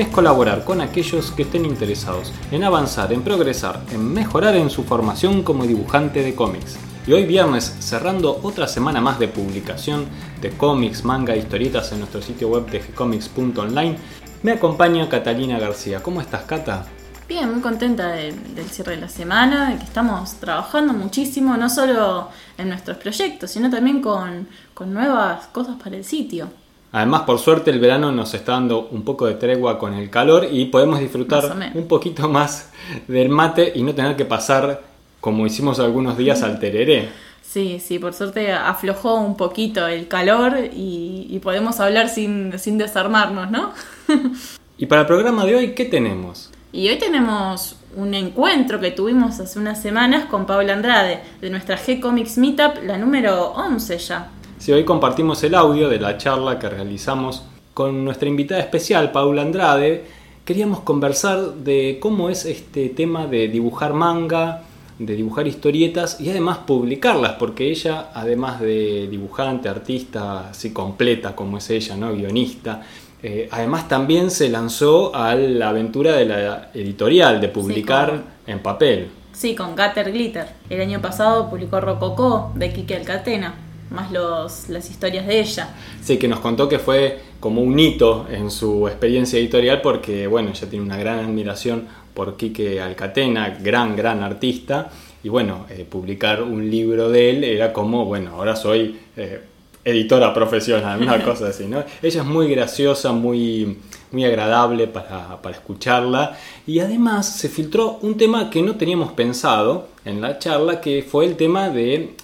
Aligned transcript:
es 0.00 0.08
colaborar 0.08 0.64
con 0.64 0.80
aquellos 0.80 1.30
que 1.30 1.42
estén 1.42 1.66
interesados 1.66 2.32
en 2.50 2.64
avanzar, 2.64 3.12
en 3.12 3.22
progresar, 3.22 3.82
en 3.92 4.12
mejorar 4.12 4.56
en 4.56 4.70
su 4.70 4.84
formación 4.84 5.42
como 5.42 5.66
dibujante 5.66 6.22
de 6.22 6.34
cómics. 6.34 6.78
Y 7.06 7.12
hoy 7.12 7.26
viernes, 7.26 7.76
cerrando 7.80 8.40
otra 8.42 8.66
semana 8.66 9.00
más 9.00 9.18
de 9.18 9.28
publicación 9.28 10.06
de 10.40 10.50
cómics, 10.50 11.04
manga, 11.04 11.36
historietas 11.36 11.92
en 11.92 11.98
nuestro 11.98 12.22
sitio 12.22 12.48
web 12.48 12.70
de 12.70 12.78
gcomics.online, 12.78 13.98
me 14.42 14.52
acompaña 14.52 15.08
Catalina 15.08 15.58
García. 15.58 16.02
¿Cómo 16.02 16.20
estás, 16.20 16.44
Cata? 16.44 16.86
Bien, 17.28 17.50
muy 17.50 17.60
contenta 17.60 18.08
del 18.08 18.70
cierre 18.70 18.96
de 18.96 19.02
la 19.02 19.08
semana, 19.08 19.70
de 19.70 19.76
que 19.76 19.84
estamos 19.84 20.34
trabajando 20.34 20.94
muchísimo, 20.94 21.56
no 21.56 21.68
solo 21.68 22.28
en 22.56 22.70
nuestros 22.70 22.96
proyectos, 22.96 23.50
sino 23.50 23.70
también 23.70 24.00
con, 24.00 24.48
con 24.72 24.94
nuevas 24.94 25.46
cosas 25.48 25.76
para 25.76 25.96
el 25.96 26.04
sitio. 26.04 26.48
Además, 26.92 27.22
por 27.22 27.38
suerte, 27.38 27.70
el 27.70 27.78
verano 27.78 28.10
nos 28.10 28.34
está 28.34 28.52
dando 28.52 28.88
un 28.90 29.02
poco 29.02 29.26
de 29.26 29.34
tregua 29.34 29.78
con 29.78 29.94
el 29.94 30.10
calor 30.10 30.48
y 30.50 30.66
podemos 30.66 30.98
disfrutar 30.98 31.70
un 31.74 31.86
poquito 31.86 32.28
más 32.28 32.70
del 33.06 33.28
mate 33.28 33.72
y 33.74 33.82
no 33.82 33.94
tener 33.94 34.16
que 34.16 34.24
pasar, 34.24 34.82
como 35.20 35.46
hicimos 35.46 35.78
algunos 35.78 36.18
días, 36.18 36.42
al 36.42 36.58
tereré. 36.58 37.08
Sí, 37.42 37.80
sí, 37.84 37.98
por 37.98 38.12
suerte 38.14 38.52
aflojó 38.52 39.16
un 39.16 39.36
poquito 39.36 39.86
el 39.86 40.08
calor 40.08 40.56
y, 40.72 41.38
podemos 41.42 41.80
hablar 41.80 42.08
sin, 42.08 42.58
sin 42.58 42.78
desarmarnos, 42.78 43.50
¿no? 43.50 43.72
y 44.78 44.86
para 44.86 45.02
el 45.02 45.06
programa 45.06 45.44
de 45.44 45.56
hoy, 45.56 45.74
¿qué 45.74 45.84
tenemos? 45.84 46.50
Y 46.72 46.88
hoy 46.88 46.98
tenemos 46.98 47.76
un 47.96 48.14
encuentro 48.14 48.78
que 48.78 48.90
tuvimos 48.90 49.40
hace 49.40 49.58
unas 49.58 49.82
semanas 49.82 50.26
con 50.26 50.46
Paula 50.46 50.72
Andrade, 50.72 51.20
de 51.40 51.50
nuestra 51.50 51.76
G-Comics 51.76 52.38
Meetup, 52.38 52.84
la 52.84 52.98
número 52.98 53.52
11 53.52 53.98
ya. 53.98 54.28
Sí, 54.60 54.72
hoy 54.72 54.84
compartimos 54.84 55.42
el 55.42 55.54
audio 55.54 55.88
de 55.88 55.98
la 55.98 56.18
charla 56.18 56.58
que 56.58 56.68
realizamos 56.68 57.44
con 57.72 58.04
nuestra 58.04 58.28
invitada 58.28 58.60
especial, 58.60 59.10
Paula 59.10 59.40
Andrade. 59.40 60.04
Queríamos 60.44 60.80
conversar 60.80 61.54
de 61.54 61.96
cómo 61.98 62.28
es 62.28 62.44
este 62.44 62.90
tema 62.90 63.26
de 63.26 63.48
dibujar 63.48 63.94
manga, 63.94 64.64
de 64.98 65.16
dibujar 65.16 65.46
historietas 65.46 66.20
y 66.20 66.28
además 66.28 66.58
publicarlas, 66.58 67.36
porque 67.38 67.70
ella, 67.70 68.10
además 68.12 68.60
de 68.60 69.08
dibujante, 69.10 69.70
artista, 69.70 70.50
así 70.50 70.74
completa 70.74 71.34
como 71.34 71.56
es 71.56 71.70
ella, 71.70 71.96
¿no? 71.96 72.12
guionista, 72.12 72.82
eh, 73.22 73.48
además 73.50 73.88
también 73.88 74.30
se 74.30 74.50
lanzó 74.50 75.16
a 75.16 75.34
la 75.36 75.70
aventura 75.70 76.12
de 76.12 76.26
la 76.26 76.70
editorial, 76.74 77.40
de 77.40 77.48
publicar 77.48 78.24
en 78.46 78.58
papel. 78.58 79.08
Sí, 79.32 79.54
con 79.54 79.74
Gatter 79.74 80.12
Glitter. 80.12 80.48
El 80.68 80.82
año 80.82 81.00
pasado 81.00 81.48
publicó 81.48 81.80
Rococó 81.80 82.52
de 82.54 82.74
Kike 82.74 82.96
Alcatena, 82.96 83.54
más 83.90 84.12
los, 84.12 84.68
las 84.68 84.88
historias 84.90 85.26
de 85.26 85.40
ella. 85.40 85.74
Sí, 86.02 86.16
que 86.16 86.28
nos 86.28 86.40
contó 86.40 86.68
que 86.68 86.78
fue 86.78 87.20
como 87.40 87.62
un 87.62 87.78
hito 87.78 88.26
en 88.30 88.50
su 88.50 88.86
experiencia 88.88 89.38
editorial 89.38 89.80
porque, 89.80 90.26
bueno, 90.26 90.50
ella 90.50 90.68
tiene 90.68 90.84
una 90.84 90.96
gran 90.96 91.18
admiración 91.20 91.88
por 92.14 92.36
Quique 92.36 92.80
Alcatena, 92.80 93.58
gran, 93.60 93.96
gran 93.96 94.22
artista. 94.22 94.90
Y 95.22 95.28
bueno, 95.28 95.66
eh, 95.68 95.86
publicar 95.88 96.42
un 96.42 96.70
libro 96.70 97.10
de 97.10 97.30
él 97.30 97.44
era 97.44 97.72
como, 97.72 98.04
bueno, 98.04 98.36
ahora 98.36 98.56
soy 98.56 98.98
eh, 99.16 99.40
editora 99.84 100.32
profesional, 100.32 101.00
una 101.00 101.22
cosa 101.24 101.48
así, 101.48 101.66
¿no? 101.66 101.82
Ella 102.02 102.20
es 102.20 102.26
muy 102.26 102.48
graciosa, 102.50 103.12
muy, 103.12 103.78
muy 104.12 104.24
agradable 104.24 104.86
para, 104.86 105.38
escucharla 105.50 106.36
y 106.66 106.80
además 106.80 107.26
se 107.26 107.48
filtró 107.48 107.98
un 108.02 108.16
tema 108.16 108.50
que 108.50 108.62
no 108.62 108.76
teníamos 108.76 109.12
pensado 109.12 109.88
en 110.04 110.20
la 110.20 110.38
charla, 110.38 110.80
que 110.80 111.02
fue 111.02 111.26
el 111.26 111.36
tema 111.36 111.70
de 111.70 112.14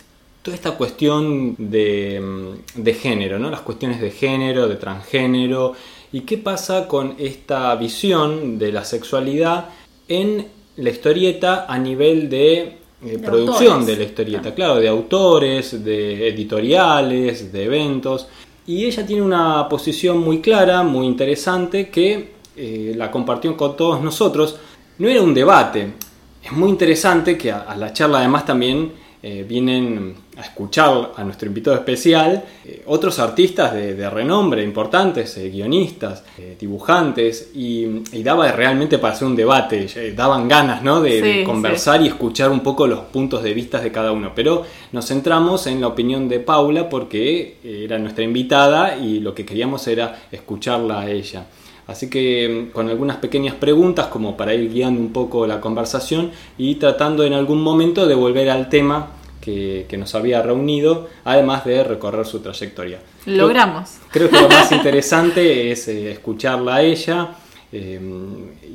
toda 0.46 0.54
esta 0.54 0.76
cuestión 0.76 1.56
de, 1.58 2.54
de 2.76 2.94
género, 2.94 3.36
¿no? 3.36 3.50
Las 3.50 3.62
cuestiones 3.62 4.00
de 4.00 4.12
género, 4.12 4.68
de 4.68 4.76
transgénero 4.76 5.72
y 6.12 6.20
qué 6.20 6.38
pasa 6.38 6.86
con 6.86 7.16
esta 7.18 7.74
visión 7.74 8.56
de 8.56 8.70
la 8.70 8.84
sexualidad 8.84 9.70
en 10.06 10.46
la 10.76 10.90
historieta 10.90 11.66
a 11.68 11.76
nivel 11.80 12.30
de 12.30 12.78
eh, 13.04 13.18
producción 13.18 13.84
de 13.84 13.96
la 13.96 14.04
historieta, 14.04 14.54
claro, 14.54 14.76
de 14.76 14.86
autores, 14.86 15.84
de 15.84 16.28
editoriales, 16.28 17.52
de 17.52 17.64
eventos. 17.64 18.28
Y 18.68 18.84
ella 18.84 19.04
tiene 19.04 19.22
una 19.22 19.68
posición 19.68 20.18
muy 20.18 20.40
clara, 20.40 20.84
muy 20.84 21.06
interesante, 21.06 21.88
que 21.88 22.34
eh, 22.56 22.94
la 22.96 23.10
compartió 23.10 23.56
con 23.56 23.76
todos 23.76 24.00
nosotros. 24.00 24.60
No 24.98 25.08
era 25.08 25.20
un 25.22 25.34
debate, 25.34 25.94
es 26.40 26.52
muy 26.52 26.70
interesante 26.70 27.36
que 27.36 27.50
a 27.50 27.74
la 27.76 27.92
charla 27.92 28.18
además 28.18 28.46
también 28.46 29.05
eh, 29.28 29.42
vienen 29.42 30.14
a 30.36 30.42
escuchar 30.42 31.10
a 31.16 31.24
nuestro 31.24 31.48
invitado 31.48 31.74
especial 31.74 32.44
eh, 32.64 32.84
otros 32.86 33.18
artistas 33.18 33.74
de, 33.74 34.08
renombre, 34.08 34.62
importantes, 34.62 35.36
eh, 35.36 35.50
guionistas, 35.50 36.22
dibujantes, 36.60 37.50
y, 37.52 38.04
daba 38.22 38.52
realmente 38.52 38.98
para 38.98 39.14
hacer 39.14 39.26
un 39.26 39.34
debate, 39.34 40.12
daban 40.14 40.46
ganas 40.46 40.84
¿no? 40.84 41.00
de, 41.00 41.42
conversar 41.44 42.02
y 42.02 42.06
escuchar 42.06 42.52
un 42.52 42.60
poco 42.60 42.86
los 42.86 43.00
puntos 43.00 43.42
de 43.42 43.52
vista 43.52 43.80
de 43.80 43.90
cada 43.90 44.12
uno. 44.12 44.30
Pero 44.32 44.64
nos 44.92 45.08
centramos 45.08 45.66
en 45.66 45.80
la 45.80 45.88
opinión 45.88 46.28
de 46.28 46.38
Paula 46.38 46.88
porque 46.88 47.56
era 47.64 47.98
nuestra 47.98 48.22
invitada 48.22 48.96
y 48.96 49.18
lo 49.18 49.34
que 49.34 49.44
queríamos 49.44 49.88
era 49.88 50.22
escucharla 50.30 51.00
a 51.00 51.10
ella. 51.10 51.46
Así 51.86 52.10
que 52.10 52.48
mm, 52.48 52.72
con 52.72 52.88
algunas 52.88 53.16
pequeñas 53.16 53.54
preguntas 53.54 54.06
como 54.06 54.36
para 54.36 54.54
ir 54.54 54.72
guiando 54.72 55.00
un 55.00 55.12
poco 55.12 55.46
la 55.46 55.60
conversación 55.60 56.30
y 56.58 56.76
tratando 56.76 57.24
en 57.24 57.32
algún 57.32 57.62
momento 57.62 58.06
de 58.06 58.14
volver 58.14 58.50
al 58.50 58.68
tema 58.68 59.15
que, 59.46 59.96
nos 59.96 60.14
había 60.14 60.42
reunido, 60.42 61.08
además 61.24 61.64
de 61.64 61.84
recorrer 61.84 62.26
su 62.26 62.40
trayectoria. 62.40 62.98
Logramos. 63.26 63.98
Creo, 64.10 64.28
que 64.28 64.40
lo 64.40 64.48
más 64.48 64.72
interesante 64.72 65.70
es 65.70 65.86
eh, 65.88 66.10
escucharla 66.10 66.76
a 66.76 66.82
ella 66.82 67.28
eh, 67.70 68.00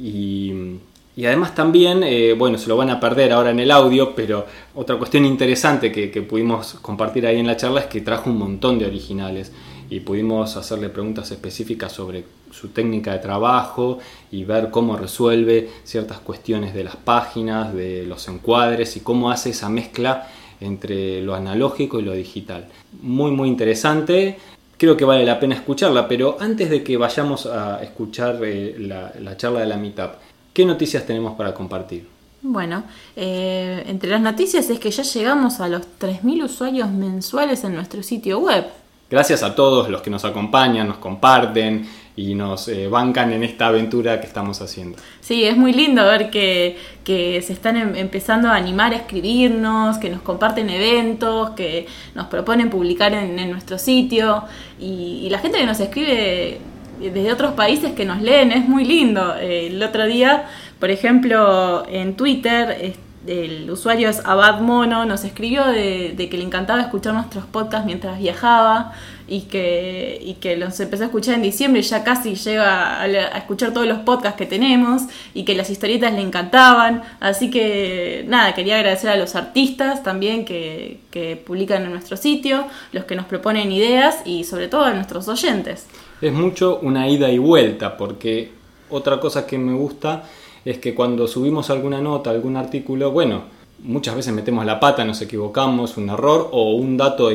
y, 0.02 0.80
además 1.26 1.54
también, 1.54 2.02
eh, 2.04 2.34
bueno, 2.34 2.58
se 2.58 2.68
lo 2.68 2.78
van 2.78 2.90
a 2.90 3.00
perder 3.00 3.34
ahora 3.34 3.52
en 3.52 3.59
el 3.59 3.70
audio, 3.70 4.16
pero 4.16 4.46
otra 4.74 4.96
cuestión 4.98 5.26
interesante 5.26 5.92
que, 5.92 6.09
que 6.09 6.22
pudimos 6.22 6.76
compartir 6.82 7.28
ahí 7.28 7.38
en 7.38 7.48
la 7.48 7.58
charla 7.58 7.82
es 7.82 7.86
que 7.88 8.02
trajo 8.02 8.30
un 8.30 8.40
montón 8.40 8.80
de 8.80 8.88
originales 8.88 9.52
y 9.90 10.00
pudimos 10.00 10.56
hacerle 10.56 10.90
preguntas 10.90 11.30
específicas 11.32 11.92
sobre 11.92 12.24
su 12.52 12.70
técnica 12.70 13.12
de 13.14 13.20
trabajo 13.20 14.00
y 14.32 14.46
ver 14.46 14.72
cómo 14.72 14.96
resuelve 14.96 15.70
ciertas 15.84 16.20
cuestiones 16.20 16.74
de 16.74 16.86
las 16.86 16.96
páginas, 16.96 17.74
de 17.74 18.06
los 18.08 18.28
encuadres 18.28 18.98
y 18.98 19.02
cómo 19.02 19.30
hace 19.30 19.52
esa 19.52 19.70
mezcla 19.70 20.28
entre 20.61 21.22
lo 21.22 21.35
analógico 21.35 21.99
y 21.99 22.03
lo 22.03 22.13
digital. 22.13 22.67
Muy 23.01 23.31
muy 23.31 23.49
interesante, 23.49 24.38
creo 24.81 24.97
que 24.97 25.05
vale 25.05 25.25
la 25.25 25.39
pena 25.39 25.53
escucharla, 25.53 26.07
pero 26.07 26.38
antes 26.39 26.69
de 26.69 26.83
que 26.83 26.97
vayamos 26.97 27.45
a 27.45 27.83
escuchar 27.83 28.39
eh, 28.44 28.75
la, 28.79 29.38
charla 29.38 29.59
de 29.59 29.67
la 29.67 29.77
Meetup, 29.77 30.13
¿qué 30.53 30.66
noticias 30.66 31.05
tenemos 31.05 31.35
para 31.35 31.53
compartir? 31.53 32.07
Bueno, 32.41 32.83
eh, 33.16 33.83
entre 33.85 34.09
las 34.09 34.22
noticias 34.22 34.67
es 34.72 34.79
que 34.79 34.89
ya 34.89 35.03
llegamos 35.03 35.59
a 35.59 35.67
los 35.67 35.83
3.000 35.99 36.45
usuarios 36.45 36.89
mensuales 36.89 37.63
en 37.63 37.75
nuestro 37.75 38.01
sitio 38.01 38.39
web. 38.39 38.66
Gracias 39.11 39.43
a 39.43 39.53
todos 39.53 39.89
los 39.89 40.01
que 40.01 40.09
nos 40.09 40.25
acompañan, 40.25 40.87
nos 40.87 40.97
comparten 40.97 41.87
y 42.16 42.35
nos 42.35 42.67
eh, 42.67 42.87
bancan 42.87 43.31
en 43.31 43.43
esta 43.43 43.67
aventura 43.67 44.19
que 44.19 44.28
estamos 44.28 44.61
haciendo. 44.61 44.97
Sí, 45.22 45.43
es 45.43 45.55
muy 45.55 45.73
lindo 45.73 46.03
ver 46.05 46.29
que, 46.29 46.78
se 47.05 47.53
están 47.53 47.78
em, 47.78 47.96
empezando 47.96 48.49
a 48.49 48.55
animar 48.55 48.93
a 48.93 48.97
escribirnos, 48.97 49.97
que 49.97 50.09
nos 50.09 50.22
comparten 50.22 50.69
eventos, 50.69 51.52
que 51.52 51.87
nos 52.16 52.28
proponen 52.28 52.69
publicar 52.69 53.13
en, 53.13 53.52
nuestro 53.52 53.78
sitio 53.78 54.43
y, 54.79 55.28
la 55.29 55.40
gente 55.40 55.58
que 55.58 55.66
nos 55.66 55.79
escribe 55.79 56.59
desde 56.99 57.34
otros 57.34 57.53
países 57.53 57.93
que 57.93 58.05
nos 58.05 58.22
leen, 58.22 58.52
es 58.52 58.67
muy 58.67 58.85
lindo. 58.85 59.35
el 59.35 59.81
otro 59.81 60.05
día, 60.05 60.47
por 60.79 60.91
ejemplo, 60.91 61.84
en 61.90 62.16
Twitter 62.16 62.93
el 63.28 63.69
usuario 63.69 64.09
es 64.09 64.25
Abad 64.25 64.61
Mono, 64.61 65.05
nos 65.05 65.23
escribió 65.23 65.66
de, 65.66 66.28
que 66.29 66.37
le 66.37 66.43
encantaba 66.43 66.81
escuchar 66.81 67.14
nuestros 67.14 67.46
podcasts 67.46 67.85
mientras 67.85 68.17
viajaba 68.19 68.93
y 69.31 69.43
que, 69.43 70.22
y 70.22 70.33
que 70.33 70.57
los 70.57 70.78
empezó 70.81 71.03
a 71.03 71.05
escuchar 71.05 71.35
en 71.35 71.41
diciembre 71.41 71.79
y 71.79 71.83
ya 71.83 72.03
casi 72.03 72.35
llega 72.35 73.01
a, 73.01 73.37
escuchar 73.37 73.72
todos 73.72 73.87
los 73.87 73.99
podcasts 73.99 74.37
que 74.37 74.45
tenemos 74.45 75.03
y 75.33 75.45
que 75.45 75.55
las 75.55 75.69
historietas 75.69 76.11
le 76.11 76.19
encantaban. 76.19 77.03
Así 77.22 77.49
que 77.49 78.25
nada, 78.28 78.53
quería 78.53 78.75
agradecer 78.75 79.09
a 79.09 79.16
los 79.16 79.37
artistas 79.37 80.03
también 80.03 80.43
que, 80.43 80.99
que 81.11 81.37
publican 81.37 81.83
en 81.83 81.91
nuestro 81.91 82.17
sitio, 82.17 82.66
los 82.91 83.05
que 83.05 83.16
nos 83.16 83.25
proponen 83.25 83.72
ideas 83.72 84.17
y 84.25 84.43
sobre 84.43 84.67
todo 84.67 84.83
a 84.83 84.93
nuestros 84.93 85.29
oyentes. 85.29 85.87
Es 86.22 86.33
mucho 86.33 86.79
una 86.81 87.07
ida 87.07 87.31
y 87.31 87.37
vuelta 87.37 87.95
porque 87.95 88.51
otra 88.89 89.22
cosa 89.22 89.47
que 89.47 89.57
me 89.57 89.73
gusta 89.73 90.23
es 90.66 90.79
que 90.79 90.93
cuando 90.93 91.25
subimos 91.29 91.69
alguna 91.69 92.01
nota, 92.01 92.31
algún 92.31 92.57
artículo, 92.57 93.11
bueno, 93.11 93.43
muchas 93.79 94.13
veces 94.13 94.33
metemos 94.33 94.66
la 94.66 94.78
pata, 94.78 95.05
nos 95.05 95.22
equivocamos, 95.22 95.95
un 95.95 96.09
error 96.09 96.49
o 96.51 96.73
un 96.75 96.97
dato 96.97 97.31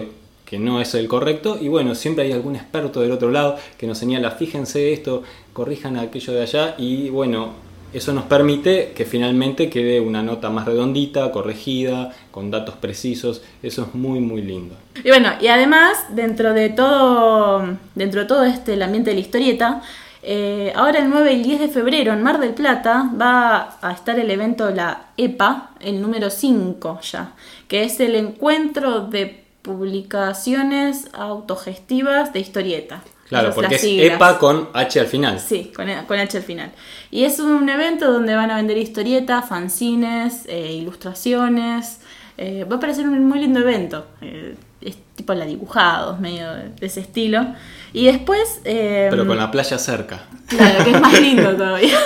que 0.47 0.59
no 0.59 0.81
es 0.81 0.95
el 0.95 1.09
correcto 1.09 1.59
y 1.61 1.69
bueno, 1.69 1.95
siempre 1.95 2.25
hay 2.25 2.33
algún 2.33 2.57
experto 2.57 3.01
del 3.01 3.11
otro 3.11 3.31
lado 3.31 3.57
que 3.77 3.87
nos 3.87 3.99
señala, 3.99 4.31
fíjense 4.31 4.93
esto, 4.93 5.23
corrijan 5.53 5.99
aquello 5.99 6.33
de 6.33 6.43
allá 6.43 6.75
y 6.79 7.11
bueno, 7.11 7.67
eso 7.93 8.13
nos 8.13 8.25
permite 8.25 8.93
que 8.95 9.05
finalmente 9.05 9.71
quede 9.71 10.01
una 10.01 10.23
nota 10.23 10.51
más 10.51 10.67
redondita, 10.67 11.31
corregida, 11.33 12.13
con 12.31 12.51
datos 12.51 12.75
precisos. 12.77 13.43
Eso 13.63 13.83
es 13.83 13.95
muy 13.95 14.21
muy 14.21 14.43
lindo. 14.43 14.75
Y 15.03 15.09
bueno, 15.09 15.31
y 15.41 15.47
además, 15.47 16.05
dentro 16.11 16.53
de 16.53 16.69
todo, 16.69 17.65
dentro 17.95 18.21
de 18.21 18.27
todo 18.27 18.45
este 18.45 18.75
el 18.75 18.83
ambiente 18.83 19.11
de 19.11 19.15
la 19.15 19.21
historieta, 19.21 19.83
eh, 20.23 20.73
ahora 20.75 20.99
el 20.99 21.09
9 21.09 21.33
y 21.33 21.37
el 21.37 21.43
10 21.45 21.61
de 21.61 21.69
febrero 21.69 22.13
en 22.13 22.23
Mar 22.23 22.41
del 22.41 22.53
Plata 22.53 23.09
va 23.19 23.79
a 23.81 23.93
estar 23.93 24.19
el 24.19 24.31
evento 24.31 24.69
La 24.71 25.07
EPA, 25.17 25.71
el 25.81 26.03
número 26.03 26.31
5 26.31 27.01
ya, 27.01 27.33
que 27.69 27.85
es 27.85 28.01
el 28.01 28.17
encuentro 28.17 29.03
de 29.03 29.46
publicaciones 29.67 31.09
autogestivas 31.13 32.33
de 32.33 32.39
historieta. 32.39 33.03
Claro, 33.29 33.53
porque 33.53 33.75
es 33.75 33.85
EPA 33.85 34.39
con 34.39 34.69
H 34.73 35.01
al 35.01 35.09
final. 35.09 35.41
Sí, 35.41 35.73
con, 35.75 35.89
H 35.91 36.37
al 36.37 36.45
final. 36.45 36.71
Y 37.11 37.25
es 37.25 37.41
un 37.41 37.69
evento 37.69 38.13
donde 38.13 38.37
van 38.37 38.53
a 38.53 38.57
vender 38.57 38.79
historietas, 38.79 39.49
fanzines, 39.49 40.45
eh, 40.47 40.73
ilustraciones. 40.73 41.99
Eh, 42.39 42.65
va 42.71 42.77
a 42.77 42.81
parecer 42.81 43.09
un 43.09 43.27
muy 43.27 43.41
lindo 43.41 43.59
evento. 43.59 44.07
Eh, 44.21 44.55
es 44.81 44.97
tipo 45.17 45.35
la 45.35 45.45
dibujados, 45.45 46.21
medio 46.21 46.49
de 46.53 46.87
ese 46.87 47.01
estilo. 47.01 47.45
Y 47.93 48.07
después... 48.07 48.61
Pero 48.63 49.27
con 49.27 49.37
la 49.37 49.51
playa 49.51 49.79
cerca. 49.79 50.27
Claro, 50.47 50.85
que 50.85 50.91
es 50.93 51.01
más 51.01 51.21
lindo 51.21 51.57
todavía. 51.57 51.99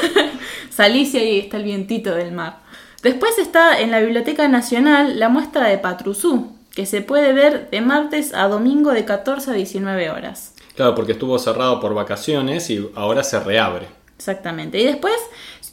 Salís 0.71 1.13
y 1.13 1.19
ahí 1.19 1.39
está 1.41 1.59
el 1.59 1.65
vientito 1.65 2.15
del 2.15 2.33
mar. 2.33 2.61
Después 3.03 3.37
está 3.37 3.79
en 3.81 3.91
la 3.91 4.01
Biblioteca 4.01 4.49
Nacional 4.49 5.19
la 5.19 5.29
muestra 5.29 5.67
de 5.67 5.77
Patrusú, 5.77 6.57
que 6.75 6.87
se 6.87 7.03
puede 7.03 7.33
ver 7.33 7.71
de 7.71 7.81
martes 7.81 8.35
a 8.35 8.49
domingo 8.49 8.93
de 8.93 9.05
14 9.05 9.51
a 9.51 9.55
19 9.55 10.11
horas. 10.11 10.55
Claro, 10.77 10.95
porque 10.95 11.13
estuvo 11.13 11.39
cerrado 11.39 11.81
por 11.81 11.95
vacaciones 11.95 12.71
y 12.71 12.91
ahora 12.95 13.23
se 13.23 13.41
reabre. 13.41 13.87
Exactamente. 14.17 14.79
Y 14.81 14.85
después 14.85 15.15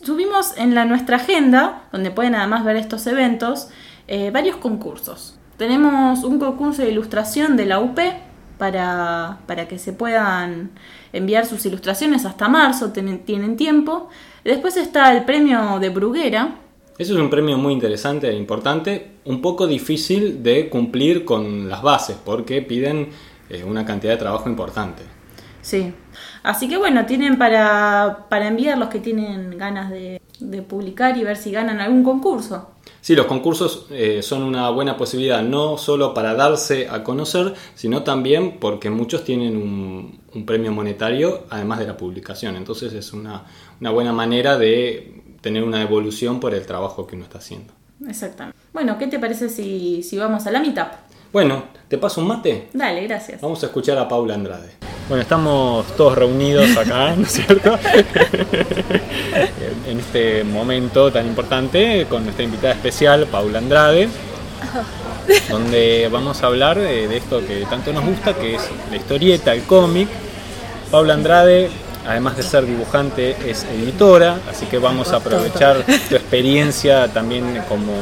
subimos 0.03 0.57
en 0.57 0.73
la, 0.75 0.85
nuestra 0.85 1.17
agenda, 1.17 1.83
donde 1.91 2.11
pueden 2.11 2.35
además 2.35 2.63
ver 2.63 2.77
estos 2.77 3.05
eventos, 3.07 3.69
eh, 4.07 4.31
varios 4.31 4.57
concursos. 4.57 5.37
Tenemos 5.57 6.23
un 6.23 6.39
concurso 6.39 6.81
de 6.81 6.91
ilustración 6.91 7.57
de 7.57 7.65
la 7.65 7.79
UP 7.79 7.99
para, 8.57 9.39
para 9.47 9.67
que 9.67 9.79
se 9.79 9.93
puedan 9.93 10.71
enviar 11.13 11.45
sus 11.45 11.65
ilustraciones 11.65 12.25
hasta 12.25 12.47
marzo, 12.47 12.91
tienen 12.91 13.57
tiempo. 13.57 14.09
Después 14.43 14.77
está 14.77 15.15
el 15.15 15.25
premio 15.25 15.79
de 15.79 15.89
Bruguera. 15.89 16.55
Eso 16.97 17.13
es 17.13 17.19
un 17.19 17.29
premio 17.29 17.57
muy 17.57 17.73
interesante 17.73 18.27
e 18.29 18.35
importante, 18.35 19.11
un 19.25 19.41
poco 19.41 19.67
difícil 19.67 20.41
de 20.41 20.67
cumplir 20.67 21.25
con 21.25 21.69
las 21.69 21.83
bases, 21.83 22.17
porque 22.23 22.61
piden 22.61 23.09
es 23.49 23.63
una 23.63 23.85
cantidad 23.85 24.13
de 24.13 24.17
trabajo 24.17 24.49
importante. 24.49 25.03
Sí. 25.61 25.93
Así 26.43 26.67
que 26.67 26.77
bueno, 26.77 27.05
tienen 27.05 27.37
para, 27.37 28.25
para 28.29 28.47
enviar 28.47 28.77
los 28.77 28.89
que 28.89 28.99
tienen 28.99 29.57
ganas 29.57 29.91
de, 29.91 30.21
publicar 30.67 31.17
y 31.17 31.23
ver 31.23 31.35
si 31.35 31.51
ganan 31.51 31.79
algún 31.79 32.03
concurso. 32.03 32.69
Sí, 33.01 33.15
los 33.15 33.25
concursos 33.25 33.87
eh, 33.89 34.21
son 34.21 34.43
una 34.43 34.69
buena 34.69 34.95
posibilidad, 34.95 35.41
no 35.41 35.77
solo 35.77 36.13
para 36.13 36.35
darse 36.35 36.87
a 36.89 37.03
conocer, 37.03 37.53
sino 37.75 38.03
también 38.03 38.59
porque 38.59 38.89
muchos 38.89 39.23
tienen 39.23 39.57
un, 39.57 40.19
un 40.33 40.45
premio 40.45 40.71
monetario 40.71 41.45
además 41.49 41.79
de 41.79 41.87
la 41.87 41.97
publicación. 41.97 42.55
Entonces 42.55 42.93
es 42.93 43.13
una, 43.13 43.45
una, 43.81 43.89
buena 43.91 44.13
manera 44.13 44.57
de 44.57 45.23
tener 45.41 45.63
una 45.63 45.81
evolución 45.81 46.39
por 46.39 46.53
el 46.53 46.65
trabajo 46.65 47.07
que 47.07 47.15
uno 47.15 47.25
está 47.25 47.39
haciendo. 47.39 47.73
Exactamente. 48.07 48.57
Bueno, 48.73 48.97
¿qué 48.97 49.07
te 49.07 49.19
parece 49.19 49.49
si, 49.49 50.03
si 50.03 50.17
vamos 50.17 50.45
a 50.45 50.51
la 50.51 50.59
mitad? 50.59 50.87
Bueno, 51.33 51.63
¿te 51.87 51.97
paso 51.97 52.21
un 52.21 52.27
mate? 52.27 52.69
Dale, 52.73 53.05
gracias. 53.07 53.41
Vamos 53.41 53.61
a 53.63 53.67
escuchar 53.67 53.97
a 53.97 54.07
Paula 54.07 54.35
Andrade. 54.35 54.69
Bueno, 55.09 55.21
estamos 55.21 55.85
todos 55.95 56.17
reunidos 56.17 56.75
acá, 56.75 57.15
¿no 57.15 57.23
es 57.23 57.31
cierto? 57.31 57.79
en 59.87 59.99
este 59.99 60.43
momento 60.43 61.11
tan 61.11 61.25
importante 61.25 62.05
con 62.09 62.23
nuestra 62.23 62.43
invitada 62.43 62.73
especial, 62.73 63.25
Paula 63.27 63.59
Andrade, 63.59 64.09
donde 65.49 66.09
vamos 66.11 66.43
a 66.43 66.47
hablar 66.47 66.77
de, 66.77 67.15
esto 67.15 67.45
que 67.45 67.65
tanto 67.69 67.93
nos 67.93 68.05
gusta, 68.05 68.33
que 68.33 68.55
es 68.55 68.69
la 68.89 68.97
historieta, 68.97 69.53
el 69.53 69.63
cómic. 69.63 70.09
Paula 70.91 71.13
Andrade 71.13 71.69
además 72.07 72.37
de 72.37 72.43
ser 72.43 72.65
dibujante, 72.65 73.35
es 73.49 73.65
editora, 73.65 74.39
así 74.49 74.65
que 74.65 74.77
vamos 74.77 75.11
a 75.11 75.17
aprovechar 75.17 75.83
tu 76.09 76.15
experiencia 76.15 77.07
también 77.09 77.61
como 77.67 77.93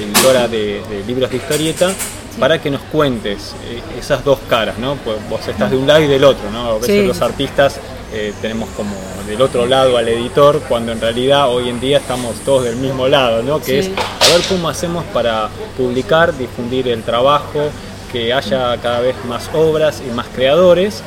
editora 0.00 0.48
de, 0.48 0.82
de 0.88 1.04
libros 1.06 1.30
de 1.30 1.36
historieta 1.36 1.92
para 2.38 2.60
que 2.60 2.70
nos 2.70 2.80
cuentes 2.82 3.54
eh, 3.66 3.80
esas 3.98 4.24
dos 4.24 4.38
caras, 4.48 4.78
¿no? 4.78 4.96
Pues 4.96 5.16
vos 5.28 5.46
estás 5.46 5.70
de 5.70 5.76
un 5.76 5.86
lado 5.86 6.00
y 6.00 6.06
del 6.06 6.24
otro, 6.24 6.50
¿no? 6.50 6.70
A 6.70 6.78
veces 6.78 7.06
los 7.06 7.20
artistas 7.20 7.78
eh, 8.12 8.32
tenemos 8.40 8.68
como 8.70 8.94
del 9.26 9.40
otro 9.40 9.66
lado 9.66 9.96
al 9.96 10.08
editor, 10.08 10.60
cuando 10.68 10.92
en 10.92 11.00
realidad 11.00 11.48
hoy 11.48 11.68
en 11.68 11.80
día 11.80 11.98
estamos 11.98 12.34
todos 12.44 12.64
del 12.64 12.76
mismo 12.76 13.08
lado, 13.08 13.42
¿no? 13.42 13.60
Que 13.60 13.78
es 13.78 13.88
a 13.88 14.32
ver 14.32 14.42
cómo 14.48 14.68
hacemos 14.68 15.04
para 15.06 15.48
publicar, 15.76 16.36
difundir 16.36 16.88
el 16.88 17.02
trabajo, 17.02 17.70
que 18.12 18.32
haya 18.32 18.76
cada 18.78 19.00
vez 19.00 19.16
más 19.28 19.50
obras 19.54 20.02
y 20.06 20.10
más 20.12 20.26
creadores, 20.34 21.02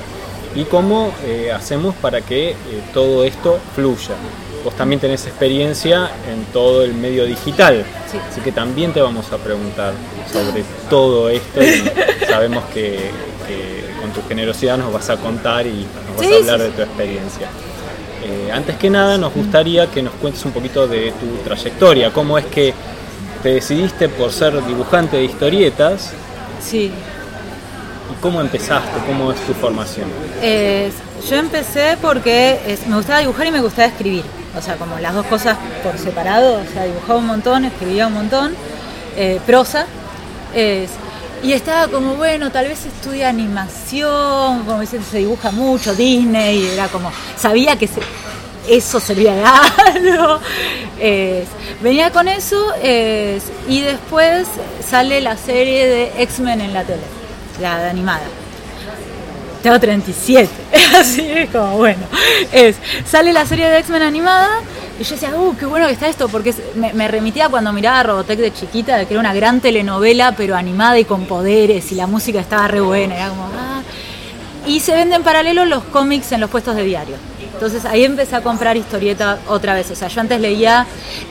y 0.57 0.65
cómo 0.65 1.13
eh, 1.23 1.51
hacemos 1.55 1.93
para 1.95 2.21
que 2.21 2.55
todo 2.91 3.23
esto 3.23 3.59
fluya. 3.75 4.15
Vos 4.65 4.75
también 4.75 4.99
tenés 4.99 5.25
experiencia 5.27 6.09
en 6.29 6.43
todo 6.51 6.83
el 6.83 6.95
medio 6.95 7.25
digital, 7.25 7.85
así 8.29 8.41
que 8.41 8.51
también 8.51 8.91
te 8.91 8.99
vamos 8.99 9.31
a 9.31 9.37
preguntar 9.37 9.93
sobre 10.33 10.63
todo 10.89 11.29
esto 11.29 11.61
y 11.61 12.25
sabemos 12.25 12.65
que, 12.73 13.11
con 14.01 14.11
tu 14.11 14.27
generosidad 14.27 14.77
nos 14.77 14.91
vas 14.91 15.09
a 15.09 15.17
contar 15.17 15.65
y 15.67 15.85
nos 16.07 16.17
vas 16.17 16.31
a 16.31 16.35
hablar 16.35 16.59
de 16.59 16.69
tu 16.69 16.81
experiencia. 16.81 17.47
Eh, 18.25 18.51
antes 18.51 18.75
que 18.77 18.89
nada 18.89 19.17
nos 19.17 19.33
gustaría 19.33 19.87
que 19.91 20.01
nos 20.01 20.13
cuentes 20.15 20.43
un 20.43 20.51
poquito 20.51 20.87
de 20.87 21.11
tu 21.11 21.43
trayectoria, 21.43 22.11
cómo 22.11 22.37
es 22.37 22.45
que 22.47 22.73
te 23.43 23.49
decidiste 23.49 24.09
por 24.09 24.33
ser 24.33 24.65
dibujante 24.65 25.17
de 25.17 25.23
historietas. 25.23 26.13
Sí. 26.59 26.91
¿Y 28.11 28.21
cómo 28.21 28.41
empezaste? 28.41 28.99
¿Cómo 29.05 29.31
es 29.31 29.39
tu 29.45 29.53
formación? 29.53 30.07
yo 31.27 31.35
empecé 31.35 31.97
porque 32.01 32.77
me 32.87 32.95
gustaba 32.95 33.19
dibujar 33.19 33.47
y 33.47 33.51
me 33.51 33.61
gustaba 33.61 33.87
escribir. 33.87 34.23
O 34.57 34.61
sea, 34.61 34.75
como 34.75 34.97
las 34.99 35.13
dos 35.13 35.25
cosas 35.25 35.57
por 35.83 35.97
separado. 35.97 36.61
O 36.61 36.73
sea, 36.73 36.85
dibujaba 36.85 37.19
un 37.19 37.27
montón, 37.27 37.65
escribía 37.65 38.07
un 38.07 38.13
montón. 38.13 38.55
Eh, 39.19 39.41
prosa. 39.47 39.87
y 41.41 41.51
estaba 41.51 41.87
como, 41.87 42.15
bueno, 42.15 42.51
tal 42.51 42.67
vez 42.67 42.85
estudia 42.85 43.29
animación, 43.29 44.63
como 44.63 44.79
dicen, 44.79 45.03
se 45.03 45.17
dibuja 45.17 45.49
mucho, 45.49 45.95
Disney, 45.95 46.59
y 46.59 46.67
era 46.67 46.87
como, 46.87 47.11
sabía 47.35 47.75
que 47.77 47.89
eso 48.69 48.99
servía 48.99 49.33
de 49.33 49.43
algo. 49.95 50.39
venía 51.81 52.11
con 52.11 52.27
eso 52.27 52.63
y 53.67 53.81
después 53.81 54.47
sale 54.87 55.19
la 55.21 55.35
serie 55.35 55.87
de 55.87 56.23
X-Men 56.23 56.61
en 56.61 56.73
la 56.73 56.83
tele, 56.83 57.01
la 57.61 57.79
de 57.79 57.89
animada. 57.89 58.23
Tengo 59.63 59.79
37, 59.79 60.49
así 60.99 61.21
es 61.21 61.49
como 61.49 61.77
bueno. 61.77 62.03
Es, 62.51 62.75
sale 63.09 63.33
la 63.33 63.45
serie 63.45 63.69
de 63.69 63.79
X-Men 63.79 64.03
animada 64.03 64.61
y 64.99 65.03
yo 65.03 65.11
decía, 65.11 65.35
uh, 65.35 65.55
qué 65.55 65.65
bueno 65.65 65.85
que 65.87 65.93
está 65.93 66.07
esto, 66.07 66.27
porque 66.27 66.53
me, 66.75 67.07
remitía 67.07 67.49
cuando 67.49 67.71
miraba 67.71 68.01
Robotech 68.01 68.39
de 68.39 68.53
chiquita, 68.53 69.05
que 69.05 69.13
era 69.13 69.19
una 69.19 69.33
gran 69.33 69.61
telenovela, 69.61 70.33
pero 70.35 70.55
animada 70.55 70.97
y 70.97 71.05
con 71.05 71.25
poderes, 71.25 71.91
y 71.91 71.95
la 71.95 72.07
música 72.07 72.39
estaba 72.39 72.67
re 72.67 72.81
buena, 72.81 73.15
ah. 73.27 73.81
Y 74.65 74.79
se 74.79 74.95
venden 74.95 75.17
en 75.17 75.23
paralelo 75.23 75.65
los 75.65 75.83
cómics 75.83 76.31
en 76.31 76.41
los 76.41 76.49
puestos 76.49 76.75
de 76.75 76.83
diario. 76.83 77.15
Entonces 77.53 77.85
ahí 77.85 78.03
empecé 78.03 78.35
a 78.35 78.41
comprar 78.41 78.75
historieta 78.75 79.39
otra 79.47 79.73
vez. 79.73 79.89
O 79.89 79.95
sea, 79.95 80.09
yo 80.09 80.21
antes 80.21 80.39
leía, 80.39 80.85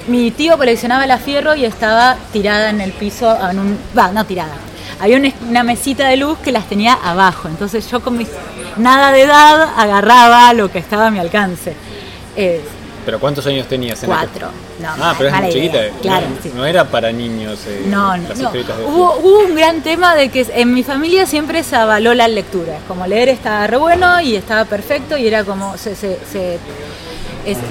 mi 0.08 0.30
tío 0.30 0.56
coleccionaba 0.56 1.06
la 1.06 1.18
fierro 1.18 1.54
y 1.54 1.64
estaba 1.64 2.16
tirada 2.32 2.70
en 2.70 2.80
el 2.80 2.92
piso, 2.92 3.36
en 3.48 3.58
un, 3.58 3.78
va, 3.96 4.10
no 4.10 4.24
tirada, 4.24 4.54
había 5.00 5.18
una, 5.48 5.62
mesita 5.62 6.08
de 6.08 6.16
luz 6.16 6.38
que 6.38 6.52
las 6.52 6.68
tenía 6.68 6.94
abajo. 6.94 7.48
Entonces 7.48 7.90
yo 7.90 8.00
con 8.00 8.16
mis 8.16 8.28
nada 8.76 9.12
de 9.12 9.22
edad 9.22 9.74
agarraba 9.76 10.52
lo 10.52 10.70
que 10.70 10.78
estaba 10.78 11.08
a 11.08 11.10
mi 11.10 11.18
alcance. 11.18 11.74
¿Pero 13.06 13.20
cuántos 13.20 13.46
años 13.46 13.68
tenías? 13.68 14.02
En 14.02 14.08
Cuatro. 14.08 14.48
No, 14.80 14.88
ah, 15.00 15.14
pero 15.16 15.30
es 15.30 15.40
muy 15.40 15.52
chiquita. 15.52 15.78
Claro, 16.02 16.26
no, 16.54 16.66
era 16.66 16.84
para 16.84 17.12
niños. 17.12 17.60
Eh, 17.68 17.84
no, 17.86 18.16
no. 18.16 18.24
hubo, 18.88 19.16
un 19.44 19.54
gran 19.54 19.80
tema 19.80 20.16
de 20.16 20.28
que 20.28 20.44
en 20.52 20.74
mi 20.74 20.82
familia 20.82 21.24
siempre 21.24 21.62
se 21.62 21.76
avaló 21.76 22.14
la 22.14 22.26
lectura. 22.26 22.78
Como 22.88 23.06
leer 23.06 23.28
estaba 23.28 23.68
re 23.68 23.76
bueno 23.76 24.20
y 24.20 24.34
estaba 24.34 24.64
perfecto 24.64 25.16
y 25.16 25.28
era 25.28 25.44
como... 25.44 25.78
Se, 25.78 25.94
se, 25.94 26.18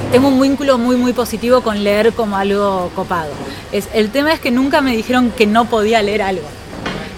tengo 0.09 0.29
un 0.29 0.39
vínculo 0.39 0.77
muy 0.77 0.95
muy 0.95 1.11
positivo 1.11 1.59
con 1.59 1.83
leer 1.83 2.13
como 2.13 2.37
algo 2.37 2.89
copado. 2.95 3.31
Es, 3.73 3.89
el 3.93 4.11
tema 4.11 4.31
es 4.31 4.39
que 4.39 4.51
nunca 4.51 4.79
me 4.79 4.95
dijeron 4.95 5.31
que 5.31 5.45
no 5.45 5.65
podía 5.65 6.01
leer 6.01 6.21
algo. 6.21 6.47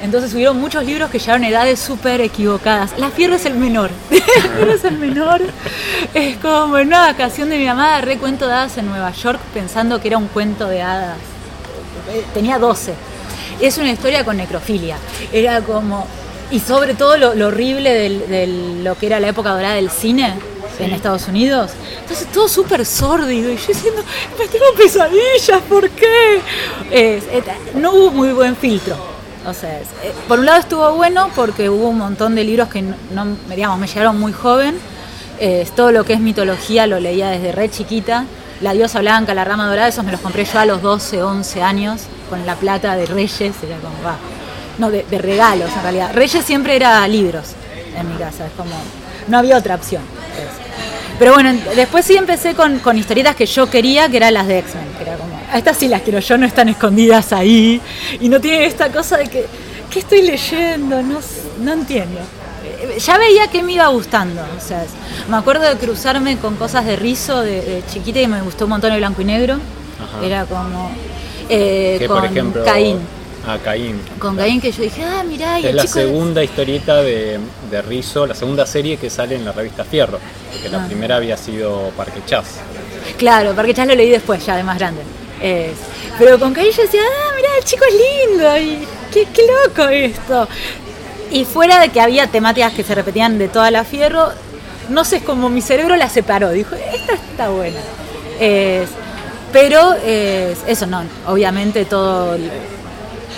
Entonces 0.02 0.34
hubieron 0.34 0.60
muchos 0.60 0.86
libros 0.86 1.10
que 1.10 1.18
llegaron 1.20 1.44
a 1.44 1.50
edades 1.50 1.80
súper 1.80 2.22
equivocadas. 2.22 2.92
La 2.98 3.10
Fierro 3.10 3.36
es 3.36 3.46
el 3.46 3.56
menor. 3.56 3.90
La 4.12 4.20
Fierro 4.56 4.74
es 4.74 4.84
el 4.84 4.98
menor. 4.98 5.42
Es 6.14 6.38
como 6.38 6.78
en 6.78 6.88
una 6.88 7.02
vacación 7.08 7.50
de 7.50 7.58
mi 7.58 7.66
mamá 7.66 7.96
agarré 7.96 8.18
cuento 8.18 8.48
de 8.48 8.54
hadas 8.54 8.78
en 8.78 8.86
Nueva 8.88 9.12
York 9.12 9.40
pensando 9.54 10.00
que 10.00 10.08
era 10.10 10.18
un 10.18 10.28
cuento 10.28 10.68
de 10.68 10.82
hadas. 10.84 11.18
Eh, 12.12 12.24
Tenía 12.34 12.60
12. 12.60 12.94
Es 13.60 13.78
una 13.80 13.92
historia 13.92 14.24
con 14.24 14.38
necrofilia. 14.38 14.98
Era 15.34 15.62
como... 15.62 16.06
Y 16.52 16.60
sobre 16.62 16.94
todo 16.94 17.18
lo, 17.18 17.34
lo 17.34 17.48
horrible 17.48 17.90
de 17.94 18.48
lo 18.84 18.96
que 18.98 19.08
era 19.08 19.20
la 19.20 19.28
época 19.30 19.50
dorada 19.52 19.74
del 19.76 19.90
cine 19.90 20.34
en 20.80 20.92
Estados 20.94 21.28
Unidos. 21.28 21.72
Entonces 22.02 22.28
todo 22.32 22.48
súper 22.48 22.86
sórdido 22.86 23.52
y 23.52 23.58
yo 23.58 23.68
diciendo, 23.68 24.02
me 24.40 24.48
tengo 24.48 24.66
pesadillas, 24.78 25.62
¿por 25.68 25.90
qué? 25.90 26.40
Et- 26.92 27.74
no 27.74 27.92
hubo 27.92 28.12
muy 28.12 28.32
buen 28.32 28.56
filtro. 28.56 28.96
O 29.48 29.54
sea, 29.54 29.80
eh, 29.80 29.84
por 30.28 30.40
un 30.40 30.46
lado 30.46 30.60
estuvo 30.60 30.92
bueno 30.94 31.30
porque 31.36 31.70
hubo 31.70 31.88
un 31.90 31.98
montón 32.00 32.36
de 32.36 32.44
libros 32.44 32.68
que 32.68 32.82
no, 32.82 32.96
no- 33.12 33.38
digamos, 33.56 33.80
me 33.80 33.88
llegaron 33.88 34.20
muy 34.20 34.34
joven. 34.34 34.78
Todo 35.76 35.92
lo 35.92 36.04
que 36.04 36.14
es 36.14 36.20
mitología 36.20 36.88
lo 36.88 37.00
leía 37.00 37.30
desde 37.30 37.52
re 37.52 37.70
chiquita. 37.70 38.26
La 38.60 38.74
diosa 38.74 39.00
blanca, 39.02 39.36
la 39.36 39.44
rama 39.46 39.68
dorada, 39.68 39.88
esos 39.88 40.04
me 40.04 40.12
los 40.12 40.20
compré 40.20 40.44
yo 40.46 40.58
a 40.60 40.66
los 40.66 40.82
12, 40.82 41.22
11 41.22 41.62
años, 41.62 42.02
con 42.28 42.44
la 42.48 42.56
plata 42.56 42.96
de 42.96 43.06
Reyes, 43.06 43.54
era 43.64 43.78
como, 43.78 43.94
va. 44.04 44.16
No, 44.80 44.90
de, 44.90 45.04
regalos 45.20 45.70
en 45.76 45.82
realidad. 45.84 46.10
Reyes 46.14 46.44
siempre 46.44 46.76
era 46.76 47.08
libros 47.08 47.50
en 47.96 48.12
mi 48.12 48.18
casa, 48.18 48.48
es 48.48 48.52
como, 48.58 48.72
no 49.28 49.38
había 49.38 49.58
otra 49.58 49.76
opción. 49.76 50.02
Es- 50.02 51.18
pero 51.20 51.34
bueno, 51.34 51.54
después 51.76 52.04
sí 52.04 52.16
empecé 52.18 52.56
con, 52.56 52.80
con 52.80 52.98
historietas 52.98 53.36
que 53.36 53.46
yo 53.46 53.70
quería, 53.70 54.10
que 54.10 54.18
eran 54.18 54.34
las 54.34 54.48
de 54.48 54.58
X-Men, 54.60 54.88
que 54.98 55.04
era 55.04 55.18
como, 55.18 55.37
"Ah, 55.52 55.58
estas 55.58 55.78
sí 55.78 55.88
las 55.88 56.02
quiero 56.02 56.20
yo, 56.20 56.38
no 56.38 56.46
están 56.46 56.70
escondidas 56.70 57.32
ahí, 57.34 57.82
y 58.20 58.30
no 58.30 58.40
tienen 58.42 58.62
esta 58.64 58.92
cosa 58.92 59.18
de 59.18 59.28
que, 59.28 59.46
¿qué 59.90 60.00
estoy 60.00 60.22
leyendo? 60.24 61.02
No, 61.02 61.20
no 61.62 61.74
entiendo. 61.74 62.20
Eh, 62.66 63.00
Ya 63.00 63.18
veía 63.18 63.48
que 63.48 63.64
me 63.64 63.74
iba 63.74 63.88
gustando, 63.88 64.42
o 64.42 64.62
sea, 64.62 64.84
es- 64.84 64.90
me 65.30 65.38
acuerdo 65.38 65.64
de 65.70 65.76
cruzarme 65.78 66.38
con 66.38 66.56
cosas 66.56 66.86
de 66.86 66.96
rizo 66.96 67.42
de, 67.42 67.62
de 67.62 67.84
chiquita 67.92 68.20
y 68.22 68.28
me 68.28 68.42
gustó 68.42 68.66
un 68.66 68.72
montón 68.72 68.92
el 68.92 68.98
blanco 69.00 69.22
y 69.22 69.26
negro, 69.26 69.56
Ajá. 69.56 70.26
era 70.26 70.46
como, 70.46 70.92
eh, 71.50 71.96
Que 72.00 72.08
con 72.08 72.18
por 72.22 72.26
ejemplo. 72.26 72.64
Caín, 72.66 73.00
Ah, 73.48 73.58
Caín. 73.64 74.02
con 74.20 74.36
Caín 74.36 74.60
que 74.60 74.72
yo 74.74 74.84
dije, 74.84 75.02
ah, 75.06 75.24
mirá, 75.26 75.58
y 75.60 75.64
Es 75.64 75.70
el 75.70 75.76
la 75.78 75.84
chico 75.84 76.00
de- 76.00 76.06
segunda 76.06 76.44
historieta 76.44 76.98
de, 77.02 77.40
de 77.72 77.82
Rizzo, 77.82 78.26
la 78.28 78.36
segunda 78.36 78.66
serie 78.66 78.98
que 78.98 79.10
sale 79.10 79.36
en 79.36 79.46
la 79.46 79.54
revista 79.54 79.86
Fierro, 79.86 80.20
porque 80.52 80.68
la 80.68 80.84
Ah. 80.84 80.88
primera 80.88 81.16
había 81.16 81.38
sido 81.38 81.92
Parque 81.96 82.20
Chas. 82.26 82.46
Claro, 83.18 83.54
porque 83.56 83.74
ya 83.74 83.86
lo 83.86 83.96
leí 83.96 84.10
después, 84.10 84.46
ya 84.46 84.58
de 84.58 84.64
más 84.64 84.78
grande. 84.78 85.02
Es- 85.42 85.78
pero 86.18 86.40
con 86.40 86.54
Caí 86.54 86.72
yo 86.72 86.82
decía, 86.82 87.02
ah, 87.04 87.34
mirá, 87.36 87.50
el 87.60 87.64
chico 87.64 87.84
es 87.86 87.94
lindo, 87.94 88.58
y 88.58 88.88
qué, 89.12 89.28
loco 89.66 89.88
esto. 89.90 90.48
Y 91.32 91.46
fuera 91.46 91.80
de 91.80 91.90
que 91.90 92.02
había 92.02 92.28
temáticas 92.28 92.74
que 92.74 92.84
se 92.84 92.96
repetían 92.96 93.38
de 93.38 93.48
toda 93.48 93.70
la 93.72 93.84
fierro, 93.84 94.30
no 94.90 95.04
sé, 95.06 95.22
como 95.24 95.50
mi 95.50 95.62
cerebro 95.62 95.96
la 95.96 96.10
separó, 96.10 96.50
dijo, 96.52 96.76
esta 96.76 97.14
está 97.14 97.50
buena. 97.50 97.80
Es- 98.40 98.90
pero 99.54 99.94
es- 100.06 100.60
eso 100.68 100.86
no, 100.88 101.04
obviamente 101.28 101.86
todo, 101.86 102.38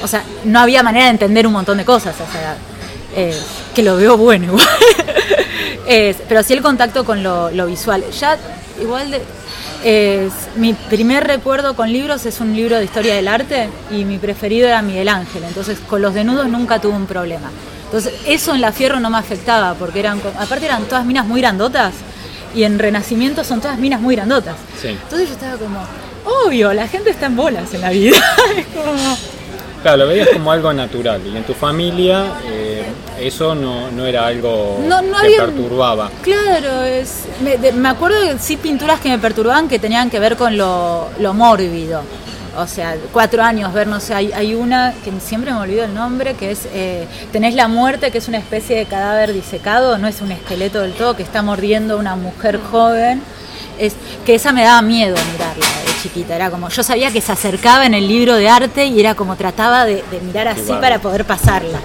o 0.03 0.07
sea, 0.07 0.23
no 0.45 0.59
había 0.59 0.83
manera 0.83 1.05
de 1.05 1.11
entender 1.11 1.45
un 1.47 1.53
montón 1.53 1.77
de 1.77 1.85
cosas 1.85 2.15
a 2.19 2.23
esa. 2.23 2.57
Es- 3.15 3.43
que 3.75 3.83
lo 3.83 3.95
veo 3.97 4.17
bueno 4.17 4.45
igual. 4.45 4.67
Es- 5.87 6.17
pero 6.27 6.43
sí 6.43 6.53
el 6.53 6.61
contacto 6.61 7.03
con 7.03 7.23
lo, 7.23 7.49
lo 7.51 7.65
visual. 7.65 8.03
Ya 8.19 8.37
igual 8.81 9.11
de, 9.11 9.21
es, 9.83 10.31
mi 10.55 10.73
primer 10.73 11.25
recuerdo 11.25 11.75
con 11.75 11.91
libros 11.91 12.25
es 12.25 12.39
un 12.39 12.55
libro 12.55 12.77
de 12.77 12.85
historia 12.85 13.15
del 13.15 13.27
arte 13.27 13.69
y 13.91 14.05
mi 14.05 14.17
preferido 14.17 14.67
era 14.67 14.81
Miguel 14.81 15.09
Ángel. 15.09 15.43
Entonces 15.43 15.79
con 15.79 16.01
los 16.01 16.13
desnudos 16.13 16.47
nunca 16.47 16.79
tuve 16.79 16.93
un 16.93 17.05
problema. 17.05 17.49
Entonces 17.85 18.13
eso 18.25 18.53
en 18.53 18.61
la 18.61 18.71
fierro 18.71 18.99
no 18.99 19.09
me 19.09 19.17
afectaba 19.17 19.73
porque 19.73 19.99
eran, 19.99 20.21
aparte 20.39 20.65
eran 20.65 20.83
todas 20.85 21.05
minas 21.05 21.25
muy 21.25 21.41
grandotas 21.41 21.93
y 22.55 22.63
en 22.63 22.77
Renacimiento 22.79 23.43
son 23.43 23.61
todas 23.61 23.77
minas 23.79 24.01
muy 24.01 24.15
grandotas. 24.15 24.55
Sí. 24.81 24.89
Entonces 24.89 25.27
yo 25.29 25.33
estaba 25.33 25.57
como, 25.57 25.79
obvio, 26.45 26.73
la 26.73 26.87
gente 26.87 27.09
está 27.09 27.27
en 27.27 27.35
bolas 27.35 27.73
en 27.73 27.81
la 27.81 27.89
vida. 27.89 28.17
Es 28.57 28.65
como- 28.67 29.38
Claro, 29.81 29.97
lo 29.97 30.07
veías 30.07 30.27
como 30.29 30.51
algo 30.51 30.73
natural 30.73 31.21
y 31.25 31.37
en 31.37 31.43
tu 31.43 31.53
familia 31.53 32.25
eh, 32.45 32.83
eso 33.21 33.55
no, 33.55 33.89
no 33.91 34.05
era 34.05 34.27
algo 34.27 34.79
No, 34.85 35.01
no 35.01 35.11
que 35.19 35.27
había- 35.27 35.45
perturbaba. 35.45 36.09
Claro, 36.21 36.83
es, 36.83 37.23
me, 37.41 37.57
de- 37.57 37.71
me 37.71 37.87
acuerdo 37.89 38.19
de 38.19 38.37
sí 38.39 38.57
pinturas 38.57 38.99
que 38.99 39.07
me 39.09 39.17
perturbaban 39.19 39.69
que 39.69 39.79
tenían 39.79 40.09
que 40.09 40.19
ver 40.19 40.35
con 40.35 40.57
lo, 40.57 41.07
lo 41.19 41.33
mórbido. 41.33 42.01
O 42.57 42.67
sea, 42.67 42.97
cuatro 43.13 43.41
años 43.41 43.71
ver, 43.73 43.87
no 43.87 44.01
sé, 44.01 44.13
hay, 44.13 44.33
hay 44.33 44.53
una 44.53 44.93
que 45.05 45.13
siempre 45.21 45.53
me 45.53 45.59
olvido 45.59 45.85
el 45.85 45.93
nombre, 45.93 46.33
que 46.33 46.51
es 46.51 46.67
eh, 46.73 47.05
Tenés 47.31 47.53
la 47.55 47.69
muerte, 47.69 48.11
que 48.11 48.17
es 48.17 48.27
una 48.27 48.39
especie 48.39 48.75
de 48.75 48.85
cadáver 48.85 49.31
disecado, 49.31 49.97
no 49.97 50.07
es 50.09 50.19
un 50.19 50.31
esqueleto 50.33 50.81
del 50.81 50.91
todo, 50.93 51.15
que 51.15 51.23
está 51.23 51.41
mordiendo 51.41 51.93
a 51.93 51.97
una 51.97 52.15
mujer 52.17 52.59
joven. 52.69 53.21
Es, 53.77 53.93
que 54.25 54.35
esa 54.35 54.51
me 54.51 54.63
daba 54.63 54.81
miedo 54.81 55.15
mirarla 55.31 55.65
chiquita, 56.01 56.35
era 56.35 56.49
como, 56.49 56.69
yo 56.69 56.83
sabía 56.83 57.11
que 57.11 57.21
se 57.21 57.31
acercaba 57.31 57.85
en 57.85 57.93
el 57.93 58.07
libro 58.07 58.35
de 58.35 58.47
arte 58.49 58.85
y 58.85 58.99
era 58.99 59.15
como 59.15 59.35
trataba 59.35 59.85
de, 59.85 60.03
de 60.11 60.19
mirar 60.21 60.47
así 60.47 60.71
para 60.79 60.99
poder 60.99 61.25
pasarla. 61.25 61.79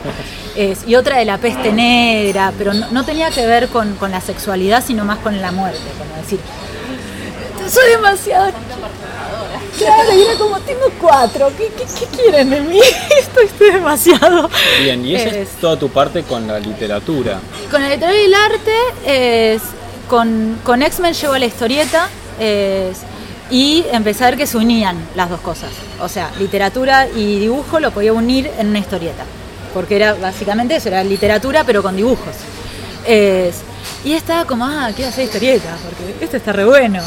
Es- 0.56 0.86
y 0.86 0.94
otra 0.94 1.18
de 1.18 1.24
la 1.24 1.38
peste 1.38 1.72
negra, 1.72 2.52
pero 2.56 2.72
no, 2.74 2.90
no 2.90 3.04
tenía 3.04 3.30
que 3.30 3.44
ver 3.46 3.68
con, 3.68 3.94
con 3.96 4.10
la 4.10 4.20
sexualidad, 4.20 4.84
sino 4.86 5.04
más 5.04 5.18
con 5.18 5.40
la 5.42 5.50
muerte, 5.52 5.80
como 5.98 6.14
decir, 6.22 6.38
soy 7.68 7.90
demasiado... 7.90 8.52
Claro, 9.78 10.12
y 10.16 10.22
era 10.22 10.34
como, 10.38 10.60
tengo 10.60 10.84
cuatro, 11.00 11.50
¿qué, 11.58 11.66
qué, 11.76 11.84
qué 11.98 12.06
quieren 12.16 12.48
de 12.50 12.60
mí? 12.60 12.78
Esto 13.18 13.40
estoy 13.40 13.72
demasiado... 13.72 14.48
Bien, 14.80 15.04
y 15.04 15.16
esa 15.16 15.28
es 15.30 15.34
Es- 15.48 15.48
toda 15.60 15.76
tu 15.76 15.88
parte 15.88 16.22
con 16.22 16.46
la 16.46 16.60
literatura. 16.60 17.40
con 17.72 17.82
la 17.82 17.88
literatura 17.88 18.20
y 18.22 18.24
el 18.26 18.34
arte, 18.34 18.72
es, 19.54 19.62
con, 20.08 20.60
con 20.62 20.82
X-Men 20.82 21.14
llegó 21.14 21.32
a 21.34 21.38
la 21.40 21.46
historieta 21.46 22.08
es, 22.38 22.98
y 23.50 23.84
empecé 23.92 24.24
a 24.24 24.30
ver 24.30 24.38
que 24.38 24.46
se 24.46 24.56
unían 24.56 24.96
las 25.14 25.30
dos 25.30 25.40
cosas. 25.40 25.70
O 26.00 26.08
sea, 26.08 26.30
literatura 26.38 27.06
y 27.08 27.38
dibujo 27.38 27.80
lo 27.80 27.90
podía 27.90 28.12
unir 28.12 28.50
en 28.58 28.68
una 28.68 28.78
historieta. 28.78 29.24
Porque 29.72 29.96
era 29.96 30.14
básicamente 30.14 30.76
eso, 30.76 30.88
era 30.88 31.02
literatura 31.02 31.64
pero 31.64 31.82
con 31.82 31.96
dibujos. 31.96 32.34
Y 34.04 34.12
estaba 34.12 34.44
como, 34.44 34.64
ah, 34.64 34.90
quiero 34.94 35.10
hacer 35.10 35.24
historieta, 35.24 35.76
porque 35.82 36.24
esto 36.24 36.36
está 36.36 36.52
re 36.52 36.64
bueno. 36.64 37.02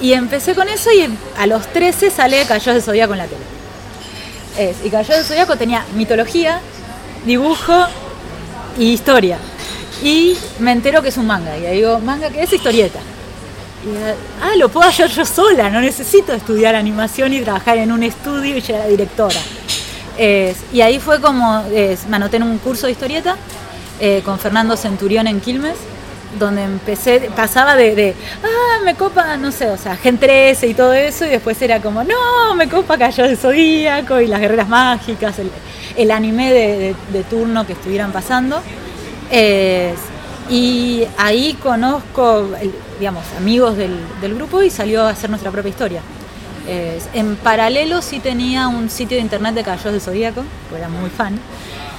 Y 0.00 0.12
empecé 0.12 0.54
con 0.54 0.68
eso 0.68 0.90
y 0.92 1.08
a 1.38 1.46
los 1.46 1.66
13 1.68 2.10
sale 2.10 2.44
Cayó 2.46 2.74
de 2.74 2.82
Zodíaco 2.82 3.14
en 3.14 3.18
la 3.18 3.26
tele. 3.26 4.74
Y 4.84 4.90
Cayó 4.90 5.16
de 5.16 5.24
Zodíaco 5.24 5.56
tenía 5.56 5.84
mitología, 5.94 6.60
dibujo 7.24 7.86
y 8.78 8.92
historia. 8.92 9.38
Y 10.02 10.36
me 10.58 10.72
entero 10.72 11.00
que 11.02 11.08
es 11.08 11.16
un 11.16 11.26
manga. 11.26 11.56
Y 11.56 11.66
ahí 11.66 11.76
digo, 11.76 11.98
¿manga 12.00 12.28
qué 12.30 12.42
es? 12.42 12.52
Historieta. 12.52 13.00
Y, 13.84 13.88
eh, 13.96 14.14
ah, 14.42 14.56
lo 14.56 14.68
puedo 14.68 14.88
hacer 14.88 15.08
yo 15.10 15.24
sola, 15.26 15.68
no 15.68 15.80
necesito 15.80 16.32
estudiar 16.32 16.74
animación 16.74 17.32
y 17.34 17.40
trabajar 17.42 17.76
en 17.78 17.92
un 17.92 18.02
estudio 18.02 18.56
y 18.56 18.60
llegar 18.60 18.82
a 18.82 18.86
directora. 18.86 19.40
Y 20.72 20.80
ahí 20.80 20.98
fue 21.00 21.20
como, 21.20 21.62
es, 21.72 22.06
me 22.06 22.16
anoté 22.16 22.36
en 22.36 22.44
un 22.44 22.58
curso 22.58 22.86
de 22.86 22.92
historieta 22.92 23.36
eh, 24.00 24.22
con 24.24 24.38
Fernando 24.38 24.76
Centurión 24.76 25.26
en 25.26 25.40
Quilmes, 25.40 25.76
donde 26.38 26.62
empecé, 26.64 27.30
pasaba 27.36 27.76
de, 27.76 28.14
ah, 28.42 28.80
me 28.84 28.94
copa, 28.94 29.36
no 29.36 29.52
sé, 29.52 29.68
o 29.70 29.76
sea, 29.76 29.96
Gen 29.96 30.18
13 30.18 30.66
y 30.68 30.74
todo 30.74 30.92
eso, 30.94 31.24
y 31.26 31.28
después 31.28 31.60
era 31.62 31.80
como, 31.80 32.02
no, 32.04 32.54
me 32.56 32.68
copa 32.68 32.96
Cayó 32.98 33.24
de 33.24 33.36
Zodíaco 33.36 34.20
y 34.20 34.26
las 34.28 34.40
guerreras 34.40 34.68
mágicas, 34.68 35.38
el, 35.38 35.50
el 35.96 36.10
anime 36.10 36.52
de- 36.52 36.96
de 37.12 37.22
turno 37.24 37.66
que 37.66 37.74
estuvieran 37.74 38.10
pasando. 38.12 38.60
Y 40.50 41.04
ahí 41.16 41.54
conozco, 41.62 42.48
digamos, 42.98 43.24
amigos 43.38 43.76
del, 43.76 43.96
del 44.20 44.34
grupo 44.34 44.62
y 44.62 44.70
salió 44.70 45.02
a 45.04 45.10
hacer 45.10 45.30
nuestra 45.30 45.50
propia 45.50 45.70
historia. 45.70 46.00
Es- 46.68 47.08
en 47.14 47.36
paralelo 47.36 48.02
sí 48.02 48.20
tenía 48.20 48.68
un 48.68 48.90
sitio 48.90 49.16
de 49.16 49.22
internet 49.22 49.54
de 49.54 49.62
Caballeros 49.64 49.92
de 49.94 50.00
Zodíaco, 50.00 50.44
porque 50.68 50.80
era 50.82 50.88
muy 50.88 51.10
fan, 51.10 51.38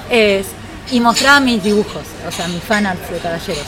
es- 0.10 0.48
y 0.92 1.00
mostraba 1.00 1.40
mis 1.40 1.64
dibujos, 1.64 2.04
o 2.28 2.32
sea, 2.32 2.48
mis 2.48 2.62
fanarts 2.64 3.10
de 3.12 3.18
caballeros. 3.18 3.64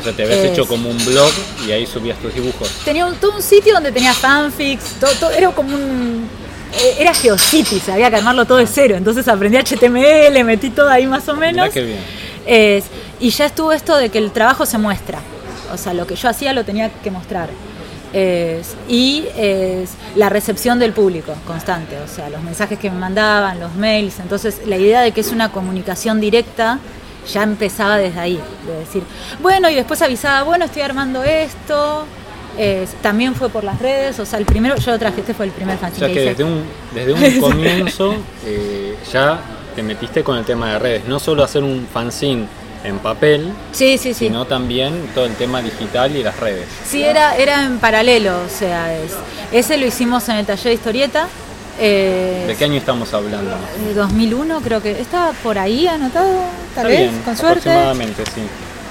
O 0.00 0.02
sea, 0.02 0.12
te 0.12 0.22
habías 0.24 0.38
Es- 0.38 0.52
hecho 0.52 0.66
como 0.66 0.90
un 0.90 1.04
blog 1.04 1.30
y 1.66 1.70
ahí 1.72 1.86
subías 1.86 2.18
tus 2.18 2.34
dibujos. 2.34 2.68
Tenía 2.84 3.06
un, 3.06 3.14
todo 3.16 3.36
un 3.36 3.42
sitio 3.42 3.74
donde 3.74 3.92
tenía 3.92 4.12
fanfics, 4.14 4.94
todo, 5.00 5.10
todo- 5.20 5.30
era 5.30 5.50
como 5.52 5.74
un... 5.76 6.28
eh, 6.74 6.96
Era 6.98 7.14
Geocities, 7.14 7.88
había 7.88 8.10
que 8.10 8.16
armarlo 8.16 8.44
todo 8.44 8.58
de 8.58 8.66
cero, 8.66 8.96
entonces 8.96 9.26
aprendí 9.28 9.56
HTML, 9.58 10.42
metí 10.44 10.70
todo 10.70 10.88
ahí 10.88 11.06
más 11.06 11.28
o 11.28 11.34
menos. 11.36 11.62
Mirá 11.66 11.70
qué 11.70 11.82
bien. 11.82 11.98
Es- 12.46 12.84
y 13.20 13.30
ya 13.30 13.46
estuvo 13.46 13.72
esto 13.72 13.96
de 13.96 14.08
que 14.10 14.18
el 14.18 14.30
trabajo 14.32 14.66
se 14.66 14.78
muestra. 14.78 15.20
O 15.72 15.76
sea, 15.76 15.92
lo 15.92 16.06
que 16.06 16.16
yo 16.16 16.28
hacía 16.28 16.52
lo 16.52 16.64
tenía 16.64 16.90
que 16.90 17.10
mostrar. 17.10 17.50
Es- 18.12 18.74
y 18.88 19.24
es 19.36 19.90
la 20.16 20.28
recepción 20.30 20.78
del 20.78 20.92
público 20.92 21.34
constante. 21.46 21.96
O 21.98 22.08
sea, 22.08 22.30
los 22.30 22.42
mensajes 22.42 22.78
que 22.78 22.90
me 22.90 22.98
mandaban, 22.98 23.60
los 23.60 23.74
mails. 23.74 24.18
Entonces, 24.20 24.62
la 24.66 24.76
idea 24.76 25.02
de 25.02 25.12
que 25.12 25.20
es 25.20 25.30
una 25.30 25.52
comunicación 25.52 26.20
directa 26.20 26.78
ya 27.30 27.42
empezaba 27.42 27.98
desde 27.98 28.18
ahí. 28.20 28.40
De 28.66 28.78
decir, 28.78 29.02
bueno, 29.42 29.68
y 29.68 29.74
después 29.74 30.00
avisaba, 30.00 30.42
bueno, 30.44 30.64
estoy 30.64 30.82
armando 30.82 31.22
esto. 31.22 32.06
Es- 32.56 32.94
también 33.02 33.34
fue 33.34 33.50
por 33.50 33.62
las 33.62 33.78
redes. 33.78 34.18
O 34.20 34.24
sea, 34.24 34.38
el 34.38 34.46
primero, 34.46 34.76
yo 34.76 34.92
lo 34.92 34.98
traje, 34.98 35.20
este 35.20 35.34
fue 35.34 35.44
el 35.44 35.52
primer 35.52 35.76
O 35.76 35.78
fanzine 35.80 36.06
sea 36.06 36.14
que 36.14 36.28
desde 36.30 36.44
un, 36.44 36.62
desde 36.94 37.12
un 37.12 37.40
comienzo 37.40 38.14
eh, 38.46 38.96
ya 39.12 39.38
te 39.76 39.82
metiste 39.82 40.24
con 40.24 40.38
el 40.38 40.44
tema 40.46 40.72
de 40.72 40.78
redes, 40.78 41.04
no 41.06 41.18
solo 41.20 41.44
hacer 41.44 41.62
un 41.62 41.86
fanzine 41.92 42.46
en 42.84 42.98
papel, 42.98 43.52
Sí, 43.72 43.98
sí, 43.98 44.14
sí. 44.14 44.26
sino 44.26 44.44
también 44.46 45.08
todo 45.14 45.26
el 45.26 45.34
tema 45.34 45.60
digital 45.62 46.14
y 46.16 46.22
las 46.22 46.38
redes. 46.38 46.66
Sí, 46.88 47.02
era, 47.02 47.36
era 47.36 47.64
en 47.64 47.78
paralelo, 47.78 48.32
o 48.46 48.48
sea, 48.48 48.94
es- 48.96 49.12
ese 49.52 49.76
lo 49.76 49.86
hicimos 49.86 50.28
en 50.28 50.36
el 50.36 50.46
taller 50.46 50.64
de 50.64 50.74
historieta. 50.74 51.28
eh, 51.80 52.44
¿De 52.48 52.56
qué 52.56 52.64
año 52.64 52.76
estamos 52.76 53.12
hablando? 53.14 53.56
de 53.86 53.94
2001 53.94 54.60
creo 54.62 54.82
que 54.82 54.92
estaba 55.00 55.32
por 55.42 55.58
ahí 55.58 55.86
anotado, 55.86 56.40
tal 56.74 56.86
Está 56.86 56.88
vez, 56.88 57.10
bien, 57.10 57.22
con 57.22 57.36
suerte. 57.36 57.68
aproximadamente, 57.70 58.24
sí. 58.34 58.40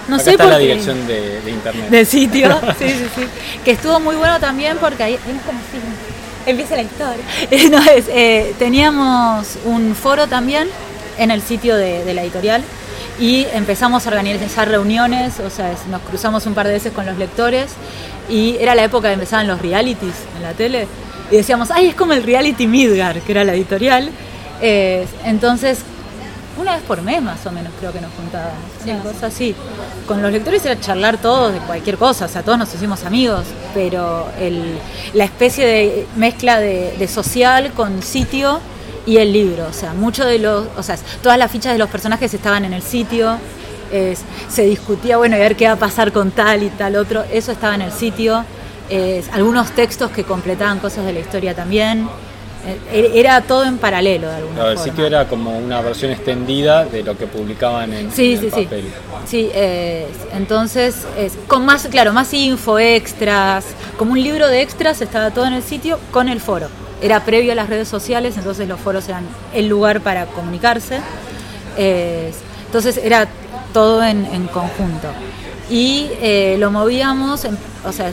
No 0.07 0.15
Acá 0.15 0.23
sé 0.23 0.31
está 0.31 0.45
la 0.45 0.57
dirección 0.57 1.05
de, 1.05 1.41
de 1.41 1.51
internet. 1.51 1.89
del 1.89 2.05
sitio, 2.05 2.49
sí, 2.79 2.87
sí, 2.89 3.05
sí. 3.15 3.21
Que 3.65 3.71
estuvo 3.71 3.99
muy 3.99 4.15
bueno 4.15 4.39
también 4.39 4.77
porque 4.77 5.03
ahí, 5.03 5.13
ahí 5.15 5.35
es 5.35 5.41
como 5.43 5.59
si 5.71 6.49
empieza 6.49 6.75
la 6.77 6.83
historia. 6.83 7.23
No, 7.71 7.91
es, 7.91 8.05
eh, 8.07 8.53
teníamos 8.57 9.47
un 9.65 9.93
foro 9.95 10.27
también 10.27 10.69
en 11.17 11.31
el 11.31 11.41
sitio 11.41 11.75
de, 11.75 12.05
de 12.05 12.13
la 12.13 12.21
editorial 12.23 12.63
y 13.19 13.45
empezamos 13.53 14.05
a 14.05 14.09
organizar 14.09 14.67
reuniones, 14.69 15.39
o 15.39 15.49
sea, 15.49 15.73
nos 15.89 16.01
cruzamos 16.01 16.45
un 16.45 16.53
par 16.53 16.67
de 16.67 16.73
veces 16.73 16.93
con 16.93 17.05
los 17.05 17.17
lectores 17.17 17.71
y 18.29 18.57
era 18.59 18.75
la 18.75 18.83
época 18.83 19.07
que 19.07 19.13
empezaban 19.15 19.47
los 19.47 19.61
realities 19.61 20.13
en 20.35 20.43
la 20.43 20.51
tele 20.53 20.87
y 21.31 21.37
decíamos, 21.37 21.71
ay, 21.71 21.87
es 21.87 21.95
como 21.95 22.13
el 22.13 22.23
reality 22.23 22.67
Midgar, 22.67 23.19
que 23.21 23.31
era 23.31 23.43
la 23.43 23.53
editorial. 23.53 24.09
Eh, 24.61 25.05
entonces 25.23 25.79
una 26.59 26.73
vez 26.73 26.81
por 26.83 27.01
mes 27.03 27.21
más 27.21 27.45
o 27.45 27.51
menos 27.51 27.71
creo 27.79 27.91
que 27.93 28.01
nos 28.01 28.11
juntábamos. 28.13 28.55
Una 28.83 28.99
cosa 29.13 29.27
así. 29.27 29.53
Con 30.07 30.21
los 30.23 30.31
lectores 30.31 30.65
era 30.65 30.79
charlar 30.79 31.17
todos 31.17 31.53
de 31.53 31.59
cualquier 31.59 31.97
cosa, 31.97 32.25
o 32.25 32.27
sea, 32.27 32.41
todos 32.43 32.57
nos 32.57 32.73
hicimos 32.73 33.03
amigos, 33.03 33.45
pero 33.75 34.27
el- 34.39 34.79
la 35.13 35.23
especie 35.25 35.65
de 35.65 36.07
mezcla 36.15 36.59
de, 36.59 36.95
de 36.97 37.07
social 37.07 37.71
con 37.73 38.01
sitio 38.01 38.59
y 39.07 39.17
el 39.17 39.33
libro, 39.33 39.65
o 39.67 39.73
sea, 39.73 39.93
mucho 39.93 40.23
de 40.25 40.37
los, 40.37 40.65
o 40.77 40.83
sea, 40.83 40.97
todas 41.23 41.39
las 41.39 41.49
fichas 41.51 41.71
de 41.73 41.79
los 41.79 41.89
personajes 41.89 42.31
estaban 42.33 42.63
en 42.65 42.73
el 42.73 42.83
sitio, 42.83 43.37
es- 43.91 44.21
se 44.49 44.63
discutía, 44.65 45.17
bueno, 45.17 45.35
y 45.37 45.39
a 45.39 45.43
ver 45.43 45.55
qué 45.55 45.65
va 45.65 45.73
a 45.73 45.77
pasar 45.77 46.11
con 46.11 46.29
tal 46.31 46.61
y 46.61 46.69
tal 46.69 46.95
otro, 46.97 47.23
eso 47.31 47.51
estaba 47.51 47.73
en 47.73 47.81
el 47.83 47.91
sitio, 47.91 48.43
es, 48.89 49.29
algunos 49.31 49.71
textos 49.71 50.11
que 50.11 50.23
completaban 50.23 50.79
cosas 50.79 51.05
de 51.05 51.13
la 51.13 51.19
historia 51.21 51.55
también, 51.55 52.07
eh, 52.91 53.11
era 53.15 53.39
todo 53.41 53.63
en 53.63 53.77
paralelo 53.77 54.27
de 54.27 54.35
alguna 54.35 54.55
Claro, 54.55 54.69
el 54.71 54.77
forma. 54.77 54.91
sitio 54.91 55.05
era 55.07 55.25
como 55.29 55.57
una 55.57 55.79
versión 55.79 56.11
extendida 56.11 56.83
de 56.83 57.01
lo 57.01 57.17
que 57.17 57.27
publicaban 57.27 57.93
en, 57.93 58.11
Sí, 58.11 58.33
en 58.33 58.39
sí, 58.41 58.45
el 58.47 58.51
sí. 58.53 58.61
papel. 58.65 58.85
Sí, 59.25 59.49
eh, 59.53 60.07
entonces, 60.33 61.05
es, 61.17 61.31
con 61.47 61.65
más, 61.65 61.87
claro, 61.87 62.11
más 62.11 62.33
info, 62.33 62.77
extras, 62.77 63.63
como 63.97 64.11
un 64.13 64.21
libro 64.21 64.49
de 64.49 64.61
extras, 64.61 64.99
estaba 65.01 65.31
todo 65.31 65.45
en 65.45 65.53
el 65.53 65.63
sitio 65.63 65.97
con 66.11 66.27
el 66.27 66.41
foro. 66.41 66.67
Era 67.01 67.23
previo 67.23 67.51
a 67.51 67.55
las 67.55 67.69
redes 67.69 67.87
sociales, 67.87 68.37
entonces 68.37 68.67
los 68.67 68.79
foros 68.79 69.07
eran 69.07 69.25
el 69.53 69.67
lugar 69.67 70.01
para 70.01 70.25
comunicarse. 70.25 70.99
Eh, 71.77 72.31
entonces 72.65 72.97
era 72.97 73.27
todo 73.73 74.03
en, 74.03 74.25
conjunto. 74.47 75.07
Y 75.69 76.09
eh, 76.21 76.55
lo 76.59 76.71
movíamos, 76.71 77.45
o 77.85 77.91
sea, 77.91 78.11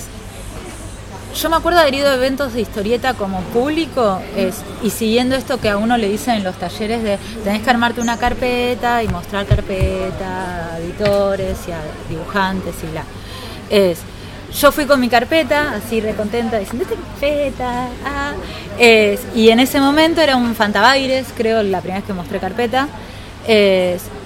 yo 1.35 1.51
me 1.51 1.57
acuerdo 1.57 1.81
haber 1.81 1.95
ido 1.95 2.09
a 2.09 2.15
eventos 2.15 2.55
de 2.55 2.61
historieta 2.61 3.15
como 3.15 3.41
público 3.41 4.21
es, 4.37 4.57
y 4.85 4.91
siguiendo 4.91 5.35
esto 5.35 5.59
que 5.59 5.69
a 5.69 5.77
uno 5.77 5.97
le 5.97 6.09
dicen 6.09 6.35
en 6.35 6.45
los 6.45 6.55
talleres 6.57 7.03
de 7.03 7.19
tenés 7.43 7.63
que 7.63 7.71
armarte 7.71 8.01
una 8.01 8.19
carpeta 8.19 9.03
y 9.03 9.09
mostrar 9.09 9.45
carpeta 9.45 10.75
a 10.75 10.79
editores 10.79 11.59
y 11.67 11.73
a 11.73 11.81
dibujantes 12.09 12.75
y 12.85 12.87
bla. 12.87 13.05
Es, 13.69 13.99
yo 14.55 14.73
fui 14.73 14.87
con 14.87 15.01
mi 15.01 15.09
carpeta, 15.09 15.75
así 15.75 16.01
recontenta, 16.01 16.59
diciendo, 16.59 16.85
esta 16.85 16.97
carpeta, 16.97 17.89
ah". 18.05 18.33
Y 19.35 19.51
en 19.51 19.61
ese 19.61 19.81
momento 19.81 20.21
era 20.21 20.37
un 20.37 20.55
Fantabaires, 20.55 21.27
creo, 21.37 21.63
la 21.63 21.81
primera 21.81 22.01
vez 22.01 22.07
que 22.07 22.13
mostré 22.13 22.39
carpeta. 22.39 22.89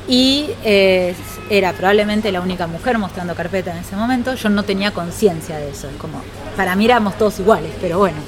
Y 0.06 0.50
era 1.50 1.72
probablemente 1.72 2.30
la 2.30 2.40
única 2.40 2.66
mujer 2.66 2.98
mostrando 2.98 3.34
carpeta 3.34 3.72
en 3.72 3.78
ese 3.78 3.96
momento. 3.96 4.34
Yo 4.34 4.48
no 4.48 4.64
tenía 4.64 4.90
conciencia 4.90 5.56
de 5.58 5.70
eso. 5.70 5.88
Es 5.88 5.96
como, 5.96 6.22
para 6.56 6.76
mí 6.76 6.84
éramos 6.84 7.16
todos 7.16 7.40
iguales, 7.40 7.72
pero 7.80 7.98
bueno, 7.98 8.18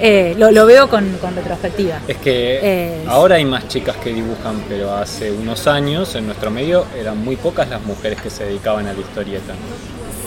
eh, 0.00 0.34
lo, 0.38 0.50
lo 0.50 0.66
veo 0.66 0.88
con, 0.88 1.16
con 1.18 1.34
retrospectiva. 1.34 2.00
Es 2.08 2.16
que 2.18 3.04
ahora 3.08 3.36
hay 3.36 3.44
más 3.44 3.68
chicas 3.68 3.96
que 3.96 4.12
dibujan, 4.12 4.62
pero 4.68 4.94
hace 4.94 5.30
unos 5.30 5.66
años 5.66 6.14
en 6.14 6.26
nuestro 6.26 6.50
medio 6.50 6.86
eran 6.98 7.18
muy 7.18 7.36
pocas 7.36 7.68
las 7.68 7.82
mujeres 7.82 8.20
que 8.20 8.30
se 8.30 8.44
dedicaban 8.44 8.86
a 8.86 8.92
la 8.92 9.00
historieta. 9.00 9.54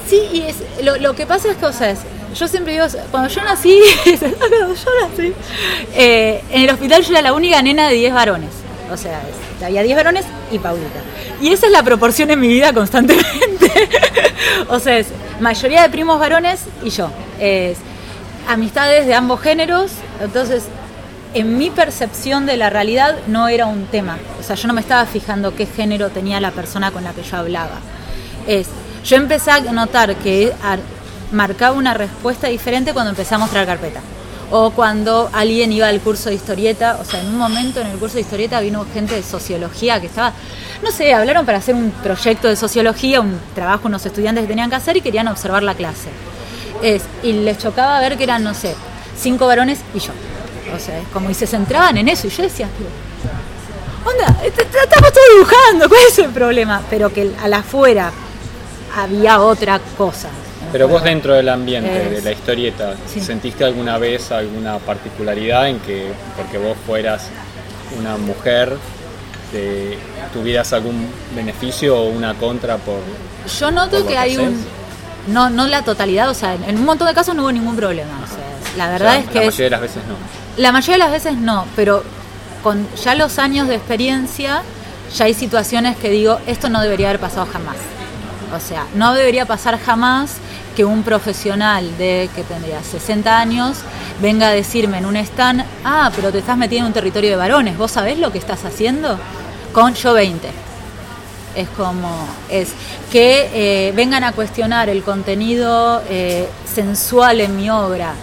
Sí, 0.07 0.21
y 0.33 0.41
es, 0.41 0.57
lo, 1.01 1.15
que 1.15 1.25
pasa 1.25 1.49
es 1.49 1.57
que, 1.57 1.65
o 1.65 1.73
sea, 1.73 1.91
es- 1.91 1.99
yo 2.37 2.47
siempre 2.47 2.73
digo, 2.73 2.85
cuando 3.11 3.29
yo 3.29 3.41
nací, 3.43 3.79
yo 4.05 5.07
nací, 5.07 5.33
eh, 5.93 6.43
en 6.51 6.63
el 6.63 6.69
hospital 6.69 7.01
yo 7.03 7.11
era 7.11 7.21
la 7.21 7.33
única 7.33 7.61
nena 7.61 7.87
de 7.87 7.95
10 7.95 8.13
varones. 8.13 8.49
O 8.91 8.97
sea, 8.97 9.21
había 9.65 9.81
10 9.83 9.95
varones 9.95 10.25
y 10.51 10.59
Paulita. 10.59 10.99
Y 11.41 11.49
esa 11.51 11.65
es 11.67 11.71
la 11.71 11.81
proporción 11.81 12.29
en 12.29 12.39
mi 12.39 12.47
vida 12.49 12.71
constantemente. 12.73 13.71
o 14.69 14.79
sea, 14.79 14.97
es 14.99 15.07
mayoría 15.39 15.81
de 15.81 15.89
primos 15.89 16.19
varones 16.19 16.61
y 16.83 16.89
yo. 16.89 17.09
Es 17.39 17.77
amistades 18.47 19.07
de 19.07 19.15
ambos 19.15 19.41
géneros. 19.41 19.91
Entonces, 20.21 20.65
en 21.33 21.57
mi 21.57 21.69
percepción 21.69 22.45
de 22.45 22.57
la 22.57 22.69
realidad 22.69 23.15
no 23.27 23.47
era 23.47 23.65
un 23.65 23.85
tema. 23.87 24.17
O 24.39 24.43
sea, 24.43 24.55
yo 24.55 24.67
no 24.67 24.73
me 24.73 24.81
estaba 24.81 25.05
fijando 25.05 25.55
qué 25.55 25.65
género 25.65 26.09
tenía 26.09 26.39
la 26.39 26.51
persona 26.51 26.91
con 26.91 27.03
la 27.03 27.13
que 27.13 27.23
yo 27.23 27.37
hablaba. 27.37 27.79
Es, 28.47 28.67
yo 29.05 29.15
empecé 29.17 29.51
a 29.51 29.59
notar 29.59 30.15
que 30.17 30.51
ar- 30.63 30.79
marcaba 31.31 31.75
una 31.77 31.93
respuesta 31.93 32.47
diferente 32.47 32.93
cuando 32.93 33.11
empecé 33.11 33.35
a 33.35 33.37
mostrar 33.37 33.65
carpeta. 33.65 34.01
O 34.51 34.69
cuando 34.71 35.29
alguien 35.33 35.71
iba 35.71 35.87
al 35.87 35.99
curso 36.01 36.29
de 36.29 36.35
historieta, 36.35 36.97
o 37.01 37.05
sea, 37.05 37.19
en 37.19 37.27
un 37.27 37.37
momento 37.37 37.81
en 37.81 37.87
el 37.87 37.97
curso 37.97 38.15
de 38.15 38.21
historieta 38.21 38.59
vino 38.61 38.85
gente 38.93 39.15
de 39.15 39.23
sociología 39.23 39.99
que 39.99 40.05
estaba, 40.07 40.33
no 40.83 40.91
sé, 40.91 41.13
hablaron 41.15 41.45
para 41.47 41.57
hacer 41.57 41.73
un 41.73 41.89
proyecto 41.91 42.47
de 42.47 42.55
sociología, 42.55 43.21
un 43.21 43.39
trabajo 43.55 43.87
unos 43.87 44.05
estudiantes 44.05 44.43
que 44.43 44.47
tenían 44.47 44.69
que 44.69 44.75
hacer 44.75 44.97
y 44.97 45.01
querían 45.01 45.27
observar 45.27 45.63
la 45.63 45.73
clase. 45.73 46.09
Es, 46.83 47.03
y 47.23 47.33
les 47.33 47.57
chocaba 47.57 47.99
ver 48.01 48.17
que 48.17 48.23
eran, 48.23 48.43
no 48.43 48.53
sé, 48.53 48.75
cinco 49.17 49.47
varones 49.47 49.79
y 49.95 49.99
yo. 49.99 50.11
O 50.75 50.79
sea, 50.79 50.99
es 50.99 51.07
como, 51.07 51.29
y 51.31 51.33
se 51.33 51.47
centraban 51.47 51.97
en 51.97 52.07
eso. 52.07 52.27
Y 52.27 52.29
yo 52.29 52.43
decía, 52.43 52.67
"Pero, 52.77 52.89
onda, 54.11 54.43
est- 54.43 54.59
est- 54.59 54.75
estamos 54.75 55.11
todos 55.11 55.25
dibujando, 55.35 55.89
¿cuál 55.89 56.01
es 56.07 56.19
el 56.19 56.29
problema? 56.29 56.81
Pero 56.89 57.11
que 57.11 57.31
al 57.41 57.53
afuera 57.53 58.11
había 58.95 59.39
otra 59.41 59.79
cosa. 59.97 60.29
Pero 60.71 60.87
vos 60.87 61.03
dentro 61.03 61.33
del 61.33 61.47
ambiente 61.49 62.03
Es- 62.05 62.11
de 62.11 62.21
la 62.21 62.31
historieta, 62.31 62.95
Sí. 63.11 63.21
¿sentiste 63.21 63.63
alguna 63.63 63.97
vez 63.97 64.31
alguna 64.31 64.77
particularidad 64.79 65.69
en 65.69 65.79
que, 65.79 66.11
porque 66.35 66.57
vos 66.57 66.75
fueras 66.85 67.27
una 67.99 68.17
mujer, 68.17 68.75
te- 69.51 69.97
tuvieras 70.33 70.73
algún 70.73 71.07
beneficio 71.35 71.97
o 71.97 72.09
una 72.09 72.33
contra 72.33 72.77
por... 72.77 72.99
Yo 73.59 73.71
noto 73.71 73.99
por 73.99 74.07
que 74.07 74.17
hay 74.17 74.37
un... 74.37 74.65
No, 75.27 75.49
no 75.49 75.65
la 75.67 75.81
totalidad, 75.83 76.29
o 76.29 76.33
sea, 76.33 76.53
en 76.55 76.77
un 76.77 76.85
montón 76.85 77.07
de 77.07 77.13
casos 77.13 77.33
no 77.35 77.43
hubo 77.43 77.51
ningún 77.51 77.75
problema. 77.75 78.11
O 78.23 78.27
sea, 78.27 78.43
la 78.77 78.87
o 78.87 78.91
verdad 78.91 79.11
sea, 79.11 79.19
es 79.21 79.27
que 79.27 79.33
La 79.35 79.41
es- 79.41 79.45
mayoría 79.47 79.65
de 79.65 79.69
las 79.71 79.81
veces 79.81 80.03
no. 80.07 80.61
La 80.61 80.71
mayoría 80.71 80.93
de 80.93 80.99
las 80.99 81.11
veces 81.11 81.37
no, 81.37 81.65
pero 81.75 82.03
con 82.63 82.87
ya 83.03 83.15
los 83.15 83.39
años 83.39 83.67
de 83.67 83.75
experiencia 83.75 84.61
ya 85.15 85.25
hay 85.25 85.33
situaciones 85.33 85.95
que 85.97 86.09
digo, 86.09 86.39
esto 86.47 86.69
no 86.69 86.81
debería 86.81 87.09
haber 87.09 87.19
pasado 87.21 87.47
jamás. 87.51 87.75
O 88.53 88.59
sea, 88.59 88.85
no 88.95 89.13
debería 89.13 89.45
pasar 89.45 89.79
jamás 89.79 90.35
que 90.75 90.85
un 90.85 91.03
profesional 91.03 91.97
de 91.97 92.29
que 92.35 92.43
tendría 92.43 92.83
60 92.83 93.39
años 93.39 93.77
venga 94.21 94.47
a 94.47 94.51
decirme 94.51 94.97
en 94.97 95.05
un 95.05 95.15
stand, 95.15 95.65
ah, 95.83 96.11
pero 96.15 96.31
te 96.31 96.39
estás 96.39 96.57
metiendo 96.57 96.85
en 96.85 96.89
un 96.91 96.93
territorio 96.93 97.31
de 97.31 97.35
varones, 97.35 97.77
¿vos 97.77 97.91
sabés 97.91 98.19
lo 98.19 98.31
que 98.31 98.37
estás 98.37 98.63
haciendo? 98.65 99.17
Con 99.73 99.93
yo 99.93 100.13
20. 100.13 100.47
Es 101.55 101.69
como, 101.69 102.27
es 102.49 102.69
que 103.11 103.49
eh, 103.53 103.93
vengan 103.93 104.25
a 104.25 104.33
cuestionar 104.33 104.89
el 104.89 105.03
contenido 105.03 106.03
eh, 106.09 106.49
sensual 106.71 107.39
en 107.39 107.55
mi 107.55 107.69
obra. 107.69 108.13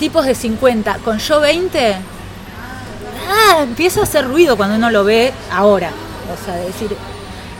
Tipos 0.00 0.26
de 0.26 0.34
50, 0.34 0.98
con 1.04 1.18
yo 1.18 1.40
20, 1.40 1.94
ah, 3.28 3.62
empieza 3.62 4.00
a 4.00 4.02
hacer 4.02 4.26
ruido 4.26 4.56
cuando 4.56 4.76
uno 4.76 4.90
lo 4.90 5.04
ve 5.04 5.32
ahora. 5.52 5.90
O 6.32 6.44
sea, 6.44 6.56
decir, 6.56 6.96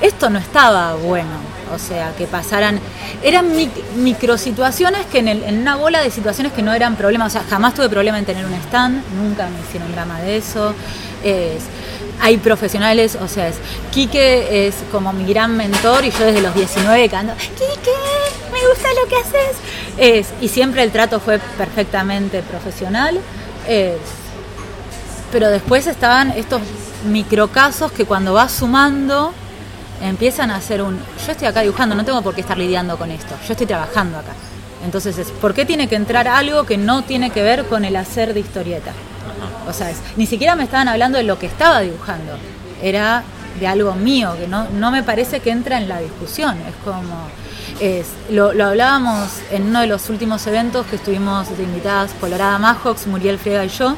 esto 0.00 0.30
no 0.30 0.38
estaba 0.38 0.94
bueno. 0.94 1.48
O 1.74 1.78
sea, 1.78 2.12
que 2.16 2.26
pasaran. 2.26 2.80
Eran 3.22 3.54
mic- 3.54 3.84
microsituaciones 3.96 5.04
que 5.06 5.18
en, 5.18 5.58
una 5.60 5.76
bola 5.76 6.00
de 6.00 6.10
situaciones 6.10 6.52
que 6.54 6.62
no 6.62 6.72
eran 6.72 6.96
problemas. 6.96 7.28
O 7.34 7.38
sea, 7.38 7.46
jamás 7.48 7.74
tuve 7.74 7.90
problema 7.90 8.18
en 8.18 8.24
tener 8.24 8.46
un 8.46 8.54
stand, 8.54 9.02
nunca 9.16 9.48
me 9.50 9.60
hicieron 9.60 9.92
drama 9.92 10.18
de 10.20 10.38
eso. 10.38 10.74
Es- 11.22 11.64
hay 12.20 12.36
profesionales, 12.38 13.16
o 13.20 13.28
sea, 13.28 13.46
es, 13.48 13.56
Quique 13.92 14.66
es 14.66 14.74
como 14.90 15.12
mi 15.12 15.24
gran 15.32 15.56
mentor 15.56 16.04
y 16.04 16.10
yo 16.10 16.24
desde 16.24 16.40
los 16.40 16.52
19 16.54 17.08
canto, 17.10 17.32
Quique, 17.36 17.92
me 18.50 18.66
gusta 18.68 18.88
lo 19.00 19.08
que 19.08 19.16
haces. 19.16 19.56
Es, 19.98 20.28
y 20.40 20.48
siempre 20.48 20.82
el 20.82 20.90
trato 20.90 21.20
fue 21.20 21.38
perfectamente 21.38 22.42
profesional. 22.42 23.20
Es, 23.68 23.98
pero 25.30 25.50
después 25.50 25.86
estaban 25.86 26.30
estos 26.30 26.62
microcasos 27.08 27.92
que 27.92 28.04
cuando 28.06 28.32
vas 28.32 28.52
sumando 28.52 29.32
empiezan 30.02 30.50
a 30.50 30.56
hacer 30.56 30.82
un 30.82 30.98
yo 31.26 31.32
estoy 31.32 31.48
acá 31.48 31.60
dibujando, 31.62 31.94
no 31.94 32.04
tengo 32.04 32.22
por 32.22 32.34
qué 32.34 32.40
estar 32.42 32.56
lidiando 32.58 32.96
con 32.96 33.10
esto, 33.10 33.34
yo 33.46 33.52
estoy 33.52 33.66
trabajando 33.66 34.18
acá. 34.18 34.32
Entonces 34.84 35.18
es, 35.18 35.30
¿por 35.30 35.54
qué 35.54 35.64
tiene 35.64 35.88
que 35.88 35.96
entrar 35.96 36.28
algo 36.28 36.64
que 36.64 36.76
no 36.78 37.02
tiene 37.02 37.30
que 37.30 37.42
ver 37.42 37.64
con 37.66 37.84
el 37.84 37.96
hacer 37.96 38.32
de 38.34 38.40
historieta? 38.40 38.92
O 39.68 39.72
sea, 39.72 39.90
es- 39.90 40.00
ni 40.16 40.26
siquiera 40.26 40.54
me 40.54 40.64
estaban 40.64 40.88
hablando 40.88 41.18
de 41.18 41.24
lo 41.24 41.38
que 41.38 41.46
estaba 41.46 41.80
dibujando. 41.80 42.32
era 42.80 43.24
de 43.58 43.66
algo 43.66 43.92
mío, 43.96 44.36
que 44.38 44.46
no, 44.46 44.68
no 44.70 44.92
me 44.92 45.02
parece 45.02 45.40
que 45.40 45.50
entra 45.50 45.78
en 45.78 45.88
la 45.88 45.98
discusión. 45.98 46.56
Es 46.68 46.74
como, 46.84 47.26
es, 47.80 48.06
lo, 48.30 48.52
lo 48.52 48.66
hablábamos 48.66 49.30
en 49.50 49.64
uno 49.66 49.80
de 49.80 49.88
los 49.88 50.08
últimos 50.10 50.46
eventos 50.46 50.86
que 50.86 50.94
estuvimos 50.94 51.48
de 51.56 51.64
invitadas 51.64 52.12
Colorada 52.20 52.56
Majox, 52.60 53.08
Muriel 53.08 53.36
Friega 53.36 53.64
y 53.64 53.68
yo. 53.68 53.96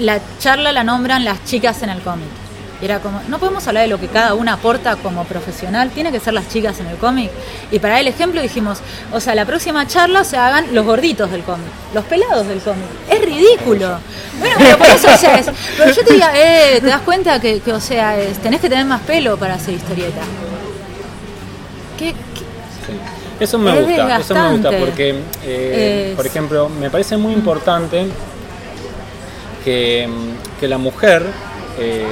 La 0.00 0.18
charla 0.40 0.72
la 0.72 0.82
nombran 0.82 1.24
las 1.24 1.44
chicas 1.44 1.82
en 1.82 1.90
el 1.90 2.00
cómic. 2.00 2.26
Y 2.80 2.84
era 2.86 3.00
como, 3.00 3.20
no 3.28 3.38
podemos 3.38 3.66
hablar 3.68 3.82
de 3.82 3.88
lo 3.88 4.00
que 4.00 4.08
cada 4.08 4.32
una 4.34 4.54
aporta 4.54 4.96
como 4.96 5.24
profesional, 5.24 5.90
tiene 5.90 6.10
que 6.10 6.18
ser 6.18 6.32
las 6.32 6.48
chicas 6.48 6.80
en 6.80 6.86
el 6.86 6.96
cómic. 6.96 7.30
Y 7.70 7.78
para 7.78 8.00
el 8.00 8.08
ejemplo 8.08 8.40
dijimos, 8.40 8.78
o 9.12 9.20
sea, 9.20 9.34
la 9.34 9.44
próxima 9.44 9.86
charla 9.86 10.24
se 10.24 10.38
hagan 10.38 10.66
los 10.74 10.86
gorditos 10.86 11.30
del 11.30 11.42
cómic, 11.42 11.66
los 11.92 12.04
pelados 12.06 12.46
del 12.48 12.60
cómic. 12.60 12.86
Es 13.10 13.20
ridículo. 13.22 13.98
Bueno, 14.38 14.54
pero 14.58 14.78
por 14.78 14.86
eso, 14.88 15.08
o 15.12 15.16
sea, 15.16 15.38
es- 15.38 15.50
pero 15.76 15.92
yo 15.92 16.02
te 16.04 16.12
diría, 16.12 16.32
eh, 16.34 16.80
te 16.80 16.86
das 16.86 17.02
cuenta 17.02 17.38
que, 17.38 17.60
que, 17.60 17.72
o 17.72 17.80
sea, 17.80 18.18
es- 18.18 18.38
tenés 18.38 18.60
que 18.62 18.70
tener 18.70 18.86
más 18.86 19.02
pelo 19.02 19.36
para 19.36 19.54
hacer 19.54 19.74
historieta. 19.74 20.22
¿Qué, 21.98 22.12
qué- 22.12 22.14
Sí. 22.86 22.98
Eso 23.40 23.58
me 23.58 23.78
Es 23.78 23.86
gusta, 23.86 24.18
eso 24.20 24.34
me 24.34 24.52
gusta 24.52 24.70
porque, 24.78 25.20
eh, 25.44 26.12
por 26.16 26.26
ejemplo, 26.26 26.68
me 26.68 26.88
parece 26.90 27.16
muy 27.18 27.32
importante 27.34 28.06
que, 29.64 30.08
que 30.58 30.68
la 30.68 30.78
mujer 30.78 31.24
eh, 31.78 32.04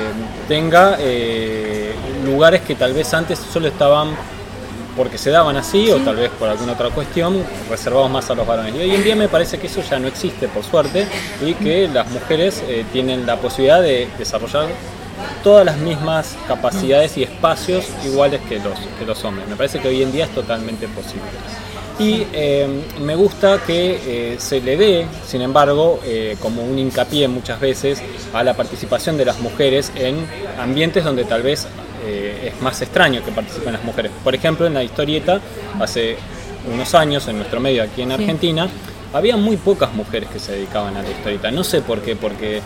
tenga 0.48 0.96
eh, 0.98 1.94
lugares 2.24 2.62
que 2.62 2.74
tal 2.74 2.94
vez 2.94 3.12
antes 3.14 3.38
solo 3.38 3.68
estaban 3.68 4.16
porque 4.96 5.16
se 5.16 5.30
daban 5.30 5.56
así 5.56 5.92
o 5.92 5.98
tal 5.98 6.16
vez 6.16 6.30
por 6.30 6.48
alguna 6.48 6.72
otra 6.72 6.90
cuestión 6.90 7.44
reservados 7.70 8.10
más 8.10 8.28
a 8.30 8.34
los 8.34 8.44
varones. 8.44 8.74
Y 8.74 8.78
hoy 8.80 8.94
en 8.96 9.04
día 9.04 9.14
me 9.14 9.28
parece 9.28 9.58
que 9.58 9.68
eso 9.68 9.80
ya 9.88 10.00
no 10.00 10.08
existe, 10.08 10.48
por 10.48 10.64
suerte, 10.64 11.06
y 11.40 11.54
que 11.54 11.86
las 11.86 12.10
mujeres 12.10 12.64
eh, 12.66 12.84
tienen 12.92 13.24
la 13.24 13.36
posibilidad 13.36 13.80
de 13.80 14.08
desarrollar 14.18 14.66
todas 15.44 15.64
las 15.64 15.76
mismas 15.78 16.36
capacidades 16.48 17.16
y 17.16 17.22
espacios 17.22 17.86
iguales 18.04 18.40
que 18.48 18.56
los, 18.56 18.76
que 18.98 19.04
los 19.06 19.24
hombres. 19.24 19.46
Me 19.48 19.54
parece 19.54 19.78
que 19.78 19.86
hoy 19.86 20.02
en 20.02 20.10
día 20.10 20.24
es 20.24 20.34
totalmente 20.34 20.88
posible. 20.88 21.28
Y 21.98 22.24
eh, 22.32 22.66
me 23.00 23.16
gusta 23.16 23.60
que 23.66 24.34
eh, 24.34 24.36
se 24.38 24.60
le 24.60 24.76
dé, 24.76 25.06
sin 25.26 25.42
embargo, 25.42 25.98
eh, 26.04 26.36
como 26.40 26.62
un 26.62 26.78
hincapié 26.78 27.26
muchas 27.26 27.58
veces 27.58 28.00
a 28.32 28.44
la 28.44 28.54
participación 28.54 29.16
de 29.16 29.24
las 29.24 29.40
mujeres 29.40 29.90
en 29.96 30.16
ambientes 30.60 31.02
donde 31.02 31.24
tal 31.24 31.42
vez 31.42 31.66
eh, 32.06 32.52
es 32.54 32.62
más 32.62 32.80
extraño 32.82 33.24
que 33.24 33.32
participen 33.32 33.72
las 33.72 33.82
mujeres. 33.82 34.12
Por 34.22 34.34
ejemplo, 34.34 34.66
en 34.66 34.74
la 34.74 34.84
historieta, 34.84 35.40
hace 35.80 36.16
unos 36.72 36.94
años, 36.94 37.26
en 37.26 37.38
nuestro 37.38 37.58
medio 37.58 37.82
aquí 37.82 38.02
en 38.02 38.12
Argentina, 38.12 38.68
había 39.12 39.36
muy 39.36 39.56
pocas 39.56 39.92
mujeres 39.92 40.28
que 40.28 40.38
se 40.38 40.52
dedicaban 40.52 40.96
a 40.96 41.02
la 41.02 41.10
historieta. 41.10 41.50
No 41.50 41.64
sé 41.64 41.80
por 41.80 42.00
qué, 42.00 42.14
porque 42.14 42.62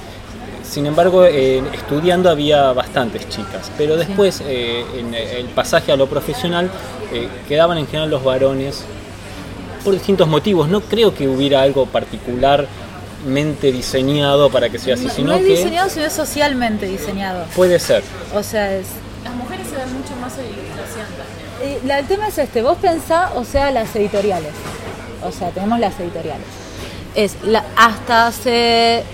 sin 0.63 0.87
embargo, 0.87 1.25
eh, 1.25 1.63
estudiando 1.75 2.31
había 2.31 2.73
bastantes 2.73 3.29
chicas, 3.29 3.71
pero 3.77 3.97
después, 3.97 4.43
eh, 4.47 4.85
en 4.97 5.15
el 5.15 5.47
pasaje 5.47 5.93
a 5.93 5.97
lo 5.97 6.07
profesional, 6.07 6.71
eh, 7.13 7.29
quedaban 7.49 7.79
en 7.79 7.87
general 7.87 8.11
los 8.11 8.25
varones 8.25 8.85
por 9.85 9.95
distintos 9.95 10.27
motivos. 10.29 10.69
No 10.69 10.81
creo 10.81 11.15
que 11.15 11.29
hubiera 11.29 11.63
algo 11.63 11.87
particularmente 11.87 13.73
diseñado 13.73 14.51
para 14.51 14.69
que 14.71 14.79
sea 14.79 14.95
así, 14.95 15.07
no, 15.07 15.13
sino 15.13 15.29
no 15.29 15.35
es 15.37 15.43
que 15.43 15.49
diseñado, 15.57 15.89
sino 15.91 16.05
es 16.07 16.13
socialmente 16.13 16.87
diseñado. 16.87 17.45
puede 17.55 17.79
ser. 17.79 18.03
O 18.35 18.43
sea, 18.43 18.73
es, 18.75 18.87
Las 19.25 19.35
mujeres 19.35 19.67
se 19.69 19.77
ven 19.77 19.93
mucho 19.97 20.17
más 20.21 20.33
ilustración 20.35 21.07
también. 21.07 21.77
Eh, 21.77 21.79
la- 21.85 21.99
el 22.01 22.07
tema 22.07 22.27
es 22.29 22.39
este, 22.39 22.61
vos 22.63 22.77
pensá, 22.81 23.31
o 23.37 23.45
sea, 23.45 23.71
las 23.71 23.95
editoriales. 23.95 24.51
O 25.25 25.31
sea, 25.31 25.51
tenemos 25.51 25.79
las 25.79 25.99
editoriales. 26.01 26.47
Es 27.15 27.37
la- 27.45 27.65
hasta 27.77 28.27
hace 28.27 29.05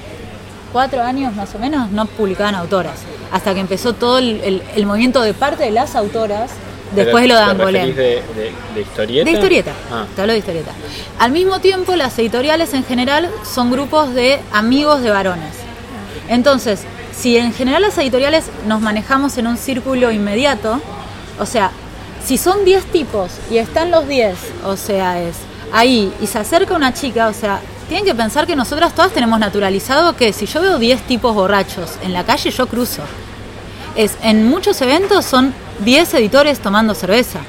cuatro 0.73 1.03
años 1.03 1.35
más 1.35 1.55
o 1.55 1.59
menos 1.59 1.91
no 1.91 2.07
publicaban 2.07 2.55
autoras. 2.55 2.95
Hasta 3.33 3.53
que 3.53 3.61
empezó 3.61 3.93
todo 3.93 4.17
el, 4.19 4.41
el- 4.43 4.63
el 4.77 4.87
movimiento 4.87 5.21
de 5.21 5.35
parte 5.35 5.65
de 5.65 5.71
las 5.73 5.95
autoras 5.95 6.51
después 6.95 7.23
de 7.23 7.29
lo 7.29 7.35
de 7.37 7.45
¿Te 7.45 7.51
Angolén. 7.51 7.87
referís 7.89 7.97
De, 7.97 8.43
de, 8.43 8.53
de 8.75 8.81
historieta? 8.81 9.25
De 9.31 9.37
historieta, 9.37 9.73
Ah, 9.93 10.05
te 10.15 10.21
hablo 10.21 10.33
de 10.33 10.39
historieta. 10.39 10.73
Al 11.19 11.33
mismo 11.33 11.61
tiempo, 11.61 11.95
las 11.97 12.19
editoriales 12.19 12.75
en 12.75 12.85
general 12.85 13.31
son 13.45 13.71
grupos 13.71 14.15
de 14.15 14.41
amigos 14.53 15.03
de 15.03 15.11
varones. 15.11 15.55
Entonces, 16.29 16.81
si 17.17 17.37
en 17.37 17.53
general 17.53 17.83
las 17.83 17.97
editoriales 17.99 18.45
nos 18.67 18.81
manejamos 18.81 19.37
en 19.39 19.47
un 19.47 19.57
círculo 19.57 20.11
inmediato, 20.13 20.81
o 21.39 21.47
sea, 21.47 21.71
si 22.25 22.37
son 22.37 22.65
10 22.65 22.85
tipos 22.87 23.31
y 23.51 23.59
están 23.59 23.91
los 23.91 24.07
10, 24.07 24.37
o 24.65 24.77
sea, 24.77 25.21
es 25.21 25.37
ahí, 25.73 26.13
y 26.21 26.27
se 26.27 26.39
acerca 26.39 26.75
una 26.75 26.93
chica, 26.93 27.29
o 27.29 27.33
sea, 27.33 27.61
tienen 27.89 28.05
que 28.05 28.15
pensar 28.15 28.47
que 28.47 28.55
nosotras 28.55 28.95
todas 28.95 29.13
tenemos 29.13 29.39
naturalizado 29.41 30.15
que 30.15 30.33
si 30.33 30.45
yo 30.47 30.61
veo 30.61 30.79
10 30.79 31.03
tipos 31.03 31.35
borrachos 31.35 31.93
en 32.03 32.13
la 32.13 32.25
calle, 32.25 32.51
yo 32.51 32.67
cruzo. 32.67 33.03
Es, 33.97 34.17
en 34.23 34.47
muchos 34.49 34.81
eventos 34.83 35.25
son 35.25 35.55
10 35.85 36.15
editores 36.15 36.61
tomando 36.61 36.95
cerveza. 36.95 37.41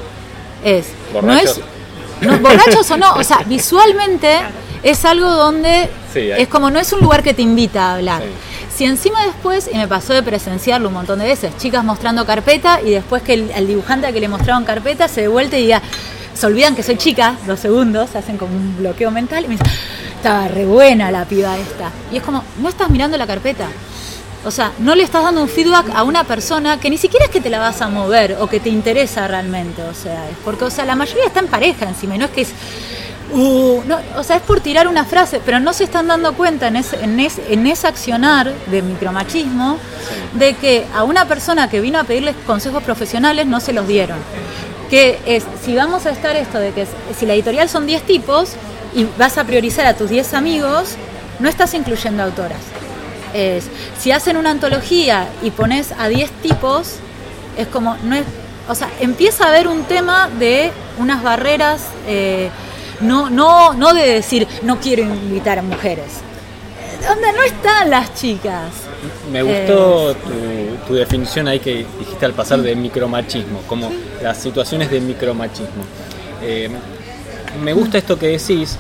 Es, 0.64 0.88
no 1.14 1.22
¿Borrachos? 1.22 1.58
es, 1.58 2.28
no, 2.28 2.38
borrachos 2.40 2.92
o 2.92 2.98
no, 2.98 3.14
o 3.14 3.24
sea, 3.24 3.40
visualmente 3.46 4.40
es 4.84 5.06
algo 5.06 5.30
donde 5.30 5.90
Sí, 6.14 6.32
es 6.32 6.48
como 6.48 6.72
no 6.72 6.80
es 6.80 6.92
un 6.92 7.02
lugar 7.02 7.22
que 7.22 7.34
te 7.34 7.42
invita 7.42 7.92
a 7.92 7.96
hablar. 7.96 8.24
Sí. 8.24 8.30
Si 8.80 8.86
encima 8.86 9.26
después, 9.26 9.70
y 9.72 9.78
me 9.78 9.88
pasó 9.88 10.14
de 10.14 10.24
presenciarlo 10.24 10.88
un 10.88 10.94
montón 10.94 11.20
de 11.20 11.26
veces, 11.26 11.56
chicas 11.58 11.84
mostrando 11.84 12.26
carpeta 12.26 12.82
y 12.82 12.92
después 12.92 13.22
que 13.22 13.34
el, 13.34 13.52
al 13.54 13.68
dibujante 13.68 14.12
que 14.14 14.20
le 14.20 14.28
mostraron 14.28 14.64
carpeta 14.64 15.08
se 15.08 15.22
de 15.22 15.28
vuelta 15.28 15.58
y 15.58 15.64
diga, 15.64 15.82
se 16.34 16.46
olvidan 16.48 16.76
que 16.76 16.84
soy 16.84 16.98
chica, 16.98 17.36
dos 17.46 17.60
segundos, 17.60 18.16
hacen 18.16 18.38
como 18.38 18.56
un 18.56 18.78
bloqueo 18.78 19.12
mental 19.12 19.44
y 19.44 19.48
me 19.50 19.58
dicen, 19.58 19.68
estaba 20.16 20.48
re 20.48 20.66
buena 20.66 21.12
la 21.12 21.26
piba 21.26 21.58
esta. 21.58 21.92
Y 22.12 22.18
es 22.18 22.24
como, 22.24 22.44
no 22.62 22.70
estás 22.70 22.90
mirando 22.90 23.18
la 23.18 23.28
carpeta. 23.28 23.68
O 24.46 24.52
sea, 24.52 24.72
no 24.80 24.96
le 24.96 25.04
estás 25.04 25.24
dando 25.24 25.42
un 25.42 25.50
feedback 25.50 25.90
a 25.94 26.04
una 26.04 26.24
persona 26.24 26.80
que 26.80 26.90
ni 26.90 26.98
siquiera 26.98 27.26
es 27.26 27.32
que 27.32 27.42
te 27.42 27.50
la 27.50 27.60
vas 27.60 27.82
a 27.82 27.90
mover 27.90 28.38
o 28.40 28.48
que 28.48 28.60
te 28.62 28.70
interesa 28.70 29.28
realmente. 29.28 29.82
O 29.84 29.94
sea, 29.94 30.30
es 30.30 30.38
porque, 30.46 30.64
o 30.66 30.70
sea, 30.70 30.86
la 30.86 30.96
mayoría 30.96 31.26
está 31.26 31.40
en 31.42 31.48
pareja 31.48 31.86
encima, 31.88 32.16
y 32.16 32.20
no 32.20 32.26
es 32.26 32.32
que 32.32 32.42
es. 32.42 32.50
Uh, 33.32 33.82
no, 33.86 34.00
o 34.18 34.24
sea, 34.24 34.38
es 34.38 34.42
por 34.42 34.60
tirar 34.60 34.88
una 34.88 35.06
frase, 35.06 35.40
pero 35.46 35.60
no 35.60 35.72
se 35.74 35.84
están 35.84 36.08
dando 36.08 36.34
cuenta 36.34 36.68
en 36.68 36.78
ese, 36.78 37.04
en 37.04 37.20
ese, 37.20 37.44
en 37.54 37.68
ese 37.68 37.86
accionar 37.86 38.52
de 38.72 38.82
micromachismo 38.82 39.78
de 40.34 40.56
que 40.56 40.88
a 40.96 41.04
una 41.04 41.26
persona 41.26 41.70
que 41.70 41.80
vino 41.80 42.00
a 42.00 42.06
pedirles 42.06 42.36
consejos 42.48 42.82
profesionales 42.82 43.46
no 43.46 43.60
se 43.60 43.72
los 43.74 43.88
dieron. 43.88 44.18
Que 44.90 45.20
es, 45.28 45.44
si 45.64 45.76
vamos 45.76 46.08
a 46.08 46.10
estar 46.12 46.36
esto 46.38 46.58
de 46.58 46.72
que 46.72 46.84
es- 46.84 46.90
si 47.20 47.28
la 47.28 47.34
editorial 47.36 47.70
son 47.70 47.86
10 47.86 48.02
tipos 48.02 48.54
y 48.96 49.06
vas 49.20 49.38
a 49.38 49.44
priorizar 49.44 49.86
a 49.86 49.94
tus 49.96 50.10
10 50.10 50.34
amigos, 50.34 50.96
no 51.40 51.48
estás 51.50 51.76
incluyendo 51.76 52.24
autoras. 52.24 52.58
Es, 53.34 53.66
si 54.00 54.12
hacen 54.12 54.38
una 54.38 54.52
antología 54.52 55.28
y 55.42 55.52
pones 55.52 55.94
a 55.98 56.08
10 56.08 56.32
tipos, 56.42 56.96
es 57.58 57.68
como, 57.68 57.96
no 58.04 58.16
es, 58.16 58.24
o 58.68 58.76
sea, 58.76 58.90
empieza 59.00 59.46
a 59.46 59.50
haber 59.50 59.68
un 59.68 59.84
tema 59.84 60.30
de 60.40 60.72
unas 60.98 61.24
barreras, 61.24 61.82
eh, 62.08 62.50
no, 63.02 63.30
no, 63.30 63.74
no 63.74 63.94
de 63.94 64.08
decir, 64.08 64.48
no 64.64 64.80
quiero 64.80 65.04
invitar 65.04 65.60
a 65.60 65.62
mujeres. 65.62 66.22
Donde 67.08 67.32
no 67.32 67.44
están 67.44 67.90
las 67.90 68.14
chicas. 68.14 68.72
Me 69.32 69.42
gustó 69.42 70.14
tu, 70.16 70.88
tu 70.88 70.94
definición 70.94 71.48
ahí 71.48 71.60
que 71.60 71.86
dijiste 71.98 72.26
al 72.26 72.34
pasar 72.34 72.60
de 72.62 72.76
micromachismo, 72.76 73.62
como 73.68 73.90
las 74.22 74.38
situaciones 74.38 74.92
de 74.92 75.00
micromachismo. 75.00 75.84
Eh, 76.42 76.70
me 77.64 77.74
gusta 77.74 77.98
esto 77.98 78.18
que 78.18 78.28
decís 78.28 78.78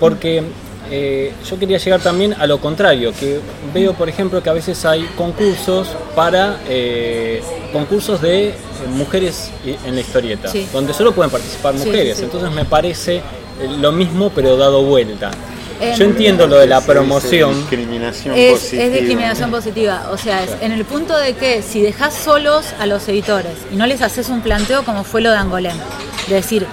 porque 0.00 0.42
eh, 0.90 1.32
yo 1.48 1.58
quería 1.58 1.78
llegar 1.78 2.00
también 2.00 2.34
a 2.34 2.46
lo 2.46 2.58
contrario, 2.60 3.12
que 3.18 3.40
veo 3.72 3.94
por 3.94 4.08
ejemplo 4.08 4.42
que 4.42 4.50
a 4.50 4.52
veces 4.52 4.84
hay 4.84 5.02
concursos 5.16 5.88
para 6.14 6.58
eh, 6.68 7.42
concursos 7.72 8.20
de 8.20 8.48
eh, 8.48 8.54
mujeres 8.90 9.50
i- 9.66 9.76
en 9.86 9.94
la 9.94 10.00
historieta, 10.00 10.48
Sí. 10.48 10.66
donde 10.72 10.92
solo 10.94 11.12
pueden 11.12 11.30
participar 11.30 11.74
Sí, 11.78 11.86
mujeres, 11.86 12.18
sí. 12.18 12.24
entonces 12.24 12.50
me 12.52 12.64
parece 12.64 13.16
eh, 13.16 13.22
lo 13.80 13.92
mismo 13.92 14.30
pero 14.34 14.56
dado 14.56 14.82
vuelta. 14.82 15.30
Yo 15.98 16.04
entiendo 16.04 16.46
lo 16.46 16.56
de 16.58 16.68
la 16.68 16.80
promoción. 16.80 17.52
Discriminación 17.54 18.34
Es, 18.38 18.52
positiva. 18.52 18.82
es 18.84 18.92
discriminación 18.92 19.50
positiva, 19.50 20.08
o 20.12 20.16
sea, 20.16 20.44
es 20.44 20.50
en 20.62 20.70
el 20.72 20.84
punto 20.84 21.16
de 21.18 21.34
que 21.34 21.62
si 21.62 21.82
dejas 21.82 22.14
solos 22.14 22.64
a 22.78 22.86
los 22.86 23.06
editores 23.08 23.52
y 23.72 23.76
no 23.76 23.84
les 23.86 24.00
haces 24.00 24.28
un 24.28 24.40
planteo 24.40 24.84
como 24.84 25.02
fue 25.02 25.20
lo 25.20 25.30
de 25.32 25.36
Angolén, 25.36 25.76
de 26.28 26.36
decir, 26.36 26.64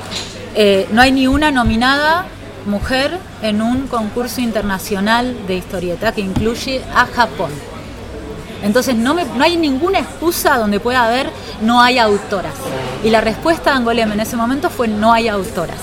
eh, 0.56 0.88
no 0.92 1.02
hay 1.02 1.12
ni 1.12 1.26
una 1.28 1.52
nominada 1.52 2.26
mujer 2.66 3.18
en 3.42 3.62
un 3.62 3.88
concurso 3.88 4.42
internacional 4.42 5.36
de 5.48 5.56
historieta 5.56 6.12
que 6.12 6.22
incluye 6.22 6.82
a 6.96 7.06
Japón. 7.06 7.52
Entonces 8.64 8.96
no, 8.96 9.14
me- 9.14 9.26
no 9.26 9.44
hay 9.44 9.58
ninguna 9.58 10.00
excusa 10.00 10.58
donde 10.58 10.80
pueda 10.80 11.06
haber 11.06 11.30
no 11.62 11.82
hay 11.82 11.98
autoras. 11.98 12.54
Y 13.04 13.10
la 13.10 13.22
respuesta 13.22 13.72
de 13.72 13.78
Angolem 13.78 14.12
en 14.12 14.20
ese 14.20 14.36
momento 14.36 14.70
fue 14.70 14.88
no 14.88 15.12
hay 15.14 15.28
autoras. 15.28 15.78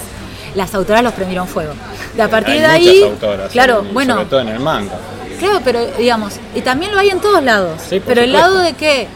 Las 0.55 0.75
autoras 0.75 1.03
los 1.03 1.12
prendieron 1.12 1.49
fuego. 1.49 1.73
De 2.14 2.23
a 2.23 2.29
partir 2.31 2.55
Hay 2.55 2.61
de 2.61 2.67
ahí, 2.67 3.03
autoras, 3.03 3.51
claro, 3.53 3.85
y 3.88 3.93
bueno, 3.93 4.14
sobre 4.14 4.27
todo 4.27 4.41
en 4.41 4.49
el 4.49 4.61
manga. 4.61 4.95
Claro, 5.38 5.61
pero 5.64 5.85
digamos, 5.99 6.35
y 6.55 6.62
también 6.62 6.93
lo 6.93 6.99
hay 7.01 7.11
en 7.11 7.21
todos 7.21 7.43
lados. 7.43 7.81
Sí, 7.88 8.01
pero 8.05 8.23
el 8.23 8.33
lado 8.33 8.59
de 8.59 8.73
que 8.73 9.07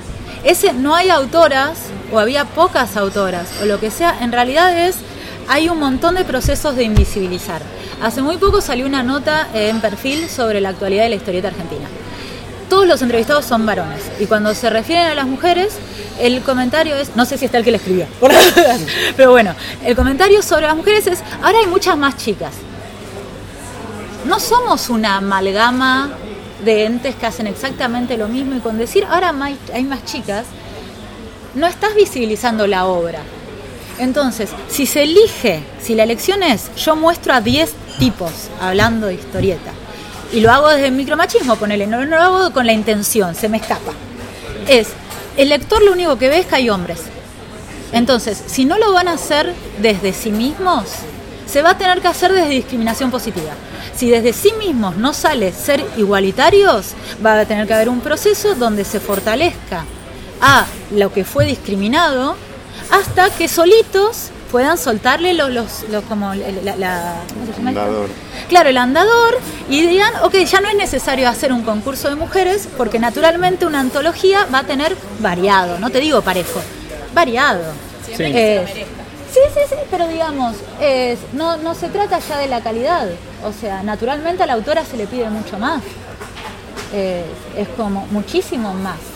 ese 0.45 0.73
no 0.73 0.95
hay 0.95 1.11
autoras 1.11 1.79
o 2.13 2.19
había 2.19 2.45
pocas 2.45 2.97
autoras 2.97 3.47
o 3.63 3.65
lo 3.65 3.81
que 3.81 3.91
sea, 3.91 4.17
en 4.21 4.31
realidad 4.33 4.77
es 4.87 4.97
hay 5.49 5.69
un 5.69 5.79
montón 5.79 6.15
de 6.15 6.25
procesos 6.25 6.77
de 6.77 6.85
invisibilizar. 6.85 7.63
Hace 8.03 8.23
muy 8.23 8.37
poco 8.37 8.61
salió 8.61 8.87
una 8.87 9.03
nota 9.03 9.49
en 9.55 9.81
perfil 9.81 10.29
sobre 10.29 10.61
la 10.61 10.71
actualidad 10.71 11.05
de 11.05 11.11
la 11.11 11.17
historieta 11.17 11.49
argentina. 11.49 11.87
todos 12.69 12.87
los 12.87 13.03
entrevistados 13.03 13.45
son 13.45 13.67
varones. 13.67 14.01
Y 14.19 14.25
cuando 14.25 14.55
se 14.55 14.71
refieren 14.71 15.07
a 15.07 15.15
las 15.15 15.27
mujeres, 15.27 15.75
el 16.19 16.41
comentario 16.41 16.97
es, 16.97 17.15
no 17.17 17.27
sé 17.27 17.37
si 17.37 17.45
está 17.45 17.59
el 17.59 17.65
que 17.65 17.71
le 17.71 17.77
escribió, 17.77 18.07
pero 19.17 19.31
bueno, 19.31 19.55
el 19.85 19.95
comentario 19.95 20.43
sobre 20.43 20.63
las 20.63 20.77
mujeres 20.77 21.07
es, 21.07 21.23
ahora 21.43 21.59
hay 21.59 21.67
muchas 21.67 21.99
más 21.99 22.17
chicas. 22.17 22.55
No 24.25 24.41
somos 24.41 24.89
una 24.89 25.17
amalgama 25.17 26.13
de 26.65 26.85
entes 26.85 27.15
que 27.15 27.27
hacen 27.27 27.47
exactamente 27.47 28.17
lo 28.17 28.29
mismo 28.29 28.55
y 28.55 28.61
con 28.61 28.79
decir 28.79 29.05
ahora 29.05 29.35
hay 29.75 29.85
más 29.85 30.05
chicas, 30.07 30.47
no 31.55 31.67
estás 31.67 31.95
visibilizando 31.95 32.67
la 32.67 32.87
obra. 32.87 33.21
Entonces, 33.99 34.51
si 34.69 34.87
se 34.87 35.03
elige, 35.03 35.63
si 35.81 35.95
la 35.95 36.03
elección 36.05 36.43
es, 36.43 36.75
yo 36.77 36.97
muestro 36.97 37.35
a 37.35 37.41
10 37.41 37.73
tipos 37.99 38.31
hablando 38.61 39.07
de 39.07 39.15
historieta, 39.15 39.73
y 40.33 40.41
lo 40.41 40.51
hago 40.51 40.69
desde 40.69 40.87
el 40.87 40.93
micromachismo, 40.93 41.57
ponele, 41.57 41.87
no, 41.87 42.05
no 42.07 42.17
lo 42.17 42.23
hago 42.23 42.53
con 42.53 42.67
la 42.67 42.73
intención, 42.73 43.35
se 43.35 43.49
me 43.49 43.59
escapa. 43.59 43.93
Es, 44.67 44.89
el 45.37 45.51
lector 45.51 45.83
lo 45.83 45.93
único 45.93 46.17
que 46.17 46.29
ve 46.29 46.39
es 46.39 46.47
que 46.47 46.57
hay 46.57 46.71
hombres. 46.71 47.01
Entonces, 47.93 48.43
si 48.47 48.65
no 48.65 48.79
lo 48.79 48.93
van 48.93 49.09
a 49.09 49.13
hacer 49.13 49.53
desde 49.81 50.15
sí 50.15 50.31
mismos, 50.33 50.85
se 51.47 51.61
va 51.61 51.71
a 51.71 51.79
tener 51.79 52.01
que 52.01 52.09
hacer 52.09 52.33
desde 52.33 52.49
discriminación 52.49 53.11
positiva. 53.11 53.53
Si 53.95 54.09
desde 54.09 54.33
sí 54.33 54.53
mismos 54.59 54.97
no 54.97 55.13
sale 55.13 55.53
ser 55.53 55.85
igualitarios, 55.99 56.95
va 57.25 57.39
a 57.39 57.45
tener 57.45 57.67
que 57.67 57.75
haber 57.75 57.91
un 57.91 58.01
proceso 58.01 58.55
donde 58.55 58.87
se 58.87 59.01
fortalezca 59.01 59.85
a 60.41 60.65
lo 60.93 61.13
que 61.13 61.25
fue 61.25 61.45
discriminado 61.45 62.37
hasta 62.93 63.31
que 63.31 63.49
solitos 63.49 64.31
puedan 64.53 64.77
soltarle 64.77 65.33
los, 65.33 65.51
los, 65.51 66.05
como 66.09 66.35
la, 66.35 67.17
andador. 67.67 68.11
Claro, 68.51 68.69
el 68.69 68.77
andador 68.77 69.39
y 69.71 69.87
digan, 69.87 70.13
ok, 70.23 70.35
ya 70.45 70.61
no 70.61 70.69
es 70.69 70.77
necesario 70.77 71.27
hacer 71.27 71.55
un 71.55 71.63
concurso 71.63 72.11
de 72.11 72.17
mujeres 72.17 72.69
porque 72.77 72.99
naturalmente 72.99 73.65
una 73.65 73.81
antología 73.81 74.47
va 74.55 74.59
a 74.59 74.65
tener 74.65 74.95
variado, 75.21 75.79
no 75.79 75.89
te 75.89 76.01
digo 76.01 76.21
parejo, 76.21 76.61
variado. 77.15 77.63
Eh, 78.19 78.67
sí. 79.33 79.41
sí, 79.55 79.61
sí, 79.71 79.77
pero 79.91 80.07
digamos, 80.07 80.57
no, 81.33 81.57
no 81.57 81.75
se 81.75 81.89
trata 81.89 82.19
ya 82.19 82.37
de 82.37 82.49
la 82.49 82.61
calidad, 82.61 83.09
o 83.43 83.53
sea, 83.59 83.83
naturalmente 83.83 84.43
a 84.43 84.47
la 84.47 84.53
autora 84.53 84.85
se 84.85 84.99
le 84.99 85.07
pide 85.07 85.31
mucho 85.31 85.59
más, 85.59 85.83
es 86.93 87.69
como 87.75 88.07
muchísimo 88.09 88.75
más. 88.75 89.12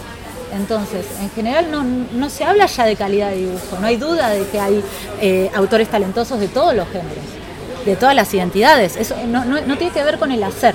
Entonces, 0.52 1.04
en 1.20 1.30
general 1.30 1.66
no, 2.12 2.30
se 2.30 2.44
habla 2.44 2.66
ya 2.66 2.84
de 2.84 2.96
calidad 2.96 3.30
de 3.30 3.36
dibujo, 3.36 3.78
no 3.80 3.86
hay 3.86 3.96
duda 3.96 4.30
de 4.30 4.46
que 4.46 4.60
hay 4.60 4.82
eh, 5.20 5.50
autores 5.54 5.88
talentosos 5.88 6.38
de 6.38 6.48
todos 6.48 6.74
los 6.74 6.88
géneros, 6.88 7.24
de 7.84 7.96
todas 7.96 8.14
las 8.14 8.32
identidades. 8.32 8.96
Eso 8.96 9.16
no, 9.26 9.42
tiene 9.76 9.92
que 9.92 10.04
ver 10.04 10.18
con 10.18 10.30
el 10.30 10.42
hacer. 10.42 10.74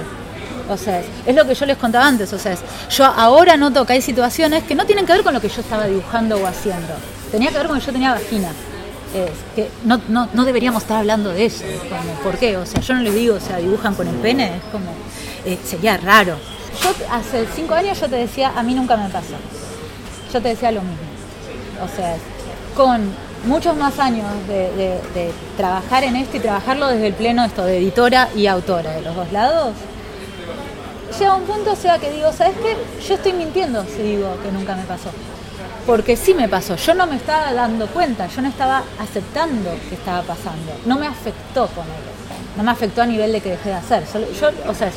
O 0.70 0.78
sea, 0.78 1.02
es, 1.26 1.36
lo 1.36 1.46
que 1.46 1.56
yo 1.56 1.66
les 1.66 1.78
contaba 1.78 2.06
antes. 2.06 2.32
O 2.34 2.40
sea, 2.40 2.56
yo 2.90 3.06
ahora 3.06 3.58
noto 3.58 3.86
que 3.86 3.94
hay 3.94 4.02
situaciones 4.02 4.64
que 4.64 4.76
no 4.76 4.86
tienen 4.86 5.06
que 5.06 5.14
ver 5.14 5.24
con 5.24 5.34
lo 5.34 5.42
que 5.42 5.50
yo 5.50 5.62
estaba 5.62 5.86
dibujando 5.86 6.38
o 6.38 6.46
haciendo. 6.46 6.94
Tenía 7.32 7.50
que 7.50 7.58
ver 7.58 7.68
con 7.68 7.80
que 7.80 7.86
yo 7.86 7.92
tenía 7.94 8.12
vagina. 8.12 8.50
que 9.56 9.70
no, 9.86 10.46
deberíamos 10.46 10.84
estar 10.84 10.98
hablando 10.98 11.32
de 11.32 11.46
eso. 11.46 11.64
¿Por 12.24 12.38
qué? 12.38 12.58
O 12.58 12.66
sea, 12.66 12.82
yo 12.82 12.94
no 12.94 13.02
les 13.02 13.16
digo, 13.16 13.36
o 13.36 13.40
sea, 13.40 13.58
dibujan 13.58 13.96
con 13.96 14.08
el 14.08 14.16
pene, 14.16 14.58
es 14.58 14.64
como, 14.72 14.92
eh, 15.46 15.58
sería 15.66 15.98
raro. 15.98 16.36
Yo 16.84 16.90
hace 17.12 17.46
cinco 17.56 17.74
años 17.74 18.00
yo 18.00 18.08
te 18.08 18.16
decía, 18.16 18.54
a 18.56 18.64
mí 18.64 18.74
nunca 18.74 18.96
me 18.96 19.10
pasó 19.10 19.36
yo 20.32 20.42
te 20.42 20.50
decía 20.50 20.72
lo 20.72 20.82
mismo. 20.82 20.98
O 21.84 21.96
sea, 21.96 22.16
con 22.76 23.02
muchos 23.46 23.76
más 23.76 24.00
años 24.00 24.28
de, 24.48 25.32
trabajar 25.58 26.04
en 26.04 26.16
esto 26.16 26.38
y 26.38 26.40
trabajarlo 26.40 26.88
desde 26.88 27.08
el 27.08 27.14
pleno 27.14 27.44
esto 27.44 27.64
de 27.66 27.78
editora 27.78 28.30
y 28.36 28.48
autora 28.48 28.92
de 28.94 29.02
los 29.02 29.16
dos 29.16 29.32
lados, 29.32 29.74
llega 31.18 31.36
un 31.36 31.44
punto 31.44 31.72
o 31.72 31.76
sea 31.76 31.98
que 32.00 32.12
digo, 32.12 32.32
¿sabes 32.32 32.56
qué? 32.62 32.78
Yo 33.06 33.16
estoy 33.16 33.34
mintiendo 33.34 33.84
si 33.86 34.02
digo 34.02 34.38
que 34.44 34.52
nunca 34.52 34.76
me 34.76 34.84
pasó. 34.84 35.10
Porque 35.86 36.16
sí 36.16 36.36
me 36.36 36.48
pasó, 36.48 36.76
yo 36.76 36.94
no 36.94 37.08
me 37.08 37.16
estaba 37.16 37.54
dando 37.54 37.88
cuenta, 37.88 38.28
yo 38.28 38.42
no 38.44 38.48
estaba 38.48 38.84
aceptando 39.00 39.72
que 39.90 39.96
estaba 39.96 40.22
pasando, 40.22 40.74
no 40.86 40.96
me 40.98 41.08
afectó 41.08 41.68
con 41.68 41.86
él, 41.86 42.04
no 42.56 42.64
me 42.64 42.70
afectó 42.70 43.02
a 43.02 43.08
nivel 43.08 43.32
de 43.32 43.42
que 43.42 43.50
dejé 43.50 43.70
de 43.70 43.76
hacer. 43.76 44.04
Yo, 44.40 44.52
o 44.70 44.76
sea, 44.76 44.92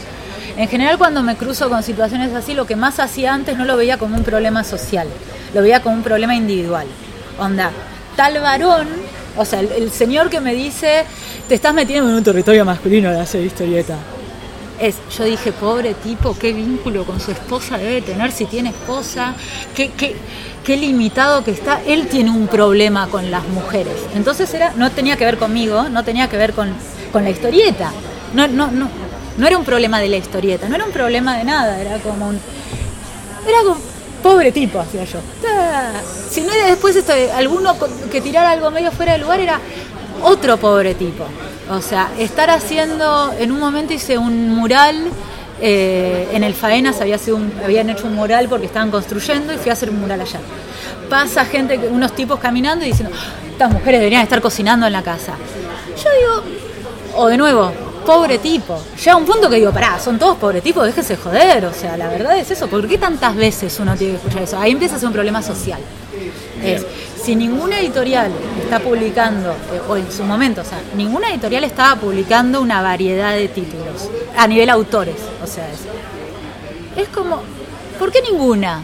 en 0.56 0.68
general 0.68 0.98
cuando 0.98 1.22
me 1.22 1.36
cruzo 1.36 1.68
con 1.68 1.82
situaciones 1.82 2.32
así, 2.32 2.54
lo 2.54 2.66
que 2.66 2.76
más 2.76 3.00
hacía 3.00 3.34
antes 3.34 3.56
no 3.58 3.64
lo 3.64 3.76
veía 3.76 3.98
como 3.98 4.16
un 4.16 4.22
problema 4.22 4.62
social, 4.62 5.08
lo 5.52 5.62
veía 5.62 5.82
como 5.82 5.96
un 5.96 6.02
problema 6.02 6.34
individual. 6.36 6.86
Onda, 7.38 7.72
tal 8.16 8.40
varón, 8.40 8.86
o 9.36 9.44
sea, 9.44 9.60
el, 9.60 9.90
señor 9.90 10.30
que 10.30 10.40
me 10.40 10.54
dice, 10.54 11.04
te 11.48 11.56
estás 11.56 11.74
metiendo 11.74 12.08
en 12.08 12.16
un 12.16 12.22
territorio 12.22 12.64
masculino 12.64 13.10
de 13.10 13.20
hacer 13.20 13.44
historieta. 13.44 13.96
Es, 14.78 14.96
yo 15.16 15.24
dije, 15.24 15.52
pobre 15.52 15.94
tipo, 15.94 16.36
qué 16.38 16.52
vínculo 16.52 17.04
con 17.04 17.20
su 17.20 17.32
esposa 17.32 17.78
debe 17.78 18.02
tener 18.02 18.30
si 18.30 18.44
tiene 18.44 18.70
esposa, 18.70 19.34
qué, 19.74 19.90
qué, 19.90 20.76
limitado 20.76 21.42
que 21.42 21.50
está. 21.50 21.80
Él 21.84 22.06
tiene 22.06 22.30
un 22.30 22.46
problema 22.46 23.08
con 23.08 23.30
las 23.30 23.44
mujeres. 23.48 23.94
Entonces 24.14 24.52
era, 24.54 24.72
no 24.76 24.90
tenía 24.90 25.16
que 25.16 25.24
ver 25.24 25.38
conmigo, 25.38 25.88
no 25.88 26.04
tenía 26.04 26.28
que 26.28 26.36
ver 26.36 26.52
con, 26.52 26.72
con 27.12 27.24
la 27.24 27.30
historieta. 27.30 27.92
No, 28.34 28.48
no, 28.48 28.70
no, 28.70 28.88
no 29.36 29.46
era 29.46 29.58
un 29.58 29.64
problema 29.64 30.00
de 30.00 30.08
la 30.08 30.16
historieta, 30.16 30.68
no 30.68 30.76
era 30.76 30.84
un 30.84 30.92
problema 30.92 31.36
de 31.36 31.44
nada, 31.44 31.80
era 31.80 31.98
como 31.98 32.28
un. 32.28 32.38
Era 33.46 33.58
como. 33.64 33.94
Pobre 34.22 34.52
tipo, 34.52 34.80
hacía 34.80 35.04
yo. 35.04 35.18
Si 36.30 36.40
no 36.40 36.50
era 36.50 36.68
después 36.68 36.96
esto 36.96 37.12
alguno 37.36 37.76
que 38.10 38.22
tirara 38.22 38.52
algo 38.52 38.70
medio 38.70 38.90
fuera 38.90 39.12
de 39.12 39.18
lugar, 39.18 39.38
era 39.38 39.60
otro 40.22 40.56
pobre 40.56 40.94
tipo. 40.94 41.24
O 41.70 41.82
sea, 41.82 42.10
estar 42.18 42.48
haciendo. 42.48 43.34
En 43.38 43.52
un 43.52 43.60
momento 43.60 43.92
hice 43.92 44.16
un 44.16 44.48
mural. 44.48 45.10
Eh, 45.60 46.28
en 46.32 46.42
el 46.42 46.52
Faenas 46.52 47.00
había 47.00 47.16
sido 47.16 47.38
habían 47.62 47.88
hecho 47.88 48.06
un 48.06 48.14
mural 48.14 48.48
porque 48.48 48.66
estaban 48.66 48.90
construyendo 48.90 49.52
y 49.52 49.56
fui 49.56 49.70
a 49.70 49.74
hacer 49.74 49.90
un 49.90 50.00
mural 50.00 50.20
allá. 50.20 50.40
Pasa 51.08 51.44
gente, 51.44 51.78
unos 51.90 52.14
tipos 52.14 52.40
caminando 52.40 52.84
y 52.84 52.88
diciendo, 52.88 53.14
estas 53.50 53.70
mujeres 53.70 54.00
deberían 54.00 54.22
estar 54.22 54.40
cocinando 54.40 54.86
en 54.86 54.92
la 54.92 55.02
casa. 55.02 55.34
Yo 56.02 56.10
digo, 56.18 56.56
o 57.16 57.28
de 57.28 57.36
nuevo, 57.36 57.72
pobre 58.04 58.38
tipo. 58.38 58.80
Llega 58.96 59.16
un 59.16 59.24
punto 59.24 59.50
que 59.50 59.56
digo, 59.56 59.72
pará, 59.72 59.98
son 59.98 60.18
todos 60.18 60.36
pobre 60.36 60.60
tipos, 60.60 60.84
déjese 60.84 61.16
joder. 61.16 61.64
O 61.66 61.72
sea, 61.72 61.96
la 61.96 62.08
verdad 62.08 62.36
es 62.38 62.50
eso. 62.50 62.68
¿Por 62.68 62.86
qué 62.86 62.98
tantas 62.98 63.34
veces 63.34 63.78
uno 63.80 63.96
tiene 63.96 64.14
que 64.14 64.18
escuchar 64.18 64.42
eso? 64.42 64.58
Ahí 64.58 64.72
empieza 64.72 64.96
a 64.96 64.98
ser 64.98 65.08
un 65.08 65.14
problema 65.14 65.42
social. 65.42 65.80
si 67.22 67.34
ninguna 67.34 67.80
editorial 67.80 68.30
está 68.62 68.80
publicando, 68.80 69.50
eh, 69.50 69.80
o 69.88 69.96
en 69.96 70.10
su 70.12 70.24
momento, 70.24 70.60
o 70.60 70.64
sea, 70.64 70.78
ninguna 70.94 71.30
editorial 71.30 71.64
estaba 71.64 71.96
publicando 71.96 72.60
una 72.60 72.82
variedad 72.82 73.34
de 73.34 73.48
títulos 73.48 74.10
a 74.36 74.46
nivel 74.46 74.68
autores, 74.68 75.16
o 75.42 75.46
sea, 75.46 75.66
es, 75.70 77.00
es 77.02 77.08
como, 77.08 77.42
¿por 77.98 78.12
qué 78.12 78.20
ninguna? 78.20 78.82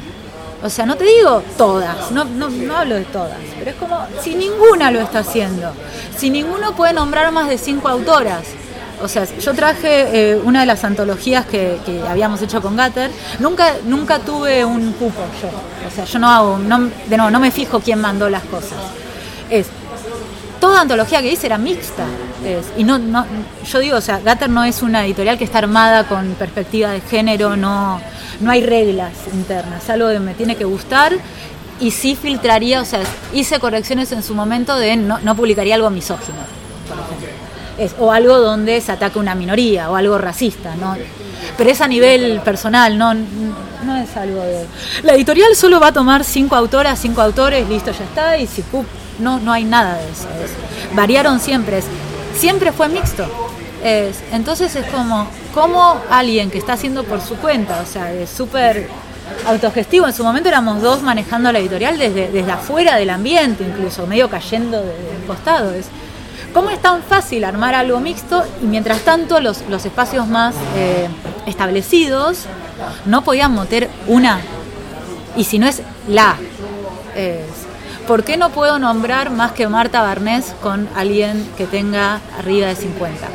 O 0.62 0.68
sea, 0.68 0.84
no 0.84 0.96
te 0.96 1.04
digo 1.04 1.42
todas, 1.56 2.10
no, 2.12 2.24
no, 2.24 2.50
no, 2.50 2.76
hablo 2.76 2.96
de 2.96 3.04
todas, 3.04 3.38
pero 3.58 3.70
es 3.70 3.76
como 3.76 3.98
si 4.22 4.34
ninguna 4.34 4.90
lo 4.90 5.00
está 5.00 5.20
haciendo, 5.20 5.72
si 6.16 6.28
ninguno 6.28 6.74
puede 6.74 6.92
nombrar 6.92 7.32
más 7.32 7.48
de 7.48 7.56
cinco 7.56 7.88
autoras, 7.88 8.44
o 9.02 9.08
sea, 9.08 9.24
yo 9.24 9.54
traje 9.54 10.32
eh, 10.32 10.40
una 10.42 10.60
de 10.60 10.66
las 10.66 10.84
antologías 10.84 11.46
que, 11.46 11.78
habíamos 12.08 12.42
hecho 12.42 12.60
con 12.60 12.76
Gatter. 12.76 13.10
Nunca, 13.38 13.74
nunca 13.84 14.18
tuve 14.20 14.64
un 14.64 14.92
cupo 14.92 15.22
yo. 15.42 15.48
O 15.86 15.94
sea, 15.94 16.04
yo 16.04 16.18
no 16.18 16.28
hago, 16.28 16.58
no, 16.58 16.90
de 17.06 17.16
nuevo, 17.16 17.30
no 17.30 17.40
me 17.40 17.50
fijo 17.50 17.80
quién 17.80 18.00
mandó 18.00 18.28
las 18.28 18.42
cosas. 18.44 18.78
Es, 19.48 19.66
toda 20.60 20.82
antología 20.82 21.20
que 21.22 21.32
hice 21.32 21.46
era 21.46 21.58
mixta. 21.58 22.04
y 22.76 22.84
no, 22.84 22.98
no, 22.98 23.26
yo 23.64 23.78
digo, 23.78 23.96
o 23.96 24.00
sea, 24.00 24.20
Gatter 24.20 24.50
no 24.50 24.64
es 24.64 24.82
una 24.82 25.04
editorial 25.04 25.38
que 25.38 25.44
está 25.44 25.58
armada 25.58 26.06
con 26.06 26.34
perspectiva 26.34 26.90
de 26.90 27.00
género, 27.00 27.56
no, 27.56 28.00
no 28.40 28.50
hay 28.50 28.62
reglas 28.62 29.12
internas, 29.32 29.88
algo 29.90 30.08
que 30.08 30.20
me 30.20 30.34
tiene 30.34 30.56
que 30.56 30.64
gustar 30.64 31.14
y 31.80 31.90
sí 31.90 32.14
filtraría, 32.14 32.82
o 32.82 32.84
sea, 32.84 33.00
hice 33.32 33.58
correcciones 33.58 34.12
en 34.12 34.22
su 34.22 34.34
momento 34.34 34.76
de 34.76 34.96
no, 34.96 35.18
no 35.20 35.34
publicaría 35.34 35.74
algo 35.74 35.88
misógino, 35.90 36.38
por 36.88 36.98
ejemplo 36.98 37.19
o 37.98 38.12
algo 38.12 38.38
donde 38.38 38.80
se 38.80 38.92
ataca 38.92 39.18
una 39.18 39.34
minoría 39.34 39.90
o 39.90 39.96
algo 39.96 40.18
racista, 40.18 40.76
¿no? 40.76 40.96
Pero 41.56 41.70
es 41.70 41.80
a 41.80 41.88
nivel 41.88 42.40
personal, 42.40 42.96
no, 42.96 43.14
no 43.14 43.96
es 43.96 44.16
algo 44.16 44.42
de... 44.42 44.66
La 45.02 45.14
editorial 45.14 45.54
solo 45.56 45.80
va 45.80 45.88
a 45.88 45.92
tomar 45.92 46.24
cinco 46.24 46.56
autoras, 46.56 46.98
cinco 46.98 47.22
autores, 47.22 47.68
listo, 47.68 47.92
ya 47.92 48.04
está, 48.04 48.38
y 48.38 48.46
si 48.46 48.62
no, 49.18 49.38
no 49.40 49.52
hay 49.52 49.64
nada 49.64 49.96
de 49.96 50.10
eso. 50.10 50.26
variaron 50.94 51.40
siempre, 51.40 51.82
siempre 52.36 52.72
fue 52.72 52.88
mixto. 52.88 53.26
entonces 54.32 54.76
es 54.76 54.86
como, 54.86 55.26
como 55.54 56.00
alguien 56.10 56.50
que 56.50 56.58
está 56.58 56.74
haciendo 56.74 57.04
por 57.04 57.20
su 57.20 57.36
cuenta, 57.36 57.80
o 57.80 57.86
sea, 57.86 58.12
es 58.12 58.30
súper 58.30 58.88
autogestivo. 59.46 60.06
En 60.06 60.12
su 60.12 60.24
momento 60.24 60.48
éramos 60.48 60.82
dos 60.82 61.02
manejando 61.02 61.52
la 61.52 61.58
editorial 61.58 61.98
desde, 61.98 62.30
desde 62.30 62.52
afuera 62.52 62.96
del 62.96 63.10
ambiente, 63.10 63.64
incluso 63.64 64.06
medio 64.06 64.28
cayendo 64.28 64.82
de 64.82 64.92
costado. 65.26 65.72
Es, 65.72 65.86
¿Cómo 66.52 66.70
es 66.70 66.80
tan 66.80 67.02
fácil 67.02 67.44
armar 67.44 67.74
algo 67.74 68.00
mixto 68.00 68.44
y 68.62 68.66
mientras 68.66 69.00
tanto 69.00 69.40
los, 69.40 69.62
espacios 69.84 70.26
más 70.26 70.54
eh, 70.76 71.08
establecidos 71.46 72.46
no 73.06 73.22
podían 73.22 73.54
meter 73.54 73.88
una? 74.06 74.40
Y 75.36 75.44
si 75.44 75.58
no 75.58 75.66
es 75.66 75.82
la. 76.08 76.36
¿Por 78.10 78.24
qué 78.24 78.36
no 78.36 78.50
puedo 78.50 78.80
nombrar 78.80 79.30
más 79.30 79.52
que 79.52 79.68
Marta 79.68 80.02
Barnés 80.02 80.52
con 80.60 80.88
alguien 80.96 81.48
que 81.56 81.66
tenga 81.66 82.20
arriba 82.36 82.66
de 82.66 82.74
50? 82.74 83.28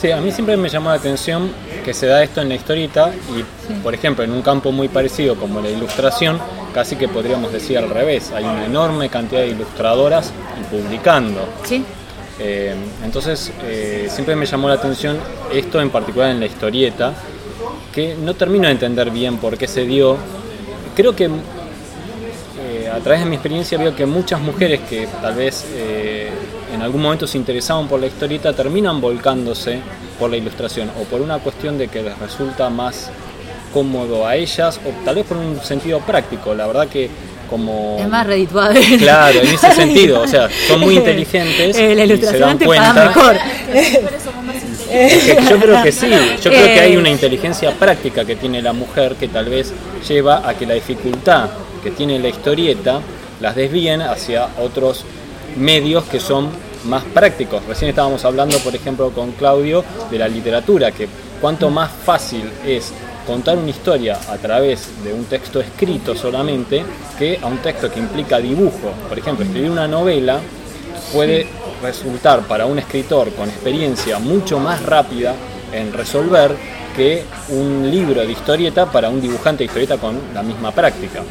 Sí, 0.00 0.10
a 0.10 0.20
mí 0.20 0.32
siempre 0.32 0.56
me 0.56 0.68
llamó 0.68 0.90
la 0.90 0.96
atención 0.96 1.52
que 1.84 1.94
se 1.94 2.06
da 2.06 2.22
esto 2.22 2.40
en 2.40 2.48
la 2.48 2.56
historieta 2.56 3.12
y, 3.36 3.74
por 3.82 3.94
ejemplo, 3.94 4.24
en 4.24 4.32
un 4.32 4.42
campo 4.42 4.72
muy 4.72 4.88
parecido 4.88 5.36
como 5.36 5.60
la 5.60 5.70
ilustración, 5.70 6.40
casi 6.74 6.96
que 6.96 7.06
podríamos 7.06 7.52
decir 7.52 7.78
al 7.78 7.88
revés, 7.88 8.32
hay 8.32 8.44
una 8.44 8.64
enorme 8.64 9.08
cantidad 9.10 9.42
de 9.42 9.48
ilustradoras 9.50 10.32
publicando. 10.70 11.48
Sí. 11.64 11.84
Eh, 12.38 12.74
entonces, 13.04 13.52
eh, 13.64 14.08
siempre 14.10 14.36
me 14.36 14.46
llamó 14.46 14.68
la 14.68 14.74
atención 14.74 15.18
esto 15.52 15.80
en 15.80 15.90
particular 15.90 16.30
en 16.30 16.40
la 16.40 16.46
historieta, 16.46 17.12
que 17.92 18.14
no 18.14 18.34
termino 18.34 18.66
de 18.66 18.72
entender 18.72 19.10
bien 19.10 19.38
por 19.38 19.56
qué 19.56 19.66
se 19.66 19.84
dio. 19.84 20.16
Creo 20.94 21.16
que 21.16 21.24
eh, 21.24 22.90
a 22.92 22.98
través 23.00 23.20
de 23.20 23.26
mi 23.26 23.36
experiencia 23.36 23.78
veo 23.78 23.94
que 23.94 24.06
muchas 24.06 24.40
mujeres 24.40 24.80
que 24.88 25.08
tal 25.20 25.34
vez 25.34 25.64
en 26.72 26.82
algún 26.82 27.02
momento 27.02 27.26
se 27.26 27.38
interesaban 27.38 27.88
por 27.88 27.98
la 27.98 28.06
historieta 28.06 28.52
terminan 28.52 29.00
volcándose 29.00 29.80
por 30.18 30.30
la 30.30 30.36
ilustración 30.36 30.90
o 31.00 31.04
por 31.04 31.20
una 31.20 31.38
cuestión 31.38 31.78
de 31.78 31.88
que 31.88 32.02
les 32.02 32.18
resulta 32.18 32.68
más 32.70 33.10
cómodo 33.72 34.26
a 34.26 34.36
ellas 34.36 34.80
o 34.84 35.04
tal 35.04 35.16
vez 35.16 35.26
por 35.26 35.36
un 35.36 35.60
sentido 35.60 36.00
práctico. 36.00 36.54
La 36.54 36.66
verdad 36.66 36.88
que 36.88 37.10
como... 37.48 37.96
Es 37.98 38.08
más 38.08 38.26
redituable. 38.26 38.80
Claro, 38.98 39.40
en 39.40 39.48
ese 39.48 39.72
sentido, 39.72 40.20
o 40.22 40.28
sea, 40.28 40.48
son 40.66 40.80
muy 40.80 40.96
inteligentes. 40.98 41.76
Eh, 41.76 41.94
la 41.94 42.04
ilustración 42.04 42.56
y 42.56 42.58
se 42.58 42.58
te 42.58 42.64
dan 42.74 42.94
paga 42.94 43.12
cuenta. 43.12 43.20
mejor. 43.20 43.36
Es 44.90 45.22
que 45.24 45.38
yo 45.50 45.58
creo 45.60 45.82
que 45.82 45.92
sí, 45.92 46.06
yo 46.42 46.50
creo 46.50 46.64
que 46.64 46.80
hay 46.80 46.92
Eh. 46.94 46.98
una 46.98 47.10
inteligencia 47.10 47.72
práctica 47.72 48.24
que 48.24 48.36
tiene 48.36 48.62
la 48.62 48.72
mujer 48.72 49.16
que 49.16 49.28
tal 49.28 49.46
vez 49.46 49.72
lleva 50.08 50.48
a 50.48 50.54
que 50.54 50.66
la 50.66 50.74
dificultad 50.74 51.50
que 51.82 51.90
tiene 51.90 52.18
la 52.18 52.28
historieta 52.28 53.00
las 53.40 53.54
desvíen 53.54 54.00
hacia 54.00 54.48
otros 54.58 55.04
medios 55.56 56.04
que 56.04 56.20
son 56.20 56.48
más 56.84 57.04
prácticos. 57.04 57.62
Recién 57.66 57.90
estábamos 57.90 58.24
hablando, 58.24 58.58
por 58.58 58.74
ejemplo, 58.74 59.10
con 59.10 59.32
Claudio 59.32 59.84
de 60.10 60.18
la 60.18 60.28
literatura, 60.28 60.90
que 60.92 61.06
cuanto 61.40 61.68
más 61.70 61.90
fácil 62.04 62.42
es 62.66 62.92
contar 63.28 63.58
una 63.58 63.68
historia 63.68 64.18
a 64.30 64.38
través 64.38 64.88
de 65.04 65.12
un 65.12 65.26
texto 65.26 65.60
escrito 65.60 66.14
solamente 66.14 66.82
que 67.18 67.38
a 67.42 67.46
un 67.46 67.58
texto 67.58 67.92
que 67.92 68.00
implica 68.00 68.38
dibujo. 68.38 68.90
Por 69.06 69.18
ejemplo, 69.18 69.44
escribir 69.44 69.70
una 69.70 69.86
novela 69.86 70.40
puede 71.12 71.46
resultar 71.82 72.40
para 72.48 72.64
un 72.64 72.78
escritor 72.78 73.30
con 73.34 73.50
experiencia 73.50 74.18
mucho 74.18 74.58
más 74.58 74.82
rápida 74.82 75.34
en 75.74 75.92
resolver 75.92 76.56
que 76.96 77.24
un 77.50 77.90
libro 77.90 78.22
de 78.22 78.32
historieta 78.32 78.86
para 78.90 79.10
un 79.10 79.20
dibujante 79.20 79.58
de 79.58 79.66
historieta 79.66 79.98
con 79.98 80.18
la 80.32 80.42
misma 80.42 80.72
práctica. 80.72 81.22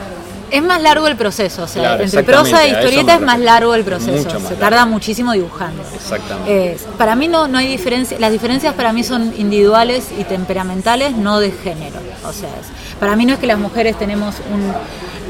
Es 0.50 0.64
más 0.64 0.82
largo 0.82 1.08
el 1.08 1.18
proceso, 1.18 1.64
o 1.64 1.68
sea, 1.68 1.82
Claro, 1.82 2.04
entre 2.04 2.24
prosa 2.24 2.64
e 2.66 2.70
historieta 2.70 3.16
es 3.16 3.22
más 3.22 3.40
largo 3.40 3.76
el 3.76 3.84
proceso. 3.84 4.12
Más 4.30 4.42
Se 4.44 4.50
largo. 4.50 4.56
tarda 4.60 4.86
muchísimo 4.86 5.34
dibujando. 5.34 5.84
Exactamente. 5.94 6.78
Para 6.98 7.16
mí 7.18 7.28
no, 7.28 7.48
no 7.50 7.58
hay 7.58 7.68
diferencia, 7.68 8.18
las 8.18 8.32
diferencias 8.32 8.74
para 8.74 8.94
mí 8.94 9.04
son 9.04 9.34
individuales 9.38 10.06
y 10.18 10.24
temperamentales, 10.24 11.14
no 11.18 11.40
de 11.42 11.52
género. 11.52 11.98
O 12.26 12.32
sea, 12.32 12.48
es- 12.50 12.98
para 13.00 13.16
mí 13.18 13.26
no 13.26 13.34
es 13.34 13.40
que 13.40 13.48
las 13.48 13.60
mujeres 13.60 13.98
tenemos 14.00 14.36
un... 14.54 14.74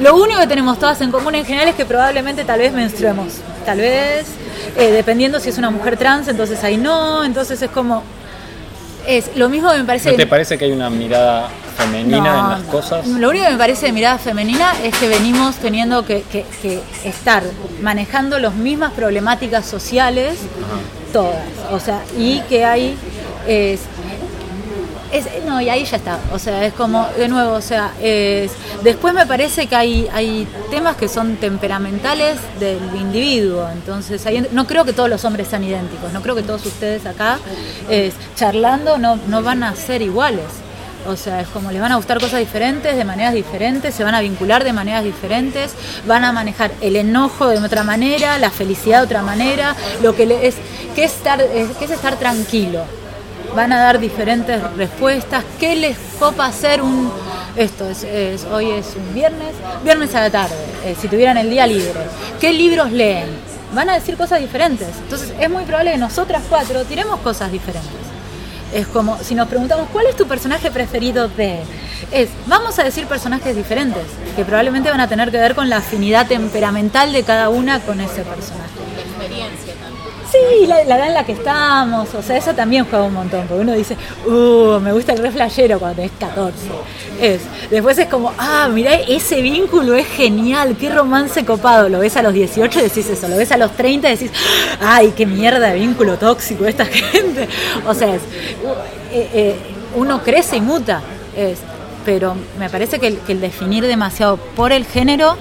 Lo 0.03 0.15
único 0.15 0.39
que 0.39 0.47
tenemos 0.47 0.77
todas 0.77 1.01
en 1.01 1.11
común 1.11 1.33
en 1.33 1.45
general 1.45 1.67
es 1.69 1.75
que 1.75 1.85
probablemente 1.85 2.43
tal 2.45 2.59
vez 2.59 2.71
menstruemos. 2.71 3.33
Tal 3.65 3.79
vez, 3.79 4.27
eh, 4.77 4.91
dependiendo 4.91 5.39
si 5.39 5.49
es 5.49 5.57
una 5.57 5.71
mujer 5.71 5.97
trans, 5.97 6.27
entonces 6.27 6.63
ahí 6.63 6.77
no, 6.77 7.23
entonces 7.23 7.59
es 7.61 7.71
como... 7.71 8.03
Es 9.07 9.31
lo 9.35 9.49
mismo 9.49 9.71
que 9.71 9.77
me 9.79 9.83
parece... 9.85 10.11
¿No 10.11 10.17
te 10.17 10.27
parece 10.27 10.57
que 10.57 10.65
hay 10.65 10.71
una 10.71 10.89
mirada 10.91 11.49
femenina 11.77 12.17
No, 12.19 12.25
en 12.45 12.49
las 12.51 12.63
no. 12.63 12.71
cosas? 12.71 13.07
Lo 13.07 13.29
único 13.29 13.45
que 13.45 13.51
me 13.51 13.57
parece 13.57 13.87
de 13.87 13.91
mirada 13.93 14.17
femenina 14.17 14.73
es 14.83 14.95
que 14.97 15.07
venimos 15.07 15.55
teniendo 15.57 16.05
que, 16.05 16.23
que- 16.23 16.45
que 16.61 16.81
estar 17.03 17.43
manejando 17.81 18.39
las 18.39 18.53
mismas 18.55 18.91
problemáticas 18.93 19.65
sociales, 19.65 20.37
todas. 21.13 21.43
O 21.71 21.79
sea, 21.79 22.01
y 22.17 22.39
que 22.49 22.65
hay. 22.65 22.97
Es, 23.47 23.81
es- 25.11 25.27
no, 25.45 25.61
y 25.61 25.69
ahí 25.69 25.85
ya 25.85 25.97
está. 25.97 26.19
O 26.33 26.39
sea, 26.39 26.65
es 26.65 26.73
como, 26.73 27.07
de 27.17 27.27
nuevo, 27.29 27.53
o 27.53 27.61
sea, 27.61 27.93
es, 28.01 28.51
después 28.83 29.13
me 29.13 29.25
parece 29.25 29.67
que 29.67 29.75
hay, 29.75 30.07
hay 30.13 30.45
temas 30.69 30.97
que 30.97 31.07
son 31.07 31.37
temperamentales 31.37 32.37
del 32.59 32.79
individuo. 32.95 33.69
Entonces, 33.71 34.25
ahí- 34.25 34.45
no 34.51 34.67
creo 34.67 34.83
que 34.83 34.91
todos 34.93 35.09
los 35.09 35.23
hombres 35.23 35.47
sean 35.47 35.63
idénticos. 35.63 36.11
No 36.11 36.21
creo 36.21 36.35
que 36.35 36.43
todos 36.43 36.65
ustedes 36.65 37.05
acá, 37.05 37.39
es, 37.89 38.13
charlando, 38.35 38.97
no, 38.97 39.17
no 39.27 39.41
van 39.43 39.63
a 39.63 39.75
ser 39.75 40.01
iguales. 40.01 40.43
O 41.05 41.15
sea, 41.15 41.39
es 41.41 41.47
como 41.49 41.71
les 41.71 41.81
van 41.81 41.91
a 41.91 41.95
gustar 41.95 42.19
cosas 42.19 42.39
diferentes, 42.39 42.95
de 42.97 43.05
maneras 43.05 43.33
diferentes, 43.33 43.93
se 43.95 44.03
van 44.03 44.15
a 44.15 44.19
vincular 44.21 44.63
de 44.63 44.73
maneras 44.73 45.03
diferentes, 45.03 45.73
van 46.05 46.25
a 46.25 46.31
manejar 46.33 46.71
el 46.81 46.95
enojo 46.95 47.47
de 47.47 47.59
otra 47.59 47.83
manera, 47.83 48.37
la 48.39 48.49
felicidad 48.49 48.99
de 48.99 49.05
otra 49.05 49.21
manera, 49.21 49.75
lo 50.01 50.15
que 50.15 50.23
es, 50.23 50.55
es 50.95 51.11
estar, 51.13 51.39
es, 51.41 51.69
estar 51.89 52.15
tranquilo. 52.17 52.81
Van 53.55 53.71
a 53.71 53.79
dar 53.79 53.99
diferentes 53.99 54.61
respuestas. 54.75 55.43
¿Qué 55.59 55.75
les 55.75 55.97
copa 56.19 56.45
hacer 56.47 56.81
un 56.81 57.09
esto? 57.55 57.89
Es, 57.89 58.03
es- 58.03 58.43
hoy 58.45 58.71
es 58.71 58.87
un 58.97 59.13
viernes, 59.13 59.53
viernes 59.83 60.13
a 60.15 60.21
la 60.21 60.29
tarde, 60.29 60.55
eh, 60.83 60.95
si 60.99 61.07
tuvieran 61.07 61.37
el 61.37 61.49
día 61.49 61.65
libre. 61.65 61.93
¿Qué 62.41 62.51
libros 62.51 62.91
leen? 62.91 63.29
Van 63.73 63.89
a 63.89 63.93
decir 63.93 64.17
cosas 64.17 64.39
diferentes. 64.41 64.89
Entonces 65.03 65.31
es 65.39 65.49
muy 65.49 65.63
probable 65.63 65.91
que 65.91 65.97
nosotras 65.97 66.43
cuatro 66.49 66.83
tiremos 66.83 67.19
cosas 67.21 67.51
diferentes. 67.51 67.91
Es 68.73 68.87
como 68.87 69.17
si 69.23 69.35
nos 69.35 69.47
preguntamos 69.47 69.87
cuál 69.91 70.07
es 70.07 70.15
tu 70.15 70.27
personaje 70.27 70.71
preferido 70.71 71.27
de. 71.29 71.59
Es, 72.11 72.29
vamos 72.47 72.77
a 72.79 72.83
decir 72.83 73.07
personajes 73.07 73.55
diferentes, 73.55 74.03
que 74.35 74.45
probablemente 74.45 74.89
van 74.89 75.01
a 75.01 75.07
tener 75.07 75.31
que 75.31 75.37
ver 75.37 75.55
con 75.55 75.69
la 75.69 75.77
afinidad 75.77 76.27
temperamental 76.27 77.11
de 77.11 77.23
cada 77.23 77.49
una 77.49 77.79
con 77.79 77.99
ese 78.01 78.21
personaje. 78.21 78.67
Sí, 80.31 80.65
la, 80.67 80.81
edad 80.81 81.07
en 81.07 81.13
la 81.13 81.25
que 81.25 81.31
estamos, 81.31 82.13
o 82.13 82.21
sea, 82.21 82.37
eso 82.37 82.53
también 82.53 82.85
juega 82.89 83.05
un 83.05 83.13
montón, 83.13 83.47
porque 83.47 83.61
uno 83.61 83.73
dice, 83.73 83.95
uh, 84.25 84.79
me 84.79 84.91
gusta 84.91 85.13
el 85.13 85.19
re 85.19 85.31
flashero 85.31 85.79
cuando 85.79 85.97
tenés 85.97 86.11
14. 86.19 86.57
Es, 87.21 87.41
después 87.69 87.97
es 87.97 88.07
como, 88.07 88.33
ah, 88.37 88.67
mirá, 88.71 88.95
ese 88.95 89.41
vínculo 89.41 89.95
es 89.95 90.05
genial, 90.07 90.75
qué 90.77 90.89
romance 90.89 91.45
copado. 91.45 91.87
Lo 91.87 91.99
ves 91.99 92.17
a 92.17 92.21
los 92.21 92.33
18 92.33 92.79
y 92.79 92.81
decís 92.83 93.07
eso, 93.09 93.27
lo 93.27 93.37
ves 93.37 93.51
a 93.51 93.57
los 93.57 93.71
30 93.71 94.09
y 94.09 94.11
decís, 94.17 94.31
ay, 94.81 95.13
qué 95.15 95.25
mierda 95.25 95.69
de 95.69 95.75
vínculo 95.79 96.17
tóxico 96.17 96.65
esta 96.65 96.85
gente. 96.85 97.47
O 97.87 97.93
sea, 97.93 98.15
es, 98.15 98.21
eh, 99.13 99.29
eh, 99.33 99.55
uno 99.95 100.21
crece 100.23 100.57
y 100.57 100.61
muta, 100.61 101.01
es, 101.35 101.59
pero 102.05 102.35
me 102.59 102.69
parece 102.69 102.99
que 102.99 103.07
el, 103.07 103.19
que 103.19 103.31
el 103.31 103.41
definir 103.41 103.85
demasiado 103.85 104.37
por 104.37 104.73
el 104.73 104.85
género 104.85 105.37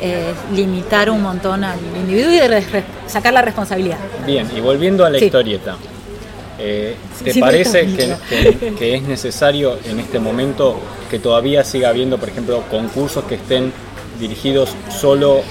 es 0.00 0.34
limitar 0.56 1.10
un 1.10 1.22
montón 1.22 1.64
al 1.64 1.78
individuo 1.96 2.32
y 2.32 2.38
de 2.38 2.62
sacar 3.06 3.32
la 3.32 3.42
responsabilidad. 3.42 3.98
Bien, 4.26 4.48
y 4.56 4.60
volviendo 4.60 5.04
a 5.04 5.10
la 5.10 5.18
Sí. 5.18 5.26
historieta, 5.26 5.76
eh, 6.58 6.96
¿te 7.22 7.32
Sí, 7.32 7.40
parece 7.40 7.86
que- 7.86 8.74
que 8.78 8.94
es 8.96 9.02
necesario 9.02 9.78
en 9.84 10.00
este 10.00 10.18
momento 10.18 10.78
que 11.10 11.18
todavía 11.18 11.64
siga 11.64 11.88
habiendo, 11.90 12.18
por 12.18 12.28
ejemplo, 12.28 12.62
concursos 12.70 13.24
que 13.24 13.34
estén 13.36 13.72
dirigidos 14.18 14.70
solo 14.90 15.42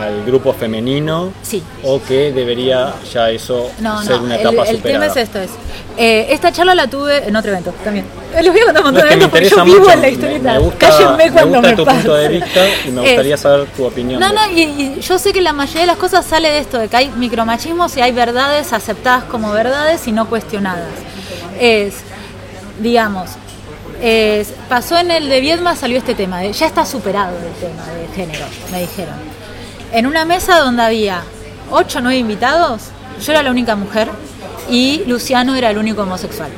al 0.00 0.24
grupo 0.24 0.52
femenino? 0.52 1.32
Sí. 1.42 1.62
¿O 1.82 2.00
que 2.02 2.32
debería 2.32 2.94
ya 3.12 3.30
eso 3.30 3.70
No, 3.80 4.02
ser 4.02 4.16
no, 4.18 4.22
una 4.24 4.34
el, 4.36 4.40
etapa 4.40 4.62
el 4.68 4.76
superada? 4.76 5.00
tema 5.00 5.06
es 5.06 5.16
esto, 5.16 5.38
es, 5.40 5.50
eh, 5.96 6.26
esta 6.30 6.52
charla 6.52 6.74
la 6.74 6.86
tuve 6.86 7.26
en 7.28 7.34
otro 7.34 7.50
evento 7.50 7.74
también. 7.82 8.06
Eh, 8.34 8.42
Les 8.42 8.52
voy 8.52 8.60
a 8.60 8.64
contar 8.66 8.84
un 8.84 8.92
montón 8.92 8.94
de 8.94 9.16
me 9.16 9.22
eventos 9.24 9.30
porque 9.30 9.48
yo 9.48 9.64
vivo 9.64 9.78
mucho, 9.80 9.90
en 9.90 9.96
la 10.00 10.06
me- 10.06 10.12
historieta. 10.12 10.52
me 10.52 10.58
gusta, 10.60 10.78
Cállenme 10.88 11.24
me 11.24 11.30
cuando 11.32 11.48
gusta 11.58 11.68
me 11.70 11.76
tu 11.76 11.84
punto 11.84 12.14
de 12.14 12.28
vista 12.28 12.60
y 12.86 12.90
me 12.90 13.00
Es- 13.02 13.06
gustaría 13.08 13.36
saber 13.36 13.66
tu 13.76 13.84
opinión. 13.86 14.20
No, 14.20 14.32
no, 14.32 14.50
y, 14.52 14.60
y 14.62 15.00
yo 15.00 15.18
sé 15.18 15.32
que 15.32 15.40
la 15.40 15.52
mayoría 15.52 15.80
de 15.82 15.86
las 15.88 15.96
cosas 15.96 16.24
sale 16.24 16.48
de 16.50 16.58
esto, 16.58 16.78
de 16.78 16.88
que 16.88 16.96
hay 16.96 17.10
micromachismos 17.16 17.96
y 17.96 18.00
hay 18.00 18.12
verdades 18.12 18.72
aceptadas 18.72 19.24
como 19.24 19.50
verdades 19.52 20.06
y 20.06 20.12
no 20.12 20.28
cuestionadas. 20.28 20.86
Es, 21.58 21.94
digamos, 22.80 23.30
es, 24.00 24.52
pasó 24.68 24.96
en 24.96 25.10
el 25.10 25.28
de 25.28 25.40
Viedma, 25.40 25.74
salió 25.74 25.98
este 25.98 26.14
tema, 26.14 26.40
de- 26.40 26.52
ya 26.52 26.66
está 26.66 26.86
superado 26.86 27.36
el 27.36 27.52
tema 27.54 27.84
de 27.98 28.06
género, 28.14 28.44
me 28.70 28.80
dijeron. 28.82 29.14
En 29.92 30.06
una 30.06 30.24
mesa 30.24 30.58
donde 30.58 30.82
había 30.82 31.22
8 31.70 31.98
o 31.98 32.02
9 32.02 32.18
invitados, 32.18 32.82
yo 33.24 33.32
era 33.32 33.42
la 33.42 33.50
única 33.50 33.74
mujer 33.74 34.10
y 34.68 35.02
Luciano 35.06 35.54
era 35.54 35.70
el 35.70 35.78
único 35.78 36.02
homosexual. 36.02 36.50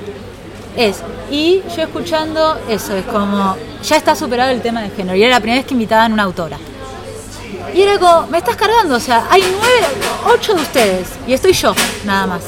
Es, 0.77 0.97
y 1.31 1.63
yo 1.77 1.83
escuchando 1.83 2.59
eso, 2.69 2.97
es 2.97 3.05
como, 3.05 3.57
ya 3.85 3.97
está 3.97 4.17
superado 4.17 4.51
el 4.51 4.63
tema 4.63 4.83
de 4.83 4.91
género, 4.91 5.17
y 5.17 5.23
era 5.23 5.37
la 5.37 5.41
primera 5.41 5.61
vez 5.61 5.67
que 5.67 5.75
invitaban 5.75 6.13
una 6.13 6.25
autora. 6.25 6.59
Y 7.75 7.83
era 7.83 7.99
como, 7.99 8.27
me 8.29 8.39
estás 8.39 8.57
cargando, 8.57 8.97
o 8.97 9.01
sea, 9.01 9.27
hay 9.31 9.43
nueve, 9.43 9.87
ocho 10.35 10.55
de 10.55 10.63
ustedes, 10.63 11.09
y 11.27 11.33
estoy 11.33 11.53
yo, 11.53 11.75
nada 12.05 12.27
más. 12.27 12.43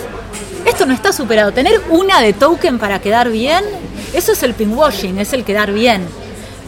Esto 0.64 0.86
no 0.86 0.94
está 0.94 1.12
superado. 1.12 1.52
Tener 1.52 1.80
una 1.90 2.20
de 2.20 2.32
token 2.32 2.78
para 2.78 3.00
quedar 3.00 3.28
bien, 3.30 3.64
eso 4.12 4.32
es 4.32 4.42
el 4.42 4.54
pinkwashing, 4.54 5.18
es 5.18 5.32
el 5.32 5.44
quedar 5.44 5.72
bien. 5.72 6.06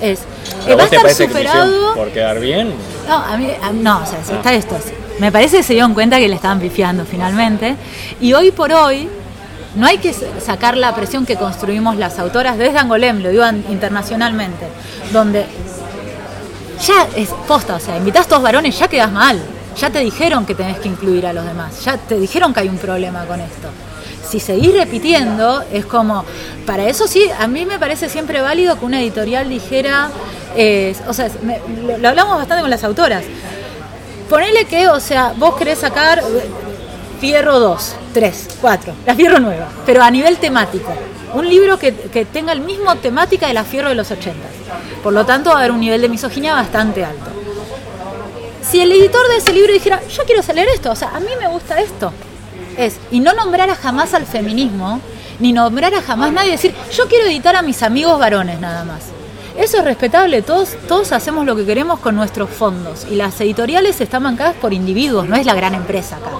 Es, 0.00 0.20
¿A 0.66 0.74
va 0.76 0.84
a 0.84 0.88
te 0.88 0.96
estar 0.96 1.02
parece 1.02 1.28
que 1.28 1.34
lo 1.34 1.40
hicieron 1.40 1.66
superado. 1.68 1.94
por 1.94 2.08
quedar 2.10 2.40
bien? 2.40 2.72
No, 3.08 3.14
a 3.16 3.36
mí, 3.36 3.48
a- 3.62 3.72
no, 3.72 4.02
o 4.02 4.06
sea, 4.06 4.24
si 4.24 4.32
Ah. 4.32 4.36
está 4.36 4.52
esto. 4.54 4.76
Me 5.18 5.30
parece 5.30 5.58
que 5.58 5.62
se 5.62 5.72
dieron 5.74 5.94
cuenta 5.94 6.18
que 6.18 6.28
le 6.28 6.34
estaban 6.34 6.58
pifiando 6.60 7.04
finalmente. 7.04 7.76
Y 8.20 8.32
hoy 8.32 8.50
por 8.50 8.72
hoy, 8.72 9.08
no 9.76 9.86
hay 9.86 9.98
que 9.98 10.12
sacar 10.44 10.76
la 10.76 10.94
presión 10.94 11.24
que 11.26 11.36
construimos 11.36 11.96
las 11.96 12.18
autoras 12.18 12.56
desde 12.58 12.78
Angolem, 12.78 13.22
lo 13.22 13.28
digo 13.30 13.44
internacionalmente, 13.70 14.66
donde 15.12 15.46
ya 16.86 17.06
es 17.16 17.28
posta, 17.46 17.76
o 17.76 17.80
sea, 17.80 17.96
invitas 17.96 18.26
todos 18.26 18.42
varones, 18.42 18.78
ya 18.78 18.88
quedas 18.88 19.10
mal. 19.12 19.40
ya 19.76 19.90
te 19.90 19.98
dijeron 19.98 20.46
que 20.46 20.54
tenés 20.54 20.78
que 20.78 20.86
incluir 20.86 21.26
a 21.26 21.32
los 21.32 21.44
demás, 21.44 21.84
ya 21.84 21.96
te 21.96 22.16
dijeron 22.16 22.54
que 22.54 22.60
hay 22.60 22.68
un 22.68 22.78
problema 22.78 23.24
con 23.24 23.40
esto. 23.40 23.66
Si 24.34 24.40
seguís 24.40 24.74
repitiendo, 24.74 25.62
es 25.72 25.86
como, 25.86 26.24
para 26.66 26.88
eso 26.88 27.06
sí, 27.06 27.30
a 27.38 27.46
mí 27.46 27.64
me 27.66 27.78
parece 27.78 28.08
siempre 28.08 28.40
válido 28.40 28.76
que 28.76 28.84
una 28.84 29.00
editorial 29.00 29.48
dijera, 29.48 30.10
eh, 30.56 30.92
o 31.06 31.12
sea, 31.12 31.28
lo 32.00 32.08
hablamos 32.08 32.38
bastante 32.38 32.62
con 32.62 32.68
las 32.68 32.82
autoras, 32.82 33.22
ponele 34.28 34.64
que, 34.64 34.88
o 34.88 34.98
sea, 34.98 35.32
vos 35.36 35.54
querés 35.54 35.78
sacar 35.78 36.18
eh, 36.18 36.22
Fierro 37.20 37.60
2, 37.60 37.94
3, 38.12 38.48
4, 38.60 38.94
la 39.06 39.14
Fierro 39.14 39.38
nueva, 39.38 39.68
pero 39.86 40.02
a 40.02 40.10
nivel 40.10 40.38
temático. 40.38 40.92
Un 41.34 41.48
libro 41.48 41.78
que, 41.78 41.94
que 41.94 42.24
tenga 42.24 42.52
el 42.52 42.60
mismo 42.60 42.92
temática 42.96 43.46
de 43.46 43.54
la 43.54 43.62
Fierro 43.62 43.90
de 43.90 43.94
los 43.94 44.10
80. 44.10 44.36
Por 45.00 45.12
lo 45.12 45.24
tanto, 45.24 45.50
va 45.50 45.54
a 45.54 45.58
haber 45.60 45.70
un 45.70 45.78
nivel 45.78 46.00
de 46.00 46.08
misoginia 46.08 46.54
bastante 46.54 47.04
alto. 47.04 47.30
Si 48.68 48.80
el 48.80 48.90
editor 48.90 49.28
de 49.28 49.36
ese 49.36 49.52
libro 49.52 49.72
dijera, 49.72 50.02
yo 50.08 50.24
quiero 50.24 50.42
leer 50.52 50.70
esto, 50.74 50.90
o 50.90 50.96
sea, 50.96 51.10
a 51.10 51.20
mí 51.20 51.30
me 51.38 51.46
gusta 51.46 51.78
esto, 51.78 52.12
es, 52.76 52.98
y 53.10 53.20
no 53.20 53.32
nombrara 53.32 53.74
jamás 53.74 54.14
al 54.14 54.26
feminismo, 54.26 55.00
ni 55.40 55.52
nombrara 55.52 56.00
jamás 56.02 56.32
nadie, 56.32 56.52
decir, 56.52 56.74
yo 56.96 57.08
quiero 57.08 57.26
editar 57.26 57.56
a 57.56 57.62
mis 57.62 57.82
amigos 57.82 58.18
varones 58.18 58.60
nada 58.60 58.84
más. 58.84 59.04
Eso 59.56 59.78
es 59.78 59.84
respetable, 59.84 60.42
todos, 60.42 60.70
todos 60.88 61.12
hacemos 61.12 61.46
lo 61.46 61.54
que 61.54 61.64
queremos 61.64 62.00
con 62.00 62.16
nuestros 62.16 62.50
fondos 62.50 63.06
y 63.08 63.14
las 63.14 63.40
editoriales 63.40 64.00
están 64.00 64.24
bancadas 64.24 64.56
por 64.56 64.72
individuos, 64.72 65.28
no 65.28 65.36
es 65.36 65.46
la 65.46 65.54
gran 65.54 65.74
empresa 65.74 66.16
acá. 66.16 66.30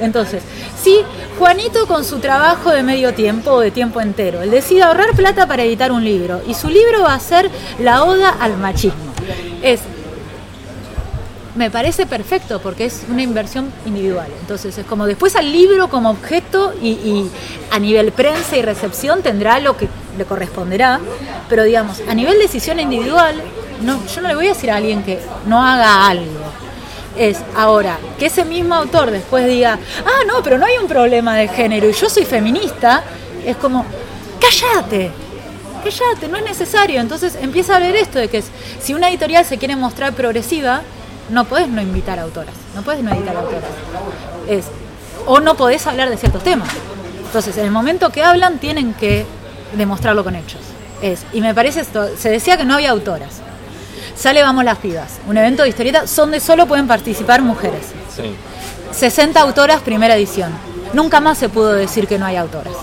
Entonces, 0.00 0.42
si 0.80 1.00
Juanito 1.38 1.86
con 1.86 2.04
su 2.04 2.18
trabajo 2.18 2.70
de 2.70 2.82
medio 2.82 3.14
tiempo 3.14 3.52
o 3.52 3.60
de 3.60 3.70
tiempo 3.70 4.00
entero, 4.00 4.42
él 4.42 4.50
decide 4.50 4.82
ahorrar 4.82 5.12
plata 5.16 5.46
para 5.46 5.62
editar 5.62 5.92
un 5.92 6.04
libro 6.04 6.42
y 6.46 6.54
su 6.54 6.68
libro 6.68 7.02
va 7.02 7.14
a 7.14 7.20
ser 7.20 7.50
la 7.80 8.04
oda 8.04 8.36
al 8.38 8.58
machismo. 8.58 9.12
Es, 9.62 9.80
me 11.58 11.72
parece 11.72 12.06
perfecto 12.06 12.60
porque 12.60 12.84
es 12.84 13.02
una 13.10 13.20
inversión 13.20 13.72
individual. 13.84 14.28
Entonces 14.40 14.78
es 14.78 14.86
como 14.86 15.06
después 15.06 15.34
al 15.34 15.52
libro 15.52 15.88
como 15.88 16.10
objeto 16.10 16.72
y, 16.80 16.90
y 16.90 17.30
a 17.72 17.80
nivel 17.80 18.12
prensa 18.12 18.56
y 18.56 18.62
recepción 18.62 19.22
tendrá 19.22 19.58
lo 19.58 19.76
que 19.76 19.88
le 20.16 20.24
corresponderá, 20.24 21.00
pero 21.48 21.64
digamos, 21.64 22.00
a 22.08 22.14
nivel 22.14 22.38
decisión 22.38 22.78
individual, 22.78 23.34
no, 23.82 24.06
yo 24.06 24.20
no 24.20 24.28
le 24.28 24.36
voy 24.36 24.46
a 24.46 24.50
decir 24.50 24.70
a 24.70 24.76
alguien 24.76 25.02
que 25.02 25.18
no 25.46 25.60
haga 25.60 26.06
algo. 26.06 26.24
Es 27.16 27.38
ahora 27.56 27.98
que 28.20 28.26
ese 28.26 28.44
mismo 28.44 28.76
autor 28.76 29.10
después 29.10 29.44
diga, 29.48 29.80
ah, 30.06 30.24
no, 30.28 30.40
pero 30.44 30.58
no 30.58 30.66
hay 30.66 30.78
un 30.80 30.86
problema 30.86 31.36
de 31.36 31.48
género 31.48 31.88
y 31.90 31.92
yo 31.92 32.08
soy 32.08 32.24
feminista, 32.24 33.02
es 33.44 33.56
como, 33.56 33.84
cállate, 34.40 35.10
cállate, 35.82 36.28
no 36.28 36.36
es 36.36 36.44
necesario. 36.44 37.00
Entonces 37.00 37.36
empieza 37.40 37.74
a 37.74 37.80
ver 37.80 37.96
esto 37.96 38.20
de 38.20 38.28
que 38.28 38.44
si 38.80 38.94
una 38.94 39.08
editorial 39.08 39.44
se 39.44 39.58
quiere 39.58 39.74
mostrar 39.74 40.12
progresiva, 40.12 40.82
no 41.28 41.44
podés 41.44 41.68
no 41.68 41.80
invitar 41.80 42.18
autoras, 42.18 42.54
no 42.74 42.82
podés 42.82 43.02
no 43.02 43.12
editar 43.12 43.36
autoras. 43.36 43.64
Es, 44.48 44.66
o 45.26 45.40
no 45.40 45.54
podés 45.56 45.86
hablar 45.86 46.10
de 46.10 46.16
ciertos 46.16 46.42
temas. 46.42 46.68
Entonces, 47.24 47.56
en 47.58 47.66
el 47.66 47.70
momento 47.70 48.10
que 48.10 48.22
hablan, 48.22 48.58
tienen 48.58 48.94
que 48.94 49.26
demostrarlo 49.76 50.24
con 50.24 50.34
hechos. 50.34 50.60
Es, 51.02 51.24
y 51.32 51.40
me 51.40 51.54
parece 51.54 51.80
esto, 51.80 52.16
se 52.16 52.30
decía 52.30 52.56
que 52.56 52.64
no 52.64 52.74
había 52.74 52.90
autoras. 52.90 53.40
Sale 54.16 54.42
Vamos 54.42 54.64
las 54.64 54.78
Pibas, 54.78 55.18
un 55.28 55.36
evento 55.36 55.62
de 55.62 55.68
historieta 55.68 56.04
donde 56.16 56.40
solo 56.40 56.66
pueden 56.66 56.88
participar 56.88 57.42
mujeres. 57.42 57.86
Sí. 58.14 58.34
60 58.92 59.40
autoras, 59.40 59.80
primera 59.82 60.16
edición. 60.16 60.50
Nunca 60.92 61.20
más 61.20 61.38
se 61.38 61.48
pudo 61.48 61.72
decir 61.72 62.08
que 62.08 62.18
no 62.18 62.26
hay 62.26 62.36
autoras. 62.36 62.74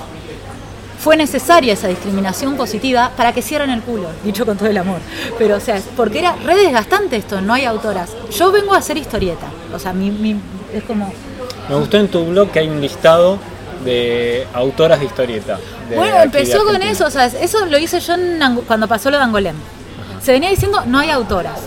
Fue 1.05 1.15
necesaria 1.15 1.73
esa 1.73 1.87
discriminación 1.87 2.57
positiva 2.57 3.11
para 3.15 3.31
que 3.31 3.43
cierren 3.43 3.69
el 3.69 3.83
culo, 3.83 4.07
dicho 4.23 4.43
con 4.43 4.57
todo 4.57 4.69
el 4.69 4.77
amor. 4.79 4.97
Pero, 5.37 5.57
o 5.57 5.59
sea, 5.59 5.79
porque 5.95 6.17
era 6.17 6.35
re 6.43 6.55
desgastante 6.55 7.15
esto, 7.15 7.41
no 7.41 7.53
hay 7.53 7.65
autoras. 7.65 8.09
Yo 8.35 8.51
vengo 8.51 8.73
a 8.73 8.79
hacer 8.79 8.97
historieta. 8.97 9.45
O 9.71 9.77
sea, 9.77 9.93
mi, 9.93 10.09
mi- 10.09 10.35
es 10.73 10.83
como. 10.83 11.13
Me 11.69 11.75
gustó 11.75 11.97
en 11.97 12.07
tu 12.07 12.25
blog 12.25 12.49
que 12.49 12.57
hay 12.57 12.69
un 12.69 12.81
listado 12.81 13.37
de 13.83 14.47
autoras 14.55 14.99
de 14.99 15.05
historieta. 15.05 15.59
de 15.87 15.95
Bueno, 15.95 16.21
empezó 16.23 16.65
con 16.65 16.81
eso, 16.81 17.05
o 17.05 17.11
sea, 17.11 17.27
eso 17.27 17.67
lo 17.67 17.77
hice 17.77 17.99
yo 17.99 18.15
en 18.15 18.39
cuando 18.65 18.87
pasó 18.87 19.11
lo 19.11 19.17
de 19.17 19.23
Angolem. 19.25 19.55
Se 20.23 20.31
venía 20.31 20.49
diciendo, 20.49 20.81
no 20.87 20.97
hay 20.97 21.11
autoras. 21.11 21.59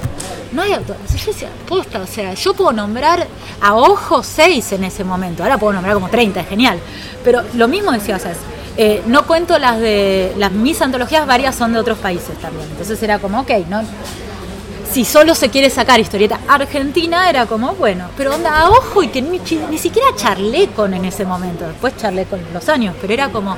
No 0.50 0.62
hay 0.62 0.72
autoras. 0.72 1.14
Y 1.14 1.16
yo 1.18 1.26
decía, 1.26 1.48
posta, 1.68 2.00
o 2.00 2.06
sea, 2.08 2.34
yo 2.34 2.54
puedo 2.54 2.72
nombrar 2.72 3.24
a 3.60 3.76
ojo 3.76 4.24
seis 4.24 4.72
en 4.72 4.82
ese 4.82 5.04
momento. 5.04 5.44
Ahora 5.44 5.58
puedo 5.58 5.74
nombrar 5.74 5.94
como 5.94 6.08
30, 6.08 6.40
es 6.40 6.48
genial. 6.48 6.80
Pero 7.22 7.44
lo 7.54 7.68
mismo 7.68 7.92
decía, 7.92 8.16
o 8.16 8.18
sea, 8.18 8.32
es, 8.32 8.38
eh, 8.80 9.02
no 9.06 9.26
cuento 9.26 9.58
las 9.58 9.80
de 9.80 10.32
mis 10.52 10.80
antologías, 10.80 11.26
varias 11.26 11.56
son 11.56 11.72
de 11.72 11.80
otros 11.80 11.98
países 11.98 12.38
también. 12.38 12.68
Entonces 12.70 13.02
era 13.02 13.18
como, 13.18 13.40
ok, 13.40 13.50
si 14.92 15.04
solo 15.04 15.34
se 15.34 15.50
quiere 15.50 15.68
sacar 15.68 15.98
historieta 15.98 16.38
argentina, 16.46 17.28
era 17.28 17.46
como, 17.46 17.74
bueno, 17.74 18.08
pero 18.16 18.32
onda 18.36 18.56
a 18.56 18.70
ojo 18.70 19.02
y 19.02 19.08
que 19.08 19.20
ni 19.20 19.78
siquiera 19.78 20.06
charlé 20.14 20.68
con 20.68 20.94
en 20.94 21.04
ese 21.04 21.24
momento, 21.24 21.66
después 21.66 21.96
charlé 21.96 22.26
con 22.26 22.40
los 22.54 22.68
años, 22.68 22.94
pero 23.00 23.12
era 23.12 23.30
como, 23.30 23.56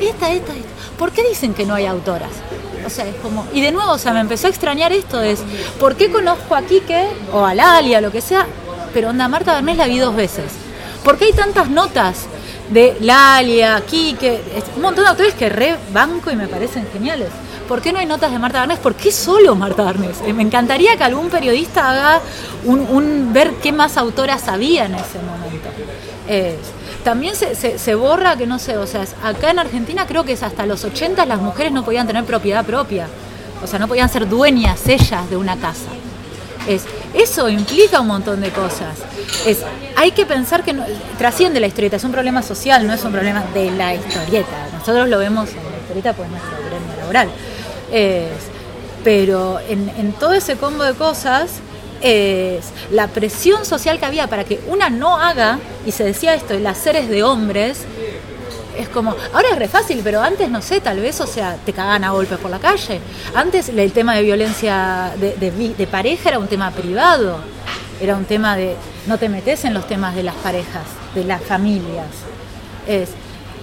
esta, 0.00 0.30
esta, 0.30 0.54
esta. 0.54 0.70
¿Por 0.96 1.10
qué 1.10 1.24
dicen 1.24 1.54
que 1.54 1.66
no 1.66 1.74
hay 1.74 1.86
autoras? 1.86 2.30
O 2.86 2.90
sea, 2.90 3.04
es 3.04 3.16
como, 3.16 3.44
y 3.52 3.62
de 3.62 3.72
nuevo, 3.72 3.90
o 3.90 3.98
sea, 3.98 4.12
me 4.12 4.20
empezó 4.20 4.46
a 4.46 4.50
extrañar 4.50 4.92
esto, 4.92 5.20
es, 5.20 5.42
¿por 5.80 5.96
qué 5.96 6.12
conozco 6.12 6.54
a 6.54 6.62
Quique 6.62 7.08
o 7.32 7.44
a 7.44 7.52
Lalia, 7.52 8.00
lo 8.00 8.12
que 8.12 8.20
sea, 8.20 8.46
pero 8.94 9.08
onda, 9.08 9.26
Marta 9.26 9.54
Bernés 9.54 9.76
la 9.76 9.88
vi 9.88 9.98
dos 9.98 10.14
veces? 10.14 10.52
¿Por 11.02 11.18
qué 11.18 11.24
hay 11.24 11.32
tantas 11.32 11.68
notas 11.68 12.28
de 12.72 12.96
Lalia, 13.00 13.82
Quique, 13.86 14.40
un 14.76 14.82
montón 14.82 15.04
de 15.04 15.10
autores 15.10 15.34
que 15.34 15.48
re 15.48 15.76
banco 15.92 16.30
y 16.30 16.36
me 16.36 16.48
parecen 16.48 16.86
geniales? 16.92 17.28
¿Por 17.68 17.80
qué 17.80 17.92
no 17.92 17.98
hay 18.00 18.06
notas 18.06 18.32
de 18.32 18.38
Marta 18.38 18.60
Bernés? 18.60 18.78
¿Por 18.80 18.94
qué 18.94 19.12
solo 19.12 19.54
Marta 19.54 19.84
Bernés? 19.84 20.18
Eh, 20.26 20.32
Me 20.32 20.42
encantaría 20.42 20.96
que 20.96 21.04
algún 21.04 21.30
periodista 21.30 21.90
haga 21.90 22.20
un, 22.64 23.32
ver 23.32 23.52
qué 23.62 23.72
más 23.72 23.96
autoras 23.96 24.48
había 24.48 24.86
en 24.86 24.94
ese 24.96 25.18
momento. 25.18 25.68
También 27.04 27.34
se, 27.34 27.78
se- 27.78 27.94
borra 27.94 28.36
que 28.36 28.46
no 28.46 28.58
sé, 28.58 28.76
o 28.78 28.86
sea, 28.86 29.04
acá 29.24 29.50
en 29.50 29.58
Argentina 29.58 30.06
creo 30.06 30.24
que 30.24 30.32
es 30.32 30.42
hasta 30.42 30.66
los 30.66 30.84
80 30.84 31.26
las 31.26 31.40
mujeres 31.40 31.72
no 31.72 31.84
podían 31.84 32.06
tener 32.06 32.24
propiedad 32.24 32.64
propia. 32.64 33.08
O 33.62 33.66
sea, 33.66 33.78
no 33.78 33.88
podían 33.88 34.08
ser 34.08 34.28
dueñas 34.28 34.86
ellas 34.88 35.28
de 35.30 35.36
una 35.36 35.56
casa. 35.56 35.88
Es, 36.68 36.84
eso 37.14 37.48
implica 37.48 38.00
un 38.00 38.06
montón 38.06 38.40
de 38.40 38.50
cosas. 38.50 38.96
Es, 39.46 39.58
hay 39.96 40.12
que 40.12 40.24
pensar 40.26 40.62
que 40.64 40.72
no- 40.72 40.84
trasciende 41.18 41.58
la 41.60 41.66
historieta, 41.66 41.96
es 41.96 42.04
un 42.04 42.12
problema 42.12 42.42
social, 42.42 42.86
no 42.86 42.92
es 42.92 43.02
un 43.04 43.12
problema 43.12 43.42
de 43.54 43.70
la 43.72 43.94
historieta. 43.94 44.68
Nosotros 44.78 45.08
lo 45.08 45.18
vemos 45.18 45.48
en 45.50 45.56
la 45.56 45.78
historieta 45.80 46.12
por 46.12 46.26
nuestro 46.28 46.56
gremio 46.58 46.96
laboral. 46.98 47.28
Es, 47.92 48.28
pero 49.04 49.58
en, 49.68 49.90
en 49.98 50.12
todo 50.12 50.32
ese 50.32 50.56
combo 50.56 50.84
de 50.84 50.94
cosas 50.94 51.50
es 52.00 52.64
la 52.90 53.08
presión 53.08 53.64
social 53.64 53.98
que 53.98 54.06
había 54.06 54.26
para 54.28 54.44
que 54.44 54.60
una 54.68 54.90
no 54.90 55.18
haga, 55.18 55.58
y 55.86 55.92
se 55.92 56.04
decía 56.04 56.34
esto, 56.34 56.54
el 56.54 56.66
hacer 56.66 56.96
es 56.96 57.08
de 57.08 57.22
hombres, 57.22 57.80
es 58.76 58.88
como, 58.88 59.14
ahora 59.32 59.48
es 59.52 59.58
re 59.58 59.68
fácil, 59.68 60.00
pero 60.02 60.22
antes 60.22 60.48
no 60.50 60.62
sé, 60.62 60.80
tal 60.80 61.00
vez, 61.00 61.20
o 61.20 61.26
sea, 61.26 61.56
te 61.64 61.72
cagan 61.72 62.04
a 62.04 62.10
golpes 62.10 62.38
por 62.38 62.50
la 62.50 62.58
calle. 62.58 63.00
Antes 63.34 63.68
el 63.68 63.92
tema 63.92 64.14
de 64.14 64.22
violencia 64.22 65.12
de, 65.18 65.36
de 65.36 65.74
de 65.76 65.86
pareja 65.86 66.30
era 66.30 66.38
un 66.38 66.48
tema 66.48 66.70
privado, 66.70 67.38
era 68.00 68.16
un 68.16 68.24
tema 68.24 68.56
de, 68.56 68.76
no 69.06 69.18
te 69.18 69.28
metes 69.28 69.64
en 69.64 69.74
los 69.74 69.86
temas 69.86 70.14
de 70.14 70.22
las 70.22 70.34
parejas, 70.36 70.84
de 71.14 71.24
las 71.24 71.42
familias. 71.42 72.06
Es, 72.86 73.10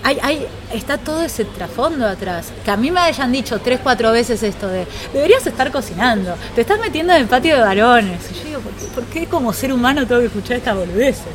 hay, 0.04 0.18
hay, 0.22 0.48
está 0.74 0.98
todo 0.98 1.22
ese 1.24 1.46
trasfondo 1.46 2.08
atrás. 2.08 2.54
Que 2.64 2.72
a 2.72 2.78
mí 2.78 2.90
me 2.92 3.02
hayan 3.02 3.32
dicho 3.32 3.60
tres, 3.60 3.80
cuatro 3.84 4.12
veces 4.12 4.42
esto 4.44 4.68
de, 4.68 4.88
deberías 5.14 5.46
estar 5.46 5.72
cocinando, 5.72 6.36
te 6.56 6.62
estás 6.62 6.80
metiendo 6.80 7.14
en 7.14 7.22
el 7.22 7.28
patio 7.28 7.56
de 7.56 7.62
varones. 7.62 8.20
Y 8.32 8.36
yo 8.36 8.44
digo, 8.46 8.60
¿por 8.62 8.74
qué, 8.74 8.86
por 8.96 9.04
qué 9.06 9.26
como 9.28 9.52
ser 9.54 9.74
humano 9.74 10.06
tengo 10.08 10.22
que 10.22 10.28
escuchar 10.28 10.58
estas 10.58 10.76
boludeces? 10.76 11.26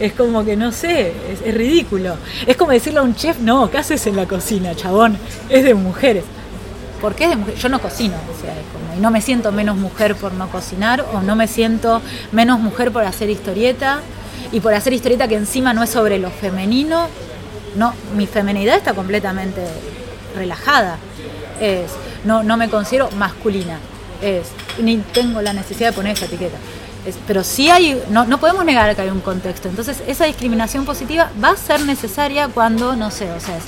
Es 0.00 0.12
como 0.12 0.44
que 0.44 0.56
no 0.56 0.70
sé, 0.72 1.12
es, 1.44 1.54
ridículo. 1.54 2.16
Es 2.46 2.56
como 2.56 2.72
decirle 2.72 3.00
a 3.00 3.02
un 3.02 3.14
chef, 3.14 3.38
no, 3.40 3.70
¿qué 3.70 3.78
haces 3.78 4.06
en 4.06 4.16
la 4.16 4.26
cocina, 4.26 4.74
chabón? 4.74 5.18
Es 5.48 5.64
de 5.64 5.74
mujeres. 5.74 6.24
¿Por 7.00 7.14
qué 7.14 7.24
es 7.24 7.30
de 7.30 7.36
mujer? 7.36 7.54
Yo 7.56 7.68
no 7.68 7.80
cocino, 7.80 8.14
o 8.14 8.40
sea, 8.40 8.54
como, 8.72 8.96
y 8.96 9.00
no 9.00 9.10
me 9.10 9.20
siento 9.20 9.52
menos 9.52 9.76
mujer 9.76 10.16
por 10.16 10.32
no 10.32 10.48
cocinar, 10.50 11.04
o 11.12 11.22
no 11.22 11.36
me 11.36 11.46
siento 11.46 12.00
menos 12.32 12.60
mujer 12.60 12.92
por 12.92 13.04
hacer 13.04 13.30
historieta, 13.30 14.00
y 14.52 14.60
por 14.60 14.72
hacer 14.74 14.92
historieta 14.92 15.28
que 15.28 15.36
encima 15.36 15.72
no 15.72 15.82
es 15.82 15.90
sobre 15.90 16.18
lo 16.18 16.30
femenino. 16.30 17.08
No, 17.76 17.92
mi 18.16 18.26
femenidad 18.26 18.76
está 18.76 18.94
completamente 18.94 19.62
relajada. 20.34 20.98
Es, 21.60 21.90
no, 22.24 22.42
no 22.42 22.56
me 22.56 22.68
considero 22.68 23.10
masculina. 23.12 23.78
Es, 24.22 24.48
ni 24.80 24.96
tengo 24.98 25.42
la 25.42 25.52
necesidad 25.52 25.90
de 25.90 25.94
poner 25.94 26.16
esa 26.16 26.26
etiqueta. 26.26 26.56
Pero 27.26 27.44
sí 27.44 27.70
hay, 27.70 28.02
no, 28.10 28.24
no 28.24 28.38
podemos 28.38 28.64
negar 28.64 28.94
que 28.96 29.02
hay 29.02 29.08
un 29.10 29.20
contexto. 29.20 29.68
Entonces, 29.68 30.02
esa 30.06 30.24
discriminación 30.26 30.84
positiva 30.84 31.30
va 31.42 31.50
a 31.50 31.56
ser 31.56 31.80
necesaria 31.82 32.48
cuando, 32.48 32.96
no 32.96 33.10
sé, 33.10 33.30
o 33.30 33.40
sea, 33.40 33.56
es- 33.56 33.64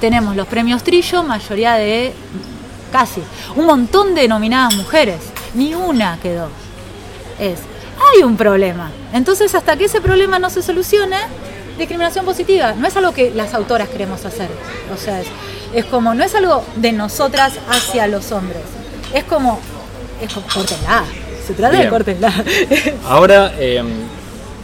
tenemos 0.00 0.36
los 0.36 0.46
premios 0.46 0.82
Trillo, 0.82 1.22
mayoría 1.22 1.74
de 1.74 2.12
casi 2.92 3.22
un 3.56 3.66
montón 3.66 4.14
de 4.14 4.28
nominadas 4.28 4.74
mujeres, 4.74 5.20
ni 5.54 5.74
una 5.74 6.18
quedó. 6.22 6.48
Es, 7.38 7.58
hay 8.14 8.22
un 8.22 8.36
problema. 8.36 8.90
Entonces, 9.12 9.54
hasta 9.54 9.76
que 9.76 9.86
ese 9.86 10.00
problema 10.00 10.38
no 10.38 10.50
se 10.50 10.62
solucione, 10.62 11.16
discriminación 11.78 12.24
positiva. 12.24 12.72
No 12.76 12.86
es 12.86 12.96
algo 12.96 13.12
que 13.12 13.30
las 13.32 13.52
autoras 13.54 13.88
queremos 13.88 14.24
hacer. 14.24 14.48
O 14.92 14.96
sea, 14.96 15.20
es, 15.20 15.26
es 15.74 15.84
como, 15.86 16.14
no 16.14 16.22
es 16.22 16.34
algo 16.36 16.64
de 16.76 16.92
nosotras 16.92 17.54
hacia 17.68 18.06
los 18.06 18.30
hombres. 18.30 18.62
Es 19.12 19.24
como, 19.24 19.58
es 20.20 20.32
como, 20.32 20.46
córtenla. 20.54 21.02
Se 21.46 21.52
trata 21.54 21.72
de 21.72 21.78
Bien. 21.78 21.90
córtenla. 21.90 22.32
Ahora, 23.08 23.52
eh, 23.58 23.82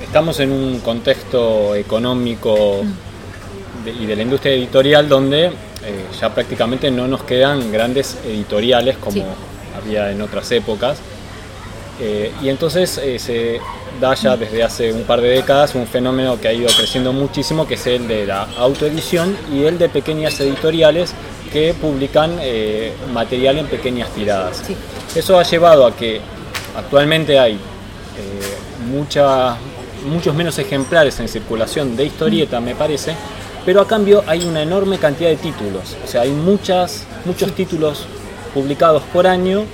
estamos 0.02 0.40
en 0.40 0.50
un 0.50 0.80
contexto 0.80 1.74
económico 1.74 2.82
de- 3.84 3.90
y 3.92 4.06
de 4.06 4.16
la 4.16 4.22
industria 4.22 4.54
editorial 4.54 5.08
donde 5.08 5.46
eh, 5.46 5.52
ya 6.20 6.28
prácticamente 6.34 6.90
no 6.90 7.06
nos 7.08 7.22
quedan 7.24 7.70
grandes 7.72 8.16
editoriales 8.26 8.96
como 8.98 9.12
Sí. 9.16 9.24
había 9.82 10.10
en 10.10 10.20
otras 10.22 10.50
épocas. 10.52 10.98
Eh, 12.00 12.32
y 12.42 12.48
entonces 12.48 12.98
eh, 13.02 13.18
se 13.18 13.60
da 14.00 14.14
ya 14.14 14.36
desde 14.36 14.62
hace 14.62 14.90
un 14.92 15.02
par 15.02 15.20
de 15.20 15.28
décadas 15.28 15.74
un 15.74 15.86
fenómeno 15.86 16.40
que 16.40 16.48
ha 16.48 16.52
ido 16.52 16.68
creciendo 16.74 17.12
muchísimo, 17.12 17.66
que 17.68 17.74
es 17.74 17.86
el 17.86 18.08
de 18.08 18.26
la 18.26 18.46
autoedición 18.58 19.36
y 19.52 19.64
el 19.64 19.78
de 19.78 19.90
pequeñas 19.90 20.40
editoriales 20.40 21.12
que 21.52 21.74
publican 21.74 22.38
eh, 22.40 22.92
material 23.12 23.58
en 23.58 23.66
pequeñas 23.66 24.08
tiradas. 24.10 24.62
Sí. 24.66 24.74
Eso 25.14 25.38
ha 25.38 25.42
llevado 25.42 25.84
a 25.86 25.94
que 25.94 26.20
actualmente 26.76 27.38
hay 27.38 27.54
eh, 27.54 27.58
mucha- 28.90 29.56
muchos 30.06 30.34
menos 30.34 30.58
ejemplares 30.58 31.18
en 31.20 31.28
circulación 31.28 31.96
de 31.96 32.04
historieta, 32.06 32.60
me 32.60 32.74
parece, 32.74 33.14
pero 33.64 33.80
a 33.82 33.86
cambio 33.86 34.24
hay 34.26 34.44
una 34.44 34.62
enorme 34.62 34.98
cantidad 34.98 35.28
de 35.30 35.36
títulos. 35.36 35.96
O 36.04 36.06
sea, 36.06 36.22
hay 36.22 36.30
muchas, 36.30 37.04
muchos 37.24 37.52
títulos 37.54 38.04
publicados 38.54 39.02
por 39.12 39.26
año 39.26 39.64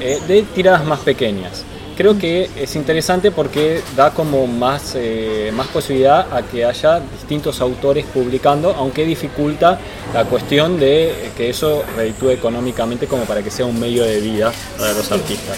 eh, 0.00 0.20
de 0.28 0.42
tiradas 0.42 0.84
más 0.84 1.00
pequeñas. 1.00 1.64
Creo 1.96 2.18
que 2.18 2.50
es 2.56 2.74
interesante 2.74 3.30
porque 3.30 3.80
da 3.96 4.10
como 4.10 4.48
más, 4.48 4.94
eh, 4.96 5.52
más 5.54 5.68
posibilidad 5.68 6.26
a 6.36 6.42
que 6.42 6.64
haya 6.64 6.98
distintos 7.00 7.60
autores 7.60 8.04
publicando, 8.12 8.74
aunque 8.76 9.04
dificulta 9.06 9.78
la 10.12 10.24
cuestión 10.24 10.78
de 10.80 11.30
que 11.36 11.50
eso 11.50 11.84
reditúe 11.96 12.30
económicamente 12.30 13.06
como 13.06 13.22
para 13.24 13.42
que 13.42 13.50
sea 13.50 13.64
un 13.66 13.78
medio 13.78 14.02
de 14.02 14.20
vida 14.20 14.52
para 14.76 14.92
los 14.92 15.10
artistas. 15.12 15.56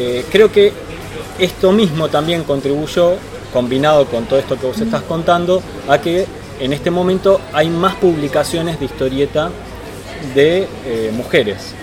Eh, 0.00 0.24
creo 0.30 0.52
que 0.52 0.72
esto 1.40 1.72
mismo 1.72 2.08
también 2.08 2.44
contribuyó, 2.44 3.14
combinado 3.52 4.06
con 4.06 4.26
todo 4.26 4.38
esto 4.38 4.56
que 4.56 4.66
vos 4.66 4.80
estás 4.80 5.02
contando, 5.02 5.60
a 5.88 5.98
que 6.00 6.24
en 6.60 6.72
este 6.72 6.92
momento 6.92 7.40
hay 7.52 7.68
más 7.68 7.96
publicaciones 7.96 8.78
de 8.78 8.84
historieta 8.84 9.50
de 10.36 10.68
eh, 10.86 11.12
mujeres 11.12 11.74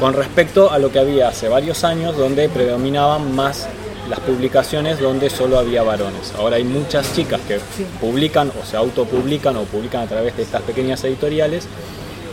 con 0.00 0.14
respecto 0.14 0.72
a 0.72 0.78
lo 0.80 0.90
que 0.90 0.98
había 0.98 1.28
hace 1.28 1.48
varios 1.48 1.84
años 1.84 2.16
donde 2.16 2.48
predominaban 2.48 3.32
más 3.36 3.68
las 4.08 4.18
publicaciones 4.18 4.98
donde 4.98 5.30
solo 5.30 5.56
había 5.56 5.84
varones. 5.84 6.32
Ahora 6.36 6.56
hay 6.56 6.64
muchas 6.64 7.14
chicas 7.14 7.40
que 7.46 7.60
publican 8.00 8.50
o 8.60 8.66
se 8.66 8.76
autopublican 8.76 9.56
o 9.56 9.62
publican 9.64 10.02
a 10.02 10.06
través 10.06 10.36
de 10.36 10.42
estas 10.42 10.62
pequeñas 10.62 11.04
editoriales 11.04 11.68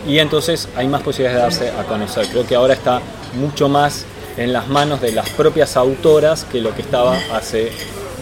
y 0.07 0.17
entonces 0.17 0.69
hay 0.75 0.87
más 0.87 1.03
posibilidades 1.03 1.59
de 1.59 1.65
darse 1.67 1.79
a 1.79 1.83
conocer. 1.83 2.25
Creo 2.29 2.47
que 2.47 2.55
ahora 2.55 2.73
está 2.73 2.99
mucho 3.35 3.69
más 3.69 4.05
en 4.37 4.53
las 4.53 4.67
manos 4.67 5.01
de 5.01 5.11
las 5.11 5.29
propias 5.31 5.75
autoras 5.75 6.45
que 6.45 6.61
lo 6.61 6.73
que 6.75 6.81
estaba 6.81 7.17
hace 7.33 7.71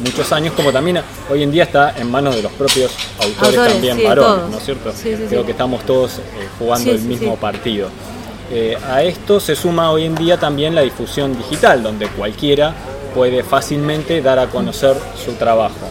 muchos 0.04 0.32
años, 0.32 0.54
como 0.54 0.72
también 0.72 1.02
hoy 1.30 1.44
en 1.44 1.52
día 1.52 1.64
está 1.64 1.94
en 1.98 2.10
manos 2.10 2.36
de 2.36 2.42
los 2.42 2.52
propios 2.54 2.92
autores, 3.20 3.58
Autores, 3.58 3.74
también 3.74 3.98
sí, 3.98 4.04
varones, 4.04 4.36
todos. 4.36 4.52
¿no 4.52 4.58
es 4.58 4.66
cierto? 4.66 4.92
Sí, 4.92 5.16
sí, 5.16 5.24
Creo 5.30 5.46
que 5.46 5.52
estamos 5.52 5.86
todos 5.86 6.18
eh, 6.18 6.22
jugando 6.60 6.92
el 6.92 7.02
mismo 7.02 7.36
partido. 7.38 7.90
Eh, 8.52 8.78
a 8.88 9.04
esto 9.04 9.40
se 9.40 9.56
suma 9.56 9.92
hoy 9.92 10.06
en 10.06 10.16
día 10.16 10.38
también 10.38 10.76
la 10.76 10.82
difusión 10.82 11.36
digital, 11.38 11.82
donde 11.82 12.08
cualquiera 12.08 12.74
puede 13.14 13.44
fácilmente 13.44 14.22
dar 14.22 14.40
a 14.40 14.48
conocer 14.48 14.96
su 15.24 15.34
trabajo. 15.34 15.90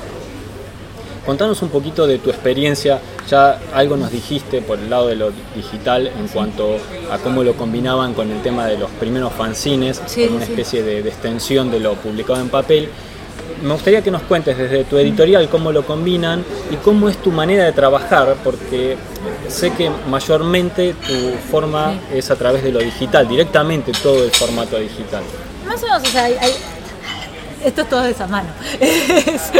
Contanos 1.26 1.62
un 1.62 1.70
poquito 1.70 2.06
de 2.06 2.18
tu 2.18 2.28
experiencia, 2.28 3.00
ya 3.30 3.58
algo 3.74 3.96
nos 3.96 4.10
dijiste 4.10 4.60
por 4.60 4.78
el 4.78 4.90
lado 4.90 5.08
de 5.08 5.16
lo 5.16 5.32
digital 5.56 6.06
en 6.08 6.28
cuanto 6.28 6.76
a 7.10 7.16
cómo 7.18 7.42
lo 7.42 7.54
combinaban 7.54 8.12
con 8.12 8.30
el 8.30 8.42
tema 8.42 8.66
de 8.66 8.76
los 8.76 8.90
primeros 8.90 9.32
fanzines, 9.32 10.02
Sí, 10.06 10.24
como 10.26 10.36
una 10.36 10.44
sí. 10.44 10.52
especie 10.52 10.82
de, 10.82 11.02
de 11.02 11.08
extensión 11.08 11.70
de 11.70 11.80
lo 11.80 11.94
publicado 11.94 12.40
en 12.40 12.50
papel. 12.50 12.90
Me 13.62 13.72
gustaría 13.72 14.02
que 14.02 14.10
nos 14.10 14.20
cuentes 14.22 14.58
desde 14.58 14.84
tu 14.84 14.98
editorial 14.98 15.48
cómo 15.48 15.72
lo 15.72 15.86
combinan 15.86 16.44
y 16.70 16.76
cómo 16.76 17.08
es 17.08 17.16
tu 17.16 17.30
manera 17.30 17.64
de 17.64 17.72
trabajar, 17.72 18.36
porque 18.44 18.96
sé 19.48 19.72
que 19.72 19.90
mayormente 20.10 20.94
tu 21.06 21.14
forma 21.50 21.94
es 22.12 22.30
a 22.30 22.36
través 22.36 22.62
de 22.62 22.70
lo 22.70 22.80
digital, 22.80 23.26
directamente 23.26 23.92
todo 24.02 24.22
el 24.24 24.30
formato 24.30 24.78
digital. 24.78 25.22
Más 25.66 25.82
o 25.82 25.86
menos, 25.86 26.02
o 26.02 26.06
sea, 26.06 26.24
hay- 26.24 26.36
esto 27.64 27.82
es 27.82 27.88
todo 27.88 28.02
de 28.02 28.10
esa 28.10 28.26
mano. 28.26 28.48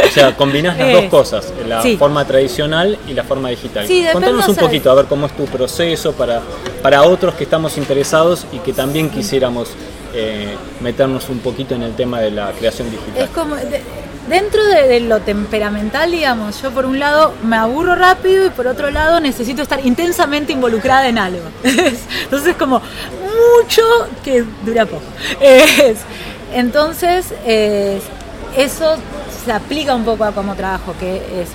O 0.07 0.11
sea, 0.11 0.35
combinás 0.35 0.77
las 0.77 0.91
dos 0.93 1.05
cosas, 1.05 1.53
la 1.67 1.81
sí. 1.81 1.97
forma 1.97 2.25
tradicional 2.25 2.97
y 3.07 3.13
la 3.13 3.23
forma 3.23 3.49
digital. 3.49 3.87
Sí, 3.87 4.05
Contanos 4.13 4.47
un 4.47 4.55
poquito, 4.55 4.91
a 4.91 4.95
ver 4.95 5.05
cómo 5.05 5.25
es 5.27 5.35
tu 5.35 5.45
proceso 5.45 6.13
para, 6.13 6.41
para 6.81 7.03
otros 7.03 7.33
que 7.35 7.43
estamos 7.43 7.77
interesados 7.77 8.45
y 8.51 8.59
que 8.59 8.73
también 8.73 9.09
quisiéramos 9.09 9.69
eh, 10.13 10.55
meternos 10.81 11.29
un 11.29 11.39
poquito 11.39 11.75
en 11.75 11.83
el 11.83 11.95
tema 11.95 12.19
de 12.21 12.31
la 12.31 12.51
creación 12.51 12.89
digital. 12.91 13.23
Es 13.23 13.29
como, 13.31 13.55
de- 13.55 13.81
dentro 14.29 14.63
de, 14.65 14.87
de 14.87 14.99
lo 15.01 15.19
temperamental, 15.21 16.09
digamos, 16.11 16.61
yo 16.61 16.71
por 16.71 16.85
un 16.85 16.99
lado 16.99 17.33
me 17.43 17.57
aburro 17.57 17.95
rápido 17.95 18.45
y 18.45 18.49
por 18.49 18.65
otro 18.67 18.89
lado 18.91 19.19
necesito 19.19 19.61
estar 19.61 19.85
intensamente 19.85 20.53
involucrada 20.53 21.07
en 21.09 21.17
algo. 21.17 21.43
Entonces 21.63 22.49
es 22.49 22.55
como 22.55 22.81
mucho 23.21 23.81
que 24.23 24.43
dura 24.65 24.85
poco. 24.85 25.03
Es- 25.41 25.97
entonces 26.53 27.33
es- 27.45 28.03
eso 28.57 28.95
se 29.45 29.51
aplica 29.51 29.93
un 29.95 30.05
poco 30.05 30.23
a 30.23 30.31
cómo 30.31 30.55
trabajo, 30.55 30.93
que 30.99 31.17
es 31.41 31.49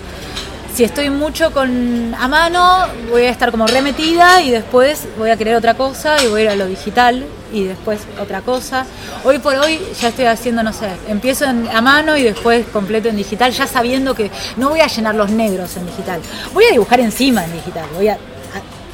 si 0.74 0.84
estoy 0.84 1.10
mucho 1.10 1.52
con 1.52 2.14
a 2.18 2.28
mano, 2.28 2.86
voy 3.10 3.22
a 3.22 3.30
estar 3.30 3.50
como 3.50 3.66
remetida 3.66 4.40
y 4.40 4.50
después 4.50 5.08
voy 5.18 5.30
a 5.30 5.36
querer 5.36 5.56
otra 5.56 5.74
cosa 5.74 6.22
y 6.22 6.28
voy 6.28 6.42
a 6.42 6.44
ir 6.44 6.50
a 6.50 6.54
lo 6.56 6.66
digital 6.66 7.24
y 7.52 7.64
después 7.64 8.00
otra 8.22 8.40
cosa. 8.42 8.86
Hoy 9.24 9.40
por 9.40 9.56
hoy 9.56 9.80
ya 10.00 10.08
estoy 10.08 10.26
haciendo, 10.26 10.62
no 10.62 10.72
sé, 10.72 10.88
empiezo 11.08 11.44
en- 11.46 11.68
a 11.68 11.80
mano 11.80 12.16
y 12.16 12.22
después 12.22 12.66
completo 12.68 13.08
en 13.08 13.16
digital, 13.16 13.52
ya 13.52 13.66
sabiendo 13.66 14.14
que 14.14 14.30
no 14.56 14.68
voy 14.68 14.80
a 14.80 14.86
llenar 14.86 15.16
los 15.16 15.30
negros 15.30 15.76
en 15.76 15.86
digital. 15.86 16.20
Voy 16.54 16.64
a 16.64 16.70
dibujar 16.70 17.00
encima 17.00 17.44
en 17.44 17.52
digital, 17.52 17.86
voy 17.96 18.08
a, 18.08 18.18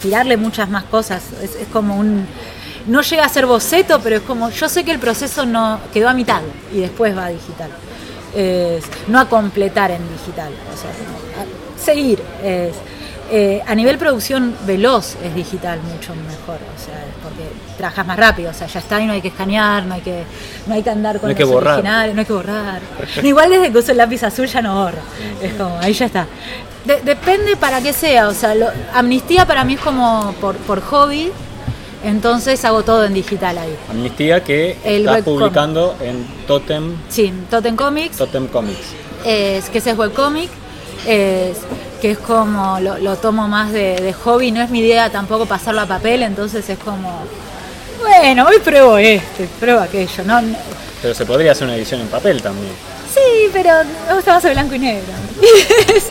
tirarle 0.01 0.37
muchas 0.37 0.69
más 0.69 0.85
cosas. 0.85 1.23
Es 1.43 1.67
como 1.73 1.97
un... 1.97 2.27
No 2.87 3.03
llega 3.03 3.25
a 3.25 3.29
ser 3.29 3.47
boceto, 3.47 4.01
pero 4.01 4.17
es 4.17 4.23
como, 4.23 4.51
yo 4.51 4.69
sé 4.69 4.85
que 4.85 4.93
el 4.93 4.99
proceso 4.99 5.45
no 5.45 5.81
quedó 5.93 6.09
a 6.09 6.15
mitad 6.15 6.41
y 6.73 6.81
después 6.81 7.17
va 7.17 7.27
a 7.27 7.29
digital. 7.31 7.71
Es, 8.35 8.85
no 9.09 9.19
a 9.19 9.29
completar 9.29 9.91
en 9.91 10.03
digital, 10.19 10.53
o 10.73 10.77
sea, 10.77 10.91
a 10.91 11.83
seguir. 11.85 12.23
Es, 12.45 12.75
eh, 13.29 13.61
a 13.67 13.75
nivel 13.75 13.99
producción 13.99 14.55
veloz 14.67 15.17
es 15.25 15.35
digital 15.35 15.81
mucho 15.81 16.15
mejor, 16.15 16.59
o 16.77 16.79
sea, 16.85 17.03
porque 17.25 17.43
trabajas 17.77 18.07
más 18.07 18.17
rápido, 18.17 18.51
o 18.53 18.55
sea, 18.55 18.69
ya 18.69 18.79
está 18.79 19.01
y 19.01 19.07
no 19.07 19.15
hay 19.15 19.21
que 19.21 19.29
escanear, 19.29 19.85
no 19.85 19.95
hay 19.95 20.01
que, 20.03 20.23
no 20.69 20.75
hay 20.75 20.83
que 20.85 20.91
andar 20.91 21.19
con 21.19 21.23
No 21.23 21.29
hay 21.31 21.35
que 21.35 21.43
los 21.43 21.51
borrar. 21.51 21.75
originales, 21.75 22.15
no 22.15 22.21
hay 22.21 22.27
que 22.27 22.33
borrar. 22.33 22.81
Igual 23.25 23.51
desde 23.51 23.73
que 23.73 23.79
uso 23.79 23.91
el 23.91 23.99
lápiz 23.99 24.23
azul 24.23 24.47
ya 24.47 24.63
no 24.63 24.77
borro, 24.77 24.99
es 25.43 25.55
como, 25.55 25.77
ahí 25.81 25.93
ya 25.93 26.07
está. 26.07 26.27
De- 26.85 27.01
depende 27.01 27.57
para 27.57 27.81
qué 27.81 27.93
sea, 27.93 28.29
o 28.29 28.35
sea, 28.35 28.55
lo- 28.55 28.71
amnistía 28.95 29.45
para 29.45 29.65
mí 29.65 29.75
es 29.75 29.81
como 29.81 30.33
por, 30.41 30.55
por 30.59 30.81
hobby, 30.83 31.33
entonces 32.05 32.65
hago 32.65 32.83
todo 32.83 33.05
en 33.05 33.15
digital 33.15 33.59
ahí. 33.59 33.77
Amnistía 33.91 34.43
que 34.45 34.77
El 34.85 35.07
webcomic. 35.07 35.25
publicando 35.25 35.97
en 36.01 36.27
Totem, 36.47 36.97
Sí, 37.09 37.33
Totem 37.51 37.77
Comics, 37.77 38.17
Totem 38.17 38.47
Comics. 38.49 38.87
es, 39.25 39.69
que 39.71 39.79
ese 39.79 39.91
es 39.91 39.99
webcomic, 39.99 40.51
es, 41.07 41.57
que 42.01 42.13
es 42.13 42.19
como 42.19 42.79
lo, 42.81 42.99
lo 42.99 43.17
tomo 43.17 43.49
más 43.49 43.73
de, 43.73 43.97
de 44.01 44.13
hobby, 44.13 44.51
no 44.53 44.63
es 44.63 44.71
mi 44.71 44.81
idea 44.81 45.11
tampoco 45.11 45.47
pasarlo 45.47 45.81
a 45.81 45.87
papel, 45.87 46.23
entonces 46.23 46.69
es 46.69 46.79
como, 46.79 47.23
bueno, 48.01 48.47
hoy 48.47 48.59
pruebo 48.61 48.99
esto, 48.99 49.43
y 49.43 49.47
pruebo 49.47 49.81
aquello, 49.81 50.25
¿no? 50.25 50.41
Pero 51.03 51.15
se 51.15 51.25
podría 51.27 51.53
hacer 51.53 51.67
una 51.67 51.77
edición 51.77 52.01
en 52.01 52.09
papel 52.09 52.43
también. 52.43 52.73
Sí, 53.17 53.49
pero 53.53 53.71
me 54.09 54.15
gusta 54.15 54.35
más 54.35 54.45
el 54.45 54.53
blanco 54.53 54.75
y 54.75 54.79
negro. 54.79 55.13
es, 55.95 56.11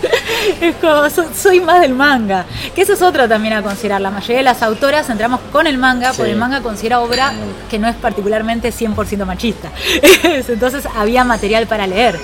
es 0.61 0.75
como, 0.77 1.07
so- 1.09 1.29
soy 1.35 1.59
más 1.61 1.81
del 1.81 1.93
manga. 1.93 2.45
Que 2.73 2.81
eso 2.81 2.93
es 2.93 3.01
otro 3.01 3.27
también 3.27 3.53
a 3.53 3.61
considerar. 3.61 4.01
La 4.01 4.09
mayoría 4.09 4.37
de 4.37 4.43
las 4.43 4.63
autoras 4.63 5.07
entramos 5.09 5.39
con 5.51 5.67
el 5.67 5.77
manga, 5.77 6.11
Sí. 6.11 6.17
porque 6.17 6.31
el 6.31 6.37
manga 6.37 6.61
considera 6.61 7.01
obra 7.01 7.31
que 7.69 7.77
no 7.77 7.87
es 7.87 7.95
particularmente 7.95 8.71
100% 8.71 9.25
machista. 9.25 9.69
Es, 10.23 10.49
Entonces 10.49 10.85
había 10.95 11.23
material 11.23 11.67
para 11.67 11.85
leer. 11.87 12.19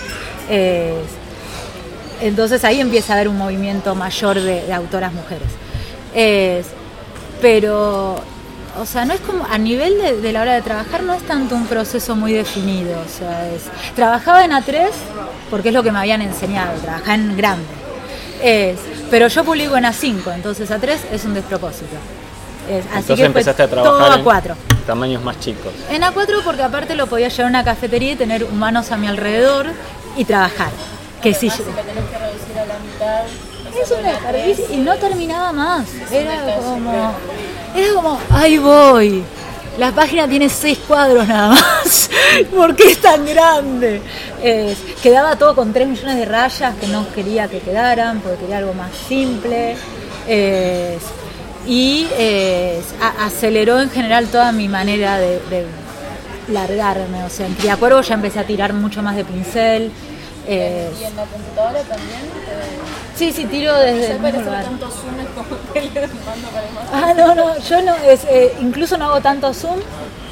Es, 0.49 0.93
entonces 2.21 2.63
ahí 2.63 2.79
empieza 2.79 3.13
a 3.13 3.15
haber 3.17 3.27
un 3.27 3.37
movimiento 3.37 3.95
mayor 3.95 4.39
de, 4.39 4.63
de 4.65 4.73
autoras 4.73 5.13
mujeres. 5.13 5.47
Es, 6.13 6.67
pero, 7.41 8.21
o 8.79 8.85
sea, 8.85 9.05
no 9.05 9.13
es 9.13 9.19
como, 9.21 9.45
a 9.45 9.57
nivel 9.57 9.97
de, 10.01 10.17
de 10.21 10.31
la 10.31 10.41
hora 10.41 10.53
de 10.53 10.61
trabajar 10.61 11.03
no 11.03 11.13
es 11.13 11.23
tanto 11.23 11.55
un 11.55 11.65
proceso 11.67 12.15
muy 12.15 12.33
definido. 12.33 12.99
O 12.99 13.09
sea, 13.09 13.47
es, 13.49 13.63
trabajaba 13.95 14.43
en 14.45 14.51
A3 14.51 14.89
porque 15.49 15.69
es 15.69 15.73
lo 15.73 15.83
que 15.83 15.91
me 15.91 15.99
habían 15.99 16.21
enseñado, 16.21 16.73
trabajar 16.79 17.19
en 17.19 17.35
grande. 17.37 17.65
Es, 18.41 18.77
pero 19.09 19.27
yo 19.27 19.43
publico 19.43 19.75
en 19.77 19.83
A5, 19.83 20.33
entonces 20.33 20.69
A3 20.71 20.97
es 21.11 21.25
un 21.25 21.33
despropósito. 21.33 21.95
Es, 22.69 22.85
así 22.85 22.97
Entonces 22.97 23.07
que 23.07 23.15
fue 23.15 23.25
empezaste 23.25 23.63
a 23.63 23.67
todo 23.67 23.81
trabajar 23.83 24.19
a 24.19 24.23
4. 24.23 24.55
en 24.69 24.77
tamaños 24.85 25.23
más 25.23 25.39
chicos. 25.39 25.73
En 25.89 26.01
A4 26.03 26.43
porque 26.43 26.63
aparte 26.63 26.95
lo 26.95 27.07
podía 27.07 27.27
llevar 27.27 27.45
a 27.45 27.49
una 27.49 27.63
cafetería 27.63 28.13
y 28.13 28.15
tener 28.15 28.43
humanos 28.45 28.91
a 28.91 28.97
mi 28.97 29.07
alrededor 29.07 29.67
y 30.15 30.25
trabajar. 30.25 30.69
Que 31.21 31.33
si 31.33 31.49
yo- 31.49 31.55
que 31.57 31.63
tenés 31.63 32.05
que 32.09 32.17
reducir 32.17 32.57
a 32.57 32.65
la 32.65 32.79
mitad. 32.79 33.81
es 33.83 33.91
un 33.91 34.03
desperdicio 34.03 34.65
y 34.71 34.77
no 34.77 34.95
terminaba 34.95 35.51
más. 35.51 35.85
Era 36.11 36.55
como, 36.55 37.13
era 37.75 37.93
como, 37.93 38.19
ahí 38.29 38.57
voy. 38.57 39.23
la 39.77 39.91
página 39.91 40.27
tiene 40.27 40.49
seis 40.49 40.79
cuadros 40.87 41.27
nada 41.27 41.49
más. 41.49 42.09
¿Por 42.55 42.75
qué 42.75 42.91
es 42.91 42.97
tan 42.99 43.25
grande? 43.25 44.01
Eh, 44.41 44.75
quedaba 45.01 45.35
todo 45.35 45.55
con 45.55 45.71
tres 45.73 45.87
millones 45.87 46.17
de 46.17 46.25
rayas 46.25 46.75
que 46.75 46.87
no 46.87 47.09
quería 47.13 47.47
que 47.47 47.59
quedaran, 47.59 48.19
porque 48.19 48.39
quería 48.39 48.57
algo 48.57 48.73
más 48.73 48.91
simple. 49.07 49.75
Y 51.67 52.07
aceleró 53.19 53.79
en 53.81 53.89
general 53.89 54.27
toda 54.27 54.51
mi 54.51 54.67
manera 54.67 55.17
de, 55.17 55.65
largarme. 56.49 57.23
O 57.23 57.29
sea, 57.29 57.45
en 57.45 57.53
Criacuervo 57.53 58.01
ya 58.01 58.15
empecé 58.15 58.39
a 58.39 58.43
tirar 58.45 58.73
mucho 58.73 59.01
más 59.01 59.15
de 59.15 59.23
pincel. 59.23 59.91
¿Y 60.47 60.51
en 60.51 61.15
la 61.15 61.23
computadora 61.25 61.81
también? 61.83 62.21
Sí, 63.21 63.31
sí, 63.31 63.45
tiro 63.45 63.77
desde 63.77 64.13
el 64.13 64.19
mismo 64.19 64.41
lugar. 64.41 64.65
Ah, 66.91 67.13
no, 67.15 67.35
no, 67.35 67.59
yo 67.59 67.81
no, 67.83 67.93
es, 67.97 68.23
eh, 68.27 68.51
incluso 68.61 68.97
no 68.97 69.05
hago 69.05 69.21
tanto 69.21 69.53
zoom, 69.53 69.79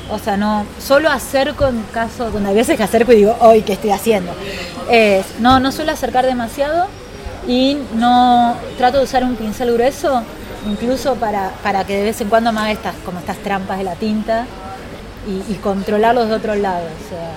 o 0.10 0.18
sea, 0.18 0.38
no, 0.38 0.66
solo 0.80 1.08
acerco 1.12 1.68
en 1.68 1.84
caso, 1.94 2.32
donde 2.32 2.50
hay 2.50 2.56
veces 2.56 2.78
que 2.78 2.82
acerco 2.82 3.12
y 3.12 3.18
digo, 3.18 3.38
hoy, 3.42 3.62
¿qué 3.62 3.74
estoy 3.74 3.92
haciendo? 3.92 4.32
no, 5.38 5.60
no 5.60 5.72
suelo 5.72 5.92
acercar 5.92 6.26
demasiado 6.26 6.88
y 7.48 7.78
no, 7.94 8.56
trato 8.80 8.98
de 8.98 9.04
usar 9.04 9.24
un 9.24 9.36
pincel 9.36 9.72
grueso, 9.72 10.24
incluso 10.68 11.14
para, 11.14 11.52
para 11.62 11.84
que 11.84 11.96
de 11.96 12.04
vez 12.06 12.20
en 12.22 12.30
cuando 12.30 12.52
me 12.52 12.62
haga 12.62 12.72
estas, 12.72 12.96
como 13.06 13.20
estas 13.20 13.38
trampas 13.38 13.78
de 13.78 13.84
la 13.84 13.94
tinta 13.94 14.48
y, 15.28 15.54
y 15.54 15.56
controlarlos 15.58 16.28
de 16.28 16.34
otro 16.34 16.56
lado, 16.56 16.86
o 16.86 17.08
sea. 17.08 17.34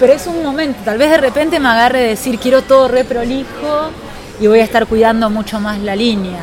Pero 0.00 0.14
es 0.14 0.26
un 0.26 0.42
momento, 0.42 0.80
tal 0.84 0.98
vez 0.98 1.10
de 1.10 1.18
repente 1.18 1.60
me 1.60 1.68
agarre 1.68 2.00
de 2.00 2.08
decir, 2.08 2.40
quiero 2.40 2.62
todo 2.62 2.88
re 2.88 3.04
prolijo, 3.04 3.92
y 4.40 4.46
voy 4.46 4.60
a 4.60 4.64
estar 4.64 4.86
cuidando 4.86 5.28
mucho 5.28 5.60
más 5.60 5.78
la 5.78 5.94
línea. 5.94 6.40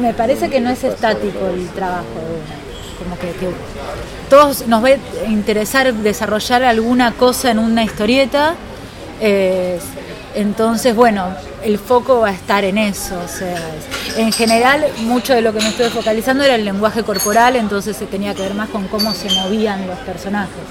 me 0.00 0.14
parece 0.14 0.48
que 0.48 0.60
no 0.60 0.70
es 0.70 0.82
estático 0.84 1.48
el 1.52 1.68
trabajo. 1.70 2.04
Como 2.98 3.18
que, 3.18 3.32
todos 4.30 4.68
nos 4.68 4.82
va 4.82 4.90
a 4.90 5.28
interesar 5.28 5.92
desarrollar 5.92 6.62
alguna 6.62 7.12
cosa 7.12 7.50
en 7.50 7.58
una 7.58 7.82
historieta. 7.82 8.54
entonces, 10.34 10.94
bueno, 10.94 11.34
el 11.64 11.78
foco 11.78 12.20
va 12.20 12.28
a 12.28 12.32
estar 12.32 12.64
en 12.64 12.78
eso. 12.78 13.16
En 14.16 14.30
general, 14.30 14.86
mucho 15.00 15.34
de 15.34 15.42
lo 15.42 15.52
que 15.52 15.58
me 15.58 15.68
estoy 15.68 15.90
focalizando 15.90 16.44
era 16.44 16.54
el 16.54 16.64
lenguaje 16.64 17.02
corporal, 17.02 17.56
entonces 17.56 17.96
se 17.96 18.06
tenía 18.06 18.34
que 18.34 18.42
ver 18.42 18.54
más 18.54 18.68
con 18.68 18.86
cómo 18.86 19.12
se 19.12 19.28
movían 19.30 19.86
los 19.88 19.98
personajes. 19.98 20.62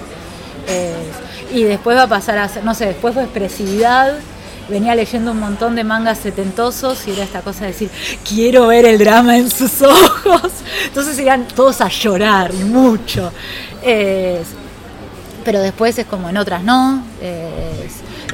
y 1.53 1.63
después 1.63 1.97
va 1.97 2.03
a 2.03 2.07
pasar 2.07 2.37
a 2.37 2.47
ser, 2.47 2.63
no 2.63 2.73
sé, 2.73 2.85
después 2.85 3.13
fue 3.13 3.23
expresividad 3.23 4.13
venía 4.69 4.95
leyendo 4.95 5.31
un 5.31 5.39
montón 5.39 5.75
de 5.75 5.83
mangas 5.83 6.19
setentosos 6.19 7.07
y 7.07 7.11
era 7.11 7.23
esta 7.23 7.41
cosa 7.41 7.61
de 7.61 7.67
decir, 7.67 7.89
quiero 8.27 8.67
ver 8.67 8.85
el 8.85 8.97
drama 8.97 9.37
en 9.37 9.49
sus 9.49 9.81
ojos. 9.81 10.51
Entonces 10.85 11.17
iban 11.19 11.47
todos 11.47 11.81
a 11.81 11.89
llorar 11.89 12.53
mucho. 12.53 13.31
pero 15.43 15.59
después 15.59 15.97
es 15.97 16.05
como 16.05 16.29
en 16.29 16.37
otras 16.37 16.63
no. 16.63 17.03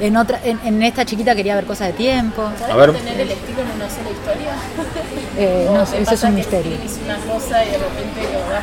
En, 0.00 0.16
otra, 0.16 0.40
en, 0.44 0.82
esta 0.82 1.04
chiquita 1.04 1.34
quería 1.34 1.54
ver 1.54 1.64
cosas 1.64 1.88
de 1.88 1.92
tiempo. 1.94 2.42
A 2.42 2.76
ver. 2.76 2.92
tener 2.92 3.20
el 3.20 3.30
estilo 3.30 3.62
en 3.62 3.70
una 3.72 3.90
sola 3.90 4.10
historia? 4.10 4.52
Eh, 5.36 5.68
no, 5.72 5.82
eso 5.82 6.14
es 6.14 6.22
un 6.22 6.34
misterio. 6.34 6.72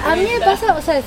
a 0.06 0.16
mí 0.16 0.28
me 0.38 0.46
pasa, 0.46 0.76
o 0.76 0.82
sea, 0.82 1.02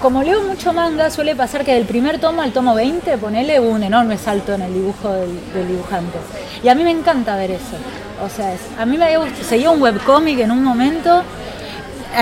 como, 0.00 0.22
leo 0.22 0.42
mucho 0.42 0.72
manga, 0.72 1.10
suele 1.10 1.34
pasar 1.34 1.64
que 1.64 1.74
del 1.74 1.86
primer 1.86 2.18
tomo 2.18 2.42
al 2.42 2.52
tomo 2.52 2.74
20, 2.74 3.18
ponele 3.18 3.60
un 3.60 3.82
enorme 3.82 4.16
salto 4.18 4.54
en 4.54 4.62
el 4.62 4.74
dibujo 4.74 5.12
del, 5.12 5.68
dibujante. 5.68 6.18
Y 6.62 6.68
a 6.68 6.74
mí 6.74 6.84
me 6.84 6.90
encanta 6.90 7.36
ver 7.36 7.52
eso. 7.52 7.76
O 8.24 8.28
sea, 8.28 8.54
a 8.78 8.86
mí 8.86 8.96
me 8.96 9.06
había 9.06 9.20
seguía 9.42 9.70
un 9.70 9.82
webcómic 9.82 10.38
en 10.38 10.50
un 10.52 10.62
momento 10.62 11.22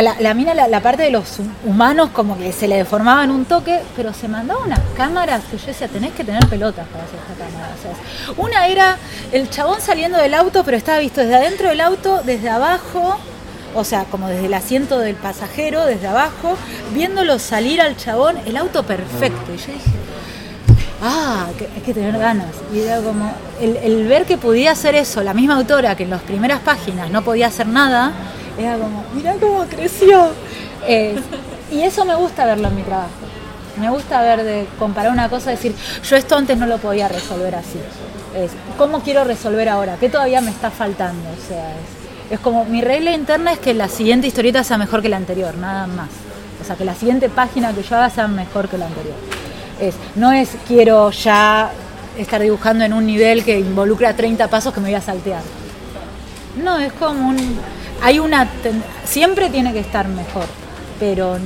la, 0.02 0.16
la 0.20 0.34
mina, 0.34 0.54
la, 0.54 0.80
parte 0.80 1.02
de 1.02 1.10
los 1.10 1.38
humanos 1.64 2.10
como 2.12 2.38
que 2.38 2.52
se 2.52 2.68
le 2.68 2.76
deformaba 2.76 3.24
en 3.24 3.30
un 3.30 3.44
toque, 3.44 3.80
pero 3.96 4.12
se 4.12 4.28
mandaba 4.28 4.60
unas 4.64 4.80
cámaras 4.96 5.42
que 5.50 5.58
yo 5.58 5.66
decía, 5.66 5.88
tenés 5.88 6.12
que 6.12 6.24
tener 6.24 6.46
pelotas 6.48 6.86
para 6.88 7.04
hacer 7.04 7.18
esta 7.18 7.44
cámara. 7.44 7.74
una 8.36 8.66
era 8.66 8.96
el 9.32 9.50
chabón 9.50 9.80
saliendo 9.80 10.18
del 10.18 10.34
auto, 10.34 10.64
pero 10.64 10.76
estaba 10.76 10.98
visto 10.98 11.20
desde 11.20 11.36
adentro 11.36 11.68
del 11.68 11.80
auto, 11.80 12.22
desde 12.24 12.48
abajo, 12.48 13.18
o 13.74 13.84
sea, 13.84 14.04
como 14.04 14.28
desde 14.28 14.46
el 14.46 14.54
asiento 14.54 14.98
del 14.98 15.16
pasajero, 15.16 15.84
desde 15.86 16.06
abajo, 16.06 16.56
viéndolo 16.92 17.38
salir 17.38 17.80
al 17.80 17.96
chabón, 17.96 18.36
el 18.46 18.56
auto 18.56 18.82
perfecto. 18.84 19.52
Y 19.52 19.58
yo 19.58 19.72
dije, 19.72 19.90
ah, 21.02 21.46
hay 21.74 21.82
que 21.82 21.94
tener 21.94 22.18
ganas. 22.18 22.48
Y 22.72 22.80
era 22.80 23.00
como, 23.00 23.32
el, 23.60 23.76
el 23.76 24.06
ver 24.06 24.24
que 24.24 24.38
podía 24.38 24.72
hacer 24.72 24.94
eso, 24.94 25.22
la 25.22 25.34
misma 25.34 25.56
autora 25.56 25.96
que 25.96 26.04
en 26.04 26.10
las 26.10 26.22
primeras 26.22 26.60
páginas 26.60 27.10
no 27.10 27.22
podía 27.22 27.48
hacer 27.48 27.66
nada, 27.66 28.12
era 28.58 28.76
como, 28.78 29.04
mira 29.14 29.34
cómo 29.40 29.64
creció. 29.64 30.30
y 31.70 31.82
eso 31.82 32.04
me 32.04 32.14
gusta 32.14 32.46
verlo 32.46 32.68
en 32.68 32.76
mi 32.76 32.82
trabajo. 32.82 33.10
Me 33.80 33.88
gusta 33.88 34.20
ver 34.20 34.42
de 34.42 34.66
comparar 34.78 35.12
una 35.12 35.28
cosa, 35.28 35.50
decir, 35.50 35.74
yo 36.04 36.16
esto 36.16 36.36
antes 36.36 36.58
no 36.58 36.66
lo 36.66 36.78
podía 36.78 37.08
resolver 37.08 37.54
así. 37.54 37.78
Es, 38.36 38.52
¿Cómo 38.76 39.00
quiero 39.00 39.24
resolver 39.24 39.68
ahora? 39.68 39.96
¿Qué 39.98 40.08
todavía 40.08 40.40
me 40.40 40.50
está 40.50 40.70
faltando? 40.70 41.28
O 41.30 41.48
sea, 41.48 41.74
es, 42.30 42.38
como 42.40 42.64
mi 42.64 42.80
regla 42.80 43.12
interna 43.12 43.52
es 43.52 43.58
que 43.58 43.74
la 43.74 43.88
siguiente 43.88 44.26
historieta 44.26 44.62
sea 44.64 44.76
mejor 44.78 45.02
que 45.02 45.08
la 45.08 45.16
anterior, 45.16 45.56
nada 45.56 45.86
más. 45.86 46.08
O 46.60 46.64
sea, 46.64 46.76
que 46.76 46.84
la 46.84 46.94
siguiente 46.94 47.28
página 47.28 47.72
que 47.72 47.82
yo 47.82 47.96
haga 47.96 48.10
sea 48.10 48.28
mejor 48.28 48.68
que 48.68 48.76
la 48.76 48.86
anterior. 48.86 49.16
Es, 49.80 49.94
no 50.14 50.30
es 50.30 50.50
quiero 50.68 51.10
ya 51.10 51.70
estar 52.18 52.40
dibujando 52.42 52.84
en 52.84 52.92
un 52.92 53.06
nivel 53.06 53.44
que 53.44 53.58
involucra 53.58 54.14
30 54.14 54.48
pasos 54.48 54.74
que 54.74 54.80
me 54.80 54.88
voy 54.88 54.94
a 54.96 55.00
saltear. 55.00 55.42
No, 56.62 56.78
es 56.78 56.92
como 56.92 57.30
un 57.30 57.58
hay 58.02 58.18
una 58.18 58.48
siempre 59.04 59.50
tiene 59.50 59.72
que 59.72 59.80
estar 59.80 60.08
mejor, 60.08 60.46
pero 60.98 61.38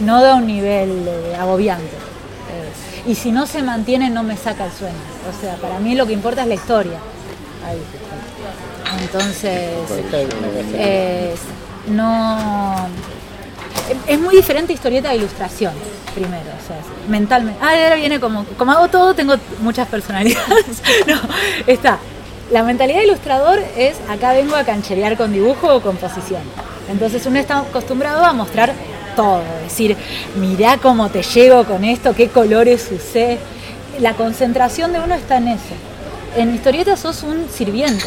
no 0.00 0.22
da 0.22 0.34
un 0.34 0.46
nivel 0.46 1.06
eh, 1.06 1.36
agobiante. 1.38 1.84
Eh, 1.86 3.10
y 3.10 3.14
si 3.14 3.32
no 3.32 3.46
se 3.46 3.62
mantiene 3.62 4.10
no 4.10 4.22
me 4.22 4.36
saca 4.36 4.66
el 4.66 4.72
sueño. 4.72 4.94
O 5.28 5.40
sea, 5.40 5.56
para 5.56 5.78
mí 5.78 5.94
lo 5.94 6.06
que 6.06 6.12
importa 6.12 6.42
es 6.42 6.48
la 6.48 6.54
historia. 6.54 6.98
Entonces, 9.00 9.70
no 11.88 12.88
es 14.06 14.20
muy 14.20 14.36
diferente 14.36 14.72
historieta 14.72 15.10
de 15.10 15.16
ilustración 15.16 15.72
primero, 16.14 16.38
o 16.40 16.66
sea, 16.66 16.78
mentalmente. 17.08 17.60
Ah, 17.62 17.70
ahora 17.70 17.96
viene 17.96 18.18
como, 18.18 18.44
como 18.56 18.72
hago 18.72 18.88
todo, 18.88 19.14
tengo 19.14 19.34
muchas 19.60 19.86
personalidades. 19.88 20.82
no, 21.06 21.20
está 21.66 21.98
la 22.50 22.62
mentalidad 22.62 22.98
de 22.98 23.06
ilustrador 23.06 23.60
es 23.76 23.96
acá 24.08 24.32
vengo 24.32 24.56
a 24.56 24.64
cancherear 24.64 25.16
con 25.16 25.32
dibujo 25.32 25.74
o 25.74 25.80
composición. 25.80 26.42
Entonces 26.88 27.26
uno 27.26 27.38
está 27.38 27.58
acostumbrado 27.58 28.24
a 28.24 28.32
mostrar 28.32 28.72
todo, 29.16 29.42
decir, 29.64 29.96
mirá 30.36 30.78
cómo 30.78 31.08
te 31.08 31.22
llego 31.22 31.64
con 31.64 31.84
esto, 31.84 32.14
qué 32.14 32.28
colores 32.28 32.88
usé. 32.92 33.38
La 33.98 34.12
concentración 34.14 34.92
de 34.92 35.00
uno 35.00 35.14
está 35.14 35.38
en 35.38 35.48
eso. 35.48 35.74
En 36.36 36.54
historieta 36.54 36.96
sos 36.96 37.22
un 37.22 37.48
sirviente. 37.50 38.04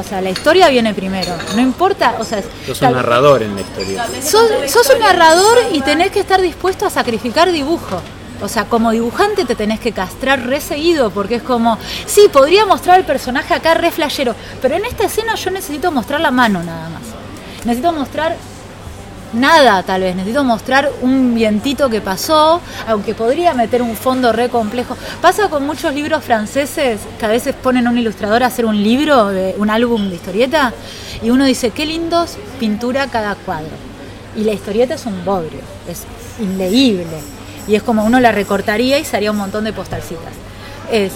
O 0.00 0.02
sea, 0.02 0.22
la 0.22 0.30
historia 0.30 0.68
viene 0.70 0.94
primero. 0.94 1.34
No 1.54 1.60
importa, 1.60 2.16
o 2.18 2.24
sea... 2.24 2.42
Sos 2.66 2.80
un 2.80 2.92
narrador 2.92 3.42
en 3.42 3.54
la 3.54 3.60
historia. 3.60 4.06
Sos, 4.22 4.48
sos 4.68 4.88
un 4.90 5.00
narrador 5.00 5.58
y 5.70 5.82
tenés 5.82 6.10
que 6.10 6.20
estar 6.20 6.40
dispuesto 6.40 6.86
a 6.86 6.90
sacrificar 6.90 7.52
dibujo. 7.52 8.00
O 8.42 8.48
sea, 8.48 8.64
como 8.64 8.90
dibujante 8.90 9.44
te 9.44 9.54
tenés 9.54 9.78
que 9.78 9.92
castrar 9.92 10.44
re 10.44 10.60
seguido, 10.60 11.10
porque 11.10 11.36
es 11.36 11.42
como, 11.42 11.78
sí, 12.06 12.22
podría 12.32 12.66
mostrar 12.66 12.98
el 12.98 13.06
personaje 13.06 13.54
acá 13.54 13.74
re 13.74 13.92
flashero, 13.92 14.34
pero 14.60 14.74
en 14.74 14.84
esta 14.84 15.04
escena 15.04 15.36
yo 15.36 15.50
necesito 15.52 15.92
mostrar 15.92 16.20
la 16.20 16.32
mano 16.32 16.62
nada 16.62 16.88
más. 16.88 17.02
Necesito 17.64 17.92
mostrar 17.92 18.36
nada 19.32 19.84
tal 19.84 20.02
vez, 20.02 20.16
necesito 20.16 20.42
mostrar 20.42 20.90
un 21.02 21.34
vientito 21.34 21.88
que 21.88 22.00
pasó, 22.00 22.60
aunque 22.88 23.14
podría 23.14 23.54
meter 23.54 23.80
un 23.80 23.94
fondo 23.94 24.32
re 24.32 24.48
complejo. 24.48 24.96
Pasa 25.20 25.48
con 25.48 25.64
muchos 25.64 25.94
libros 25.94 26.24
franceses 26.24 27.00
que 27.20 27.24
a 27.24 27.28
veces 27.28 27.54
ponen 27.54 27.86
a 27.86 27.90
un 27.90 27.98
ilustrador 27.98 28.42
a 28.42 28.46
hacer 28.46 28.66
un 28.66 28.82
libro, 28.82 29.30
un 29.56 29.70
álbum 29.70 30.08
de 30.08 30.16
historieta, 30.16 30.74
y 31.22 31.30
uno 31.30 31.44
dice, 31.44 31.70
qué 31.70 31.86
lindos 31.86 32.36
pintura 32.58 33.06
cada 33.06 33.36
cuadro. 33.36 33.70
Y 34.34 34.42
la 34.42 34.52
historieta 34.52 34.94
es 34.94 35.06
un 35.06 35.24
bodrio, 35.24 35.60
es 35.88 36.02
inleíble 36.40 37.06
y 37.66 37.74
es 37.74 37.82
como 37.82 38.04
uno 38.04 38.20
la 38.20 38.32
recortaría 38.32 38.98
y 38.98 39.04
sería 39.04 39.30
un 39.30 39.36
montón 39.36 39.64
de 39.64 39.72
postalcitas. 39.72 40.32
Es, 40.90 41.12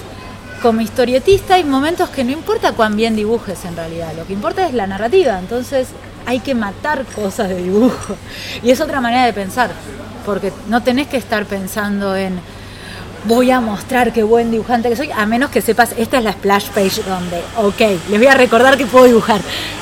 como 0.62 0.80
historietista 0.80 1.54
hay 1.54 1.64
momentos 1.64 2.08
que 2.10 2.24
no 2.24 2.32
importa 2.32 2.72
cuán 2.72 2.96
bien 2.96 3.14
dibujes 3.14 3.64
en 3.64 3.76
realidad, 3.76 4.12
lo 4.16 4.26
que 4.26 4.32
importa 4.32 4.66
es 4.66 4.74
la 4.74 4.86
narrativa, 4.86 5.38
entonces 5.38 5.88
hay 6.24 6.40
que 6.40 6.54
matar 6.54 7.04
cosas 7.04 7.48
de 7.48 7.62
dibujo. 7.62 8.16
Y 8.62 8.70
es 8.70 8.80
otra 8.80 9.00
manera 9.00 9.26
de 9.26 9.32
pensar, 9.32 9.70
porque 10.24 10.52
no 10.68 10.82
tenés 10.82 11.08
que 11.08 11.16
estar 11.16 11.44
pensando 11.46 12.16
en 12.16 12.40
voy 13.24 13.50
a 13.50 13.60
mostrar 13.60 14.12
qué 14.12 14.22
buen 14.22 14.50
dibujante 14.50 14.88
que 14.88 14.96
soy, 14.96 15.10
a 15.10 15.26
menos 15.26 15.50
que 15.50 15.60
sepas, 15.60 15.90
esta 15.96 16.18
es 16.18 16.24
la 16.24 16.32
splash 16.32 16.68
page 16.68 17.02
donde, 17.02 17.42
ok, 17.56 17.80
les 18.08 18.18
voy 18.18 18.28
a 18.28 18.34
recordar 18.34 18.76
que 18.76 18.86
puedo 18.86 19.04
dibujar. 19.04 19.40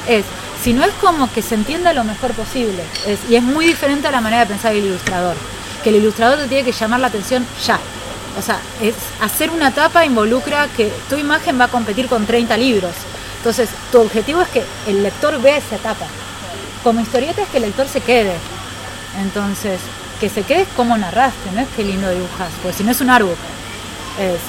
Es, 0.09 0.25
si 0.63 0.73
no 0.73 0.83
es 0.83 0.93
como 1.01 1.31
que 1.31 1.43
se 1.43 1.55
entienda 1.55 1.93
lo 1.93 2.05
mejor 2.05 2.33
posible, 2.33 2.83
y 3.29 3.35
es 3.35 3.43
muy 3.43 3.67
diferente 3.67 4.09
a 4.09 4.11
la 4.11 4.23
manera 4.23 4.43
de 4.43 4.49
pensar 4.49 4.75
el 4.75 4.85
ilustrador 4.85 5.37
que 5.85 5.91
el 5.91 5.97
ilustrador 5.97 6.39
te 6.39 6.49
tiene 6.49 6.65
que 6.65 6.73
llamar 6.73 6.99
la 6.99 7.09
atención 7.09 7.47
ya. 7.65 7.79
O 8.39 8.43
sea, 8.43 8.59
es 8.81 8.95
hacer 9.21 9.51
una 9.51 9.71
tapa 9.71 10.05
involucra 10.05 10.67
que 10.77 10.91
tu 11.09 11.17
imagen 11.17 11.61
va 11.61 11.67
a 11.67 11.69
competir 11.69 12.09
con 12.09 12.27
30 12.27 12.57
libros. 12.57 12.93
Entonces, 13.37 13.69
tu 13.93 14.01
objetivo 14.01 14.41
es 14.41 14.49
que 14.49 14.65
el 14.89 15.03
lector 15.03 15.41
vea 15.41 15.59
esa 15.59 15.77
etapa. 15.77 16.07
Como 16.83 17.01
historieta 17.01 17.43
es 17.43 17.49
que 17.49 17.59
el 17.59 17.65
lector 17.65 17.87
se 17.87 18.01
quede. 18.01 18.35
Entonces, 19.21 19.79
que 20.19 20.29
se 20.29 20.43
quede 20.43 20.67
como 20.77 20.97
narraste, 20.97 21.51
no 21.53 21.61
es 21.61 21.69
que 21.77 21.85
lindo 21.85 22.09
dibujas, 22.11 22.49
porque 22.63 22.79
si 22.79 22.85
no 22.85 22.91
es 22.91 23.01
un 23.01 23.11
artbook. 23.11 23.37
Es, 24.19 24.41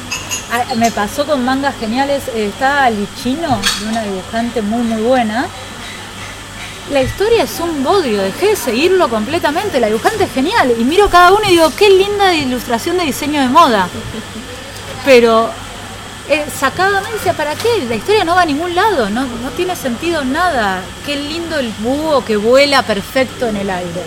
ah, 0.51 0.75
me 0.75 0.91
pasó 0.91 1.25
con 1.25 1.43
mangas 1.43 1.75
geniales, 1.79 2.23
eh, 2.29 2.47
está 2.47 2.89
Lichino, 2.89 3.59
de 3.81 3.87
una 3.89 4.03
dibujante 4.03 4.61
muy 4.61 4.83
muy 4.83 5.01
buena. 5.01 5.47
La 6.91 7.01
historia 7.01 7.43
es 7.43 7.59
un 7.59 7.83
bodrio, 7.83 8.21
dejé 8.21 8.49
de 8.49 8.55
seguirlo 8.55 9.09
completamente, 9.09 9.79
la 9.79 9.87
dibujante 9.87 10.25
es 10.25 10.31
genial. 10.31 10.71
Y 10.79 10.83
miro 10.83 11.09
cada 11.09 11.31
uno 11.31 11.41
y 11.47 11.51
digo, 11.51 11.71
qué 11.75 11.89
linda 11.89 12.33
ilustración 12.33 12.97
de 12.97 13.05
diseño 13.05 13.41
de 13.41 13.47
moda. 13.47 13.87
Pero 15.03 15.49
eh, 16.29 16.45
sacaba, 16.59 17.01
me 17.01 17.11
decía, 17.11 17.33
¿para 17.33 17.55
qué? 17.55 17.85
La 17.89 17.95
historia 17.95 18.23
no 18.23 18.35
va 18.35 18.43
a 18.43 18.45
ningún 18.45 18.75
lado, 18.75 19.09
no, 19.09 19.21
no 19.25 19.49
tiene 19.57 19.75
sentido 19.75 20.23
nada. 20.23 20.81
Qué 21.05 21.15
lindo 21.15 21.57
el 21.57 21.69
búho 21.79 22.23
que 22.23 22.37
vuela 22.37 22.83
perfecto 22.83 23.47
en 23.47 23.57
el 23.57 23.69
aire. 23.69 24.01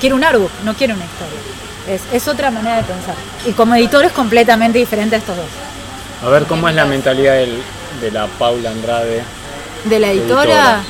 Quiero 0.00 0.16
un 0.16 0.24
artbook, 0.24 0.50
no 0.64 0.74
quiero 0.74 0.94
una 0.94 1.04
historia. 1.04 1.40
Es, 1.86 2.00
es 2.14 2.28
otra 2.28 2.50
manera 2.50 2.76
de 2.78 2.82
pensar. 2.84 3.14
Y 3.46 3.52
como 3.52 3.74
editor 3.74 4.04
es 4.06 4.12
completamente 4.12 4.78
diferente 4.78 5.16
a 5.16 5.18
estos 5.18 5.36
dos. 5.36 5.46
A 6.24 6.28
ver 6.30 6.44
cómo 6.44 6.66
es 6.68 6.74
la 6.74 6.86
mentalidad 6.86 7.34
del- 7.34 7.62
de 8.00 8.10
la 8.10 8.26
Paula 8.26 8.70
Andrade. 8.70 9.22
De 9.84 9.98
la 9.98 10.10
editora, 10.10 10.42
Editora. 10.42 10.84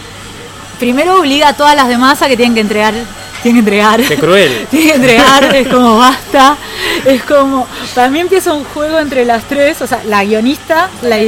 Primero 0.79 1.21
obliga 1.21 1.49
a 1.49 1.53
todas 1.55 1.77
las 1.77 1.89
demás 1.89 2.23
a 2.23 2.29
que 2.29 2.37
tienen 2.37 2.55
que 2.55 2.61
entregar. 2.61 2.95
Tienen 3.43 3.65
que 3.65 3.71
entregar. 3.71 4.01
Qué 4.03 4.17
cruel. 4.17 4.67
Tienen 4.71 4.89
que 4.89 4.95
entregar, 4.95 5.55
es 5.55 5.69
como 5.69 5.99
basta. 5.99 6.57
Es 7.05 7.23
como. 7.25 7.67
Para 7.95 8.09
mí 8.09 8.21
empieza 8.21 8.53
un 8.53 8.65
juego 8.65 8.99
entre 8.99 9.25
las 9.25 9.45
tres, 9.45 9.83
o 9.83 9.87
sea, 9.87 10.03
la 10.05 10.25
guionista, 10.25 10.89
la. 11.03 11.19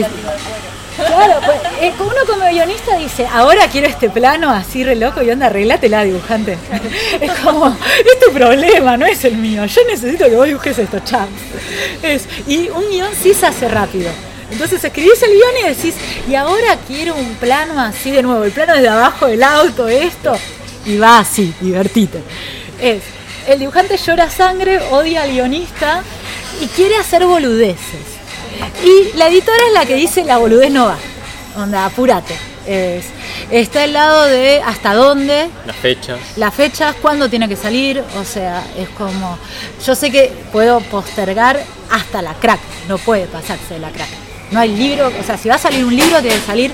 Claro, 0.97 1.41
pues 1.45 1.93
uno 2.01 2.15
como 2.27 2.51
guionista 2.51 2.97
dice, 2.97 3.27
ahora 3.27 3.69
quiero 3.69 3.87
este 3.87 4.09
plano 4.09 4.51
así 4.51 4.83
re 4.83 4.97
loco 4.97 5.23
y 5.23 5.31
onda, 5.31 5.47
arreglátela, 5.47 6.05
dibujante. 6.05 6.57
Es 7.21 7.33
como, 7.41 7.69
es 7.69 8.21
tu 8.25 8.33
problema, 8.33 8.97
no 8.97 9.05
es 9.05 9.25
el 9.25 9.37
mío. 9.37 9.67
Yo 9.67 9.83
necesito 9.87 10.25
que 10.25 10.37
vos 10.37 10.47
dibujes 10.47 10.79
esto, 10.79 11.01
chao. 11.01 11.27
Es, 12.03 12.27
y 12.47 12.69
un 12.71 12.89
guion 12.91 13.11
sí 13.21 13.35
se 13.35 13.47
hace 13.47 13.69
rápido. 13.69 14.11
Entonces 14.51 14.83
escribís 14.85 15.23
el 15.23 15.31
guion 15.31 15.51
y 15.65 15.75
decís, 15.75 15.95
y 16.29 16.35
ahora 16.35 16.77
quiero 16.87 17.15
un 17.17 17.35
plano 17.35 17.81
así 17.81 18.11
de 18.11 18.23
nuevo, 18.23 18.45
el 18.45 18.53
plano 18.53 18.75
desde 18.75 18.89
abajo 18.89 19.27
del 19.27 19.43
auto, 19.43 19.89
esto, 19.89 20.37
y 20.85 20.99
va 20.99 21.19
así, 21.19 21.53
divertite. 21.61 22.21
Es, 22.81 23.03
el 23.49 23.59
dibujante 23.59 23.97
llora 23.97 24.31
sangre, 24.31 24.81
odia 24.91 25.23
al 25.23 25.33
guionista 25.33 26.03
y 26.61 26.67
quiere 26.69 26.97
hacer 26.97 27.25
boludeces. 27.27 28.17
Y 28.85 29.17
la 29.17 29.29
editora 29.29 29.67
es 29.67 29.73
la 29.75 29.85
que 29.85 29.97
dice 29.97 30.25
la 30.25 30.39
boludez 30.39 30.71
no 30.71 30.87
va. 30.87 30.97
Onda, 31.57 31.85
apúrate. 31.87 32.35
Es, 32.67 33.07
está 33.51 33.85
al 33.85 33.93
lado 33.93 34.25
de 34.27 34.61
hasta 34.65 34.95
dónde, 34.95 35.49
Las 35.67 35.77
fechas. 35.77 36.19
las 36.37 36.53
fechas, 36.55 36.97
cuándo 37.01 37.29
tiene 37.29 37.49
que 37.49 37.55
salir, 37.57 38.03
o 38.19 38.25
sea, 38.25 38.65
es 38.77 38.89
como, 38.91 39.39
yo 39.85 39.95
sé 39.95 40.11
que 40.11 40.33
puedo 40.51 40.81
postergar 40.81 41.63
hasta 41.91 42.23
la 42.23 42.35
crack, 42.35 42.59
no 42.89 42.99
puede 42.99 43.27
pasarse 43.27 43.75
de 43.75 43.81
la 43.81 43.91
crack. 43.91 44.26
No 44.51 44.61
hay 44.61 44.77
libro, 44.77 45.09
o 45.09 45.25
sea, 45.25 45.37
si 45.37 45.49
va 45.49 45.57
a 45.57 45.59
salir 45.59 45.85
un 45.85 45.95
libro, 45.95 46.21
tiene 46.21 46.37
que 46.37 46.47
salir 46.47 46.73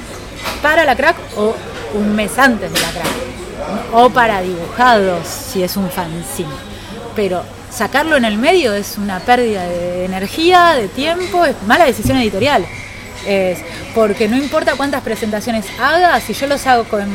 para 0.60 0.84
la 0.84 0.94
crack 0.94 1.16
o 1.36 1.56
un 1.94 2.14
mes 2.14 2.38
antes 2.38 2.72
de 2.72 2.80
la 2.80 2.90
crack. 2.90 3.06
O 3.92 4.10
para 4.10 4.42
dibujados, 4.42 5.26
si 5.26 5.62
es 5.62 5.76
un 5.76 5.90
fanzine. 5.90 6.50
Pero 7.16 7.44
sacarlo 7.70 8.16
en 8.16 8.24
el 8.24 8.36
medio 8.36 8.74
es 8.74 8.98
una 8.98 9.20
pérdida 9.20 9.66
de 9.66 10.04
energía, 10.04 10.74
de 10.74 10.88
tiempo, 10.88 11.44
es 11.44 11.54
mala 11.66 11.84
decisión 11.84 12.18
editorial. 12.18 12.66
Es 13.26 13.58
porque 13.94 14.28
no 14.28 14.36
importa 14.36 14.74
cuántas 14.74 15.02
presentaciones 15.02 15.66
haga, 15.80 16.20
si 16.20 16.34
yo 16.34 16.46
los 16.46 16.66
hago 16.66 16.84
con 16.84 17.06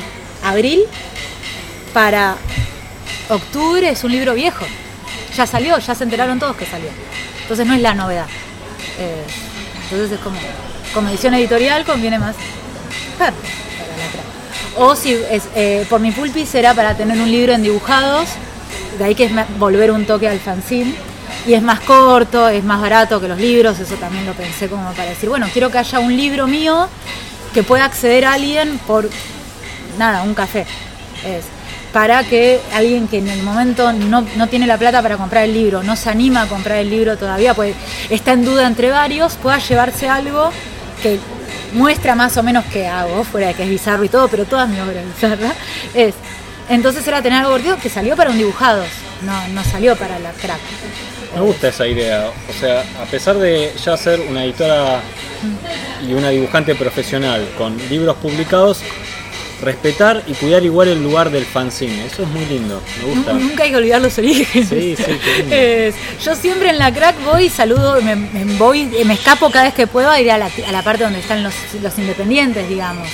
abril, 0.43 0.81
para 1.93 2.35
octubre 3.29 3.89
es 3.89 4.03
un 4.03 4.11
libro 4.11 4.33
viejo. 4.33 4.65
Ya 5.35 5.45
salió, 5.45 5.77
ya 5.77 5.93
se 5.93 6.03
enteraron 6.03 6.39
todos 6.39 6.55
que 6.55 6.65
salió. 6.65 6.89
Entonces 7.41 7.65
no 7.65 7.73
es 7.75 7.81
la 7.81 7.93
novedad. 7.93 8.25
Entonces 9.89 10.11
es 10.11 10.19
como, 10.19 10.37
como 10.93 11.07
edición 11.09 11.33
editorial 11.33 11.85
conviene 11.85 12.19
más. 12.19 12.35
O 14.77 14.95
si 14.95 15.13
es, 15.13 15.43
eh, 15.55 15.85
por 15.89 15.99
mi 15.99 16.11
pulpi 16.11 16.45
será 16.45 16.73
para 16.73 16.95
tener 16.95 17.19
un 17.19 17.31
libro 17.31 17.53
en 17.53 17.63
dibujados, 17.63 18.27
de 18.99 19.05
ahí 19.05 19.15
que 19.15 19.25
es 19.25 19.31
volver 19.57 19.91
un 19.91 20.05
toque 20.05 20.27
al 20.27 20.39
fanzine. 20.39 20.93
Y 21.47 21.53
es 21.53 21.61
más 21.61 21.79
corto, 21.79 22.49
es 22.49 22.63
más 22.63 22.81
barato 22.81 23.21
que 23.21 23.27
los 23.29 23.39
libros, 23.39 23.79
eso 23.79 23.95
también 23.95 24.25
lo 24.25 24.33
pensé 24.33 24.67
como 24.67 24.91
para 24.91 25.09
decir, 25.09 25.29
bueno, 25.29 25.47
quiero 25.53 25.71
que 25.71 25.77
haya 25.77 25.99
un 25.99 26.15
libro 26.15 26.45
mío 26.45 26.89
que 27.53 27.63
pueda 27.63 27.85
acceder 27.85 28.25
a 28.25 28.33
alguien 28.33 28.77
por 28.79 29.09
nada, 29.97 30.23
un 30.23 30.33
café. 30.33 30.65
Para 31.93 32.23
que 32.23 32.59
alguien 32.73 33.07
que 33.07 33.19
en 33.19 33.27
el 33.27 33.43
momento 33.43 33.93
no, 33.93 34.25
no 34.35 34.47
tiene 34.47 34.67
la 34.67 34.77
plata 34.77 35.01
para 35.01 35.17
comprar 35.17 35.45
el 35.45 35.53
libro, 35.53 35.83
no 35.83 35.95
se 35.95 36.09
anima 36.09 36.43
a 36.43 36.47
comprar 36.47 36.79
el 36.79 36.89
libro 36.89 37.17
todavía, 37.17 37.53
pues 37.53 37.75
está 38.09 38.33
en 38.33 38.45
duda 38.45 38.67
entre 38.67 38.89
varios, 38.91 39.35
pueda 39.35 39.57
llevarse 39.59 40.07
algo 40.07 40.51
que 41.01 41.19
muestra 41.73 42.15
más 42.15 42.37
o 42.37 42.43
menos 42.43 42.65
qué 42.71 42.87
hago, 42.87 43.23
fuera 43.23 43.47
de 43.47 43.53
que 43.53 43.63
es 43.63 43.69
bizarro 43.69 44.03
y 44.03 44.09
todo, 44.09 44.27
pero 44.27 44.45
toda 44.45 44.65
mi 44.65 44.79
obra 44.79 45.01
es 45.01 45.07
bizarra, 45.07 45.53
es. 45.93 46.13
Entonces 46.69 47.07
era 47.07 47.21
tener 47.21 47.39
algo 47.39 47.51
cortito 47.51 47.77
que 47.77 47.89
salió 47.89 48.15
para 48.15 48.29
un 48.31 48.37
dibujados, 48.37 48.87
no, 49.21 49.47
no 49.49 49.63
salió 49.63 49.95
para 49.95 50.19
la 50.19 50.31
crack. 50.31 50.59
Me 51.33 51.41
gusta 51.41 51.69
esa 51.69 51.87
idea. 51.87 52.31
O 52.49 52.59
sea, 52.59 52.83
a 53.01 53.05
pesar 53.05 53.37
de 53.37 53.71
ya 53.83 53.95
ser 53.95 54.19
una 54.21 54.43
editora 54.43 55.01
y 56.07 56.13
una 56.13 56.29
dibujante 56.29 56.75
profesional 56.75 57.47
con 57.57 57.77
libros 57.89 58.17
publicados, 58.17 58.81
respetar 59.61 60.23
y 60.27 60.33
cuidar 60.33 60.63
igual 60.63 60.87
el 60.89 61.01
lugar 61.03 61.29
del 61.31 61.45
fanzine. 61.45 62.05
Eso 62.05 62.23
es 62.23 62.27
muy 62.29 62.45
lindo. 62.45 62.81
Me 63.01 63.13
gusta. 63.15 63.33
Nu- 63.33 63.39
Nunca 63.39 63.63
hay 63.63 63.71
que 63.71 63.77
olvidar 63.77 64.01
los 64.01 64.17
orígenes. 64.17 64.69
Sí, 64.69 64.95
sí, 64.95 65.03
qué 65.23 65.35
lindo. 65.39 65.55
Es- 65.55 65.95
yo 66.23 66.35
siempre 66.35 66.69
en 66.69 66.77
la 66.77 66.93
crack 66.93 67.15
voy 67.25 67.45
y 67.45 67.49
saludo, 67.49 68.01
me, 68.01 68.15
me 68.15 68.45
voy, 68.57 68.85
me 69.05 69.13
escapo 69.13 69.49
cada 69.49 69.65
vez 69.65 69.73
que 69.73 69.87
puedo 69.87 70.09
a 70.09 70.19
ir 70.19 70.29
a 70.31 70.37
la, 70.37 70.49
a 70.67 70.71
la 70.71 70.81
parte 70.83 71.03
donde 71.03 71.19
están 71.19 71.43
los, 71.43 71.53
los 71.81 71.97
independientes, 71.97 72.67
digamos. 72.69 73.07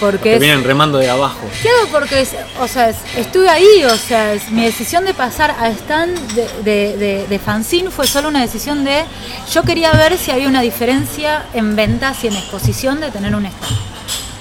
Porque 0.00 0.34
es, 0.34 0.40
vienen 0.40 0.64
remando 0.64 0.98
de 0.98 1.08
abajo. 1.08 1.38
Claro, 1.60 1.86
porque 1.92 2.22
es- 2.22 2.34
o 2.60 2.66
sea, 2.66 2.88
es- 2.88 2.96
estuve 3.16 3.48
ahí, 3.48 3.84
o 3.84 3.96
sea, 3.96 4.32
es- 4.34 4.50
mi 4.50 4.64
decisión 4.64 5.04
de 5.04 5.14
pasar 5.14 5.54
a 5.60 5.68
stand 5.70 6.18
de, 6.32 6.48
de, 6.64 6.96
de- 6.96 7.26
de 7.28 7.38
fanzine 7.38 7.88
fue 7.90 8.06
solo 8.08 8.28
una 8.28 8.40
decisión 8.40 8.82
de, 8.84 9.04
yo 9.52 9.62
quería 9.62 9.92
ver 9.92 10.18
si 10.18 10.30
había 10.32 10.48
una 10.48 10.60
diferencia 10.62 11.44
en 11.54 11.76
ventas 11.76 12.24
y 12.24 12.28
en 12.28 12.34
exposición 12.36 12.98
de 13.00 13.10
tener 13.12 13.32
un 13.36 13.46
stand. 13.46 13.76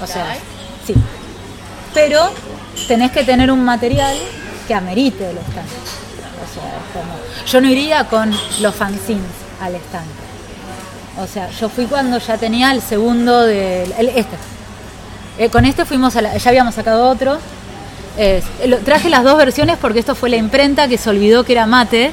O 0.02 0.08
sea, 0.08 0.36
sí. 0.88 0.95
Pero 1.93 2.31
tenés 2.87 3.11
que 3.11 3.23
tener 3.23 3.51
un 3.51 3.63
material 3.65 4.15
que 4.67 4.73
amerite 4.73 5.29
el 5.29 5.37
stand. 5.37 5.67
O 5.67 6.53
sea, 6.53 6.63
es 6.67 6.93
como, 6.93 7.13
yo 7.51 7.61
no 7.61 7.69
iría 7.69 8.05
con 8.05 8.31
los 8.61 8.75
fanzines 8.75 9.25
al 9.61 9.75
stand. 9.75 10.07
O 11.19 11.27
sea, 11.27 11.49
yo 11.49 11.67
fui 11.69 11.85
cuando 11.85 12.17
ya 12.19 12.37
tenía 12.37 12.71
el 12.71 12.81
segundo 12.81 13.43
el- 13.45 13.91
este. 14.15 14.35
Eh, 15.37 15.49
con 15.49 15.65
este 15.65 15.85
fuimos 15.85 16.15
a 16.15 16.21
la- 16.21 16.37
ya 16.37 16.49
habíamos 16.49 16.75
sacado 16.75 17.09
otro. 17.09 17.37
Traje 18.85 19.09
las 19.09 19.23
dos 19.23 19.37
versiones 19.37 19.77
porque 19.79 19.99
esto 19.99 20.15
fue 20.15 20.29
la 20.29 20.35
imprenta 20.35 20.87
que 20.87 20.97
se 20.97 21.09
olvidó 21.09 21.43
que 21.43 21.53
era 21.53 21.65
mate 21.65 22.11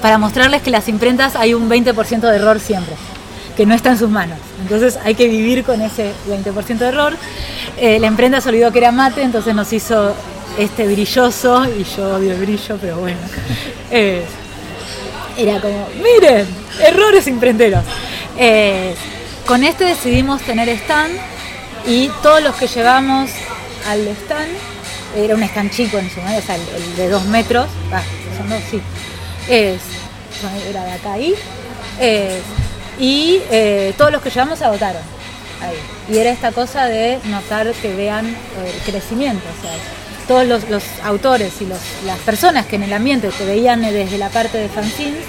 para 0.00 0.16
mostrarles 0.18 0.62
que 0.62 0.70
las 0.70 0.88
imprentas 0.88 1.36
hay 1.36 1.54
un 1.54 1.68
20% 1.68 2.20
de 2.28 2.36
error 2.36 2.58
siempre, 2.60 2.94
que 3.56 3.66
no 3.66 3.74
está 3.74 3.90
en 3.90 3.98
sus 3.98 4.10
manos. 4.10 4.38
Entonces 4.62 4.98
hay 5.04 5.14
que 5.14 5.28
vivir 5.28 5.64
con 5.64 5.80
ese 5.80 6.12
20% 6.28 6.78
de 6.78 6.88
error. 6.88 7.16
Eh, 7.76 7.98
la 7.98 8.06
imprenta 8.06 8.40
se 8.40 8.48
olvidó 8.48 8.72
que 8.72 8.78
era 8.78 8.92
mate, 8.92 9.22
entonces 9.22 9.54
nos 9.54 9.72
hizo 9.72 10.14
este 10.58 10.86
brilloso 10.86 11.64
y 11.66 11.84
yo 11.84 12.16
odio 12.16 12.32
el 12.32 12.38
brillo, 12.38 12.78
pero 12.80 12.98
bueno. 12.98 13.18
Eh, 13.92 14.22
era 15.36 15.60
como, 15.60 15.88
miren, 16.00 16.46
errores 16.80 17.26
imprenteros. 17.26 17.82
Eh, 18.38 18.94
con 19.46 19.64
este 19.64 19.84
decidimos 19.84 20.42
tener 20.42 20.68
stand 20.68 21.12
y 21.88 22.08
todos 22.22 22.40
los 22.40 22.54
que 22.54 22.68
llevamos 22.68 23.30
al 23.88 24.06
stand, 24.06 24.48
era 25.16 25.34
un 25.34 25.42
stand 25.42 25.70
chico 25.72 25.98
en 25.98 26.08
su 26.08 26.20
momento, 26.20 26.40
o 26.40 26.46
sea, 26.46 26.54
el, 26.54 26.96
de 26.96 27.08
dos 27.08 27.24
metros, 27.24 27.66
ah, 27.92 28.02
son 28.36 28.48
dos, 28.48 28.60
sí, 28.70 28.80
es, 29.48 29.80
era 30.68 30.84
de 30.84 30.92
acá 30.92 31.14
ahí, 31.14 31.34
y 33.00 33.40
eh, 33.50 33.94
todos 33.96 34.12
los 34.12 34.22
que 34.22 34.30
llevamos 34.30 34.60
agotaron 34.62 35.02
ahí. 35.62 36.14
Y 36.14 36.18
era 36.18 36.30
esta 36.30 36.52
cosa 36.52 36.84
de 36.86 37.18
notar 37.24 37.72
que 37.72 37.94
vean 37.94 38.26
eh, 38.26 38.36
crecimiento, 38.84 39.42
todos 40.28 40.46
los, 40.46 40.62
autores 41.02 41.54
y 41.60 41.66
las 42.06 42.18
personas 42.24 42.66
que 42.66 42.76
en 42.76 42.84
el 42.84 42.92
ambiente 42.92 43.30
te 43.36 43.44
veían 43.44 43.80
desde 43.82 44.16
la 44.18 44.28
parte 44.28 44.58
de 44.58 44.68
fanzines, 44.68 45.24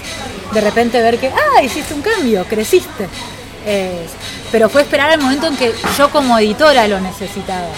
de 0.52 0.60
repente 0.60 1.00
ver 1.02 1.18
que, 1.18 1.28
ah, 1.28 1.62
hiciste 1.62 1.92
un 1.94 2.02
cambio, 2.02 2.44
creciste. 2.44 3.08
Es- 3.66 4.12
pero 4.52 4.68
fue 4.68 4.82
esperar 4.82 5.10
el 5.12 5.20
momento 5.20 5.46
en 5.46 5.56
que 5.56 5.72
yo 5.96 6.10
como 6.10 6.38
editora 6.38 6.86
lo 6.86 7.00
necesitaba. 7.00 7.68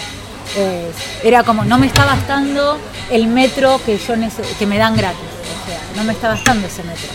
Es- 0.57 1.25
era 1.25 1.43
como, 1.43 1.63
no 1.65 1.77
me 1.79 1.87
está 1.87 2.05
bastando 2.05 2.77
el 3.09 3.27
metro 3.27 3.81
que, 3.85 3.97
yo 3.97 4.13
que 4.59 4.65
me 4.67 4.77
dan 4.77 4.95
gratis, 4.95 5.19
o 5.19 5.67
sea, 5.69 5.79
no 5.95 6.03
me 6.03 6.13
está 6.13 6.27
bastando 6.29 6.67
ese 6.67 6.83
metro. 6.83 7.07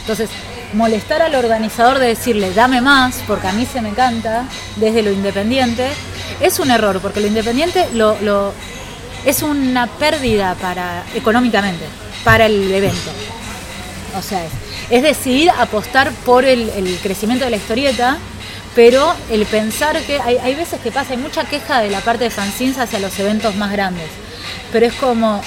Entonces, 0.00 0.28
molestar 0.72 1.22
al 1.22 1.34
organizador 1.34 1.98
de 1.98 2.08
decirle, 2.08 2.52
dame 2.52 2.80
más, 2.80 3.16
porque 3.26 3.46
a 3.48 3.52
mí 3.52 3.66
se 3.70 3.80
me 3.80 3.90
canta, 3.92 4.44
desde 4.76 5.02
lo 5.02 5.10
independiente, 5.12 5.88
es 6.40 6.58
un 6.58 6.70
error, 6.70 7.00
porque 7.00 7.20
lo 7.20 7.26
independiente 7.26 7.86
lo, 7.94 8.18
lo- 8.20 8.52
es 9.24 9.42
una 9.42 9.86
pérdida 9.86 10.54
para 10.60 11.02
económicamente 11.14 11.84
para 12.24 12.46
el 12.46 12.72
evento. 12.72 13.10
O 14.18 14.22
sea, 14.22 14.42
es, 14.90 15.02
decidir 15.02 15.50
apostar 15.50 16.10
por 16.24 16.44
el, 16.44 16.68
el 16.70 16.98
crecimiento 17.02 17.44
de 17.44 17.50
la 17.50 17.56
historieta, 17.56 18.18
pero 18.74 19.14
el 19.30 19.44
pensar 19.46 19.98
que 20.02 20.20
hay, 20.20 20.36
hay 20.38 20.54
veces 20.54 20.80
que 20.80 20.92
pasa, 20.92 21.12
hay 21.12 21.16
mucha 21.18 21.44
queja 21.44 21.80
de 21.80 21.90
la 21.90 22.00
parte 22.00 22.24
de 22.24 22.30
fanzines 22.30 22.78
hacia 22.78 22.98
los 22.98 23.18
eventos 23.18 23.56
más 23.56 23.72
grandes, 23.72 24.06
pero 24.72 24.86
es 24.86 24.94
como, 24.94 25.40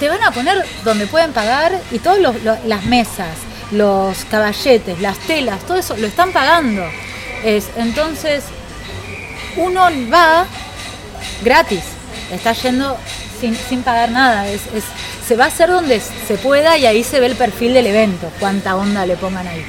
te 0.00 0.08
van 0.08 0.22
a 0.22 0.30
poner 0.32 0.64
donde 0.84 1.06
pueden 1.06 1.32
pagar 1.32 1.78
y 1.92 1.98
todas 1.98 2.18
las 2.64 2.84
mesas, 2.84 3.28
los 3.72 4.24
caballetes, 4.26 5.00
las 5.00 5.18
telas, 5.18 5.60
todo 5.66 5.76
eso 5.76 5.96
lo 5.96 6.06
están 6.06 6.32
pagando. 6.32 6.84
Es, 7.44 7.68
entonces, 7.76 8.44
uno 9.56 9.88
va 10.12 10.46
gratis, 11.42 11.82
está 12.32 12.52
yendo 12.52 12.96
sin, 13.40 13.54
sin 13.54 13.82
pagar 13.82 14.10
nada, 14.10 14.46
se 15.26 15.36
va 15.36 15.44
a 15.44 15.48
hacer 15.48 15.68
donde 15.68 16.00
se 16.00 16.36
pueda 16.38 16.78
y 16.78 16.86
ahí 16.86 17.02
se 17.02 17.20
ve 17.20 17.26
el 17.26 17.36
perfil 17.36 17.74
del 17.74 17.86
evento, 17.86 18.30
cuánta 18.38 18.76
onda 18.76 19.06
le 19.06 19.16
pongan 19.16 19.46
ahí. 19.46 19.64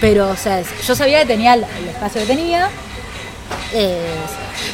Pero, 0.00 0.28
o 0.28 0.36
sea, 0.36 0.62
yo 0.86 0.94
sabía 0.94 1.20
que 1.20 1.26
tenía 1.26 1.54
el, 1.54 1.64
espacio 1.88 2.20
que 2.22 2.26
tenía, 2.26 2.68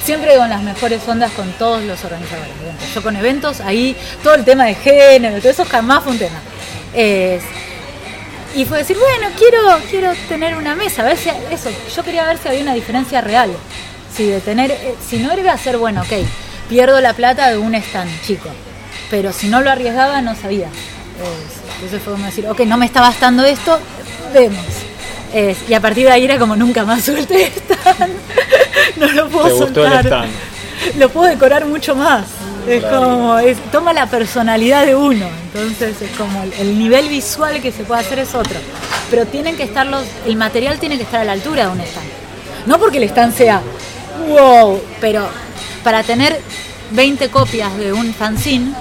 siempre 0.04 0.36
con 0.36 0.48
las 0.48 0.62
mejores 0.62 1.06
ondas 1.06 1.30
con 1.32 1.50
todos 1.52 1.82
los 1.82 2.04
organizadores. 2.04 2.52
Yo 2.94 3.02
con 3.02 3.16
eventos, 3.16 3.60
ahí 3.60 3.96
todo 4.22 4.34
el 4.34 4.44
tema 4.44 4.64
de 4.64 4.74
género, 4.74 5.38
todo 5.38 5.50
eso 5.50 5.64
jamás 5.64 6.02
fue 6.02 6.12
un 6.12 6.18
tema. 6.18 6.40
Y 8.54 8.64
fue 8.64 8.78
decir, 8.78 8.96
bueno, 8.98 9.34
quiero, 9.38 9.58
quiero 9.90 10.12
tener 10.28 10.56
una 10.56 10.74
mesa, 10.74 11.02
a 11.02 11.06
ver 11.06 11.16
si 11.16 11.30
eso, 11.50 11.70
yo 11.94 12.02
quería 12.02 12.24
ver 12.26 12.38
si 12.38 12.48
había 12.48 12.60
una 12.62 12.74
diferencia 12.74 13.20
real. 13.20 13.50
Si 14.14 14.26
de 14.26 14.40
tener, 14.40 14.70
eh, 14.70 14.94
si 15.08 15.18
no 15.18 15.36
iba 15.38 15.52
a 15.52 15.58
ser 15.58 15.78
bueno, 15.78 16.02
ok, 16.02 16.12
pierdo 16.68 17.00
la 17.00 17.14
plata 17.14 17.48
de 17.50 17.56
un 17.58 17.74
stand 17.74 18.10
chico. 18.26 18.48
Pero 19.10 19.32
si 19.32 19.48
no 19.48 19.60
lo 19.62 19.70
arriesgaba, 19.70 20.20
no 20.20 20.34
sabía. 20.36 20.66
Es- 20.66 21.74
entonces 21.76 22.02
fue 22.02 22.12
como 22.12 22.26
decir, 22.26 22.46
ok, 22.46 22.60
no 22.60 22.76
me 22.76 22.86
está 22.86 23.00
bastando 23.00 23.44
esto, 23.44 23.78
vemos. 24.34 24.64
Es- 25.32 25.58
y 25.68 25.72
a 25.74 25.80
partir 25.80 26.04
de 26.06 26.12
ahí 26.12 26.24
era 26.24 26.38
como 26.38 26.56
nunca 26.56 26.84
más 26.84 27.02
suelte 27.06 27.46
el 27.46 27.52
stand. 27.52 28.12
no 28.96 29.06
lo 29.12 29.28
puedo 29.28 29.46
¿Te 29.46 29.52
gustó 29.54 29.84
el 29.86 29.92
soltar. 29.92 30.06
stand? 30.06 30.32
Lo 30.98 31.08
puedo 31.10 31.28
decorar 31.30 31.64
mucho 31.64 31.94
más. 31.94 32.26
Es 32.68 32.80
Claro. 32.80 33.00
como, 33.04 33.38
es- 33.38 33.58
toma 33.72 33.92
la 33.92 34.06
personalidad 34.06 34.86
de 34.86 34.94
uno. 34.94 35.26
Entonces 35.52 36.00
es 36.00 36.10
como 36.16 36.42
el, 36.42 36.52
el 36.54 36.78
nivel 36.78 37.08
visual 37.08 37.60
que 37.60 37.72
se 37.72 37.84
puede 37.84 38.00
hacer 38.02 38.18
es 38.20 38.34
otro. 38.34 38.58
Pero 39.10 39.26
tienen 39.26 39.56
que 39.56 39.64
estar 39.64 39.86
los, 39.86 40.04
el 40.26 40.36
material 40.36 40.78
tiene 40.78 40.96
que 40.96 41.02
estar 41.02 41.20
a 41.20 41.24
la 41.24 41.32
altura 41.32 41.64
de 41.66 41.70
un 41.72 41.80
stand. 41.80 42.06
No 42.66 42.78
porque 42.78 42.98
el 42.98 43.04
stand 43.04 43.34
sea 43.36 43.60
wow, 44.28 44.80
pero 45.00 45.26
para 45.82 46.02
tener 46.02 46.40
20 46.92 47.28
copias 47.30 47.76
de 47.78 47.92
un 47.92 48.14
fanzine 48.14 48.72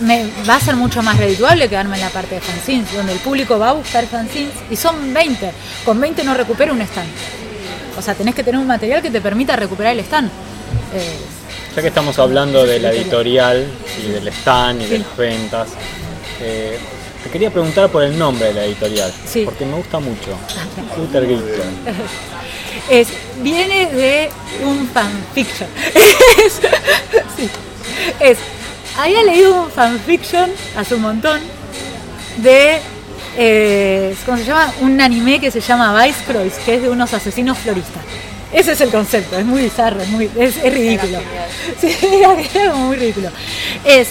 me, 0.00 0.26
va 0.48 0.56
a 0.56 0.60
ser 0.60 0.74
mucho 0.76 1.02
más 1.02 1.16
redituable 1.16 1.68
quedarme 1.68 1.94
en 1.96 2.02
la 2.02 2.10
parte 2.10 2.34
de 2.34 2.40
fanzines, 2.40 2.92
donde 2.94 3.12
el 3.12 3.18
público 3.20 3.58
va 3.58 3.70
a 3.70 3.72
buscar 3.72 4.04
fanzines 4.06 4.52
y 4.70 4.76
son 4.76 5.14
20. 5.14 5.50
Con 5.84 6.00
20 6.00 6.24
no 6.24 6.34
recupero 6.34 6.72
un 6.74 6.80
stand. 6.82 7.08
O 7.96 8.02
sea, 8.02 8.14
tenés 8.14 8.34
que 8.34 8.42
tener 8.42 8.60
un 8.60 8.66
material 8.66 9.00
que 9.00 9.10
te 9.10 9.20
permita 9.20 9.54
recuperar 9.56 9.92
el 9.92 10.00
stand. 10.00 10.28
Eh, 10.94 11.18
Ya 11.74 11.80
que 11.80 11.88
estamos 11.88 12.18
hablando 12.18 12.66
de 12.66 12.78
la 12.80 12.92
editorial 12.92 13.66
y 14.04 14.10
del 14.10 14.28
stand 14.28 14.82
y 14.82 14.86
de 14.86 14.98
las 14.98 15.16
ventas, 15.16 15.68
eh, 16.40 16.78
te 17.24 17.30
quería 17.30 17.50
preguntar 17.50 17.88
por 17.88 18.02
el 18.02 18.18
nombre 18.18 18.48
de 18.48 18.54
la 18.54 18.64
editorial, 18.64 19.12
Sí. 19.26 19.44
porque 19.46 19.64
me 19.64 19.76
gusta 19.76 19.98
mucho. 19.98 20.36
Glitter. 21.12 21.62
es, 22.90 23.08
viene 23.42 23.86
de 23.86 24.30
un 24.64 24.86
fanfiction. 24.88 25.68
es, 26.44 26.60
sí, 27.36 27.48
es, 28.20 28.38
había 28.98 29.22
leído 29.22 29.62
un 29.62 29.70
fanfiction 29.70 30.50
hace 30.76 30.94
un 30.94 31.00
montón 31.02 31.40
de, 32.38 32.80
eh, 33.38 34.14
¿cómo 34.26 34.36
se 34.36 34.44
llama? 34.44 34.74
Un 34.82 35.00
anime 35.00 35.40
que 35.40 35.50
se 35.50 35.60
llama 35.62 36.04
Vice 36.04 36.22
Croix, 36.26 36.52
que 36.66 36.74
es 36.74 36.82
de 36.82 36.90
unos 36.90 37.14
asesinos 37.14 37.56
floristas. 37.56 38.02
Ese 38.52 38.72
es 38.72 38.80
el 38.82 38.90
concepto, 38.90 39.38
es 39.38 39.44
muy 39.46 39.62
bizarro, 39.62 40.02
es, 40.02 40.08
muy, 40.08 40.30
es, 40.38 40.56
es 40.62 40.72
ridículo. 40.74 41.18
Sí, 41.80 41.96
era, 42.02 42.34
era 42.40 42.72
como 42.72 42.86
muy 42.88 42.96
ridículo. 42.96 43.30
Es, 43.84 44.08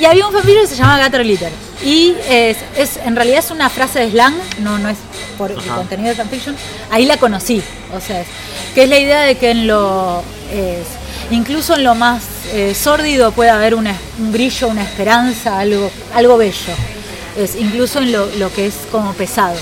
y 0.00 0.04
había 0.04 0.26
un 0.26 0.32
fanfiction 0.32 0.62
que 0.64 0.68
se 0.68 0.76
llama 0.76 0.98
Gator 0.98 1.22
Glitter. 1.22 1.52
Y 1.84 2.14
es, 2.28 2.56
es, 2.76 2.96
en 3.04 3.14
realidad 3.14 3.38
es 3.38 3.50
una 3.52 3.70
frase 3.70 4.00
de 4.00 4.10
slang, 4.10 4.34
no, 4.60 4.78
no 4.78 4.88
es 4.88 4.96
por 5.38 5.52
el 5.52 5.58
contenido 5.62 6.08
de 6.08 6.14
fanfiction. 6.16 6.56
Ahí 6.90 7.06
la 7.06 7.16
conocí, 7.18 7.62
o 7.96 8.00
sea, 8.00 8.20
es, 8.22 8.26
que 8.74 8.82
es 8.84 8.88
la 8.88 8.98
idea 8.98 9.20
de 9.22 9.36
que 9.36 9.50
en 9.52 9.66
lo, 9.68 10.22
es, 10.52 10.86
incluso 11.30 11.76
en 11.76 11.84
lo 11.84 11.94
más 11.94 12.22
eh, 12.52 12.74
sórdido 12.74 13.30
puede 13.30 13.50
haber 13.50 13.74
una- 13.76 13.96
un 14.18 14.32
brillo, 14.32 14.68
una 14.68 14.82
esperanza, 14.82 15.60
algo, 15.60 15.88
algo 16.14 16.36
bello. 16.36 16.74
Es, 17.38 17.54
incluso 17.54 18.00
en 18.00 18.10
lo, 18.12 18.26
lo 18.36 18.52
que 18.52 18.66
es 18.66 18.74
como 18.90 19.12
pesado. 19.12 19.56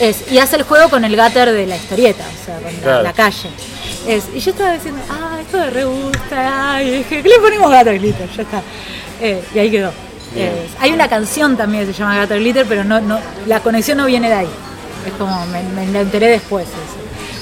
Es, 0.00 0.30
y 0.30 0.38
hace 0.38 0.56
el 0.56 0.62
juego 0.64 0.88
con 0.88 1.04
el 1.04 1.16
gutter 1.16 1.52
de 1.52 1.66
la 1.66 1.76
historieta, 1.76 2.24
o 2.24 2.44
sea, 2.46 2.56
con 2.56 2.72
la- 2.72 2.80
Claro. 2.80 3.02
la, 3.02 3.12
calle. 3.12 3.48
Es, 4.06 4.24
y 4.34 4.40
yo 4.40 4.50
estaba 4.50 4.72
diciendo, 4.72 5.00
ah, 5.10 5.38
esto 5.40 5.58
me 5.58 5.70
re 5.70 5.84
gusta, 5.84 6.74
ay, 6.74 6.88
y 6.88 6.90
dije, 6.98 7.22
¿qué 7.22 7.28
le 7.28 7.38
ponemos 7.38 7.70
Gator 7.70 7.98
Glitter? 7.98 8.28
Ya 8.36 8.42
está. 8.42 8.62
Eh, 9.20 9.42
y 9.54 9.58
ahí 9.58 9.70
quedó. 9.70 9.92
Hay 10.80 10.92
una 10.92 11.08
canción 11.08 11.56
también 11.56 11.86
que 11.86 11.92
se 11.92 11.98
llama 11.98 12.16
Gator 12.16 12.38
Glitter, 12.38 12.66
pero 12.68 12.84
no, 12.84 13.00
no, 13.00 13.18
la 13.46 13.60
conexión 13.60 13.98
no 13.98 14.06
viene 14.06 14.28
de 14.28 14.34
ahí. 14.34 14.48
Es 15.06 15.12
como, 15.14 15.44
me, 15.46 15.62
me 15.62 15.86
la 15.92 16.00
enteré 16.00 16.28
después. 16.28 16.66
eso. 16.66 16.76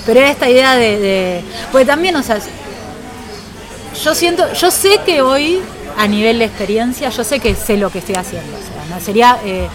Pero 0.04 0.20
era 0.20 0.30
esta 0.30 0.48
idea 0.48 0.74
de, 0.76 0.98
de. 0.98 1.40
Porque 1.70 1.86
también, 1.86 2.16
o 2.16 2.22
sea, 2.22 2.38
yo 4.02 4.14
siento, 4.14 4.52
yo 4.54 4.70
sé 4.70 4.98
que 5.04 5.20
hoy, 5.22 5.60
a 5.98 6.06
nivel 6.06 6.38
de 6.38 6.46
experiencia, 6.46 7.10
yo 7.10 7.22
sé 7.24 7.38
que 7.40 7.54
sé 7.54 7.76
lo 7.76 7.90
que 7.90 7.98
estoy 7.98 8.14
haciendo. 8.16 8.56
O 8.56 8.60
sea, 8.60 8.94
no 8.96 9.00
sería 9.04 9.38
eh, 9.44 9.68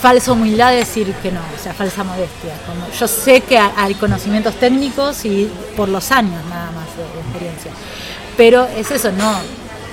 falsa 0.00 0.32
humildad 0.32 0.72
decir 0.72 1.12
que 1.22 1.32
no, 1.32 1.40
o 1.40 1.62
sea, 1.62 1.72
falsa 1.74 2.04
modestia. 2.04 2.52
Como 2.66 2.86
yo 2.98 3.08
sé 3.08 3.40
que 3.40 3.58
ha- 3.58 3.72
hay 3.76 3.94
conocimientos 3.94 4.54
técnicos 4.56 5.24
y 5.24 5.50
por 5.76 5.88
los 5.88 6.10
años 6.12 6.44
nada 6.48 6.70
más 6.72 6.86
de, 6.96 7.20
experiencia. 7.20 7.70
Pero 8.36 8.66
es 8.76 8.90
eso, 8.90 9.10
no, 9.12 9.34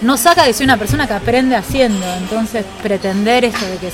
no 0.01 0.18
saca 0.18 0.43
que 0.45 0.54
soy 0.54 0.66
una 0.66 0.78
persona 0.78 1.08
que 1.08 1.14
aprende 1.14 1.56
haciendo. 1.56 2.06
Entonces, 2.16 2.66
pretender 2.82 3.45
esto 3.45 3.66
de 3.66 3.78
que 3.78 3.88
es, 3.88 3.93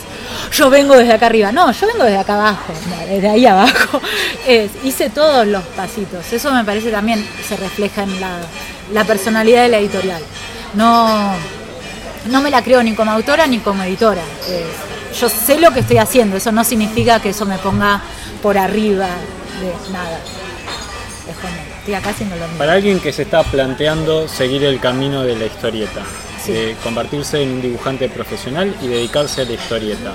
yo 0.51 0.69
vengo 0.69 0.95
desde 0.97 1.13
acá 1.13 1.27
arriba. 1.27 1.51
No, 1.51 1.71
yo 1.71 1.87
vengo 1.87 2.03
desde 2.03 2.17
acá 2.17 2.33
abajo, 2.33 2.73
desde 3.07 3.29
ahí 3.29 3.45
abajo. 3.45 4.01
Hice 4.83 5.09
todos 5.09 5.45
los 5.45 5.63
pasitos. 5.63 6.31
Eso 6.33 6.51
me 6.51 6.63
parece 6.65 6.91
también 6.91 7.25
se 7.47 7.55
refleja 7.57 8.03
en 8.03 8.19
la, 8.19 9.03
personalidad 9.05 9.63
de 9.63 9.69
la 9.69 9.77
editorial. 9.77 10.21
No, 10.73 11.33
no 12.25 12.41
me 12.41 12.49
la 12.49 12.63
creo 12.63 12.81
ni 12.83 12.93
como 12.95 13.11
autora 13.11 13.45
ni 13.45 13.59
como 13.59 13.83
editora. 13.83 14.21
Yo 15.19 15.29
sé 15.29 15.59
lo 15.59 15.71
que 15.73 15.81
estoy 15.81 15.97
haciendo, 15.97 16.37
eso 16.37 16.51
no 16.51 16.63
significa 16.63 17.21
que 17.21 17.29
eso 17.29 17.45
me 17.45 17.57
ponga 17.57 18.01
por 18.41 18.57
arriba 18.57 19.07
de 19.61 19.91
nada. 19.91 20.19
Es 21.29 21.35
como, 21.37 21.53
estoy 21.79 21.93
acá 21.93 22.09
haciendo 22.09 22.35
lo 22.35 22.43
mismo. 22.43 22.57
Para 22.57 22.73
alguien 22.73 22.99
que 22.99 23.11
se 23.13 23.23
está 23.23 23.43
planteando 23.43 24.27
seguir 24.27 24.63
el 24.63 24.79
camino 24.79 25.23
de 25.23 25.35
la 25.35 25.45
historieta, 25.45 26.01
Sí. 26.43 26.53
de 26.53 26.75
convertirse 26.83 27.43
en 27.43 27.49
un 27.51 27.61
dibujante 27.61 28.07
profesional 28.07 28.73
y 28.81 28.87
dedicarse 28.87 29.41
a 29.41 29.45
la 29.45 29.51
historieta, 29.51 30.13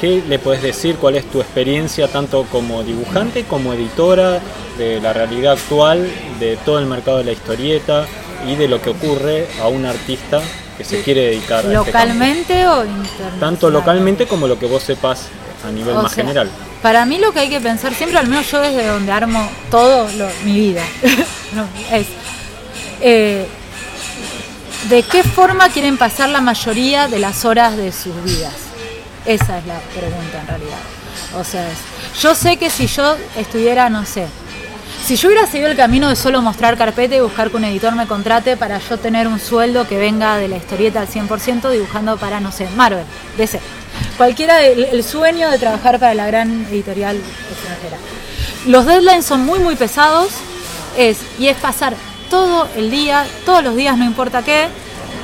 ¿qué 0.00 0.22
le 0.26 0.38
puedes 0.38 0.62
decir? 0.62 0.96
¿Cuál 0.96 1.16
es 1.16 1.30
tu 1.30 1.40
experiencia 1.40 2.08
tanto 2.08 2.44
como 2.50 2.82
dibujante 2.82 3.44
como 3.44 3.72
editora 3.74 4.40
de 4.78 5.00
la 5.00 5.12
realidad 5.12 5.52
actual, 5.52 6.10
de 6.40 6.56
todo 6.64 6.78
el 6.78 6.86
mercado 6.86 7.18
de 7.18 7.24
la 7.24 7.32
historieta 7.32 8.06
y 8.48 8.54
de 8.56 8.66
lo 8.66 8.80
que 8.80 8.90
ocurre 8.90 9.46
a 9.60 9.68
un 9.68 9.84
artista 9.84 10.40
que 10.82 10.88
se 10.96 11.02
quiere 11.02 11.22
dedicar 11.28 11.58
a 11.58 11.62
este? 11.62 11.74
¿Localmente 11.74 12.66
o 12.66 12.84
internacionalmente? 12.84 13.40
Tanto 13.40 13.70
localmente 13.70 14.26
como 14.26 14.46
lo 14.46 14.58
que 14.58 14.66
vos 14.66 14.82
sepas 14.82 15.28
a 15.66 15.70
nivel 15.70 15.96
O 15.96 16.02
más 16.02 16.12
sea, 16.12 16.24
general. 16.24 16.50
Para 16.82 17.04
mí 17.06 17.18
lo 17.18 17.32
que 17.32 17.40
hay 17.40 17.48
que 17.48 17.60
pensar, 17.60 17.94
siempre 17.94 18.18
al 18.18 18.26
menos 18.26 18.50
yo 18.50 18.60
desde 18.60 18.86
donde 18.86 19.12
armo 19.12 19.48
todo 19.70 20.08
lo- 20.16 20.28
mi 20.44 20.52
vida, 20.58 20.82
no, 21.54 21.66
es 21.96 22.06
eh, 23.00 23.46
de 24.88 25.02
qué 25.04 25.22
forma 25.22 25.68
quieren 25.68 25.96
pasar 25.96 26.28
la 26.28 26.40
mayoría 26.40 27.06
de 27.08 27.18
las 27.20 27.44
horas 27.44 27.76
de 27.76 27.92
sus 27.92 28.14
vidas. 28.24 28.52
Esa 29.24 29.58
es 29.58 29.66
la 29.66 29.78
pregunta 29.96 30.40
en 30.40 30.46
realidad. 30.48 30.78
O 31.38 31.44
sea, 31.44 31.70
es- 31.70 32.20
yo 32.20 32.34
sé 32.34 32.56
que 32.56 32.68
si 32.68 32.88
yo 32.88 33.16
estuviera, 33.36 33.88
no 33.88 34.04
sé, 34.04 34.26
si 35.04 35.16
yo 35.16 35.28
hubiera 35.28 35.46
seguido 35.46 35.70
el 35.70 35.76
camino 35.76 36.08
de 36.08 36.16
solo 36.16 36.40
mostrar 36.42 36.76
carpeta 36.76 37.16
y 37.16 37.20
buscar 37.20 37.50
que 37.50 37.56
un 37.56 37.64
editor 37.64 37.94
me 37.96 38.06
contrate 38.06 38.56
para 38.56 38.78
yo 38.78 38.98
tener 38.98 39.26
un 39.26 39.40
sueldo 39.40 39.86
que 39.88 39.98
venga 39.98 40.36
de 40.36 40.46
la 40.46 40.56
historieta 40.56 41.00
al 41.00 41.08
100% 41.08 41.70
dibujando 41.70 42.16
para, 42.16 42.38
no 42.38 42.52
sé, 42.52 42.68
Marvel, 42.76 43.04
DC. 43.36 43.60
Cualquiera, 44.16 44.62
el, 44.62 45.02
sueño 45.02 45.50
de 45.50 45.58
trabajar 45.58 45.98
para 45.98 46.14
la 46.14 46.26
gran 46.26 46.66
editorial 46.70 47.16
extranjera. 47.16 47.96
Los 48.66 48.86
deadlines 48.86 49.24
son 49.24 49.44
muy, 49.44 49.58
muy 49.58 49.74
pesados 49.74 50.28
es, 50.96 51.18
y 51.38 51.48
es 51.48 51.56
pasar 51.56 51.94
todo 52.30 52.68
el 52.76 52.90
día, 52.90 53.26
todos 53.44 53.64
los 53.64 53.74
días, 53.74 53.98
no 53.98 54.04
importa 54.04 54.42
qué, 54.42 54.68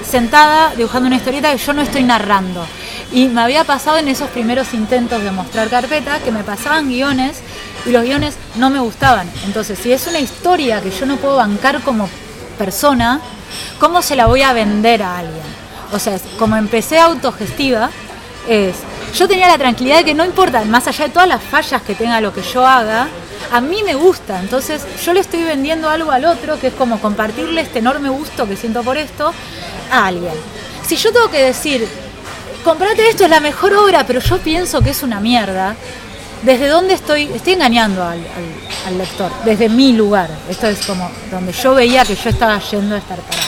sentada 0.09 0.75
dibujando 0.75 1.07
una 1.07 1.17
historieta 1.17 1.53
que 1.53 1.59
yo 1.59 1.73
no 1.73 1.83
estoy 1.83 2.03
narrando. 2.03 2.67
Y 3.13 3.29
me 3.29 3.41
había 3.41 3.65
pasado 3.65 3.99
en 3.99 4.09
esos 4.09 4.29
primeros 4.31 4.75
intentos 4.75 5.23
de 5.23 5.31
mostrar 5.31 5.69
carpeta 5.69 6.19
que 6.19 6.33
me 6.33 6.43
pasaban 6.43 6.89
guiones 6.89 7.41
y 7.87 7.91
los 7.91 8.03
guiones 8.03 8.35
no 8.57 8.71
me 8.71 8.81
gustaban. 8.81 9.31
Entonces, 9.45 9.79
si 9.79 9.93
es 9.93 10.07
una 10.07 10.19
historia 10.19 10.81
que 10.81 10.91
yo 10.91 11.07
no 11.07 11.17
puedo 11.17 11.37
bancar 11.37 11.81
como 11.83 12.09
persona, 12.59 13.21
¿cómo 13.79 14.03
se 14.03 14.17
la 14.17 14.27
voy 14.27 14.43
a 14.43 14.53
vender 14.53 15.03
a 15.03 15.19
alguien? 15.19 15.43
O 15.93 15.99
sea, 15.99 16.19
como 16.39 16.57
empecé 16.57 16.99
autogestiva, 16.99 17.91
es, 18.49 18.77
yo 19.15 19.29
tenía 19.29 19.49
la 19.49 19.59
tranquilidad 19.59 19.99
de 19.99 20.05
que 20.05 20.15
no 20.15 20.25
importa, 20.25 20.65
más 20.65 20.87
allá 20.87 21.07
de 21.07 21.11
todas 21.11 21.29
las 21.29 21.43
fallas 21.43 21.83
que 21.83 21.95
tenga 21.95 22.21
lo 22.21 22.33
que 22.33 22.43
yo 22.43 22.67
haga, 22.67 23.09
a 23.51 23.61
mí 23.61 23.83
me 23.83 23.95
gusta, 23.95 24.41
entonces 24.41 24.83
yo 25.05 25.13
le 25.15 25.21
estoy 25.21 25.43
vendiendo 25.43 25.89
algo 25.89 26.11
al 26.11 26.25
otro 26.27 26.59
que 26.61 26.67
es 26.67 26.75
como 26.75 27.01
compartirle 27.01 27.63
este 27.63 27.79
enorme 27.79 28.11
gusto 28.11 28.47
que 28.47 28.57
siento 28.57 28.83
por 28.83 28.99
esto 28.99 29.33
a 29.91 30.07
alguien. 30.07 30.35
Si 30.87 30.97
yo 30.97 31.13
tengo 31.13 31.31
que 31.31 31.43
decir, 31.43 31.89
comprate 32.65 33.09
esto, 33.09 33.25
es 33.25 33.31
la 33.31 33.41
mejor 33.41 33.73
obra, 33.75 34.05
pero 34.07 34.21
yo 34.21 34.39
pienso 34.39 34.83
que 34.83 34.91
es 34.91 35.03
una 35.03 35.21
mierda, 35.21 35.77
¿desde 36.43 36.69
dónde 36.69 36.95
estoy? 36.95 37.25
Estoy 37.35 37.55
engañando 37.55 38.05
al, 38.05 38.19
lector, 38.97 39.31
desde 39.45 39.69
mi 39.69 39.93
lugar. 39.93 40.31
Esto 40.49 40.67
es 40.67 40.87
como 40.87 41.11
donde 41.31 41.53
yo 41.53 41.75
veía 41.75 42.05
que 42.05 42.15
yo 42.15 42.31
estaba 42.31 42.59
yendo 42.59 42.95
a 42.95 42.99
estar 42.99 43.19
parada. 43.19 43.47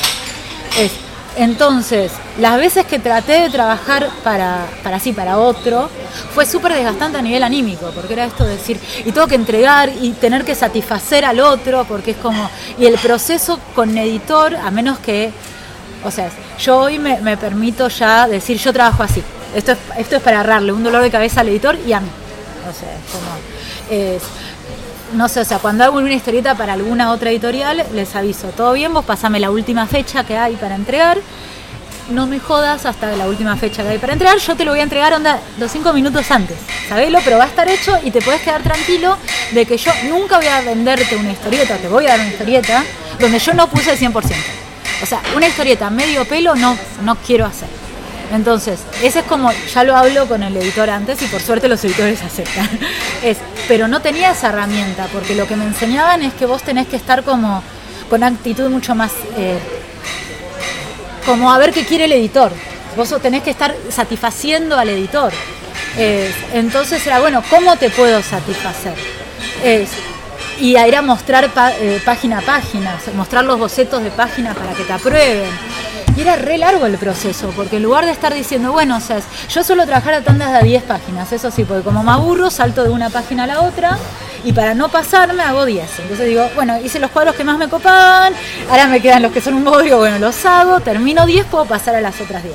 Es, 0.78 0.92
entonces, 1.36 2.12
las 2.38 2.56
veces 2.56 2.86
que 2.86 2.98
traté 2.98 3.42
de 3.42 3.50
trabajar 3.50 4.08
para, 4.24 4.66
para 4.82 4.98
sí, 4.98 5.12
para 5.12 5.38
otro, 5.38 5.88
fue 6.34 6.44
súper 6.44 6.74
desgastante 6.74 7.18
a 7.18 7.22
nivel 7.22 7.42
anímico, 7.42 7.90
porque 7.94 8.14
era 8.14 8.24
esto 8.24 8.44
de 8.44 8.56
decir, 8.56 8.78
y 9.04 9.12
tengo 9.12 9.26
que 9.26 9.36
entregar 9.36 9.90
y 10.00 10.10
tener 10.12 10.44
que 10.44 10.54
satisfacer 10.54 11.24
al 11.24 11.40
otro, 11.40 11.84
porque 11.84 12.12
es 12.12 12.16
como, 12.16 12.50
y 12.78 12.86
el 12.86 12.98
proceso 12.98 13.60
con 13.74 13.96
editor, 13.96 14.56
a 14.56 14.70
menos 14.70 14.98
que, 14.98 15.30
o 16.04 16.10
sea, 16.10 16.30
yo 16.58 16.78
hoy 16.78 16.98
me, 16.98 17.36
permito 17.36 17.88
ya 17.88 18.26
decir, 18.26 18.58
yo 18.58 18.72
trabajo 18.72 19.02
así, 19.02 19.22
esto 19.54 19.72
es, 19.72 19.78
esto 19.98 20.16
es 20.16 20.22
para 20.22 20.40
agarrarle 20.40 20.72
un 20.72 20.82
dolor 20.82 21.02
de 21.02 21.10
cabeza 21.10 21.40
al 21.40 21.48
editor 21.48 21.78
y 21.86 21.92
a 21.92 22.00
mí. 22.00 22.08
O 22.68 22.72
sea, 22.72 22.92
es 22.94 24.20
como, 24.20 24.40
no 25.14 25.28
sé, 25.28 25.40
o 25.40 25.44
sea, 25.44 25.58
cuando 25.58 25.84
hago 25.84 25.98
una 25.98 26.12
historieta 26.12 26.54
para 26.54 26.74
alguna 26.74 27.10
otra 27.10 27.30
editorial, 27.30 27.84
les 27.94 28.14
aviso, 28.14 28.48
todo 28.48 28.72
bien, 28.72 28.92
vos 28.92 29.04
pasame 29.04 29.40
la 29.40 29.50
última 29.50 29.86
fecha 29.86 30.24
que 30.24 30.36
hay 30.36 30.54
para 30.56 30.74
entregar, 30.74 31.18
no 32.10 32.26
me 32.26 32.38
jodas 32.38 32.86
hasta 32.86 33.16
la 33.16 33.26
última 33.26 33.56
fecha 33.56 33.82
que 33.82 33.88
hay 33.90 33.98
para 33.98 34.12
entregar, 34.12 34.38
yo 34.38 34.56
te 34.56 34.64
lo 34.64 34.72
voy 34.72 34.80
a 34.80 34.82
entregar 34.84 35.12
onda 35.14 35.40
los 35.58 35.70
cinco 35.70 35.92
minutos 35.92 36.30
antes, 36.30 36.56
sabelo, 36.88 37.18
pero 37.24 37.38
va 37.38 37.44
a 37.44 37.48
estar 37.48 37.68
hecho 37.68 37.98
y 38.04 38.10
te 38.10 38.20
puedes 38.20 38.40
quedar 38.42 38.62
tranquilo 38.62 39.16
de 39.52 39.66
que 39.66 39.76
yo 39.76 39.92
nunca 40.08 40.36
voy 40.36 40.46
a 40.46 40.60
venderte 40.60 41.16
una 41.16 41.32
historieta, 41.32 41.76
te 41.76 41.88
voy 41.88 42.06
a 42.06 42.10
dar 42.10 42.20
una 42.20 42.28
historieta 42.28 42.84
donde 43.18 43.38
yo 43.38 43.52
no 43.54 43.68
puse 43.68 43.92
el 43.92 43.98
100%. 43.98 44.12
O 45.02 45.06
sea, 45.06 45.22
una 45.34 45.48
historieta 45.48 45.88
medio 45.90 46.24
pelo 46.26 46.54
no, 46.54 46.76
no 47.02 47.16
quiero 47.16 47.46
hacer. 47.46 47.68
Entonces, 48.30 48.80
ese 49.02 49.20
es 49.20 49.24
como, 49.24 49.50
ya 49.52 49.84
lo 49.84 49.96
hablo 49.96 50.26
con 50.26 50.42
el 50.42 50.56
editor 50.56 50.88
antes 50.88 51.20
y 51.22 51.26
por 51.26 51.40
suerte 51.40 51.68
los 51.68 51.84
editores 51.84 52.22
aceptan. 52.24 52.68
Es, 53.22 53.38
pero 53.68 53.88
no 53.88 54.00
tenía 54.00 54.32
esa 54.32 54.48
herramienta, 54.48 55.08
porque 55.12 55.34
lo 55.34 55.46
que 55.46 55.56
me 55.56 55.64
enseñaban 55.64 56.22
es 56.22 56.32
que 56.34 56.46
vos 56.46 56.62
tenés 56.62 56.86
que 56.86 56.96
estar 56.96 57.24
como 57.24 57.62
con 58.08 58.22
actitud 58.22 58.68
mucho 58.70 58.94
más, 58.94 59.12
eh, 59.36 59.58
como 61.26 61.52
a 61.52 61.58
ver 61.58 61.72
qué 61.72 61.84
quiere 61.84 62.04
el 62.04 62.12
editor. 62.12 62.52
Vos 62.96 63.14
tenés 63.22 63.42
que 63.42 63.50
estar 63.50 63.74
satisfaciendo 63.88 64.76
al 64.76 64.88
editor. 64.88 65.32
entonces 66.52 67.04
era, 67.06 67.20
bueno, 67.20 67.42
¿cómo 67.50 67.76
te 67.76 67.90
puedo 67.90 68.22
satisfacer? 68.22 68.94
y 70.60 70.76
era 70.76 71.00
mostrar 71.00 71.50
eh, 71.80 72.00
página 72.04 72.38
a 72.38 72.42
página, 72.42 72.98
mostrar 73.14 73.44
los 73.44 73.58
bocetos 73.58 74.02
de 74.02 74.10
página 74.10 74.54
para 74.54 74.72
que 74.74 74.84
te 74.84 74.92
aprueben 74.92 75.48
y 76.16 76.20
era 76.20 76.36
re 76.36 76.58
largo 76.58 76.86
el 76.86 76.96
proceso, 76.98 77.52
porque 77.54 77.76
en 77.76 77.82
lugar 77.82 78.04
de 78.04 78.10
estar 78.10 78.34
diciendo, 78.34 78.72
bueno, 78.72 78.96
o 78.96 79.00
sea, 79.00 79.20
yo 79.48 79.62
suelo 79.62 79.84
trabajar 79.86 80.14
a 80.14 80.22
tandas 80.22 80.52
de 80.52 80.66
10 80.66 80.82
páginas, 80.84 81.32
eso 81.32 81.50
sí, 81.50 81.64
porque 81.64 81.82
como 81.82 82.02
me 82.02 82.12
aburro, 82.12 82.50
salto 82.50 82.84
de 82.84 82.90
una 82.90 83.10
página 83.10 83.44
a 83.44 83.46
la 83.46 83.60
otra, 83.62 83.98
y 84.44 84.52
para 84.52 84.74
no 84.74 84.88
pasarme 84.88 85.42
hago 85.42 85.64
10. 85.64 85.98
Entonces 86.00 86.26
digo, 86.26 86.48
bueno, 86.54 86.80
hice 86.80 86.98
los 86.98 87.10
cuadros 87.10 87.34
que 87.34 87.44
más 87.44 87.58
me 87.58 87.68
copaban, 87.68 88.32
ahora 88.68 88.86
me 88.86 89.00
quedan 89.00 89.22
los 89.22 89.32
que 89.32 89.40
son 89.40 89.54
un 89.54 89.64
bodrio, 89.64 89.98
bueno, 89.98 90.18
los 90.18 90.44
hago, 90.44 90.80
termino 90.80 91.26
10, 91.26 91.46
puedo 91.46 91.66
pasar 91.66 91.94
a 91.94 92.00
las 92.00 92.20
otras 92.20 92.42
10. 92.42 92.54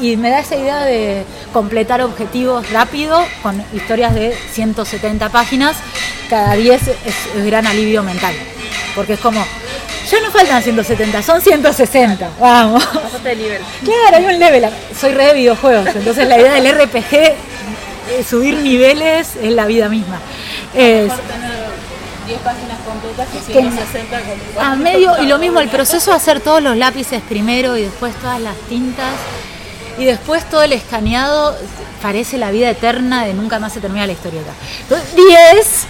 Y, 0.00 0.16
me 0.16 0.30
da 0.30 0.40
esa 0.40 0.56
idea 0.56 0.84
de 0.84 1.24
completar 1.52 2.00
objetivos 2.00 2.70
rápido 2.70 3.22
con 3.42 3.62
historias 3.74 4.14
de 4.14 4.34
170 4.52 5.28
páginas, 5.28 5.76
cada 6.30 6.54
10 6.54 6.88
es 6.88 7.44
gran 7.44 7.66
alivio 7.66 8.02
mental, 8.02 8.34
porque 8.94 9.14
es 9.14 9.20
como, 9.20 9.44
ya 10.10 10.20
no 10.20 10.30
faltan 10.30 10.62
170, 10.62 11.22
son 11.22 11.40
160. 11.40 12.30
Vamos. 12.40 12.84
Pasaste 12.84 13.28
de 13.28 13.36
nivel. 13.36 13.62
Claro, 13.84 14.16
hay 14.16 14.34
un 14.34 14.38
level. 14.38 14.68
Soy 14.98 15.12
re 15.12 15.26
de 15.26 15.34
videojuegos, 15.34 15.94
entonces 15.94 16.28
la 16.28 16.38
idea 16.38 16.54
del 16.54 16.72
RPG, 16.72 17.14
eh, 17.14 17.36
subir 18.28 18.56
niveles, 18.58 19.36
es 19.36 19.52
la 19.52 19.66
vida 19.66 19.88
misma. 19.88 20.20
Es, 20.74 21.12
10 22.26 22.40
páginas 22.40 22.78
completas 22.84 23.28
que 23.28 23.52
160 23.52 24.20
A 24.60 24.74
medio, 24.74 25.22
y 25.22 25.26
lo 25.26 25.38
mismo, 25.38 25.60
el 25.60 25.68
proceso 25.68 26.10
de 26.10 26.16
hacer 26.16 26.40
todos 26.40 26.62
los 26.62 26.76
lápices 26.76 27.22
primero 27.22 27.76
y 27.76 27.82
después 27.82 28.14
todas 28.16 28.40
las 28.40 28.56
tintas 28.68 29.14
y 29.98 30.04
después 30.04 30.48
todo 30.48 30.62
el 30.62 30.72
escaneado 30.72 31.56
parece 32.02 32.36
la 32.36 32.50
vida 32.50 32.68
eterna 32.68 33.24
de 33.24 33.32
nunca 33.32 33.58
más 33.58 33.72
se 33.72 33.80
termina 33.80 34.06
la 34.06 34.12
historieta. 34.12 34.50
Entonces, 34.82 35.14
10 35.14 35.86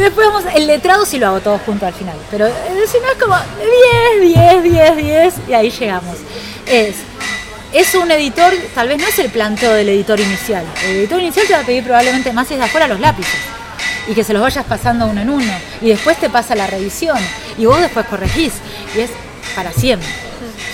después 0.00 0.26
vamos, 0.26 0.44
el 0.54 0.66
letrado 0.66 1.04
sí 1.04 1.18
lo 1.18 1.28
hago 1.28 1.40
todo 1.40 1.58
junto 1.58 1.86
al 1.86 1.94
final. 1.94 2.16
Pero 2.30 2.46
eh, 2.46 2.52
si 2.86 2.98
no 2.98 3.10
es 3.10 3.22
como 3.22 3.36
10, 4.20 4.62
10, 4.62 4.62
10, 4.62 4.96
10 4.96 5.34
y 5.48 5.54
ahí 5.54 5.70
llegamos. 5.70 6.16
Es, 6.66 6.96
es 7.72 7.94
un 7.94 8.10
editor, 8.10 8.52
tal 8.74 8.88
vez 8.88 8.98
no 8.98 9.06
es 9.06 9.18
el 9.18 9.30
planteo 9.30 9.72
del 9.72 9.88
editor 9.88 10.18
inicial. 10.20 10.64
El 10.84 10.96
editor 10.96 11.20
inicial 11.20 11.46
te 11.46 11.52
va 11.54 11.60
a 11.60 11.64
pedir 11.64 11.84
probablemente 11.84 12.32
más 12.32 12.48
desde 12.48 12.62
afuera 12.62 12.88
los 12.88 13.00
lápices. 13.00 13.40
Y 14.08 14.14
que 14.14 14.24
se 14.24 14.32
los 14.32 14.42
vayas 14.42 14.64
pasando 14.64 15.06
uno 15.06 15.20
en 15.20 15.30
uno. 15.30 15.52
Y 15.80 15.88
después 15.88 16.16
te 16.18 16.28
pasa 16.28 16.54
la 16.54 16.66
revisión. 16.66 17.18
Y 17.58 17.66
vos 17.66 17.80
después 17.80 18.06
corregís. 18.06 18.54
Y 18.96 19.00
es 19.00 19.10
para 19.54 19.72
siempre. 19.72 20.08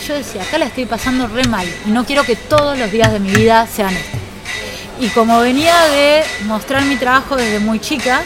Yo 0.06 0.14
decía, 0.14 0.42
acá 0.42 0.56
la 0.56 0.66
estoy 0.66 0.86
pasando 0.86 1.26
re 1.26 1.44
mal. 1.44 1.66
Y 1.86 1.90
no 1.90 2.06
quiero 2.06 2.24
que 2.24 2.36
todos 2.36 2.78
los 2.78 2.90
días 2.90 3.12
de 3.12 3.20
mi 3.20 3.30
vida 3.30 3.66
sean 3.66 3.94
estos. 3.94 4.20
Y 5.00 5.08
como 5.10 5.38
venía 5.40 5.80
de 5.88 6.24
mostrar 6.46 6.82
mi 6.84 6.96
trabajo 6.96 7.36
desde 7.36 7.60
muy 7.60 7.78
chica, 7.78 8.22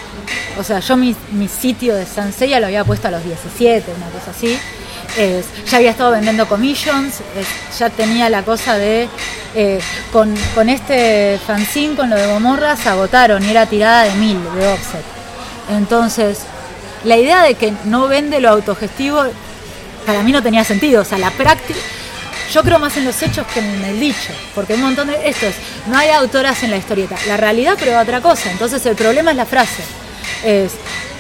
o 0.59 0.63
sea, 0.63 0.81
yo 0.81 0.97
mi, 0.97 1.15
sitio 1.49 1.95
de 1.95 2.07
Sansella 2.07 2.61
lo 2.61 2.67
había 2.67 2.85
puesto 2.85 3.09
a 3.09 3.11
los 3.11 3.25
17, 3.25 3.93
una 3.97 4.07
cosa 4.07 4.31
así. 4.31 4.59
ya 5.71 5.77
había 5.77 5.91
estado 5.91 6.13
vendiendo 6.13 6.47
commissions, 6.47 7.21
ya 7.79 7.91
tenía 7.91 8.29
la 8.29 8.43
cosa 8.43 8.77
de, 8.77 9.09
eh, 9.55 9.81
con, 10.13 10.37
este 10.69 11.39
fanzine, 11.47 11.95
con 11.95 12.11
lo 12.11 12.17
de 12.17 12.27
Gomorra, 12.27 12.77
se 12.77 12.89
agotaron 12.89 13.45
y 13.45 13.51
era 13.51 13.67
tirada 13.67 14.05
de 14.05 14.15
mil 14.15 14.39
de 14.55 14.69
offset. 14.69 15.05
Entonces, 15.71 16.41
la 17.05 17.17
idea 17.17 17.43
de 17.43 17.55
que 17.55 17.73
no 17.85 18.09
vende 18.09 18.41
lo 18.41 18.51
autogestivo, 18.51 19.25
para 20.07 20.23
mí 20.23 20.33
no 20.33 20.43
tenía 20.43 20.65
sentido. 20.65 21.03
O 21.03 21.05
sea, 21.05 21.19
la 21.19 21.31
práctica, 21.31 21.79
yo 22.53 22.63
creo 22.63 22.79
más 22.79 22.97
en 22.97 23.05
los 23.05 23.23
hechos 23.23 23.47
que 23.47 23.61
en 23.61 23.85
el 23.85 23.99
dicho, 23.99 24.33
porque 24.55 24.75
un 24.75 24.83
montón 24.83 25.09
de, 25.09 25.29
esto 25.29 25.47
es, 25.47 25.55
no 25.87 25.97
hay 25.97 26.11
autoras 26.11 26.63
en 26.63 26.71
la 26.71 26.77
historieta. 26.77 27.17
La 27.27 27.37
realidad 27.37 27.79
prueba 27.79 28.03
otra 28.03 28.21
cosa, 28.21 28.51
entonces 28.51 28.85
el 28.87 28.97
problema 28.97 29.31
es 29.31 29.37
la 29.37 29.47
frase 29.47 29.83
es 30.45 30.73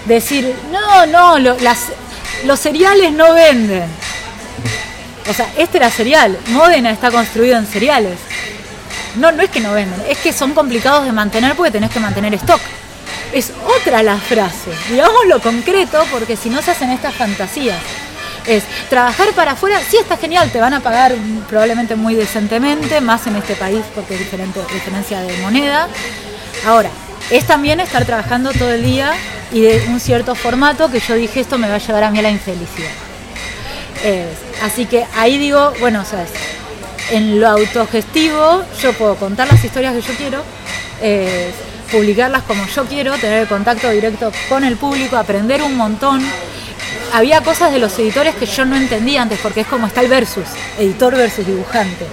decir, 0.06 0.54
no, 0.70 1.06
no, 1.06 1.38
los 2.44 2.60
cereales 2.60 3.12
no 3.12 3.34
venden. 3.34 3.88
O 5.28 5.32
sea, 5.32 5.48
este 5.56 5.78
era 5.78 5.90
cereal, 5.90 6.36
Modena 6.48 6.90
está 6.90 7.10
construido 7.10 7.56
en 7.56 7.66
cereales. 7.66 8.18
No, 9.16 9.30
no 9.30 9.42
es 9.42 9.50
que 9.50 9.60
no 9.60 9.72
venden, 9.72 10.02
es 10.08 10.18
que 10.18 10.32
son 10.32 10.52
complicados 10.52 11.04
de 11.04 11.12
mantener 11.12 11.54
porque 11.54 11.70
tenés 11.70 11.90
que 11.90 12.00
mantener 12.00 12.34
stock. 12.34 12.60
Es 13.32 13.52
otra 13.78 14.02
la 14.02 14.18
frase, 14.18 14.70
digamos 14.90 15.26
lo 15.26 15.40
concreto, 15.40 16.04
porque 16.10 16.36
si 16.36 16.50
no 16.50 16.60
se 16.60 16.72
hacen 16.72 16.90
estas 16.90 17.14
fantasías. 17.14 17.78
Es 18.44 18.64
trabajar 18.90 19.28
para 19.34 19.52
afuera, 19.52 19.80
sí 19.88 19.96
está 19.96 20.16
genial, 20.16 20.50
te 20.50 20.58
van 20.58 20.74
a 20.74 20.80
pagar 20.80 21.14
probablemente 21.48 21.94
muy 21.94 22.16
decentemente, 22.16 23.00
más 23.00 23.24
en 23.28 23.36
este 23.36 23.54
país 23.54 23.84
porque 23.94 24.14
es 24.14 24.20
diferente 24.20 24.60
diferencia 24.72 25.20
de 25.20 25.36
moneda. 25.38 25.86
Ahora, 26.66 26.90
es 27.30 27.46
también 27.46 27.80
estar 27.80 28.04
trabajando 28.04 28.52
todo 28.52 28.72
el 28.72 28.82
día 28.82 29.12
y 29.52 29.60
de 29.60 29.84
un 29.88 30.00
cierto 30.00 30.34
formato 30.34 30.90
que 30.90 31.00
yo 31.00 31.14
dije 31.14 31.40
esto 31.40 31.58
me 31.58 31.68
va 31.68 31.76
a 31.76 31.78
llevar 31.78 32.04
a 32.04 32.10
mí 32.10 32.18
a 32.18 32.22
la 32.22 32.30
infelicidad. 32.30 32.90
así 34.62 34.86
que 34.86 35.04
ahí 35.16 35.38
digo, 35.38 35.72
bueno, 35.80 36.04
sea, 36.04 36.26
en 37.10 37.40
lo 37.40 37.48
autogestivo 37.48 38.64
yo 38.80 38.92
puedo 38.94 39.16
contar 39.16 39.48
las 39.48 39.62
historias 39.64 39.94
que 39.94 40.00
yo 40.02 40.14
quiero, 40.14 40.42
publicarlas 41.90 42.42
como 42.44 42.66
yo 42.66 42.84
quiero, 42.86 43.16
tener 43.18 43.46
contacto 43.46 43.90
directo 43.90 44.32
con 44.48 44.64
el 44.64 44.76
público, 44.76 45.16
aprender 45.16 45.62
un 45.62 45.76
montón, 45.76 46.22
había 47.12 47.42
cosas 47.42 47.72
de 47.72 47.78
los 47.78 47.98
editores 47.98 48.34
que 48.34 48.46
yo 48.46 48.64
no 48.64 48.76
entendía 48.76 49.22
antes, 49.22 49.38
porque 49.40 49.60
es 49.60 49.66
como 49.66 49.86
está 49.86 50.00
el 50.00 50.08
versus, 50.08 50.44
editor 50.78 51.14
versus 51.14 51.46
dibujante. 51.46 52.06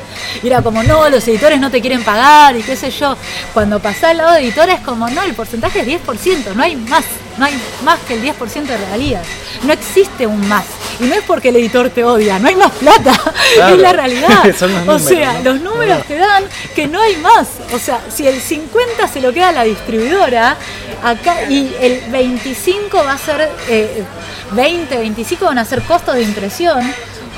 Y 0.44 0.48
era 0.48 0.62
como, 0.62 0.84
no, 0.84 1.10
los 1.10 1.28
editores 1.28 1.60
no 1.60 1.72
te 1.72 1.82
quieren 1.82 2.04
pagar 2.04 2.56
y 2.58 2.62
qué 2.62 2.76
sé 2.76 2.92
yo. 2.92 3.16
Cuando 3.54 3.80
pasé 3.80 4.08
al 4.08 4.18
lado 4.18 4.34
de 4.34 4.42
editor 4.42 4.70
es 4.70 4.82
como, 4.82 5.10
no, 5.10 5.24
el 5.24 5.34
porcentaje 5.34 5.82
es 5.82 5.88
10%, 6.06 6.54
no 6.54 6.64
hay 6.64 6.76
más, 6.76 7.06
no 7.38 7.46
hay 7.46 7.54
más 7.84 8.00
que 8.08 8.16
el 8.16 8.24
10% 8.24 8.64
de 8.64 8.78
regalías. 8.78 9.26
No 9.64 9.74
existe 9.74 10.28
un 10.28 10.48
más. 10.48 10.66
Y 11.00 11.06
no 11.06 11.16
es 11.16 11.24
porque 11.24 11.50
el 11.50 11.56
editor 11.56 11.90
te 11.90 12.04
odia, 12.04 12.38
no 12.40 12.50
hay 12.50 12.56
más 12.56 12.72
plata, 12.74 13.14
es 13.72 13.78
la 13.78 13.94
realidad. 13.94 14.44
o 14.88 15.00
sea, 15.00 15.40
los 15.42 15.62
números 15.62 16.04
te 16.06 16.16
dan 16.16 16.44
que 16.76 16.88
no 16.88 17.02
hay 17.02 17.16
más. 17.18 17.48
O 17.74 17.80
sea, 17.80 18.02
si 18.14 18.28
el 18.28 18.42
50 18.42 19.08
se 19.08 19.22
lo 19.22 19.32
queda 19.32 19.54
la 19.54 19.64
distribuidora, 19.64 20.58
acá 21.02 21.50
y 21.50 21.74
el 21.80 22.02
25 22.12 22.98
va 22.98 23.14
a 23.14 23.18
ser... 23.18 23.50
Eh, 23.70 24.04
20, 24.52 24.89
25 24.98 25.46
van 25.46 25.58
a 25.58 25.66
ser 25.66 25.82
costos 25.84 26.16
de 26.16 26.24
impresión. 26.24 26.80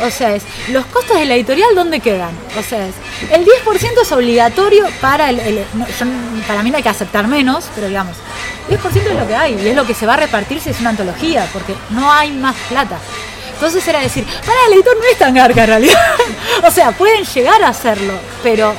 O 0.06 0.10
sea, 0.10 0.36
es, 0.36 0.44
los 0.70 0.86
costos 0.86 1.20
de 1.20 1.26
la 1.26 1.36
editorial, 1.36 1.76
¿dónde 1.76 2.00
quedan? 2.00 2.32
O 2.58 2.64
sea, 2.64 2.88
es, 2.88 2.96
el 3.32 3.46
10% 3.46 4.02
es 4.02 4.12
obligatorio 4.12 4.86
para 5.00 5.30
el... 5.30 5.66
para 6.48 6.64
mí 6.64 6.72
no 6.72 6.78
hay 6.78 6.84
que 6.84 6.90
aceptar 6.90 7.28
menos, 7.28 7.66
pero 7.76 7.88
digamos, 7.88 8.16
10% 8.70 8.96
es 8.96 9.20
lo 9.20 9.28
que 9.28 9.36
hay 9.36 9.60
y 9.62 9.68
es 9.68 9.76
lo 9.76 9.86
que 9.86 9.94
se 9.94 10.06
va 10.06 10.14
a 10.14 10.18
repartir 10.18 10.60
si 10.60 10.70
es 10.70 10.80
una 10.80 10.92
antología, 10.92 11.48
porque 11.54 11.76
no 11.90 12.12
hay 12.12 12.32
más 12.32 12.56
plata. 12.70 12.98
Entonces 13.54 13.88
era 13.88 14.00
decir, 14.00 14.26
para 14.26 14.58
el 14.68 14.74
editor 14.74 14.98
no 14.98 15.06
es 15.12 15.18
tan 15.18 15.36
garca 15.36 15.64
en 15.64 15.70
realidad. 15.70 16.16
o 16.64 16.72
sea, 16.72 16.92
pueden 16.94 17.24
llegar 17.26 17.62
a 17.62 17.68
hacerlo, 17.68 18.14
pero 18.42 18.74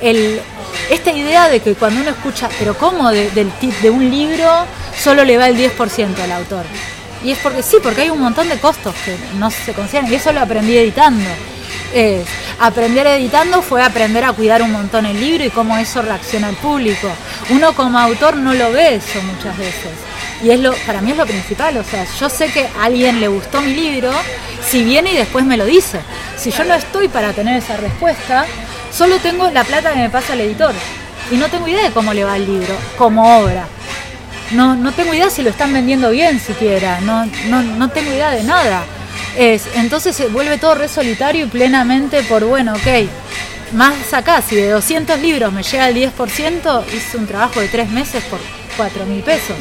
el, 0.00 0.40
esta 0.88 1.12
idea 1.12 1.48
de 1.48 1.60
que 1.60 1.74
cuando 1.74 2.00
uno 2.00 2.10
escucha, 2.10 2.48
pero 2.58 2.76
¿cómo 2.78 3.10
de, 3.10 3.30
del 3.30 3.52
de 3.82 3.90
un 3.90 4.10
libro 4.10 4.48
solo 4.98 5.24
le 5.24 5.36
va 5.36 5.48
el 5.48 5.56
10% 5.56 6.18
al 6.18 6.32
autor? 6.32 6.64
Y 7.22 7.32
es 7.32 7.38
porque 7.38 7.62
sí, 7.62 7.76
porque 7.82 8.02
hay 8.02 8.10
un 8.10 8.20
montón 8.20 8.48
de 8.48 8.58
costos 8.58 8.94
que 9.04 9.16
no 9.36 9.50
se 9.50 9.72
consideran, 9.74 10.10
y 10.10 10.14
eso 10.14 10.32
lo 10.32 10.40
aprendí 10.40 10.76
editando. 10.76 11.28
Aprender 12.60 13.06
editando 13.06 13.62
fue 13.62 13.82
aprender 13.82 14.24
a 14.24 14.32
cuidar 14.32 14.62
un 14.62 14.72
montón 14.72 15.06
el 15.06 15.18
libro 15.18 15.44
y 15.44 15.50
cómo 15.50 15.76
eso 15.78 16.02
reacciona 16.02 16.48
al 16.48 16.56
público. 16.56 17.08
Uno 17.50 17.72
como 17.74 17.98
autor 17.98 18.36
no 18.36 18.52
lo 18.54 18.70
ve 18.70 18.96
eso 18.96 19.20
muchas 19.22 19.56
veces. 19.56 19.90
Y 20.42 20.50
es 20.50 20.60
lo, 20.60 20.72
para 20.86 21.00
mí 21.00 21.10
es 21.10 21.16
lo 21.16 21.26
principal, 21.26 21.76
o 21.76 21.84
sea, 21.84 22.06
yo 22.18 22.28
sé 22.30 22.48
que 22.48 22.66
a 22.66 22.84
alguien 22.84 23.20
le 23.20 23.28
gustó 23.28 23.60
mi 23.60 23.74
libro, 23.74 24.10
si 24.66 24.82
viene 24.84 25.12
y 25.12 25.16
después 25.16 25.44
me 25.44 25.56
lo 25.56 25.66
dice. 25.66 26.00
Si 26.38 26.50
yo 26.50 26.64
no 26.64 26.74
estoy 26.74 27.08
para 27.08 27.32
tener 27.32 27.58
esa 27.58 27.76
respuesta, 27.76 28.46
solo 28.90 29.18
tengo 29.18 29.50
la 29.50 29.64
plata 29.64 29.92
que 29.92 29.98
me 29.98 30.10
pasa 30.10 30.32
el 30.32 30.40
editor. 30.40 30.74
Y 31.30 31.36
no 31.36 31.48
tengo 31.48 31.68
idea 31.68 31.84
de 31.84 31.90
cómo 31.90 32.14
le 32.14 32.24
va 32.24 32.36
el 32.36 32.46
libro, 32.46 32.74
como 32.96 33.40
obra. 33.40 33.66
No, 34.52 34.74
no 34.74 34.92
tengo 34.92 35.14
idea 35.14 35.30
si 35.30 35.42
lo 35.42 35.50
están 35.50 35.72
vendiendo 35.72 36.10
bien 36.10 36.40
siquiera, 36.40 37.00
no, 37.00 37.26
no, 37.48 37.62
no 37.62 37.88
tengo 37.90 38.10
idea 38.10 38.30
de 38.30 38.42
nada. 38.42 38.82
Es, 39.36 39.68
entonces 39.74 40.16
se 40.16 40.26
vuelve 40.26 40.58
todo 40.58 40.74
re 40.74 40.88
solitario 40.88 41.46
y 41.46 41.48
plenamente 41.48 42.22
por, 42.24 42.44
bueno, 42.44 42.74
ok, 42.74 43.08
más 43.72 44.12
acá, 44.12 44.42
si 44.42 44.56
de 44.56 44.70
200 44.70 45.20
libros 45.20 45.52
me 45.52 45.62
llega 45.62 45.88
el 45.88 45.96
10%, 45.96 46.84
hice 46.92 47.16
un 47.16 47.26
trabajo 47.26 47.60
de 47.60 47.68
tres 47.68 47.88
meses 47.90 48.24
por 48.24 48.40
4 48.76 49.06
mil 49.06 49.22
pesos. 49.22 49.56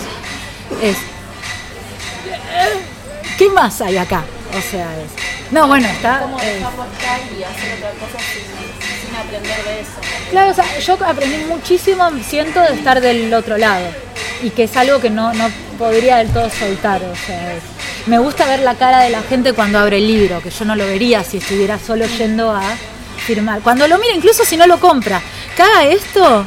Es, 0.82 0.98
¿Qué 3.38 3.50
más 3.50 3.80
hay 3.82 3.98
acá? 3.98 4.24
O 4.58 4.72
sea, 4.72 4.88
es, 5.00 5.52
no, 5.52 5.68
bueno, 5.68 5.88
está... 5.88 6.22
¿Cómo 6.22 6.40
eh, 6.42 6.60
y 6.60 7.44
hacer 7.44 7.78
otra 7.78 7.92
cosa 7.92 8.18
sin 8.20 8.79
aprender 9.20 9.64
de 9.64 9.82
eso? 9.82 9.92
Claro, 10.30 10.52
o 10.52 10.54
sea, 10.54 10.80
yo 10.80 10.98
aprendí 11.06 11.38
muchísimo, 11.46 12.10
siento, 12.28 12.62
de 12.62 12.74
estar 12.74 13.02
del 13.02 13.34
otro 13.34 13.58
lado. 13.58 13.88
Y 14.42 14.52
que 14.52 14.64
es 14.64 14.78
algo 14.78 15.00
que 15.00 15.10
no, 15.10 15.34
no 15.34 15.50
podría 15.78 16.18
del 16.18 16.30
todo 16.30 16.50
soltar. 16.50 17.02
O 17.04 17.16
sea, 17.16 17.60
me 18.06 18.20
gusta 18.20 18.46
ver 18.46 18.62
la 18.62 18.76
cara 18.76 19.02
de 19.02 19.10
la 19.10 19.22
gente 19.24 19.54
cuando 19.54 19.80
abre 19.80 19.98
el 19.98 20.08
libro, 20.08 20.42
que 20.42 20.50
yo 20.50 20.66
no 20.66 20.76
lo 20.76 20.86
vería 20.86 21.24
si 21.24 21.38
estuviera 21.38 21.78
solo 21.80 22.06
yendo 22.06 22.52
a 22.52 22.62
firmar. 23.26 23.62
Cuando 23.62 23.88
lo 23.88 23.98
mira, 23.98 24.16
incluso 24.16 24.46
si 24.46 24.58
no 24.58 24.66
lo 24.68 24.80
compra, 24.80 25.22
caga 25.56 25.86
esto. 25.86 26.46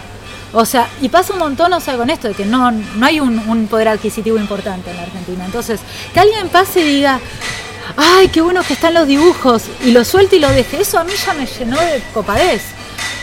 O 0.54 0.66
sea, 0.66 0.86
y 1.00 1.08
pasa 1.08 1.32
un 1.32 1.38
montón, 1.38 1.72
o 1.72 1.80
sea, 1.80 1.96
con 1.96 2.10
esto 2.10 2.28
de 2.28 2.34
que 2.34 2.44
no, 2.44 2.70
no 2.70 3.06
hay 3.06 3.20
un, 3.20 3.38
un 3.48 3.66
poder 3.68 3.88
adquisitivo 3.88 4.36
importante 4.36 4.90
en 4.90 4.96
la 4.96 5.02
Argentina. 5.04 5.44
Entonces, 5.46 5.80
que 6.12 6.20
alguien 6.20 6.48
pase 6.48 6.80
y 6.80 6.96
diga, 6.96 7.20
ay, 7.96 8.28
qué 8.28 8.40
bueno 8.40 8.62
que 8.62 8.72
están 8.74 8.94
los 8.94 9.06
dibujos, 9.06 9.64
y 9.84 9.90
lo 9.92 10.04
suelte 10.04 10.36
y 10.36 10.38
lo 10.40 10.48
deje, 10.50 10.80
eso 10.80 10.98
a 10.98 11.04
mí 11.04 11.12
ya 11.26 11.34
me 11.34 11.46
llenó 11.46 11.80
de 11.80 12.02
copadez. 12.14 12.62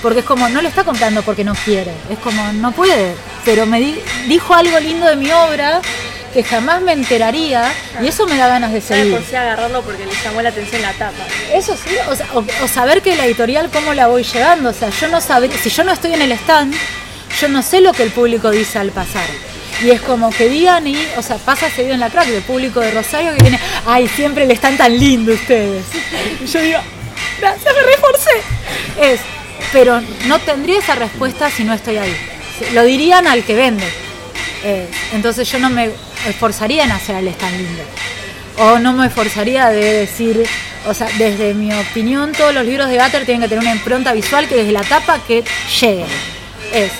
Porque 0.01 0.20
es 0.20 0.26
como, 0.26 0.47
no 0.47 0.62
lo 0.62 0.70
está 0.70 0.86
comprando 0.86 1.22
porque 1.24 1.43
no 1.43 1.53
quiere, 1.66 1.91
es 2.10 2.18
como, 2.20 2.53
no 2.53 2.72
puede. 2.72 3.14
Pero 3.43 3.66
me 3.66 3.80
di- 3.82 3.99
dijo 4.28 4.53
algo 4.53 4.80
lindo 4.80 5.05
de 5.07 5.18
mi 5.18 5.30
obra 5.32 5.82
que 6.34 6.41
jamás 6.43 6.82
me 6.82 6.93
enteraría 6.93 7.70
y 8.01 8.07
eso 8.07 8.26
me 8.28 8.38
da 8.38 8.47
ganas 8.47 8.72
de 8.72 8.80
seguir. 8.80 9.12
por 9.14 9.26
sí 9.26 9.36
agarrarlo 9.36 9.82
porque 9.82 10.05
le 10.05 10.14
llamó 10.24 10.41
la 10.41 10.49
atención 10.49 10.82
la 10.82 10.93
tapa. 10.93 11.26
Eso 11.53 11.76
sí, 11.76 11.95
o, 12.10 12.16
sea, 12.16 12.28
o- 12.34 12.45
o 12.64 12.68
saber 12.70 13.01
que 13.01 13.16
la 13.18 13.26
editorial 13.26 13.70
cómo 13.74 13.93
la 13.93 14.07
voy 14.07 14.24
llevando, 14.24 14.70
o 14.70 14.74
sea, 14.74 14.89
yo 14.89 15.07
no 15.10 15.20
sabría, 15.20 15.57
si 15.57 15.70
yo 15.70 15.84
no 15.84 15.91
estoy 15.91 16.14
en 16.14 16.22
el 16.22 16.32
stand, 16.34 16.74
yo 17.41 17.49
no 17.49 17.62
sé 17.62 17.82
lo 17.82 17.91
que 17.91 18.03
el 18.03 18.12
público 18.12 18.51
dice 18.51 18.80
al 18.80 18.91
pasar. 18.91 19.26
Y 19.84 19.91
es 19.91 20.01
como 20.01 20.30
que 20.30 20.49
digan 20.49 20.86
y, 20.88 20.97
o 21.17 21.21
sea, 21.21 21.38
pasa 21.38 21.69
seguido 21.69 21.93
en 21.93 22.01
la 22.01 22.09
crack 22.09 22.27
del 22.27 22.43
público 22.43 22.80
de 22.82 22.91
Rosario 22.91 23.34
que 23.36 23.43
viene, 23.43 23.59
ay, 23.86 24.07
siempre 24.07 24.45
le 24.45 24.53
están 24.53 24.77
tan 24.77 24.97
lindo 24.97 25.34
ustedes. 25.34 25.86
Y 26.41 26.45
yo 26.45 26.61
digo, 26.61 26.80
gracias, 27.39 27.73
me 27.73 27.82
reforcé. 27.84 28.41
Es, 28.99 29.21
pero 29.71 30.01
no 30.27 30.39
tendría 30.39 30.80
esa 30.80 30.95
respuesta 30.95 31.49
si 31.49 31.63
no 31.63 31.73
estoy 31.73 31.97
ahí. 31.97 32.15
Lo 32.73 32.84
dirían 32.84 33.27
al 33.27 33.43
que 33.43 33.55
vende. 33.55 33.88
Eh, 34.63 34.88
entonces 35.13 35.49
yo 35.49 35.59
no 35.59 35.69
me 35.69 35.89
esforzaría 36.27 36.84
en 36.84 36.91
hacer 36.91 37.15
el 37.15 37.30
stand 37.30 37.57
lindo 37.57 37.84
o 38.59 38.77
no 38.77 38.93
me 38.93 39.07
esforzaría 39.07 39.69
de 39.69 39.93
decir, 39.93 40.45
o 40.86 40.93
sea, 40.93 41.07
desde 41.17 41.53
mi 41.53 41.73
opinión, 41.73 42.34
todos 42.34 42.53
los 42.53 42.65
libros 42.65 42.89
de 42.89 42.97
Gatter 42.97 43.25
tienen 43.25 43.41
que 43.41 43.47
tener 43.47 43.63
una 43.63 43.73
impronta 43.73 44.13
visual 44.13 44.47
que 44.47 44.55
desde 44.55 44.71
la 44.71 44.84
tapa 44.84 45.19
que 45.25 45.43
llegue. 45.80 46.05
Es. 46.73 46.91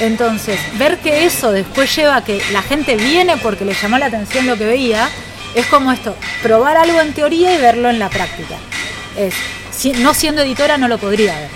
Entonces, 0.00 0.58
ver 0.78 0.98
que 0.98 1.24
eso 1.24 1.52
después 1.52 1.94
lleva 1.94 2.16
a 2.16 2.24
que 2.24 2.42
la 2.52 2.62
gente 2.62 2.96
viene 2.96 3.36
porque 3.36 3.64
le 3.64 3.74
llamó 3.74 3.98
la 3.98 4.06
atención 4.06 4.46
lo 4.46 4.56
que 4.56 4.66
veía, 4.66 5.08
es 5.54 5.66
como 5.66 5.92
esto, 5.92 6.16
probar 6.42 6.76
algo 6.76 7.00
en 7.00 7.12
teoría 7.12 7.54
y 7.54 7.58
verlo 7.58 7.88
en 7.88 7.98
la 7.98 8.08
práctica. 8.08 8.56
Es, 9.16 9.34
no 9.98 10.14
siendo 10.14 10.42
editora 10.42 10.78
no 10.78 10.88
lo 10.88 10.98
podría 10.98 11.34
ver. 11.38 11.50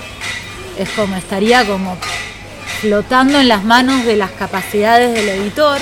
Es 0.79 0.89
como 0.91 1.17
estaría 1.17 1.65
como 1.65 1.97
flotando 2.81 3.41
en 3.41 3.49
las 3.49 3.65
manos 3.65 4.05
de 4.05 4.17
las 4.17 4.31
capacidades 4.31 5.13
del 5.15 5.29
editor, 5.29 5.81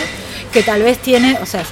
que 0.52 0.62
tal 0.62 0.82
vez 0.82 0.98
tiene, 0.98 1.36
o 1.42 1.46
sea, 1.46 1.62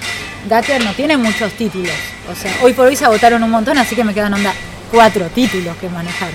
Gatter 0.49 0.85
no 0.85 0.93
tiene 0.93 1.17
muchos 1.17 1.55
títulos. 1.55 1.95
O 2.31 2.35
sea, 2.35 2.55
hoy 2.63 2.75
por 2.75 2.87
hoy 2.87 2.97
se 2.97 3.07
agotaron 3.07 3.43
un 3.43 3.51
montón, 3.51 3.79
así 3.79 3.97
que 3.97 4.05
me 4.05 4.13
quedan 4.13 4.35
onda 4.35 4.53
cuatro 4.91 5.27
títulos 5.29 5.77
que 5.79 5.89
manejar. 5.89 6.31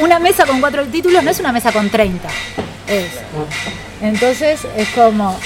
Una 0.00 0.18
mesa 0.18 0.44
con 0.44 0.60
cuatro 0.60 0.84
títulos 0.86 1.22
no 1.22 1.30
es 1.30 1.38
una 1.38 1.52
mesa 1.52 1.70
con 1.70 1.88
30. 1.88 2.28
Es. 2.88 3.06
Entonces 4.00 4.60
es 4.76 4.88
como, 4.90 5.38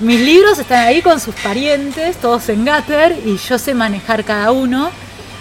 mis 0.00 0.20
libros 0.20 0.58
están 0.58 0.86
ahí 0.86 1.00
con 1.02 1.18
sus 1.20 1.34
parientes, 1.36 2.16
todos 2.16 2.48
en 2.48 2.64
Gatter, 2.64 3.16
y 3.24 3.36
yo 3.38 3.58
sé 3.58 3.74
manejar 3.74 4.24
cada 4.24 4.52
uno. 4.52 4.90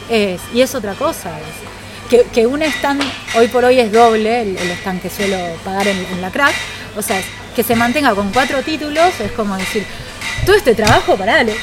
Es, 0.10 0.42
y 0.54 0.62
es 0.62 0.76
otra 0.76 0.94
cosa. 0.94 1.30
es 1.40 2.10
que, 2.10 2.24
que 2.34 2.46
un 2.48 2.62
stand 2.62 3.02
hoy 3.38 3.48
por 3.48 3.64
hoy 3.66 3.80
es 3.80 3.92
doble, 3.92 4.42
el, 4.42 4.58
el 4.58 4.72
stand 4.72 5.02
que 5.02 5.10
suelo 5.10 5.38
pagar 5.64 5.88
en, 5.88 5.98
en 5.98 6.22
la 6.22 6.30
crack, 6.32 6.54
o 6.98 7.02
sea, 7.02 7.18
es 7.20 7.26
que 7.56 7.64
se 7.64 7.76
mantenga 7.76 8.14
con 8.14 8.32
cuatro 8.32 8.62
títulos 8.62 9.20
es 9.20 9.32
como 9.32 9.56
decir, 9.58 9.86
todo 10.46 10.56
este 10.56 10.76
trabajo, 10.76 11.16
parale, 11.16 11.56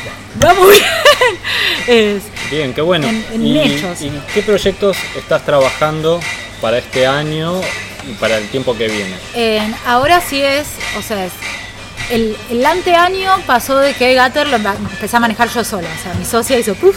va 0.42 0.54
muy 0.54 0.74
bien. 1.86 2.22
Bien, 2.50 2.74
qué 2.74 2.80
bueno. 2.80 3.06
En- 3.06 3.24
en 3.32 3.46
¿Y, 3.46 3.60
hechos. 3.60 4.00
¿Y 4.00 4.10
qué 4.34 4.42
proyectos 4.42 4.96
estás 5.16 5.44
trabajando 5.44 6.18
para 6.60 6.78
este 6.78 7.06
año 7.06 7.60
para 8.18 8.38
el 8.38 8.48
tiempo 8.48 8.76
que 8.76 8.88
viene? 8.88 9.14
en- 9.34 9.74
ahora 9.86 10.20
sí 10.20 10.40
es, 10.42 10.66
o 10.98 11.02
sea, 11.02 11.24
es, 11.26 11.32
el, 12.10 12.36
el 12.50 12.64
anteaño 12.66 13.30
pasó 13.46 13.78
de 13.78 13.94
que 13.94 14.14
Gatter 14.14 14.48
lo 14.48 14.56
empe- 14.58 14.76
empecé 14.76 15.16
a 15.16 15.20
manejar 15.20 15.48
yo 15.48 15.62
sola, 15.64 15.88
o 15.98 16.02
sea, 16.02 16.14
mi 16.14 16.24
socia 16.24 16.58
hizo 16.58 16.74
puff. 16.74 16.96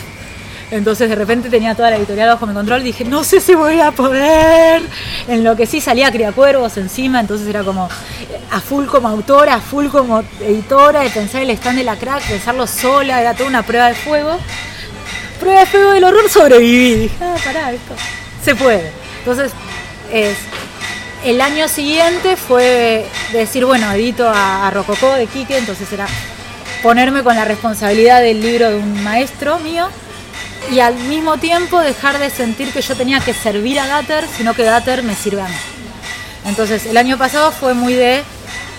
Entonces 0.72 1.08
de 1.08 1.14
repente 1.14 1.52
tenía 1.52 1.76
toda 1.76 1.92
la 1.92 1.98
editorial 1.98 2.30
bajo 2.30 2.48
mi 2.48 2.54
control 2.56 2.84
dije, 2.84 3.06
no 3.06 3.24
sé 3.24 3.40
si 3.40 3.54
voy 3.54 3.80
a 3.80 3.92
poder. 3.92 4.82
En 5.28 5.44
lo 5.44 5.56
que 5.56 5.68
sí 5.68 5.80
salía 5.80 6.12
Criacuervos 6.12 6.78
encima, 6.78 7.20
entonces 7.20 7.48
era 7.48 7.64
como 7.64 7.86
eh, 7.88 8.40
a 8.50 8.60
full 8.60 8.86
como 8.88 9.08
autora, 9.08 9.56
a 9.56 9.60
full 9.62 9.88
como 9.90 10.24
editora, 10.42 11.02
de 11.02 11.12
pensar 11.12 11.44
el 11.44 11.52
stand 11.52 11.78
de 11.78 11.84
la 11.84 11.96
crack, 11.96 12.24
pensarlo 12.24 12.66
sola, 12.66 13.22
era 13.22 13.36
toda 13.36 13.50
una 13.50 13.62
prueba 13.62 13.90
de 13.90 13.94
fuego. 13.94 14.40
Prueba 15.40 15.60
de 15.60 15.66
fuego 15.68 15.92
del 15.92 16.04
horror, 16.06 16.28
sobreviví. 16.28 16.96
Dije, 16.96 17.16
ah, 17.22 17.36
pará, 17.46 17.72
esto 17.72 17.94
se 18.44 18.56
puede. 18.56 18.92
Entonces, 19.20 19.52
es, 20.12 20.38
el 21.26 21.42
año 21.42 21.68
siguiente 21.68 22.36
fue 22.36 23.06
decir, 23.32 23.66
bueno, 23.66 23.92
edito 23.92 24.28
a, 24.28 24.68
a 24.68 24.72
Rococó 24.72 25.12
de 25.14 25.28
Quique, 25.28 25.58
entonces 25.58 25.92
era 25.92 26.08
ponerme 26.82 27.24
con 27.24 27.36
la 27.36 27.46
responsabilidad 27.46 28.22
del 28.22 28.42
libro 28.42 28.70
de 28.70 28.78
un 28.78 29.04
maestro 29.04 29.60
mío 29.60 29.88
y 30.72 30.80
al 30.80 30.96
mismo 30.96 31.38
tiempo 31.38 31.80
dejar 31.80 32.20
de 32.20 32.30
sentir 32.30 32.72
que 32.72 32.82
yo 32.82 32.96
tenía 32.96 33.20
que 33.20 33.34
servir 33.34 33.80
a 33.80 33.88
Gatter, 33.88 34.26
sino 34.38 34.54
que 34.54 34.64
Gatter 34.64 35.04
me 35.04 35.16
sirve 35.16 35.42
a 35.42 35.48
mí. 35.48 35.56
Entonces, 36.46 36.86
el 36.86 36.98
año 36.98 37.18
pasado 37.18 37.52
fue 37.52 37.74
muy 37.74 37.94
de. 37.94 38.24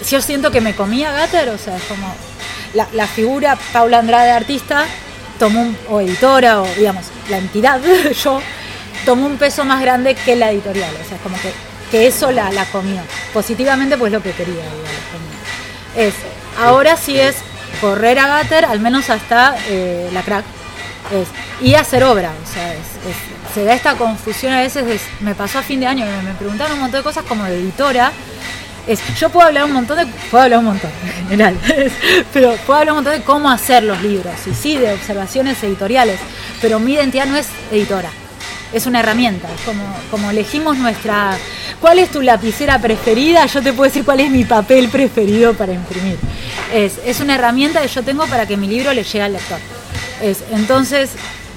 Yo 0.09 0.21
siento 0.21 0.51
que 0.51 0.61
me 0.61 0.75
comía 0.75 1.13
Gatter, 1.13 1.49
o 1.51 1.59
sea, 1.59 1.77
es 1.77 1.83
como. 1.85 2.15
La, 2.75 2.89
la 2.93 3.07
figura 3.07 3.57
Paula 3.73 4.01
Andrade, 4.01 4.33
artista, 4.33 4.85
tomó 5.39 5.63
un, 5.63 5.77
o 5.89 6.01
editora, 6.01 6.61
o 6.61 6.67
digamos, 6.77 7.05
la 7.29 7.39
entidad, 7.39 7.81
yo, 8.25 8.41
tomó 9.05 9.27
un 9.27 9.37
peso 9.37 9.65
más 9.65 9.81
grande 9.81 10.15
que 10.17 10.35
la 10.35 10.51
editorial. 10.51 10.93
O 11.01 11.07
sea, 11.07 11.17
es 11.17 11.23
como 11.23 11.37
que, 11.41 11.53
que 11.95 12.09
eso 12.09 12.33
la, 12.33 12.51
la 12.51 12.65
comió. 12.67 13.01
Positivamente, 13.33 13.97
pues 13.97 14.11
lo 14.11 14.21
que 14.21 14.33
quería, 14.33 14.65
comió. 14.65 16.09
Es, 16.09 16.13
ahora 16.61 16.97
sí 16.97 17.17
es 17.17 17.37
correr 17.81 18.19
a 18.19 18.27
Gatter, 18.27 18.65
al 18.65 18.81
menos 18.81 19.11
hasta 19.11 19.55
eh, 19.69 20.11
la 20.13 20.23
crack. 20.23 20.45
Es, 21.13 21.29
y 21.65 21.75
hacer 21.77 22.03
obra, 22.03 22.33
o 22.33 22.53
sea, 22.53 22.73
es- 22.75 23.55
se 23.55 23.63
da 23.65 23.75
esta 23.75 23.95
confusión 23.95 24.53
a 24.53 24.61
veces, 24.63 24.85
de- 24.87 24.99
me 25.21 25.37
pasó 25.37 25.61
a 25.61 25.63
fin 25.63 25.79
de 25.79 25.87
año, 25.87 26.05
me, 26.05 26.23
me 26.31 26.35
preguntaron 26.35 26.73
un 26.75 26.81
montón 26.81 26.99
de 26.99 27.05
cosas 27.05 27.25
como 27.29 27.45
de 27.45 27.55
editora, 27.61 28.11
es, 28.89 28.99
yo 29.21 29.29
puedo 29.31 29.47
hablar 29.47 29.65
un 29.67 29.73
montón 29.75 29.99
de, 29.99 30.07
puedo 30.33 30.43
hablar 30.43 30.59
un 30.59 30.65
montón 30.65 30.91
en 31.21 31.29
general, 31.29 31.57
pero 32.33 32.57
puedo 32.67 32.81
hablar 32.81 32.95
un 32.95 33.05
montón 33.05 33.13
de 33.13 33.23
cómo 33.23 33.49
hacer 33.49 33.85
los 33.85 34.03
libros, 34.03 34.35
y 34.51 34.55
sí, 34.55 34.77
de 34.79 34.95
observaciones 34.95 35.63
editoriales, 35.63 36.19
pero 36.61 36.81
mi 36.81 36.95
identidad 36.95 37.27
no 37.27 37.37
es 37.37 37.47
editora, 37.71 38.11
es 38.73 38.87
una 38.87 38.99
herramienta, 39.01 39.47
es 39.55 39.61
como, 39.61 39.85
como 40.11 40.31
elegimos 40.31 40.77
nuestra... 40.79 41.37
¿Cuál 41.81 41.99
es 41.99 42.11
tu 42.11 42.23
lapicera 42.23 42.79
preferida? 42.79 43.47
Yo 43.47 43.63
te 43.63 43.73
puedo 43.73 43.89
decir 43.91 44.05
cuál 44.05 44.21
es 44.21 44.31
mi 44.31 44.45
papel 44.45 44.89
preferido 44.89 45.55
para 45.55 45.73
imprimir. 45.73 46.17
Es, 46.73 47.21
una 47.21 47.35
herramienta 47.35 47.83
que 47.83 47.89
yo 47.89 48.03
tengo 48.03 48.27
para 48.27 48.47
que 48.47 48.57
mi 48.57 48.67
libro 48.67 48.93
le 48.93 49.05
llegue 49.05 49.23
al 49.23 49.33
lector. 49.35 49.59
Es, 50.23 50.39
entonces, 50.53 51.11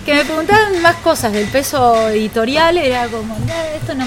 que 0.05 0.13
me 0.13 0.25
preguntaban 0.25 0.81
más 0.81 0.95
cosas 0.97 1.31
del 1.33 1.47
peso 1.47 2.09
editorial, 2.09 2.77
era 2.77 3.07
como, 3.07 3.37
"No, 3.39 3.53
esto 3.75 3.95
no... 3.95 4.05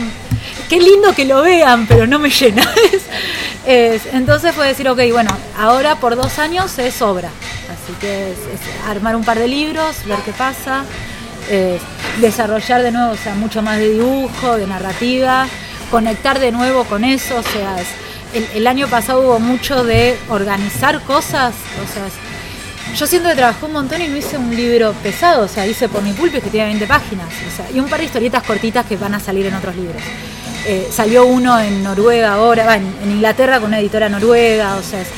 Qué 0.69 0.79
lindo 0.81 1.13
que 1.15 1.25
lo 1.25 1.43
vean, 1.43 1.87
pero 1.87 2.07
no 2.07 2.19
me 2.19 2.31
llena. 2.31 2.63
Es- 3.67 4.07
entonces 4.13 4.55
fue 4.55 4.67
decir, 4.69 4.89
ok, 4.89 5.01
bueno, 5.13 5.31
ahora 5.59 5.97
por 5.97 6.17
dos 6.17 6.39
años 6.39 6.79
es 6.79 7.03
obra. 7.03 7.29
Así 7.69 7.93
que 8.01 8.31
es, 8.31 8.37
armar 8.89 9.17
un 9.17 9.25
par 9.25 9.39
de 9.39 9.49
libros, 9.49 9.97
ver 10.07 10.19
qué 10.25 10.33
pasa, 10.33 10.85
es 11.51 11.81
desarrollar 12.21 12.83
de 12.83 12.91
nuevo, 12.93 13.17
sea, 13.17 13.35
mucho 13.35 13.61
más 13.63 13.79
de 13.79 13.91
dibujo, 13.91 14.57
de 14.57 14.67
narrativa, 14.67 15.47
conectar 15.91 16.39
de 16.39 16.53
nuevo 16.53 16.85
con 16.85 17.05
eso, 17.05 17.37
o 17.37 17.43
sea, 17.43 17.77
el, 18.35 18.47
el 18.55 18.67
año 18.67 18.87
pasado 18.89 19.21
hubo 19.23 19.41
mucho 19.41 19.83
de 19.85 20.17
organizar 20.29 21.01
cosas, 21.03 21.53
o 21.83 21.93
sea, 21.93 22.05
yo 22.97 23.07
siento 23.07 23.29
que 23.29 23.37
trabajé 23.37 23.67
un 23.67 23.73
montón 23.73 24.01
y 24.03 24.09
no 24.09 24.17
hice 24.17 24.37
un 24.37 24.55
libro 24.55 24.93
pesado, 25.03 25.45
o 25.45 25.49
sea, 25.49 25.67
hice 25.67 25.89
por 25.89 26.03
mi 26.03 26.13
pulpis 26.13 26.43
que 26.43 26.51
tiene 26.51 26.67
20 26.69 26.87
páginas, 26.87 27.29
o 27.53 27.57
sea, 27.57 27.71
y 27.73 27.79
un 27.81 27.89
par 27.89 28.01
de 28.01 28.07
historietas 28.07 28.43
cortitas 28.43 28.87
que 28.87 28.97
van 28.97 29.15
a 29.15 29.21
salir 29.21 29.47
en 29.47 29.55
otros 29.55 29.77
libros. 29.77 30.03
Eh, 30.67 30.89
salió 30.93 31.25
uno 31.25 31.59
en 31.61 31.83
Noruega 31.83 32.35
ahora, 32.35 32.67
va, 32.67 32.77
en, 32.77 32.95
en 33.03 33.11
Inglaterra 33.13 33.59
con 33.61 33.69
una 33.69 33.79
editora 33.81 34.09
noruega, 34.09 34.77
o 34.77 34.83
sea, 34.83 35.01
es- 35.01 35.09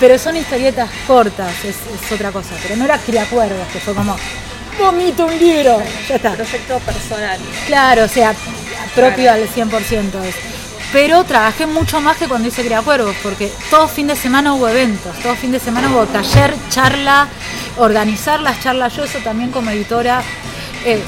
pero 0.00 0.18
son 0.18 0.34
historietas 0.36 0.88
cortas, 1.06 1.52
es, 1.62 1.76
es 1.76 2.12
otra 2.12 2.32
cosa, 2.32 2.50
pero 2.62 2.74
no 2.76 2.84
era 2.86 2.96
criacuerdos, 2.98 3.68
que 3.72 3.78
fue 3.80 3.94
como, 3.94 4.16
vomito 4.78 5.26
un 5.26 5.38
libro, 5.38 5.80
ya 6.08 6.16
está. 6.16 6.32
Proyecto 6.32 6.78
personal. 6.78 7.38
Claro, 7.66 8.04
o 8.04 8.08
sea, 8.08 8.34
propio 8.94 9.32
al 9.32 9.48
100% 9.48 10.22
es. 10.24 10.34
Pero 10.92 11.22
trabajé 11.24 11.66
mucho 11.66 12.00
más 12.00 12.16
que 12.16 12.26
cuando 12.26 12.48
hice 12.48 12.64
Criacuervos, 12.64 13.14
porque 13.22 13.52
todo 13.70 13.86
fin 13.86 14.08
de 14.08 14.16
semana 14.16 14.54
hubo 14.54 14.68
eventos, 14.68 15.16
todo 15.22 15.36
fin 15.36 15.52
de 15.52 15.60
semana 15.60 15.88
hubo 15.90 16.04
taller, 16.06 16.52
charla, 16.68 17.28
organizar 17.76 18.40
las 18.40 18.60
charlas, 18.60 18.96
yo 18.96 19.04
eso 19.04 19.18
también 19.20 19.50
como 19.50 19.70
editora. 19.70 20.22
eh, 20.84 21.00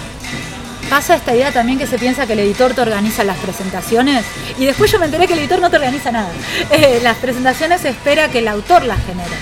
pasa 0.92 1.14
esta 1.14 1.34
idea 1.34 1.50
también 1.50 1.78
que 1.78 1.86
se 1.86 1.98
piensa 1.98 2.26
que 2.26 2.34
el 2.34 2.40
editor 2.40 2.74
te 2.74 2.82
organiza 2.82 3.24
las 3.24 3.38
presentaciones 3.38 4.26
y 4.58 4.66
después 4.66 4.92
yo 4.92 4.98
me 4.98 5.06
enteré 5.06 5.26
que 5.26 5.32
el 5.32 5.38
editor 5.38 5.58
no 5.58 5.70
te 5.70 5.76
organiza 5.76 6.12
nada. 6.12 6.28
Eh, 6.70 7.00
las 7.02 7.16
presentaciones 7.16 7.80
se 7.80 7.88
espera 7.88 8.28
que 8.28 8.38
el 8.40 8.48
autor 8.48 8.84
las 8.84 8.98
genere. 9.06 9.34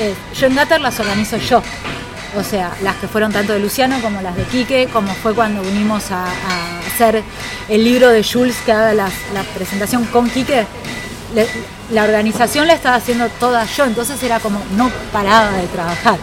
Eh, 0.00 0.14
yo 0.38 0.46
en 0.48 0.54
Gatter 0.56 0.80
las 0.80 0.98
organizo 1.00 1.36
yo. 1.38 1.62
O 2.36 2.42
sea, 2.44 2.72
las 2.82 2.96
que 2.96 3.08
fueron 3.08 3.32
tanto 3.32 3.52
de 3.54 3.58
Luciano 3.60 4.00
como 4.02 4.20
las 4.20 4.36
de 4.36 4.44
Quique, 4.44 4.88
como 4.92 5.12
fue 5.14 5.34
cuando 5.34 5.62
unimos 5.62 6.10
a, 6.10 6.26
hacer 6.86 7.22
el 7.68 7.84
libro 7.84 8.08
de 8.10 8.24
Jules 8.24 8.56
que 8.66 8.72
haga 8.72 8.92
las- 8.92 9.12
la 9.32 9.42
presentación 9.44 10.04
con 10.06 10.28
Quique. 10.28 10.66
Le- 11.34 11.46
la 11.92 12.04
organización 12.04 12.66
la 12.66 12.74
estaba 12.74 12.96
haciendo 12.96 13.28
toda 13.40 13.64
yo, 13.64 13.84
entonces 13.84 14.22
era 14.22 14.40
como 14.40 14.62
no 14.76 14.90
paraba 15.12 15.52
de 15.52 15.66
trabajar 15.68 16.16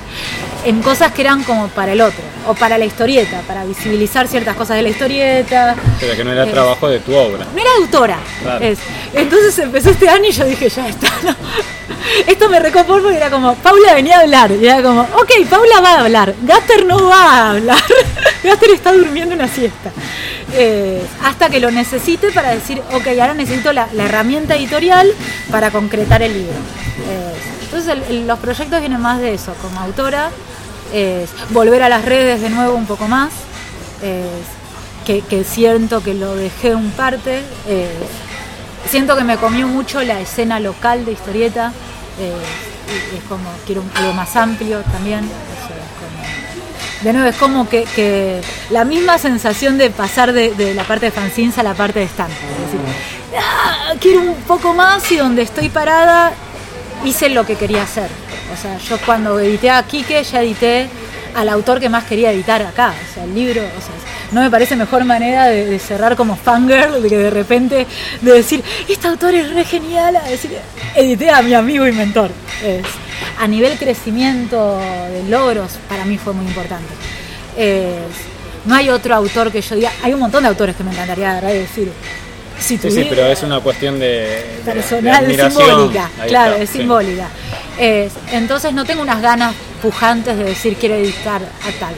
en 0.63 0.81
cosas 0.81 1.11
que 1.11 1.21
eran 1.21 1.43
como 1.43 1.67
para 1.69 1.91
el 1.93 2.01
otro, 2.01 2.23
o 2.47 2.53
para 2.55 2.77
la 2.79 2.85
historieta, 2.85 3.41
para 3.47 3.63
visibilizar 3.65 4.27
ciertas 4.27 4.55
cosas 4.55 4.77
de 4.77 4.81
la 4.83 4.89
historieta. 4.89 5.75
Pero 5.99 6.15
que 6.15 6.23
no 6.23 6.31
era 6.31 6.43
Eh, 6.45 6.51
trabajo 6.51 6.87
de 6.89 6.99
tu 6.99 7.13
obra. 7.15 7.45
no 7.53 7.61
era 7.61 7.69
autora. 7.79 8.17
Claro. 8.41 8.65
Es. 8.65 8.79
Entonces 9.13 9.57
empezó 9.59 9.91
este 9.91 10.09
año 10.09 10.25
y 10.27 10.31
yo 10.31 10.43
dije, 10.45 10.67
ya 10.69 10.87
está. 10.89 11.07
no. 11.23 11.35
Esto 12.27 12.49
me 12.49 12.59
recopó 12.59 12.99
porque 12.99 13.17
era 13.17 13.29
como, 13.29 13.53
Paula 13.55 13.93
venía 13.93 14.17
a 14.17 14.21
hablar. 14.21 14.51
Y 14.51 14.65
era 14.65 14.81
como, 14.81 15.01
ok, 15.01 15.31
Paula 15.49 15.81
va 15.81 15.89
a 15.93 15.99
hablar. 16.01 16.33
Gaster 16.43 16.85
no 16.85 17.07
va 17.09 17.21
a 17.31 17.51
hablar. 17.51 17.83
Gaster 18.43 18.69
está 18.71 18.91
durmiendo 18.91 19.35
una 19.35 19.47
siesta. 19.47 19.91
Eh, 20.57 21.05
hasta 21.21 21.49
que 21.49 21.59
lo 21.59 21.69
necesite 21.69 22.31
para 22.31 22.51
decir, 22.51 22.81
ok, 22.93 23.07
ahora 23.07 23.33
necesito 23.33 23.73
la, 23.73 23.89
herramienta 23.97 24.55
editorial 24.55 25.11
para 25.51 25.69
concretar 25.69 26.21
el 26.21 26.33
libro. 26.33 26.53
Eh, 26.53 27.33
entonces 27.63 27.97
los 28.25 28.39
proyectos 28.39 28.79
vienen 28.79 29.01
más 29.01 29.19
de 29.19 29.33
eso, 29.33 29.53
como 29.61 29.79
autora, 29.81 30.29
es 30.93 31.29
volver 31.49 31.83
a 31.83 31.89
las 31.89 32.05
redes 32.05 32.41
de 32.41 32.49
nuevo 32.49 32.73
un 32.75 32.85
poco 32.85 33.07
más, 33.07 33.31
es 34.01 34.55
que, 35.05 35.43
siento 35.43 36.01
que 36.01 36.13
lo 36.13 36.35
dejé 36.35 36.73
un 36.73 36.91
parte, 36.91 37.41
eh, 37.67 37.89
siento 38.89 39.15
que 39.15 39.23
me 39.23 39.37
comió 39.37 39.67
mucho 39.67 40.01
la 40.01 40.19
escena 40.19 40.59
local 40.59 41.05
de 41.05 41.11
historieta, 41.11 41.71
eh, 42.19 43.17
es 43.17 43.23
como 43.25 43.49
quiero 43.65 43.83
algo 43.95 44.13
más 44.13 44.35
amplio 44.35 44.81
también, 44.91 45.29
de 47.01 47.13
nuevo 47.13 47.27
es 47.27 47.35
como 47.35 47.67
que, 47.69 47.83
que 47.95 48.41
la 48.69 48.85
misma 48.85 49.17
sensación 49.17 49.77
de 49.77 49.89
pasar 49.89 50.33
de, 50.33 50.53
de 50.55 50.73
la 50.73 50.83
parte 50.83 51.07
de 51.07 51.11
fanzines 51.11 51.57
a 51.57 51.63
la 51.63 51.73
parte 51.73 51.99
de 51.99 52.05
stand, 52.05 52.31
es 52.31 52.71
decir, 52.71 52.79
"Ah, 53.37 53.93
quiero 53.99 54.21
un 54.21 54.35
poco 54.47 54.73
más 54.73 55.11
y 55.11 55.17
donde 55.17 55.41
estoy 55.43 55.69
parada 55.69 56.33
hice 57.03 57.29
lo 57.29 57.45
que 57.45 57.55
quería 57.55 57.83
hacer. 57.83 58.09
O 58.53 58.61
sea, 58.61 58.77
yo 58.77 58.97
cuando 59.05 59.39
edité 59.39 59.69
a 59.69 59.83
Quique 59.83 60.23
ya 60.23 60.41
edité 60.41 60.87
al 61.35 61.49
autor 61.49 61.79
que 61.79 61.89
más 61.89 62.05
quería 62.05 62.31
editar 62.31 62.61
acá. 62.61 62.93
O 63.09 63.13
sea, 63.13 63.23
el 63.23 63.35
libro, 63.35 63.61
o 63.61 63.81
sea, 63.81 63.95
no 64.31 64.41
me 64.41 64.49
parece 64.49 64.75
mejor 64.75 65.03
manera 65.05 65.45
de, 65.47 65.77
cerrar 65.79 66.15
como 66.15 66.35
fangirl, 66.35 67.01
de 67.01 67.09
que 67.09 67.17
de 67.17 67.29
repente, 67.29 67.85
de 68.21 68.31
decir, 68.31 68.63
este 68.87 69.07
autor 69.07 69.35
es 69.35 69.53
re 69.53 69.65
genial, 69.65 70.15
a 70.15 70.23
decir, 70.23 70.57
edité 70.95 71.29
a 71.29 71.41
mi 71.41 71.53
amigo 71.53 71.87
y 71.87 71.91
mentor. 71.91 72.31
A 73.39 73.47
nivel 73.47 73.77
crecimiento 73.77 74.77
de 74.79 75.23
logros, 75.29 75.73
para 75.89 76.05
mí 76.05 76.17
fue 76.17 76.33
muy 76.33 76.45
importante. 76.45 76.93
Es, 77.57 77.93
no 78.65 78.75
hay 78.75 78.89
otro 78.89 79.13
autor 79.15 79.51
que 79.51 79.61
yo 79.61 79.75
diga, 79.75 79.91
hay 80.03 80.13
un 80.13 80.19
montón 80.19 80.43
de 80.43 80.49
autores 80.49 80.75
que 80.75 80.83
me 80.83 80.91
encantaría 80.91 81.33
decir, 81.41 81.91
si 82.59 82.77
Sí, 82.77 82.89
sí, 82.89 83.05
pero 83.09 83.25
es 83.27 83.43
una 83.43 83.59
cuestión 83.59 83.99
de, 83.99 84.07
de- 84.07 84.63
de 84.65 84.71
personal, 84.73 85.23
admiración. 85.25 85.65
simbólica, 85.65 86.09
Ahí 86.21 86.29
claro, 86.29 86.51
está, 86.53 86.63
es 86.63 86.69
sí. 86.69 86.77
simbólica. 86.79 87.27
Es- 87.77 88.13
entonces 88.31 88.73
no 88.73 88.85
tengo 88.85 89.01
unas 89.01 89.21
ganas 89.21 89.53
pujantes 89.81 90.37
de 90.37 90.45
decir 90.45 90.77
quiero 90.77 90.95
editar 90.95 91.41
a 91.41 91.79
tal. 91.79 91.93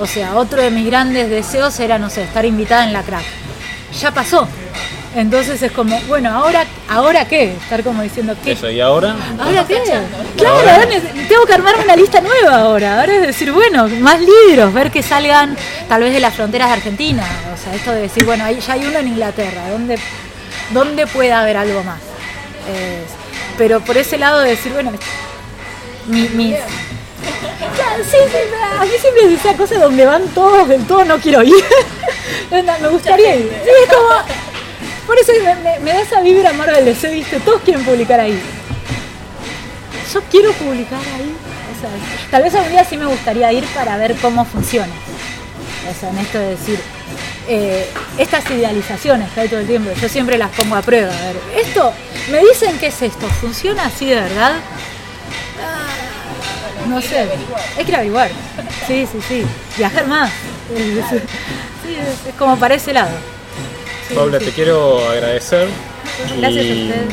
O 0.00 0.06
sea, 0.06 0.36
otro 0.36 0.62
de 0.62 0.70
mis 0.70 0.86
grandes 0.86 1.28
deseos 1.28 1.78
era, 1.80 1.98
no 1.98 2.08
sé, 2.08 2.22
estar 2.22 2.44
invitada 2.46 2.84
en 2.84 2.92
la 2.92 3.02
crack. 3.02 3.24
Ya 4.00 4.12
pasó. 4.12 4.48
Entonces 5.14 5.60
es 5.60 5.72
como, 5.72 6.00
bueno, 6.02 6.30
ahora, 6.32 6.64
¿ahora 6.88 7.24
qué? 7.26 7.54
Estar 7.54 7.82
como 7.82 8.00
diciendo, 8.02 8.36
¿qué? 8.44 8.52
Eso, 8.52 8.70
y 8.70 8.80
ahora, 8.80 9.16
¿Ahora 9.40 9.64
qué? 9.66 9.82
Claro, 10.36 10.54
ahora 10.60 10.86
tengo 11.28 11.46
que 11.46 11.52
armarme 11.52 11.82
una 11.82 11.96
lista 11.96 12.20
nueva 12.20 12.56
ahora. 12.60 13.00
Ahora 13.00 13.16
es 13.16 13.22
decir, 13.22 13.50
bueno, 13.50 13.88
más 14.00 14.20
libros, 14.20 14.72
ver 14.72 14.90
que 14.92 15.02
salgan 15.02 15.56
tal 15.88 16.02
vez 16.02 16.12
de 16.12 16.20
las 16.20 16.34
fronteras 16.34 16.68
de 16.68 16.74
Argentina. 16.74 17.24
O 17.52 17.56
sea, 17.60 17.74
esto 17.74 17.90
de 17.92 18.02
decir, 18.02 18.24
bueno, 18.24 18.44
ahí 18.44 18.60
ya 18.60 18.74
hay 18.74 18.84
uno 18.86 18.98
en 19.00 19.08
Inglaterra, 19.08 19.68
¿dónde, 19.70 19.98
dónde 20.70 21.06
puede 21.08 21.32
haber 21.32 21.56
algo 21.56 21.82
más? 21.82 21.98
Pero 23.58 23.80
por 23.80 23.96
ese 23.96 24.16
lado 24.16 24.40
de 24.40 24.50
decir, 24.50 24.72
bueno, 24.72 24.92
mi, 26.06 26.28
mi- 26.30 26.54
Claro, 27.76 28.02
sí, 28.04 28.16
sí, 28.30 28.36
a 28.78 28.84
mí 28.84 28.90
siempre 29.00 29.24
es 29.34 29.40
esa 29.44 29.54
cosa 29.54 29.78
donde 29.78 30.06
van 30.06 30.26
todos, 30.28 30.68
del 30.68 30.84
todo 30.86 31.04
no 31.04 31.18
quiero 31.18 31.42
ir. 31.42 31.54
Me 32.50 32.88
gustaría 32.88 33.36
ir. 33.36 33.50
Sí, 33.64 33.70
es 33.84 33.92
como, 33.94 34.08
por 35.06 35.18
eso 35.18 35.32
me, 35.62 35.78
me- 35.80 35.92
da 35.92 36.00
esa 36.00 36.20
vibra 36.20 36.52
Marvel 36.52 36.94
ser, 36.96 37.12
viste, 37.12 37.40
todos 37.40 37.62
quieren 37.62 37.84
publicar 37.84 38.20
ahí. 38.20 38.40
Yo 40.12 40.20
quiero 40.30 40.52
publicar 40.54 41.00
ahí. 41.16 41.34
Tal 42.30 42.42
vez 42.42 42.54
algún 42.54 42.70
día 42.72 42.84
sí 42.84 42.96
me 42.96 43.06
gustaría 43.06 43.52
ir 43.52 43.64
para 43.66 43.96
ver 43.96 44.14
cómo 44.16 44.44
funciona. 44.44 44.92
O 45.90 45.98
sea, 45.98 46.10
en 46.10 46.18
esto 46.18 46.38
de 46.38 46.50
decir, 46.50 46.78
eh, 47.48 47.88
estas 48.18 48.48
idealizaciones 48.50 49.30
que 49.32 49.40
hay 49.40 49.48
todo 49.48 49.60
el 49.60 49.66
tiempo, 49.66 49.90
yo 50.00 50.08
siempre 50.08 50.36
las 50.36 50.50
pongo 50.50 50.76
a 50.76 50.82
prueba. 50.82 51.10
A 51.12 51.22
ver, 51.26 51.36
esto, 51.56 51.92
me 52.30 52.38
dicen 52.40 52.76
que 52.78 52.88
es 52.88 53.00
esto, 53.02 53.26
¿funciona 53.40 53.86
así 53.86 54.06
de 54.10 54.16
verdad? 54.16 54.52
Ah, 55.62 56.86
No 56.88 57.00
sé, 57.00 57.26
hay 57.78 57.84
que 57.84 57.94
averiguar. 57.94 58.30
Sí, 58.86 59.06
sí, 59.10 59.18
sí. 59.26 59.44
Viajar 59.78 60.06
más. 60.06 60.30
Es 62.28 62.34
como 62.38 62.56
para 62.56 62.74
ese 62.76 62.92
lado. 62.92 63.10
Paula, 64.14 64.38
te 64.38 64.50
quiero 64.50 65.08
agradecer. 65.08 65.68
Gracias 66.38 66.64
a 66.64 66.68
y, 66.68 66.82
usted. 66.90 67.04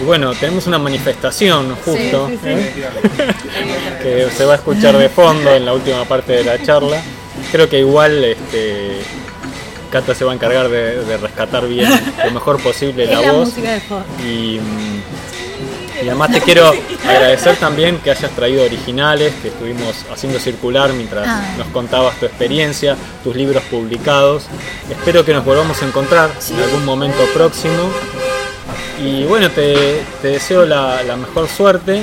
y 0.00 0.04
bueno, 0.04 0.32
tenemos 0.34 0.66
una 0.66 0.78
manifestación 0.78 1.74
justo, 1.84 2.28
sí, 2.28 2.38
sí. 2.42 2.48
¿eh? 2.48 2.72
que 4.02 4.28
se 4.36 4.44
va 4.44 4.54
a 4.54 4.56
escuchar 4.56 4.96
de 4.96 5.08
fondo 5.08 5.50
en 5.54 5.64
la 5.64 5.72
última 5.74 6.04
parte 6.04 6.32
de 6.32 6.44
la 6.44 6.62
charla. 6.62 7.00
Creo 7.52 7.68
que 7.68 7.80
igual 7.80 8.24
este, 8.24 9.00
Cata 9.90 10.14
se 10.14 10.24
va 10.24 10.32
a 10.32 10.34
encargar 10.34 10.68
de, 10.68 11.04
de 11.04 11.16
rescatar 11.16 11.66
bien 11.68 11.88
lo 12.24 12.30
mejor 12.32 12.60
posible 12.60 13.06
la, 13.06 13.20
la 13.20 13.32
voz. 13.32 13.48
música 13.48 13.72
de 13.74 13.80
fondo. 13.80 14.06
Y, 14.24 14.60
y 16.02 16.08
además 16.08 16.30
te 16.32 16.40
quiero 16.40 16.72
agradecer 17.06 17.56
también 17.56 17.98
que 17.98 18.10
hayas 18.10 18.30
traído 18.32 18.64
originales, 18.64 19.32
que 19.42 19.48
estuvimos 19.48 20.04
haciendo 20.12 20.38
circular 20.38 20.92
mientras 20.92 21.26
Ah. 21.26 21.42
nos 21.58 21.66
contabas 21.68 22.16
tu 22.18 22.26
experiencia, 22.26 22.96
tus 23.24 23.34
libros 23.36 23.62
publicados. 23.64 24.44
Espero 24.90 25.24
que 25.24 25.32
nos 25.32 25.44
volvamos 25.44 25.82
a 25.82 25.86
encontrar 25.86 26.30
en 26.50 26.60
algún 26.60 26.84
momento 26.84 27.24
próximo. 27.34 27.90
Y 29.02 29.24
bueno, 29.24 29.50
te, 29.50 30.02
te 30.22 30.28
deseo 30.28 30.66
la, 30.66 31.02
la 31.02 31.16
mejor 31.16 31.48
suerte. 31.48 32.02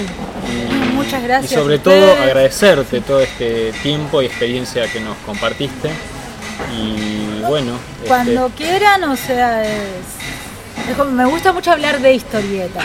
Y, 0.50 0.86
Muchas 0.96 1.22
gracias 1.24 1.52
Y 1.52 1.56
sobre 1.56 1.78
todo 1.80 2.14
agradecerte 2.14 3.02
todo 3.02 3.20
este 3.20 3.74
tiempo 3.84 4.22
y 4.22 4.26
experiencia 4.28 4.88
que 4.92 5.00
nos 5.02 5.18
compartiste. 5.26 5.90
Y 6.74 7.42
bueno, 7.48 7.74
este, 7.98 8.08
Cuando 8.08 8.50
quieran, 8.56 9.04
o 9.04 9.16
sea, 9.18 9.64
es, 9.66 10.98
me 11.12 11.26
gusta 11.26 11.52
mucho 11.52 11.72
hablar 11.72 12.00
de 12.00 12.14
historieta, 12.14 12.82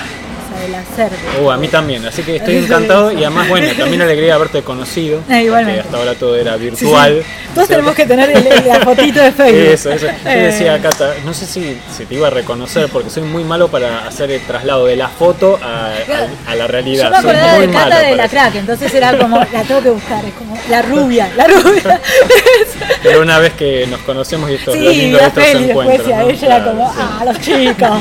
del 0.60 0.74
hacer. 0.74 1.10
Uh, 1.42 1.50
a 1.50 1.56
mí 1.56 1.68
también, 1.68 2.04
así 2.06 2.22
que 2.22 2.36
estoy 2.36 2.56
encantado 2.64 3.10
y 3.12 3.16
además, 3.24 3.48
bueno, 3.48 3.68
también 3.76 4.02
alegría 4.02 4.34
haberte 4.34 4.62
conocido. 4.62 5.20
Eh, 5.30 5.44
igualmente. 5.44 5.80
hasta 5.80 5.96
ahora 5.96 6.14
todo 6.14 6.36
era 6.36 6.54
Sí, 6.54 6.58
sí. 6.58 6.64
virtual. 6.84 7.22
Todos 7.54 7.68
tenemos 7.68 7.94
que 7.94 8.06
tener 8.06 8.30
el- 8.30 8.68
la 8.68 8.80
fotito 8.80 9.20
de 9.20 9.32
Facebook. 9.32 9.60
Eso, 9.72 9.90
eso. 9.90 10.06
Yo 10.06 10.30
Eh, 10.30 10.36
decía, 10.44 10.78
Cata, 10.80 11.14
no 11.24 11.32
sé 11.34 11.46
si, 11.46 11.78
si 11.96 12.04
te 12.06 12.14
iba 12.14 12.28
a 12.28 12.30
reconocer 12.30 12.88
porque 12.92 13.10
soy 13.10 13.22
muy 13.24 13.42
malo 13.44 13.68
para 13.68 14.06
hacer 14.06 14.30
el 14.30 14.40
traslado 14.42 14.86
de 14.86 14.96
la 14.96 15.08
foto 15.08 15.58
a, 15.62 15.88
a- 15.88 16.50
a 16.50 16.54
la 16.54 16.66
realidad. 16.66 17.06
Yo 17.10 17.16
me 17.16 17.22
Soy 17.22 17.30
acordaba 17.30 17.56
muy 17.58 17.66
de 17.66 17.72
malo 17.72 18.16
la 18.16 18.28
crack, 18.28 18.54
entonces 18.56 18.94
era 18.94 19.16
como, 19.18 19.38
la 19.38 19.62
tengo 19.62 19.82
que 19.82 19.90
buscar, 19.90 20.24
es 20.24 20.34
como 20.34 20.56
la 20.68 20.82
rubia, 20.82 21.30
la 21.36 21.46
rubia. 21.46 22.00
Pero 23.02 23.22
una 23.22 23.38
vez 23.38 23.52
que 23.54 23.86
nos 23.86 24.00
conocemos 24.00 24.50
y 24.50 24.54
esto 24.54 24.74
es 24.74 24.80
lo 24.82 24.90
sí, 24.90 24.96
lindo 24.96 25.16
de 25.18 25.22
la 25.22 25.28
estos 25.28 25.44
encuentros. 25.44 26.08
ella 26.08 26.46
era 26.46 26.64
como, 26.64 26.92
sí. 26.92 26.98
ah, 27.00 27.22
los 27.24 27.40
chicos. 27.40 27.98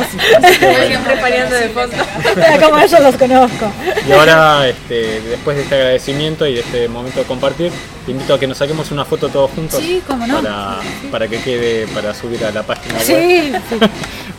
Siempre 0.88 1.18
peleando 1.18 1.56
de 1.56 1.70
fondo. 1.70 1.96
Era 2.36 2.60
como 2.60 2.86
yo 2.86 3.00
los 3.00 3.16
conozco. 3.16 3.72
Y 4.08 4.12
ahora, 4.12 4.68
este, 4.68 5.22
después 5.22 5.58
de 5.58 5.64
este 5.64 5.76
agradecimiento 5.76 6.46
y 6.48 6.54
de 6.56 6.60
este 6.62 6.88
momento 6.88 7.20
de 7.20 7.26
compartir, 7.26 7.72
te 8.06 8.12
invito 8.12 8.34
a 8.34 8.40
que 8.40 8.48
nos 8.48 8.58
saquemos 8.58 8.92
una 8.92 9.06
foto 9.06 9.30
todos 9.30 9.52
juntos 9.52 9.80
Sí, 9.82 10.02
cómo 10.08 10.26
no. 10.26 10.42
para, 10.42 10.78
para 11.12 11.28
que 11.28 11.40
quede 11.42 11.88
para 11.88 12.14
subir 12.14 12.44
a 12.46 12.52
la 12.52 12.64
página 12.64 12.96
web. 12.96 13.06
Sí, 13.06 13.54
sí. 13.70 13.80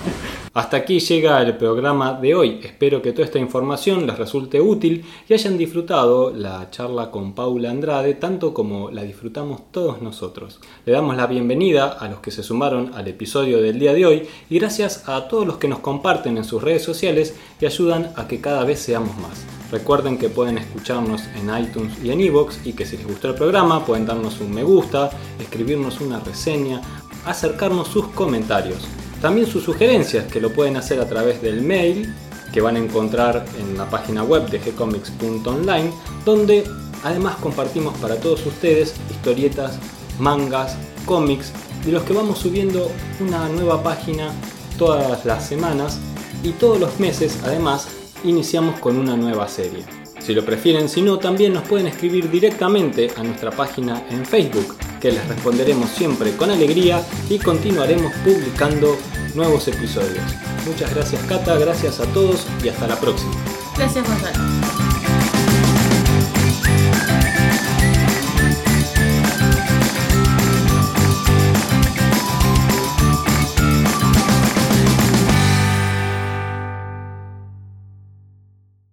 Hasta 0.53 0.79
aquí 0.79 0.99
llega 0.99 1.41
el 1.43 1.57
programa 1.57 2.15
de 2.15 2.35
hoy. 2.35 2.59
Espero 2.65 3.01
que 3.01 3.13
toda 3.13 3.25
esta 3.25 3.39
información 3.39 4.05
les 4.05 4.19
resulte 4.19 4.61
útil 4.61 5.05
y 5.29 5.33
hayan 5.33 5.57
disfrutado 5.57 6.33
la 6.35 6.69
charla 6.73 7.13
con 7.13 7.35
Paula 7.35 7.71
Andrade 7.71 8.15
tanto 8.15 8.53
como 8.53 8.91
la 8.91 9.05
disfrutamos 9.05 9.71
todos 9.71 10.03
nosotros. 10.03 10.59
Le 10.85 10.93
damos 10.93 11.17
la 11.17 11.29
bienvenida 11.29 11.87
a 11.93 12.09
los 12.09 12.19
que 12.19 12.33
se 12.33 12.43
sumaron 12.43 12.91
al 12.95 13.07
episodio 13.07 13.63
del 13.63 13.79
día 13.79 13.95
de 13.95 14.05
hoy 14.05 14.29
y 14.49 14.59
gracias 14.59 15.09
a 15.09 15.29
todos 15.29 15.47
los 15.47 15.59
que 15.59 15.69
nos 15.69 15.79
comparten 15.79 16.37
en 16.37 16.43
sus 16.43 16.61
redes 16.61 16.83
sociales 16.83 17.37
y 17.61 17.67
ayudan 17.67 18.11
a 18.17 18.27
que 18.27 18.41
cada 18.41 18.65
vez 18.65 18.81
seamos 18.81 19.17
más. 19.19 19.47
Recuerden 19.71 20.19
que 20.19 20.31
pueden 20.31 20.59
escucharnos 20.59 21.23
en 21.37 21.57
iTunes 21.63 21.93
y 22.03 22.11
en 22.11 22.23
iVoox 22.23 22.67
y 22.67 22.73
que 22.73 22.87
si 22.87 22.97
les 22.97 23.07
gustó 23.07 23.29
el 23.29 23.37
programa 23.37 23.87
pueden 23.87 24.05
darnos 24.05 24.41
un 24.41 24.51
me 24.53 24.65
gusta, 24.65 25.11
escribirnos 25.39 26.01
una 26.01 26.19
reseña, 26.19 26.81
acercarnos 27.25 27.87
sus 27.87 28.09
comentarios. 28.09 28.89
También 29.21 29.47
sus 29.47 29.65
sugerencias 29.65 30.25
que 30.27 30.41
lo 30.41 30.53
pueden 30.53 30.77
hacer 30.77 31.01
a 31.01 31.09
través 31.09 31.43
del 31.43 31.63
mail 31.63 32.15
que 32.53 32.61
van 32.61 32.77
a 32.77 32.79
encontrar 32.79 33.45
en 33.59 33.77
la 33.77 33.89
página 33.89 34.25
web 34.25 34.49
de 34.49 34.59
gcomics.online 34.59 35.93
donde 36.25 36.65
además 37.05 37.37
compartimos 37.37 37.97
para 37.99 38.17
todos 38.17 38.45
ustedes 38.47 38.95
historietas, 39.11 39.79
mangas, 40.19 40.77
cómics 41.07 41.53
de 41.85 41.93
los 41.93 42.03
que 42.03 42.13
vamos 42.13 42.39
subiendo 42.39 42.91
una 43.21 43.49
nueva 43.49 43.83
página 43.83 44.33
todas 44.79 45.25
las 45.25 45.47
semanas 45.47 45.99
y 46.43 46.51
todos 46.51 46.81
los 46.81 46.99
meses 46.99 47.39
además 47.45 47.89
iniciamos 48.25 48.81
con 48.81 48.99
una 48.99 49.17
nueva 49.17 49.49
serie. 49.49 49.85
Si 50.21 50.35
lo 50.35 50.45
prefieren, 50.45 50.89
si 50.89 51.03
no, 51.03 51.19
también 51.19 51.55
nos 51.55 51.67
pueden 51.67 51.87
escribir 51.87 52.31
directamente 52.31 53.11
a 53.17 53.23
nuestra 53.23 53.51
página 53.51 54.05
en 54.11 54.25
Facebook, 54.27 54.77
que 55.01 55.13
les 55.13 55.27
responderemos 55.27 55.91
siempre 55.91 56.37
con 56.37 56.51
alegría 56.51 57.03
y 57.29 57.39
continuaremos 57.39 58.13
publicando 58.25 58.97
nuevos 59.35 59.67
episodios. 59.69 60.25
Muchas 60.67 60.95
gracias 60.95 61.23
Cata, 61.25 61.57
gracias 61.57 62.01
a 62.01 62.07
todos 62.13 62.47
y 62.63 62.69
hasta 62.69 62.87
la 62.87 63.01
próxima. 63.01 63.33
Gracias, 63.77 64.07
Gonzalo. 64.07 64.90